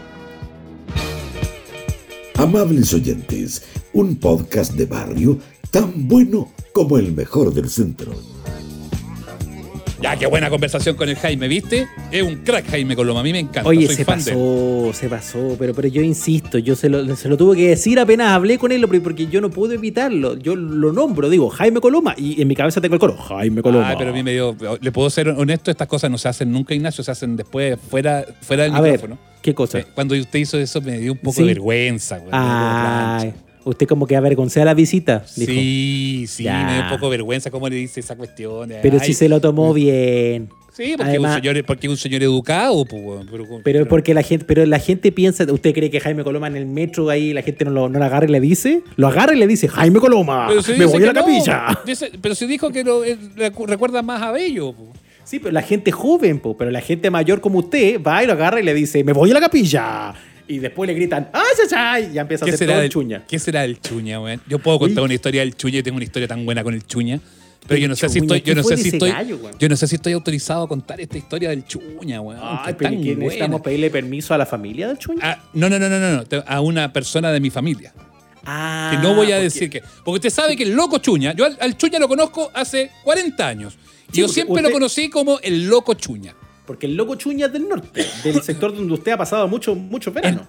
Amables 2.40 2.92
oyentes, 2.92 3.68
un 3.94 4.16
podcast 4.16 4.74
de 4.74 4.88
barrio 4.88 5.38
tan 5.70 6.08
bueno 6.08 6.50
como 6.74 6.98
el 6.98 7.14
mejor 7.14 7.54
del 7.54 7.70
centro. 7.70 8.12
Ya, 10.02 10.18
qué 10.18 10.26
buena 10.28 10.50
conversación 10.50 10.98
con 10.98 11.08
el 11.08 11.16
Jaime, 11.16 11.48
¿viste? 11.48 11.88
Es 12.12 12.22
un 12.24 12.36
crack 12.44 12.70
Jaime 12.70 12.94
Coloma, 12.94 13.22
a 13.22 13.24
mí 13.24 13.32
me 13.32 13.40
encanta. 13.40 13.70
Oye, 13.70 13.86
soy 13.88 13.96
se 13.96 14.04
fan 14.04 14.22
de 14.22 14.32
él. 14.32 14.38
pasó, 14.38 14.94
se 15.00 15.08
pasó, 15.08 15.56
pero, 15.58 15.74
pero 15.74 15.88
yo 15.88 16.02
insisto, 16.02 16.58
yo 16.58 16.76
se 16.76 16.90
lo, 16.90 17.16
se 17.16 17.30
lo 17.30 17.38
tuve 17.38 17.56
que 17.56 17.70
decir 17.70 17.98
apenas 18.02 18.34
hablé 18.34 18.58
con 18.58 18.74
él, 18.74 18.86
porque 19.02 19.28
yo 19.28 19.40
no 19.40 19.50
pude 19.50 19.76
evitarlo. 19.76 20.36
Yo 20.38 20.58
lo 20.58 20.92
nombro, 20.92 21.30
digo, 21.30 21.50
Jaime 21.50 21.80
Coloma, 21.80 22.16
y 22.18 22.42
en 22.42 22.50
mi 22.50 22.56
cabeza 22.56 22.82
tengo 22.82 22.96
el 22.96 23.00
coro, 23.00 23.16
Jaime 23.16 23.62
Coloma. 23.62 23.88
Ay, 23.88 23.96
pero 23.98 24.10
a 24.10 24.14
mí 24.14 24.24
me 24.24 24.34
dio. 24.34 24.58
Le 24.82 24.92
puedo 24.92 25.10
ser 25.10 25.30
honesto, 25.30 25.72
estas 25.72 25.88
cosas 25.88 26.12
no 26.12 26.18
se 26.18 26.28
hacen 26.28 26.52
nunca, 26.52 26.74
Ignacio, 26.74 27.02
se 27.02 27.12
hacen 27.12 27.38
después 27.38 27.78
fuera, 27.90 28.26
fuera 28.42 28.64
del 28.64 28.76
A 28.76 28.82
ver, 28.82 28.94
micrófono. 28.94 29.18
¿Qué 29.42 29.54
cosa? 29.54 29.80
Eh, 29.80 29.86
Cuando 29.94 30.16
usted 30.20 30.38
hizo 30.40 30.58
eso 30.58 30.82
me 30.82 30.98
dio 31.00 31.14
un 31.14 31.18
poco 31.20 31.36
Sí. 31.38 31.42
de 31.44 31.48
vergüenza, 31.48 32.18
güey. 32.18 32.30
Ay. 32.34 33.34
Usted 33.66 33.88
como 33.88 34.06
que 34.08 34.16
avergoncé 34.16 34.62
a 34.62 34.66
la 34.66 34.74
visita, 34.74 35.24
dijo. 35.36 35.52
Sí, 35.52 36.26
sí, 36.28 36.44
Ya. 36.44 36.66
me 36.66 36.74
dio 36.74 36.84
un 36.84 36.90
poco 36.90 37.10
vergüenza 37.10 37.50
cómo 37.52 37.68
le 37.70 37.76
dice 37.76 38.00
esa 38.00 38.16
cuestión. 38.16 38.70
de, 38.70 38.76
Pero 38.82 38.98
ay, 39.00 39.08
si 39.08 39.14
se 39.14 39.30
lo 39.30 39.40
tomó 39.42 39.74
bien. 39.74 40.50
Sí, 40.76 40.94
porque, 40.98 41.12
Además- 41.12 41.36
un 41.38 41.42
señor, 41.44 41.66
porque 41.66 41.88
un 41.88 41.98
señor 41.98 42.24
educado, 42.24 42.84
pues, 42.86 43.02
pero, 43.30 43.46
Pero 43.64 43.88
porque 43.88 44.14
la 44.16 44.24
gente, 44.24 44.44
pero 44.44 44.66
la 44.66 44.80
gente 44.80 45.12
piensa, 45.12 45.44
¿usted 45.52 45.72
cree 45.72 45.92
que 45.92 46.00
Jaime 46.00 46.24
Coloma 46.24 46.48
en 46.48 46.56
el 46.56 46.66
metro 46.66 47.10
ahí 47.12 47.32
la 47.32 47.44
gente 47.44 47.64
no 47.64 47.70
lo, 47.70 47.90
no 47.90 48.00
lo 48.00 48.06
agarra 48.06 48.26
y 48.26 48.32
le 48.32 48.40
dice? 48.40 48.82
Lo 48.96 49.08
agarra 49.08 49.36
y 49.36 49.38
le 49.38 49.46
dice, 49.46 49.68
Jaime 49.68 50.00
Coloma, 50.00 50.50
si 50.64 50.74
me 50.74 50.86
voy 50.86 51.04
a 51.04 51.08
la 51.08 51.14
no, 51.14 51.20
capilla. 51.22 51.80
dice- 51.86 52.12
pero 52.20 52.34
si 52.34 52.48
dijo 52.48 52.72
que 52.72 52.84
lo, 52.84 53.04
eh, 53.06 53.16
recu- 53.38 53.68
recuerda 53.68 54.02
más 54.02 54.22
a 54.24 54.32
Bello. 54.32 54.74
pues. 54.74 54.90
Sí, 55.24 55.38
pero 55.40 55.52
la 55.52 55.62
gente 55.62 55.92
joven, 55.92 56.40
po, 56.40 56.58
pero 56.58 56.70
la 56.72 56.82
gente 56.82 57.10
mayor 57.12 57.40
como 57.40 57.60
usted 57.60 58.02
va 58.02 58.24
y 58.24 58.28
lo 58.28 58.34
agarra 58.34 58.60
y 58.60 58.64
le 58.64 58.74
dice, 58.74 59.04
me 59.04 59.14
voy 59.14 59.30
a 59.30 59.36
la 59.36 59.40
capilla. 59.42 60.14
Y 60.48 60.60
después 60.60 60.88
le 60.88 60.94
gritan, 60.94 61.30
¡ay, 61.34 61.42
ay, 61.62 61.68
ay! 61.76 62.08
Y 62.12 62.14
ya 62.16 62.22
empieza 62.22 62.44
a 62.44 62.48
¿Qué 62.48 62.54
hacer 62.56 62.68
todo 62.68 62.82
el 62.82 62.90
chuña. 62.90 63.24
¿Qué 63.28 63.40
será 63.40 63.64
el 63.64 63.80
chuña, 63.80 64.18
güey? 64.18 64.40
Yo 64.48 64.60
puedo 64.60 64.78
contar 64.80 65.00
Uy. 65.02 65.06
una 65.06 65.14
historia 65.14 65.42
del 65.42 65.56
chuña 65.56 65.80
y 65.80 65.84
tengo 65.84 65.96
una 65.96 66.04
historia 66.06 66.28
tan 66.28 66.44
buena 66.46 66.64
con 66.64 66.74
el 66.74 66.86
chuña. 66.86 67.20
Pero 67.66 67.80
yo 67.80 67.88
no 67.88 67.96
sé 67.96 68.10
si 68.10 68.20
estoy, 68.20 68.42
¿qué 68.42 68.50
yo 68.50 68.56
no 68.56 68.64
sé 68.64 68.76
si 68.76 68.90
estoy, 68.90 69.10
gallo, 69.10 69.40
yo 69.58 69.70
no 69.70 69.78
sé 69.78 69.88
si 69.88 69.96
estoy 69.96 70.12
autorizado 70.12 70.64
a 70.64 70.68
contar 70.68 71.00
esta 71.00 71.18
historia 71.18 71.50
del 71.50 71.64
chuña, 71.66 72.20
güey. 72.20 72.38
Ay, 72.42 72.76
pero 72.78 72.94
¿y 72.94 73.02
qué, 73.02 73.16
necesitamos 73.16 73.62
pedirle 73.62 73.90
permiso 73.90 74.34
a 74.34 74.38
la 74.38 74.46
familia 74.46 74.90
del 74.90 74.98
chuña? 74.98 75.20
Ah, 75.24 75.42
no, 75.54 75.70
no, 75.70 75.80
no, 75.80 75.88
no, 75.88 75.98
no, 76.00 76.24
a 76.46 76.60
una 76.60 76.92
persona 76.92 77.32
de 77.32 77.40
mi 77.40 77.50
familia. 77.50 77.94
Ah, 78.46 78.90
Que 78.92 78.98
no 79.02 79.16
voy 79.16 79.28
a 79.28 79.36
porque- 79.36 79.44
decir 79.44 79.70
que. 79.70 79.82
Porque 80.04 80.28
usted 80.28 80.30
sabe 80.30 80.58
que 80.58 80.64
el 80.64 80.74
loco 80.74 80.98
Chuña, 80.98 81.34
yo 81.34 81.46
al, 81.46 81.58
al 81.62 81.78
Chuña 81.78 82.00
lo 82.00 82.10
conozco 82.10 82.52
hace 82.54 82.92
40 83.06 83.48
años. 83.48 83.78
Y 84.12 84.16
Sí, 84.16 84.20
yo 84.22 84.28
siempre 84.28 84.56
usted- 84.56 84.66
lo 84.68 84.72
conocí 84.74 85.10
como 85.10 85.40
el 85.40 85.66
loco 85.68 85.94
Chuña. 85.94 86.36
Porque 86.66 86.86
el 86.86 86.96
loco 86.96 87.16
chuña 87.16 87.48
es 87.48 87.54
del 87.54 87.68
norte, 87.68 88.06
del 88.24 88.42
sector 88.42 88.74
donde 88.76 88.94
usted 88.94 89.12
ha 89.12 89.18
pasado 89.18 89.48
mucho, 89.48 89.76
mucho 89.76 90.12
verano. 90.12 90.46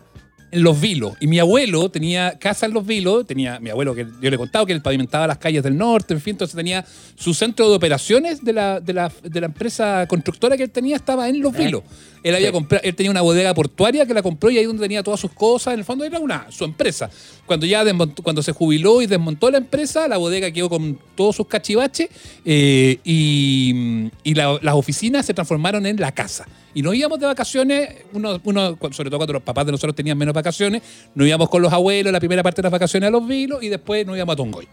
En 0.52 0.62
Los 0.62 0.80
Vilos. 0.80 1.14
Y 1.18 1.26
mi 1.26 1.40
abuelo 1.40 1.88
tenía 1.90 2.38
casa 2.38 2.66
en 2.66 2.72
Los 2.74 2.86
Vilos. 2.86 3.26
Tenía 3.26 3.58
mi 3.58 3.70
abuelo 3.70 3.92
que 3.92 4.06
yo 4.20 4.30
le 4.30 4.36
he 4.36 4.38
contado 4.38 4.64
que 4.64 4.72
él 4.72 4.80
pavimentaba 4.82 5.26
las 5.26 5.38
calles 5.38 5.64
del 5.64 5.76
norte, 5.76 6.14
en 6.14 6.20
fin, 6.20 6.32
entonces 6.34 6.54
tenía 6.54 6.84
su 7.16 7.34
centro 7.34 7.68
de 7.68 7.74
operaciones 7.74 8.44
de 8.44 8.52
la, 8.52 8.78
de 8.78 8.92
la, 8.92 9.10
de 9.24 9.40
la 9.40 9.46
empresa 9.46 10.06
constructora 10.06 10.56
que 10.56 10.62
él 10.62 10.70
tenía, 10.70 10.94
estaba 10.94 11.28
en 11.28 11.40
Los 11.40 11.52
Eh. 11.56 11.64
Vilos. 11.64 11.82
Él 12.22 12.36
había 12.36 12.46
Sí. 12.48 12.52
comprado, 12.52 12.84
él 12.84 12.94
tenía 12.94 13.10
una 13.10 13.20
bodega 13.22 13.52
portuaria 13.52 14.06
que 14.06 14.14
la 14.14 14.22
compró 14.22 14.48
y 14.48 14.58
ahí 14.58 14.64
donde 14.64 14.80
tenía 14.82 15.02
todas 15.02 15.18
sus 15.18 15.32
cosas, 15.32 15.74
en 15.74 15.80
el 15.80 15.84
fondo 15.84 16.04
era 16.04 16.20
una 16.20 16.46
su 16.50 16.62
empresa. 16.64 17.10
Cuando 17.46 17.66
ya 17.66 17.84
desmontó- 17.84 18.22
cuando 18.22 18.42
se 18.42 18.52
jubiló 18.52 19.02
y 19.02 19.06
desmontó 19.06 19.50
la 19.50 19.58
empresa, 19.58 20.08
la 20.08 20.16
bodega 20.16 20.50
quedó 20.50 20.68
con 20.70 20.98
todos 21.14 21.36
sus 21.36 21.46
cachivaches 21.46 22.08
eh, 22.44 22.98
y, 23.04 24.08
y 24.22 24.34
la- 24.34 24.58
las 24.62 24.74
oficinas 24.74 25.26
se 25.26 25.34
transformaron 25.34 25.84
en 25.86 26.00
la 26.00 26.12
casa. 26.12 26.46
Y 26.72 26.82
nos 26.82 26.94
íbamos 26.94 27.20
de 27.20 27.26
vacaciones, 27.26 27.88
uno, 28.12 28.40
uno, 28.44 28.78
sobre 28.90 29.10
todo 29.10 29.18
cuando 29.18 29.34
los 29.34 29.42
papás 29.42 29.66
de 29.66 29.72
nosotros 29.72 29.94
tenían 29.94 30.16
menos 30.18 30.34
vacaciones, 30.34 30.82
nos 31.14 31.26
íbamos 31.28 31.48
con 31.48 31.62
los 31.62 31.72
abuelos 31.72 32.12
la 32.12 32.18
primera 32.18 32.42
parte 32.42 32.62
de 32.62 32.66
las 32.66 32.72
vacaciones 32.72 33.08
a 33.08 33.10
los 33.10 33.26
vilos 33.26 33.62
y 33.62 33.68
después 33.68 34.06
nos 34.06 34.16
íbamos 34.16 34.32
a 34.32 34.36
Tongoy. 34.36 34.66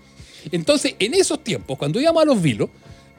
Entonces, 0.51 0.95
en 0.97 1.13
esos 1.13 1.43
tiempos, 1.43 1.77
cuando 1.77 1.99
íbamos 2.01 2.23
a 2.23 2.25
los 2.25 2.41
vilos, 2.41 2.69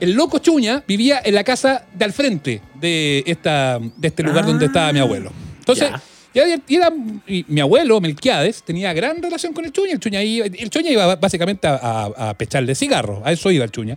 el 0.00 0.12
loco 0.14 0.38
Chuña 0.38 0.82
vivía 0.88 1.20
en 1.24 1.34
la 1.34 1.44
casa 1.44 1.86
de 1.94 2.04
al 2.04 2.12
frente 2.12 2.60
de, 2.80 3.22
esta, 3.26 3.78
de 3.78 4.08
este 4.08 4.22
lugar 4.24 4.44
donde 4.46 4.66
estaba 4.66 4.92
mi 4.92 4.98
abuelo. 4.98 5.30
Entonces. 5.58 5.90
Y 6.34 6.74
era- 6.76 6.92
y 7.26 7.44
mi 7.48 7.60
abuelo, 7.60 8.00
Melquiades, 8.00 8.62
tenía 8.62 8.92
gran 8.92 9.22
relación 9.22 9.52
con 9.52 9.64
el 9.64 9.72
Chuña. 9.72 9.92
El 9.92 10.00
Chuña 10.00 10.22
iba, 10.22 10.46
el 10.46 10.70
Chuña 10.70 10.90
iba 10.90 11.16
básicamente 11.16 11.66
a, 11.66 11.74
a- 11.76 12.30
a 12.30 12.34
pecharle 12.34 12.74
cigarros, 12.74 13.20
a 13.24 13.32
eso 13.32 13.50
iba 13.50 13.64
el 13.64 13.70
Chuña. 13.70 13.96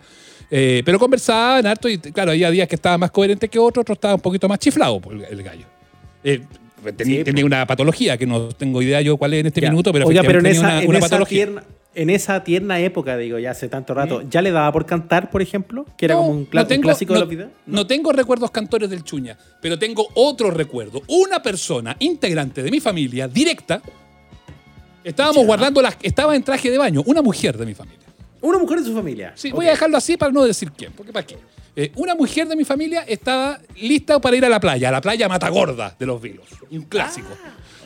Eh, 0.50 0.82
pero 0.84 0.98
conversaban 0.98 1.66
harto 1.66 1.88
y 1.88 1.98
claro, 1.98 2.30
había 2.30 2.50
días 2.50 2.68
que 2.68 2.76
estaba 2.76 2.96
más 2.98 3.10
coherente 3.10 3.48
que 3.48 3.58
otros, 3.58 3.82
otros 3.82 3.96
estaba 3.96 4.14
un 4.14 4.20
poquito 4.20 4.48
más 4.48 4.58
chiflado 4.60 5.00
por 5.00 5.12
el, 5.14 5.42
gallo. 5.42 5.66
Eh, 6.22 6.40
tenía, 6.96 7.18
Sí, 7.18 7.24
tenía 7.24 7.44
una 7.44 7.66
patología 7.66 8.16
que 8.16 8.26
no 8.26 8.48
tengo 8.50 8.80
idea 8.80 9.00
yo 9.00 9.16
cuál 9.16 9.34
es 9.34 9.40
en 9.40 9.46
este 9.46 9.60
Ya. 9.60 9.70
minuto, 9.70 9.92
pero 9.92 10.06
Oiga, 10.06 10.22
pero 10.22 10.38
en 10.38 10.46
efectivamente 10.46 10.50
esa, 10.50 10.68
tenía 10.68 10.82
en 10.84 10.88
una, 10.88 10.90
una 10.90 10.98
esa 10.98 11.06
patología. 11.08 11.36
tierna, 11.46 11.64
en 11.96 12.10
esa 12.10 12.44
tierna 12.44 12.78
época, 12.78 13.16
digo, 13.16 13.38
ya 13.38 13.50
hace 13.50 13.68
tanto 13.68 13.94
rato, 13.94 14.22
¿ya 14.28 14.42
le 14.42 14.50
daba 14.52 14.70
por 14.70 14.86
cantar, 14.86 15.30
por 15.30 15.42
ejemplo? 15.42 15.84
Que 15.98 16.04
era 16.04 16.14
No, 16.14 16.20
como 16.20 16.32
un, 16.32 16.46
cla- 16.48 16.56
no 16.56 16.62
un 16.62 16.68
tengo- 16.68 16.82
clásico 16.82 17.12
no- 17.14 17.18
de 17.18 17.20
los 17.20 17.28
videos. 17.30 17.50
No 17.66 17.86
tengo 17.86 18.12
recuerdos 18.12 18.50
cantores 18.50 18.88
del 18.90 19.02
Chuña, 19.02 19.36
pero 19.60 19.78
tengo 19.78 20.06
otro 20.14 20.50
recuerdo. 20.50 21.02
Una 21.08 21.42
persona 21.42 21.96
integrante 21.98 22.62
de 22.62 22.70
mi 22.70 22.78
familia, 22.80 23.26
directa, 23.28 23.82
estábamos 25.04 25.42
Ya. 25.42 25.46
guardando 25.46 25.82
las. 25.82 25.96
Estaba 26.02 26.36
en 26.36 26.42
traje 26.42 26.70
de 26.70 26.78
baño, 26.78 27.02
una 27.06 27.22
mujer 27.22 27.56
de 27.56 27.66
mi 27.66 27.74
familia. 27.74 28.00
Una 28.40 28.58
mujer 28.58 28.78
de 28.80 28.84
su 28.84 28.94
familia. 28.94 29.32
Sí, 29.34 29.50
voy 29.50 29.66
a 29.66 29.70
dejarlo 29.70 29.96
así 29.96 30.16
para 30.16 30.30
no 30.32 30.44
decir 30.44 30.70
quién, 30.72 30.92
porque 30.92 31.12
para 31.12 31.26
qué. 31.26 31.36
Eh, 31.74 31.92
una 31.96 32.14
mujer 32.14 32.46
de 32.48 32.56
mi 32.56 32.64
familia 32.64 33.02
estaba 33.06 33.58
lista 33.80 34.18
para 34.20 34.36
ir 34.36 34.44
a 34.44 34.48
la 34.48 34.60
playa, 34.60 34.88
a 34.88 34.92
la 34.92 35.00
playa 35.00 35.28
Matagorda 35.28 35.94
de 35.98 36.06
los 36.06 36.20
Vilos, 36.20 36.46
un 36.70 36.82
clásico. 36.82 37.28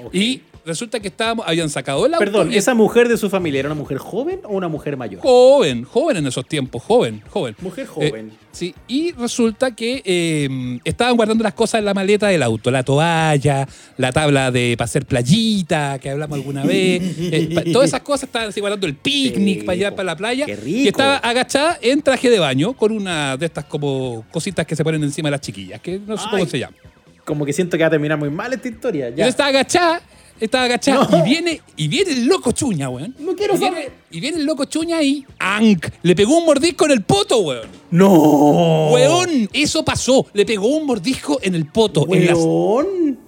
ok. 0.04 0.14
Y 0.14 0.42
resulta 0.64 1.00
que 1.00 1.08
estábamos, 1.08 1.46
habían 1.48 1.70
sacado 1.70 2.04
el 2.06 2.14
auto. 2.14 2.24
Perdón, 2.24 2.52
y- 2.52 2.56
¿esa 2.56 2.74
mujer 2.74 3.08
de 3.08 3.16
su 3.16 3.28
familia 3.30 3.60
era 3.60 3.68
una 3.68 3.74
mujer 3.74 3.98
joven 3.98 4.40
o 4.44 4.50
una 4.56 4.68
mujer 4.68 4.96
mayor? 4.96 5.20
Joven, 5.22 5.84
joven 5.84 6.16
en 6.18 6.26
esos 6.26 6.46
tiempos, 6.46 6.82
joven, 6.82 7.22
joven. 7.30 7.54
Mujer 7.60 7.86
joven. 7.86 8.30
Eh, 8.30 8.36
sí, 8.52 8.74
y 8.88 9.12
resulta 9.12 9.74
que 9.74 10.02
eh, 10.04 10.78
estaban 10.84 11.16
guardando 11.16 11.42
las 11.44 11.54
cosas 11.54 11.78
en 11.80 11.84
la 11.84 11.94
maleta 11.94 12.28
del 12.28 12.42
auto, 12.42 12.70
la 12.70 12.82
toalla, 12.82 13.66
la 13.96 14.12
tabla 14.12 14.50
de 14.50 14.74
para 14.76 14.84
hacer 14.86 15.06
playita, 15.06 15.98
que 15.98 16.10
hablamos 16.10 16.36
alguna 16.38 16.64
vez, 16.64 17.02
eh, 17.18 17.50
pa- 17.54 17.62
todas 17.72 17.88
esas 17.88 18.00
cosas 18.02 18.24
estaban 18.24 18.48
así 18.48 18.60
guardando 18.60 18.86
el 18.86 18.94
picnic 18.94 19.60
Sí, 19.60 19.64
para 19.66 19.72
allá, 19.74 19.90
para 19.96 20.04
la 20.06 20.16
playa. 20.16 20.46
Qué 20.46 20.52
Y 20.52 20.56
rico. 20.56 20.88
estaba 20.90 21.16
agachada 21.18 21.78
en 21.80 22.02
traje 22.02 22.30
de 22.30 22.38
baño 22.38 22.74
con 22.74 22.92
una 22.92 23.36
de 23.36 23.46
estas 23.46 23.64
como 23.64 24.24
cositas 24.30 24.66
que 24.66 24.76
se 24.76 24.84
ponen 24.84 25.02
encima 25.02 25.28
de 25.28 25.32
las 25.32 25.40
chiquillas, 25.40 25.80
que 25.80 25.98
no 25.98 26.16
sé 26.16 26.24
Ay. 26.26 26.30
cómo 26.30 26.46
se 26.46 26.58
llama. 26.58 26.76
Como 27.24 27.44
que 27.44 27.52
siento 27.52 27.76
que 27.76 27.82
va 27.84 27.88
a 27.88 27.90
terminar 27.90 28.18
muy 28.18 28.30
mal 28.30 28.52
esta 28.52 28.68
historia. 28.68 29.10
Yo 29.10 29.16
Ya. 29.16 29.28
estaba 29.28 29.50
agachada, 29.50 30.00
estaba 30.40 30.64
agachada 30.64 31.06
No. 31.10 31.18
y 31.18 31.22
viene 31.28 31.60
y 31.76 31.88
viene 31.88 32.12
el 32.12 32.26
loco 32.26 32.52
chuña, 32.52 32.88
weón. 32.88 33.14
No 33.18 33.34
quiero 33.36 33.54
y 33.54 33.58
viene, 33.58 33.76
saber. 33.76 33.92
y 34.10 34.20
viene 34.20 34.38
el 34.38 34.44
loco 34.44 34.64
chuña 34.64 35.02
y 35.02 35.24
¡anc! 35.38 35.86
Le 36.02 36.16
pegó 36.16 36.38
un 36.38 36.46
mordisco 36.46 36.84
en 36.86 36.90
el 36.92 37.02
poto, 37.02 37.38
weón. 37.40 37.68
¡No! 37.90 38.90
Weón, 38.92 39.48
eso 39.52 39.84
pasó. 39.84 40.26
Le 40.32 40.44
pegó 40.46 40.66
un 40.68 40.86
mordisco 40.86 41.38
en 41.42 41.54
el 41.54 41.66
poto, 41.66 42.06
en 42.12 42.26
las, 42.26 42.38
¡Weón! 42.38 43.18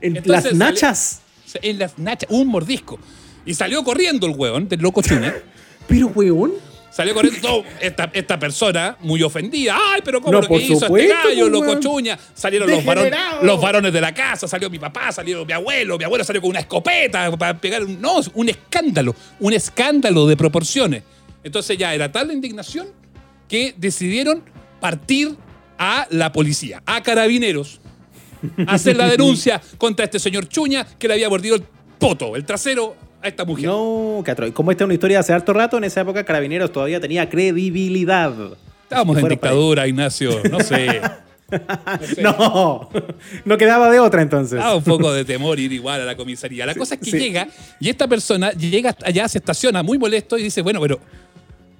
En 0.00 0.16
Entonces 0.16 0.26
las 0.26 0.42
sale- 0.44 0.56
nachas. 0.56 1.20
en 1.62 1.78
las 1.78 1.98
nachas, 1.98 2.30
un 2.30 2.46
mordisco. 2.48 2.98
Y 3.44 3.54
salió 3.54 3.82
corriendo 3.82 4.26
el 4.26 4.36
weón 4.36 4.68
del 4.68 4.80
loco 4.80 5.02
chuña. 5.02 5.34
Pero, 5.88 6.08
weón. 6.08 6.52
Salió 6.90 7.14
corriendo 7.14 7.64
esta, 7.80 8.10
esta 8.12 8.38
persona 8.38 8.96
muy 9.00 9.22
ofendida. 9.22 9.76
¡Ay, 9.76 10.00
pero 10.04 10.20
cómo 10.20 10.32
No, 10.32 10.40
lo 10.40 10.48
que 10.48 10.56
hizo 10.56 10.80
supuesto, 10.80 10.96
este 10.96 11.28
gallo, 11.28 11.40
pues, 11.42 11.52
loco 11.52 11.66
weón. 11.66 11.80
chuña! 11.80 12.18
Salieron 12.34 12.70
los, 12.70 12.84
varones, 12.84 13.12
¡Degenerado! 13.12 13.44
los 13.44 13.60
varones 13.60 13.92
de 13.92 14.00
la 14.00 14.14
casa, 14.14 14.48
salió 14.48 14.70
mi 14.70 14.78
papá, 14.78 15.12
salió 15.12 15.44
mi 15.44 15.52
abuelo, 15.52 15.98
mi 15.98 16.04
abuelo 16.04 16.24
salió 16.24 16.40
con 16.40 16.50
una 16.50 16.60
escopeta 16.60 17.30
para 17.36 17.58
pegar. 17.58 17.82
No, 17.86 18.20
un 18.34 18.48
escándalo, 18.48 19.14
un 19.40 19.52
escándalo 19.52 20.26
de 20.26 20.36
proporciones. 20.36 21.02
Entonces 21.44 21.76
ya 21.78 21.94
era 21.94 22.10
tal 22.10 22.28
la 22.28 22.32
indignación 22.32 22.88
que 23.48 23.74
decidieron 23.76 24.42
partir 24.80 25.36
a 25.78 26.06
la 26.10 26.32
policía, 26.32 26.82
a 26.86 27.02
carabineros, 27.02 27.80
a 28.66 28.74
hacer 28.74 28.96
la 28.96 29.08
denuncia 29.08 29.60
contra 29.78 30.04
este 30.04 30.18
señor 30.18 30.48
Chuña 30.48 30.86
que 30.98 31.08
le 31.08 31.14
había 31.14 31.28
mordido 31.28 31.56
el 31.56 31.62
poto, 31.98 32.36
el 32.36 32.44
trasero 32.44 32.96
a 33.22 33.28
esta 33.28 33.44
mujer. 33.44 33.66
No, 33.66 34.22
que 34.24 34.30
atroz. 34.30 34.52
Como 34.52 34.70
esta 34.70 34.84
es 34.84 34.86
una 34.86 34.94
historia 34.94 35.16
de 35.16 35.20
hace 35.20 35.32
harto 35.32 35.52
rato, 35.52 35.76
en 35.78 35.84
esa 35.84 36.00
época 36.02 36.24
Carabineros 36.24 36.72
todavía 36.72 37.00
tenía 37.00 37.28
credibilidad. 37.28 38.32
Estábamos 38.82 39.16
Si 39.16 39.22
en 39.22 39.28
dictadura, 39.28 39.86
Ignacio, 39.86 40.30
no 40.50 40.60
sé. 40.60 41.00
sé. 42.14 42.22
No, 42.22 42.90
no 43.44 43.56
quedaba 43.56 43.90
de 43.90 44.00
otra 44.00 44.22
entonces. 44.22 44.58
Da 44.58 44.74
un 44.74 44.84
poco 44.84 45.12
de 45.12 45.24
temor 45.24 45.58
ir 45.58 45.72
igual 45.72 46.02
a 46.02 46.04
la 46.04 46.16
comisaría. 46.16 46.66
La 46.66 46.74
cosa 46.74 46.94
es 46.94 47.00
que 47.00 47.10
sí. 47.10 47.18
llega 47.18 47.48
y 47.80 47.88
esta 47.88 48.06
persona 48.06 48.50
llega 48.52 48.94
allá, 49.04 49.28
se 49.28 49.38
estaciona 49.38 49.82
muy 49.82 49.98
molesto 49.98 50.36
y 50.36 50.42
dice, 50.42 50.62
bueno, 50.62 50.80
pero 50.80 51.00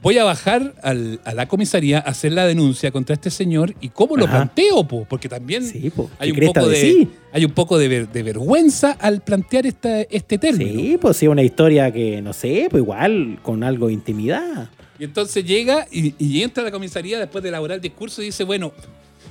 voy 0.03 0.16
a 0.18 0.24
bajar 0.24 0.74
al- 0.82 1.20
a 1.24 1.34
la 1.34 1.46
comisaría 1.46 1.99
a 1.99 2.03
hacer 2.03 2.32
la 2.32 2.46
denuncia 2.46 2.90
contra 2.90 3.14
este 3.14 3.30
señor 3.30 3.74
y 3.80 3.88
cómo 3.88 4.16
lo 4.16 4.24
Ajá. 4.26 4.36
planteo, 4.36 4.86
po? 4.86 5.07
porque 5.09 5.28
también 5.28 5.64
Sí, 5.64 5.90
po, 5.90 6.09
hay, 6.18 6.30
un 6.30 6.38
poco 6.53 6.68
de 6.68 6.76
sí. 6.80 7.09
hay 7.32 7.44
un 7.44 7.51
poco 7.53 7.78
de, 7.78 7.88
ver- 7.88 8.09
de 8.09 8.22
vergüenza 8.22 8.92
al 9.01 9.20
plantear 9.22 9.66
esta, 9.66 10.03
este 10.03 10.38
término. 10.38 10.80
Sí, 10.80 10.99
pues 11.01 11.16
sí, 11.16 11.26
una 11.26 11.42
historia 11.42 11.90
que, 11.92 12.22
no 12.22 12.32
sé, 12.32 12.68
pues 12.70 12.82
igual, 12.82 13.38
con 13.42 13.64
algo 13.64 13.88
de 13.88 13.94
intimidad. 13.94 14.70
Y 15.01 15.05
entonces 15.05 15.44
llega 15.44 15.86
y, 15.90 16.14
y 16.18 16.42
entra 16.42 16.62
a 16.62 16.66
la 16.66 16.72
comisaría 16.72 17.18
después 17.18 17.42
de 17.42 17.49
elaborar 17.51 17.76
el 17.76 17.82
discurso 17.82 18.22
y 18.22 18.26
dice, 18.26 18.44
bueno, 18.44 18.72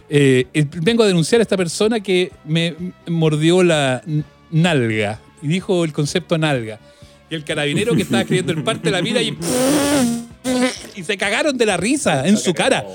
eh, 0.10 0.46
vengo 0.82 1.04
a 1.04 1.08
denunciar 1.08 1.40
a 1.40 1.44
esta 1.44 1.58
persona 1.58 2.00
que 2.02 2.32
me 2.46 2.74
mordió 3.08 3.64
la 3.64 4.02
nalga. 4.52 5.20
Y 5.42 5.48
dijo 5.48 5.84
el 5.84 5.92
concepto 5.94 6.38
nalga. 6.38 6.80
Y 7.30 7.36
el 7.36 7.44
carabinero 7.44 7.94
que 7.96 8.04
estaba 8.04 8.22
escribiendo 8.22 8.54
el 8.54 8.64
parte 8.64 8.84
de 8.86 8.92
la 8.92 9.02
vida 9.02 9.22
y... 9.22 9.38
Y 10.96 11.04
se 11.04 11.18
cagaron 11.18 11.58
de 11.58 11.66
la 11.66 11.78
risa 11.78 12.28
en 12.28 12.38
su 12.38 12.54
cara. 12.54 12.86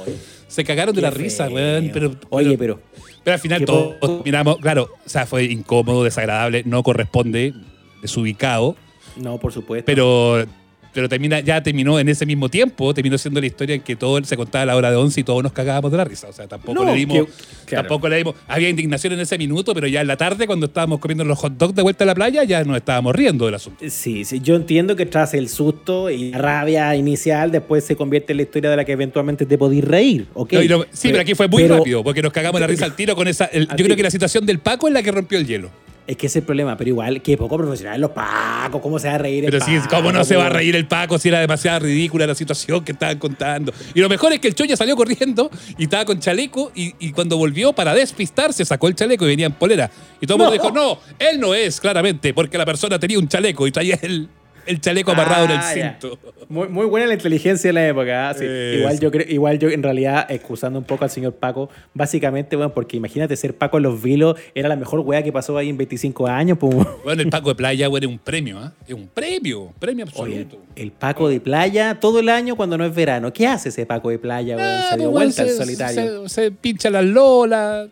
Se 0.48 0.64
cagaron 0.64 0.94
de 0.94 1.00
la 1.00 1.10
risa, 1.10 1.48
weón. 1.48 1.90
Pero, 1.92 2.16
Oye, 2.30 2.58
pero 2.58 2.80
pero 3.24 3.34
al 3.34 3.40
final 3.40 3.64
todos 3.64 4.24
miramos, 4.24 4.56
claro, 4.58 4.90
o 5.04 5.08
sea, 5.08 5.26
fue 5.26 5.44
incómodo, 5.44 6.02
desagradable, 6.02 6.62
no 6.66 6.82
corresponde, 6.82 7.54
desubicado. 8.00 8.76
no, 9.16 9.38
por 9.38 9.52
supuesto. 9.52 9.86
Pero, 9.86 10.44
pero 10.92 11.08
termina, 11.08 11.40
ya 11.40 11.62
terminó 11.62 11.98
en 11.98 12.08
ese 12.08 12.26
mismo 12.26 12.48
tiempo, 12.48 12.92
terminó 12.92 13.16
siendo 13.18 13.40
la 13.40 13.46
historia 13.46 13.74
en 13.76 13.80
que 13.80 13.96
todo 13.96 14.22
se 14.24 14.36
contaba 14.36 14.62
a 14.62 14.66
la 14.66 14.76
hora 14.76 14.90
de 14.90 14.96
once 14.96 15.20
y 15.20 15.24
todos 15.24 15.42
nos 15.42 15.52
cagábamos 15.52 15.90
de 15.90 15.96
la 15.96 16.04
risa. 16.04 16.28
O 16.28 16.32
sea, 16.32 16.46
tampoco 16.46 16.74
No, 16.84 16.90
le 16.90 16.94
dimos. 16.98 17.18
que- 17.26 17.32
claro. 17.66 17.88
Tampoco 17.88 18.08
le 18.08 18.16
dimos. 18.18 18.34
Había 18.46 18.68
indignación 18.68 19.14
en 19.14 19.20
ese 19.20 19.38
minuto, 19.38 19.72
pero 19.74 19.86
ya 19.86 20.00
en 20.02 20.06
la 20.06 20.16
tarde, 20.16 20.46
cuando 20.46 20.66
estábamos 20.66 20.98
comiendo 21.00 21.24
los 21.24 21.38
hot 21.38 21.54
dogs 21.56 21.74
de 21.74 21.82
vuelta 21.82 22.04
a 22.04 22.06
la 22.06 22.14
playa, 22.14 22.44
ya 22.44 22.62
nos 22.64 22.76
estábamos 22.76 23.14
riendo 23.14 23.46
del 23.46 23.54
asunto. 23.54 23.84
Sí, 23.88 24.24
sí, 24.24 24.40
yo 24.40 24.54
entiendo 24.56 24.94
que 24.96 25.06
tras 25.06 25.34
el 25.34 25.48
susto 25.48 26.10
y 26.10 26.30
la 26.30 26.38
rabia 26.38 26.94
inicial, 26.96 27.50
después 27.50 27.84
se 27.84 27.96
convierte 27.96 28.32
en 28.32 28.36
la 28.38 28.42
historia 28.42 28.70
de 28.70 28.76
la 28.76 28.84
que 28.84 28.92
eventualmente 28.92 29.46
te 29.46 29.56
podís 29.58 29.84
reír, 29.84 30.26
¿ok? 30.34 30.52
No, 30.68 30.82
sí, 30.92 31.08
pero, 31.08 31.20
aquí 31.22 31.34
fue 31.34 31.48
muy 31.48 31.62
pero 31.62 31.78
rápido, 31.78 32.04
porque 32.04 32.22
nos 32.22 32.32
cagamos 32.32 32.60
de 32.60 32.66
la 32.66 32.66
risa 32.66 32.84
al 32.84 32.94
tiro 32.96 33.16
con 33.16 33.26
esa. 33.28 33.46
el- 33.46 33.66
yo 33.68 33.84
creo 33.84 33.96
que 33.96 34.02
la 34.02 34.10
situación 34.10 34.44
del 34.46 34.58
Paco 34.58 34.88
es 34.88 34.94
la 34.94 35.02
que 35.02 35.10
rompió 35.10 35.38
el 35.38 35.46
hielo. 35.46 35.70
Es 36.04 36.16
que 36.16 36.26
ese 36.26 36.38
es 36.38 36.42
el 36.42 36.46
problema, 36.46 36.76
pero 36.76 36.88
igual, 36.88 37.22
que 37.22 37.36
poco 37.36 37.56
profesional 37.56 38.00
los 38.00 38.10
pacos, 38.10 38.80
¿cómo 38.82 38.98
se 38.98 39.06
va 39.08 39.14
a 39.14 39.18
reír 39.18 39.44
el 39.44 39.50
Pero 39.52 39.64
sí, 39.64 39.78
Paco, 39.78 39.96
¿cómo 39.96 40.10
no 40.12 40.24
se 40.24 40.34
va 40.36 40.46
a 40.46 40.48
reír 40.48 40.74
el 40.74 40.86
Paco 40.88 41.16
si 41.16 41.28
era 41.28 41.38
demasiado 41.38 41.78
ridícula 41.80 42.26
la 42.26 42.34
situación 42.34 42.84
que 42.84 42.90
estaban 42.92 43.18
contando? 43.18 43.72
Y 43.94 44.00
lo 44.00 44.08
mejor 44.08 44.32
es 44.32 44.40
que 44.40 44.48
el 44.48 44.54
Choya 44.56 44.76
salió 44.76 44.96
corriendo 44.96 45.48
y 45.78 45.84
estaba 45.84 46.04
con 46.04 46.18
chaleco 46.18 46.72
y, 46.74 46.94
y 46.98 47.12
cuando 47.12 47.36
volvió 47.36 47.72
para 47.72 47.94
despistarse 47.94 48.64
sacó 48.64 48.88
el 48.88 48.96
chaleco 48.96 49.24
y 49.26 49.28
venía 49.28 49.46
en 49.46 49.52
polera. 49.52 49.90
Y 50.20 50.26
todo 50.26 50.38
el 50.38 50.42
mundo 50.42 50.56
No. 50.56 50.62
dijo, 50.62 50.74
no, 50.74 50.98
él 51.20 51.38
no 51.38 51.54
es, 51.54 51.80
claramente, 51.80 52.34
porque 52.34 52.58
la 52.58 52.66
persona 52.66 52.98
tenía 52.98 53.18
un 53.20 53.28
chaleco 53.28 53.66
y 53.68 53.70
traía 53.70 53.96
el, 54.02 54.28
el 54.66 54.80
chaleco 54.80 55.12
amarrado 55.12 55.44
en 55.46 55.50
el 55.52 55.56
Ah, 55.58 55.74
ya. 55.76 55.98
cinto. 56.00 56.18
Muy, 56.48 56.68
muy 56.68 56.86
buena 56.86 57.06
la 57.06 57.14
inteligencia 57.14 57.68
de 57.68 57.72
la 57.74 57.86
época. 57.88 58.30
¿ah? 58.30 58.34
Sí. 58.34 58.44
Eso. 58.44 58.78
Igual, 58.78 59.00
yo 59.00 59.10
creo, 59.10 59.26
igual 59.28 59.58
yo, 59.58 59.68
en 59.70 59.82
realidad, 59.82 60.26
excusando 60.30 60.78
un 60.78 60.84
poco 60.84 61.04
al 61.04 61.10
señor 61.10 61.34
Paco, 61.34 61.70
básicamente, 61.94 62.56
bueno, 62.56 62.72
porque 62.74 62.96
imagínate 62.96 63.36
ser 63.36 63.56
Paco 63.56 63.76
en 63.78 63.84
los 63.84 64.02
vilos, 64.02 64.36
era 64.54 64.68
la 64.68 64.76
mejor 64.76 65.00
wea 65.00 65.22
que 65.22 65.32
pasó 65.32 65.56
ahí 65.58 65.68
en 65.68 65.76
25 65.76 66.26
años. 66.26 66.58
Pues. 66.58 66.74
Bueno, 67.04 67.22
el 67.22 67.30
Paco 67.30 67.48
de 67.50 67.54
Playa, 67.54 67.88
bueno, 67.88 68.06
es 68.06 68.12
un 68.12 68.18
premio, 68.18 68.58
¿ah? 68.58 68.72
Es 68.86 68.94
un 68.94 69.08
premio, 69.08 69.72
premio 69.78 70.06
Oye, 70.14 70.36
el, 70.36 70.42
absoluto. 70.42 70.66
el 70.76 70.92
Paco 70.92 71.28
de 71.28 71.40
playa 71.40 71.98
todo 72.00 72.20
el 72.20 72.28
año 72.28 72.56
cuando 72.56 72.76
no 72.78 72.84
es 72.84 72.94
verano. 72.94 73.32
¿Qué 73.32 73.46
hace 73.46 73.68
ese 73.70 73.86
Paco 73.86 74.10
de 74.10 74.18
playa? 74.18 74.56
weón? 74.56 74.68
Ah, 74.68 74.86
se 74.90 74.96
dio 74.96 75.10
pues, 75.10 75.24
vuelta 75.24 75.42
al 75.42 75.48
se- 75.48 75.56
solitario. 75.56 76.28
Se, 76.28 76.42
se 76.42 76.50
pincha 76.50 76.90
las 76.90 77.04
lolas, 77.04 77.88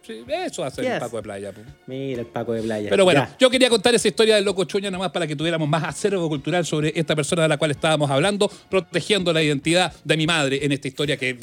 eso 0.47 0.65
hace 0.65 0.87
el. 0.87 0.99
Paco 0.99 1.17
de 1.17 1.23
Playa. 1.23 1.53
pues. 1.53 1.67
Mira 1.87 2.21
el 2.21 2.27
Paco 2.27 2.53
de 2.53 2.63
playa. 2.63 2.89
Pero 2.91 3.05
bueno, 3.05 3.21
Ya. 3.29 3.37
yo 3.39 3.51
quería 3.51 3.69
contar 3.69 3.95
esa 3.95 4.09
historia 4.09 4.37
del 4.37 4.45
loco 4.45 4.65
Chuña 4.65 4.91
nomás 4.91 5.11
para 5.11 5.27
que 5.27 5.35
tuviéramos 5.37 5.69
más 5.69 5.83
acervo 5.85 6.29
cultural 6.29 6.60
sobre 6.65 6.93
esta 6.95 7.15
persona 7.17 7.43
de 7.43 7.49
la 7.49 7.57
cual 7.59 7.71
estábamos 7.71 8.11
hablando, 8.11 8.51
protegiendo 8.69 9.33
la 9.33 9.43
identidad 9.43 9.93
de 10.05 10.17
mi 10.17 10.27
madre 10.27 10.65
en 10.65 10.73
esta 10.73 10.89
historia 10.89 11.17
que, 11.17 11.37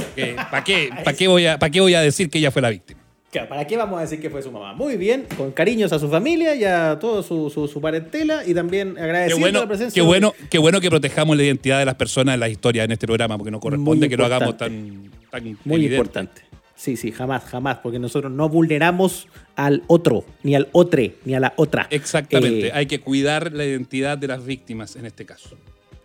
¿para 0.51 0.63
qué, 0.63 0.89
pa' 1.03 1.13
qué, 1.13 1.28
voy 1.28 1.45
a, 1.45 1.59
pa' 1.59 1.70
qué 1.70 1.82
voy 1.82 1.93
a 1.93 2.01
decir 2.01 2.30
que 2.30 2.38
ella 2.39 2.51
fue 2.51 2.61
la 2.61 2.70
víctima? 2.70 3.01
Claro, 3.30 3.49
¿Para 3.49 3.68
qué 3.68 3.76
vamos 3.76 3.97
a 3.99 4.03
decir 4.03 4.22
que 4.22 4.30
fue 4.30 4.41
su 4.41 4.51
mamá? 4.51 4.74
Muy 4.74 4.95
bien, 4.95 5.26
con 5.36 5.51
cariños 5.51 5.91
a 5.91 5.99
su 5.99 6.09
familia 6.09 6.55
y 6.55 6.63
a 6.63 6.97
toda 6.97 7.22
su, 7.22 7.49
su, 7.49 7.68
su 7.68 7.82
parentela 7.82 8.43
y 8.47 8.53
también 8.53 8.97
agradeciendo 8.97 9.39
bueno, 9.41 9.59
la 9.59 9.68
presencia 9.68 9.93
qué, 9.93 9.99
de- 10.01 10.07
bueno, 10.07 10.34
qué 10.49 10.57
bueno 10.57 10.80
que 10.80 10.89
protejamos 10.89 11.36
la 11.36 11.43
identidad 11.43 11.78
de 11.80 11.86
las 11.86 11.95
personas 11.95 12.36
en 12.36 12.39
las 12.39 12.49
historias 12.49 12.86
en 12.86 12.93
este 12.93 13.05
programa, 13.05 13.38
porque 13.38 13.51
no 13.51 13.59
corresponde 13.59 14.05
Muy 14.05 14.09
que 14.09 14.15
lo 14.18 14.26
hagamos 14.26 14.55
tan, 14.57 15.11
tan 15.30 15.43
Muy 15.65 15.76
evidente. 15.76 15.95
importante. 15.97 16.41
Sí, 16.78 16.95
sí, 16.95 17.11
jamás, 17.11 17.43
jamás, 17.45 17.80
porque 17.82 17.97
nosotros 17.97 18.32
no 18.32 18.47
vulneramos 18.49 19.28
al 19.55 19.84
otro, 19.88 20.23
ni 20.43 20.53
al 20.55 20.69
otre, 20.73 21.15
ni 21.25 21.34
a 21.34 21.39
la 21.39 21.53
otra. 21.57 21.88
Exactamente, 21.89 22.67
Eh, 22.67 22.71
hay 22.71 22.86
que 22.86 23.01
cuidar 23.01 23.51
la 23.51 23.65
identidad 23.65 24.15
de 24.17 24.28
las 24.28 24.45
víctimas 24.45 24.95
en 24.95 25.05
este 25.07 25.25
caso. 25.25 25.57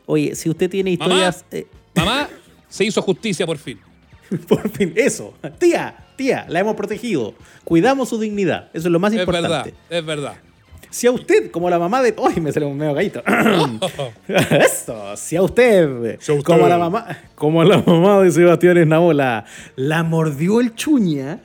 oye, 0.06 0.34
si 0.34 0.48
usted 0.48 0.70
tiene 0.70 0.96
Mamá. 0.96 1.14
historias... 1.14 1.44
eh, 1.50 1.66
Mamá, 1.94 2.28
se 2.68 2.84
hizo 2.86 3.02
justicia 3.02 3.44
por 3.46 3.58
fin. 3.58 3.78
por 4.48 4.66
fin, 4.70 4.94
eso. 4.96 5.34
Tía, 5.58 6.06
tía, 6.16 6.46
la 6.48 6.60
hemos 6.60 6.74
protegido. 6.74 7.34
Cuidamos 7.64 8.08
su 8.08 8.18
dignidad. 8.18 8.70
Eso 8.72 8.88
es 8.88 8.92
lo 8.92 8.98
más 8.98 9.12
Es 9.12 9.20
importante. 9.20 9.48
verdad, 9.48 9.72
es 9.90 10.04
verdad. 10.06 10.36
Si 10.92 11.06
a 11.06 11.10
usted, 11.10 11.50
como 11.50 11.70
la 11.70 11.78
mamá 11.78 12.02
de. 12.02 12.14
¡Ay, 12.22 12.38
me 12.40 12.52
sale 12.52 12.66
un 12.66 12.76
medio 12.76 12.92
gallito! 12.92 13.22
Eso, 14.28 15.16
si 15.16 15.36
a 15.36 15.42
usted, 15.42 16.18
Si 16.20 16.30
a 16.30 16.34
usted. 16.34 16.44
como 16.44 16.68
la 16.68 16.76
mamá, 16.76 17.18
como 17.34 17.64
la 17.64 17.78
mamá 17.78 18.20
de 18.20 18.30
Sebastián 18.30 18.76
Esnaola, 18.76 19.44
la 19.74 20.02
mordió 20.02 20.60
el 20.60 20.74
chuña, 20.74 21.40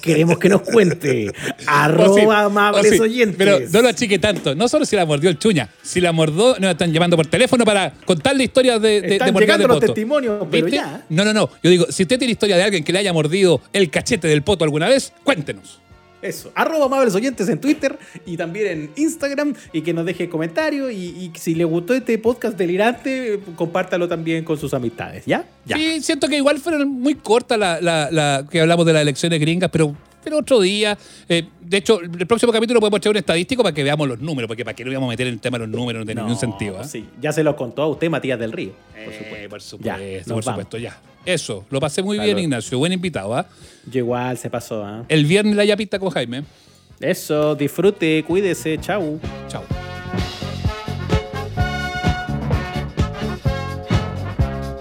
queremos 0.00 0.38
que 0.38 0.48
nos 0.48 0.62
cuente. 0.62 1.32
O 1.54 1.58
sí, 1.58 1.64
Arroba 1.66 2.42
o 2.44 2.46
amables 2.46 2.92
sí, 2.92 3.00
oyentes. 3.00 3.36
Pero 3.36 3.58
no 3.72 3.82
lo 3.82 3.88
achique 3.88 4.18
tanto. 4.18 4.54
No 4.54 4.68
solo 4.68 4.84
si 4.84 4.94
la 4.96 5.04
mordió 5.06 5.28
el 5.28 5.38
chuña. 5.38 5.68
Si 5.82 6.00
la 6.00 6.12
mordió, 6.12 6.56
nos 6.60 6.70
están 6.70 6.92
llamando 6.92 7.16
por 7.16 7.26
teléfono 7.26 7.64
para 7.64 7.92
contarle 8.04 8.44
historias 8.44 8.80
de, 8.80 9.00
de, 9.00 9.12
Están 9.14 9.26
de 9.26 9.32
mordida 9.32 9.46
llegando 9.56 9.62
de 9.64 9.68
los 9.68 9.76
poto. 9.80 9.86
testimonios, 9.92 10.46
pero 10.50 10.66
¿Viste? 10.66 10.76
ya. 10.76 11.04
No, 11.08 11.24
no, 11.24 11.32
no. 11.32 11.50
Yo 11.62 11.70
digo, 11.70 11.86
si 11.90 12.02
usted 12.04 12.18
tiene 12.18 12.32
historia 12.32 12.56
de 12.56 12.62
alguien 12.62 12.84
que 12.84 12.92
le 12.92 13.00
haya 13.00 13.12
mordido 13.12 13.60
el 13.72 13.90
cachete 13.90 14.28
del 14.28 14.42
poto 14.42 14.64
alguna 14.64 14.88
vez, 14.88 15.12
cuéntenos. 15.24 15.80
Eso, 16.24 16.50
arroba 16.54 16.86
amables 16.86 17.14
oyentes 17.14 17.48
en 17.50 17.60
Twitter 17.60 17.98
y 18.24 18.36
también 18.38 18.66
en 18.66 18.90
Instagram 18.96 19.54
y 19.74 19.82
que 19.82 19.92
nos 19.92 20.06
deje 20.06 20.28
comentarios 20.28 20.90
y, 20.90 20.96
y 20.96 21.32
si 21.38 21.54
le 21.54 21.64
gustó 21.64 21.92
este 21.94 22.16
podcast 22.18 22.56
delirante, 22.56 23.40
compártalo 23.56 24.08
también 24.08 24.42
con 24.42 24.56
sus 24.58 24.72
amistades, 24.72 25.24
¿ya? 25.26 25.44
Ya. 25.66 25.76
Sí, 25.76 26.00
siento 26.00 26.26
que 26.28 26.36
igual 26.38 26.58
fueron 26.60 26.88
muy 26.88 27.14
cortas 27.16 27.58
la, 27.58 27.78
la- 27.80 28.10
la- 28.10 28.46
que 28.50 28.60
hablamos 28.60 28.86
de 28.86 28.94
las 28.94 29.02
elecciones 29.02 29.38
gringas, 29.38 29.68
pero, 29.70 29.94
pero 30.22 30.38
otro 30.38 30.60
día. 30.60 30.96
eh, 31.28 31.44
de 31.60 31.76
hecho, 31.76 32.00
el 32.00 32.26
próximo 32.26 32.52
capítulo 32.52 32.80
podemos 32.80 32.98
echar 32.98 33.10
un 33.10 33.16
estadístico 33.18 33.62
para 33.62 33.74
que 33.74 33.82
veamos 33.82 34.08
los 34.08 34.18
números, 34.20 34.48
porque 34.48 34.64
para 34.64 34.74
qué 34.74 34.84
lo 34.84 34.90
íbamos 34.92 35.08
a 35.08 35.10
meter 35.10 35.26
en 35.26 35.34
el 35.34 35.40
tema 35.40 35.58
de 35.58 35.66
los 35.66 35.76
números, 35.76 36.00
no 36.00 36.06
tiene 36.06 36.22
ningún 36.22 36.38
sentido. 36.38 36.78
¿ah? 36.80 36.84
Sí, 36.84 37.06
ya 37.20 37.32
se 37.32 37.42
lo 37.44 37.54
contó 37.56 37.82
a 37.82 37.88
usted, 37.88 38.08
Matías 38.08 38.38
del 38.38 38.52
Río. 38.52 38.72
Por 39.04 39.12
supuesto, 39.12 39.48
por 39.50 39.60
supuesto, 39.62 39.98
Ya, 39.98 40.24
por 40.34 40.42
supuesto, 40.42 40.78
ya. 40.78 40.98
Eso, 41.26 41.64
lo 41.70 41.80
pasé 41.80 42.02
muy 42.02 42.18
bien, 42.18 42.38
Ignacio. 42.38 42.78
Buen 42.78 42.92
invitado, 42.92 43.34
¿ah? 43.34 43.46
Yo 43.90 43.98
igual 43.98 44.38
se 44.38 44.50
pasó, 44.50 44.84
¿ah? 44.84 45.04
El 45.08 45.26
viernes 45.26 45.56
la 45.56 45.64
yapita 45.64 45.98
con 45.98 46.10
Jaime. 46.10 46.44
Eso, 47.00 47.54
disfrute, 47.54 48.24
cuídese, 48.26 48.78
chau. 48.78 49.20
Chao. 49.48 49.64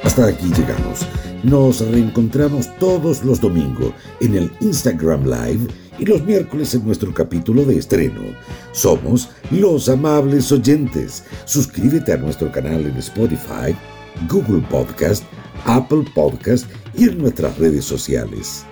Hasta 0.03 0.27
aquí 0.27 0.47
llegamos. 0.55 1.07
Nos 1.43 1.81
reencontramos 1.81 2.69
todos 2.77 3.23
los 3.25 3.41
domingos 3.41 3.93
en 4.21 4.35
el 4.35 4.51
Instagram 4.61 5.25
Live 5.25 5.67
y 5.99 6.05
los 6.05 6.23
miércoles 6.23 6.73
en 6.73 6.85
nuestro 6.85 7.13
capítulo 7.13 7.65
de 7.65 7.77
estreno. 7.77 8.21
Somos 8.71 9.29
los 9.51 9.89
amables 9.89 10.51
oyentes. 10.51 11.25
Suscríbete 11.45 12.13
a 12.13 12.17
nuestro 12.17 12.51
canal 12.51 12.85
en 12.85 12.95
Spotify, 12.97 13.75
Google 14.29 14.65
Podcast, 14.69 15.23
Apple 15.65 16.05
Podcast 16.15 16.67
y 16.95 17.09
en 17.09 17.17
nuestras 17.17 17.57
redes 17.57 17.83
sociales. 17.83 18.65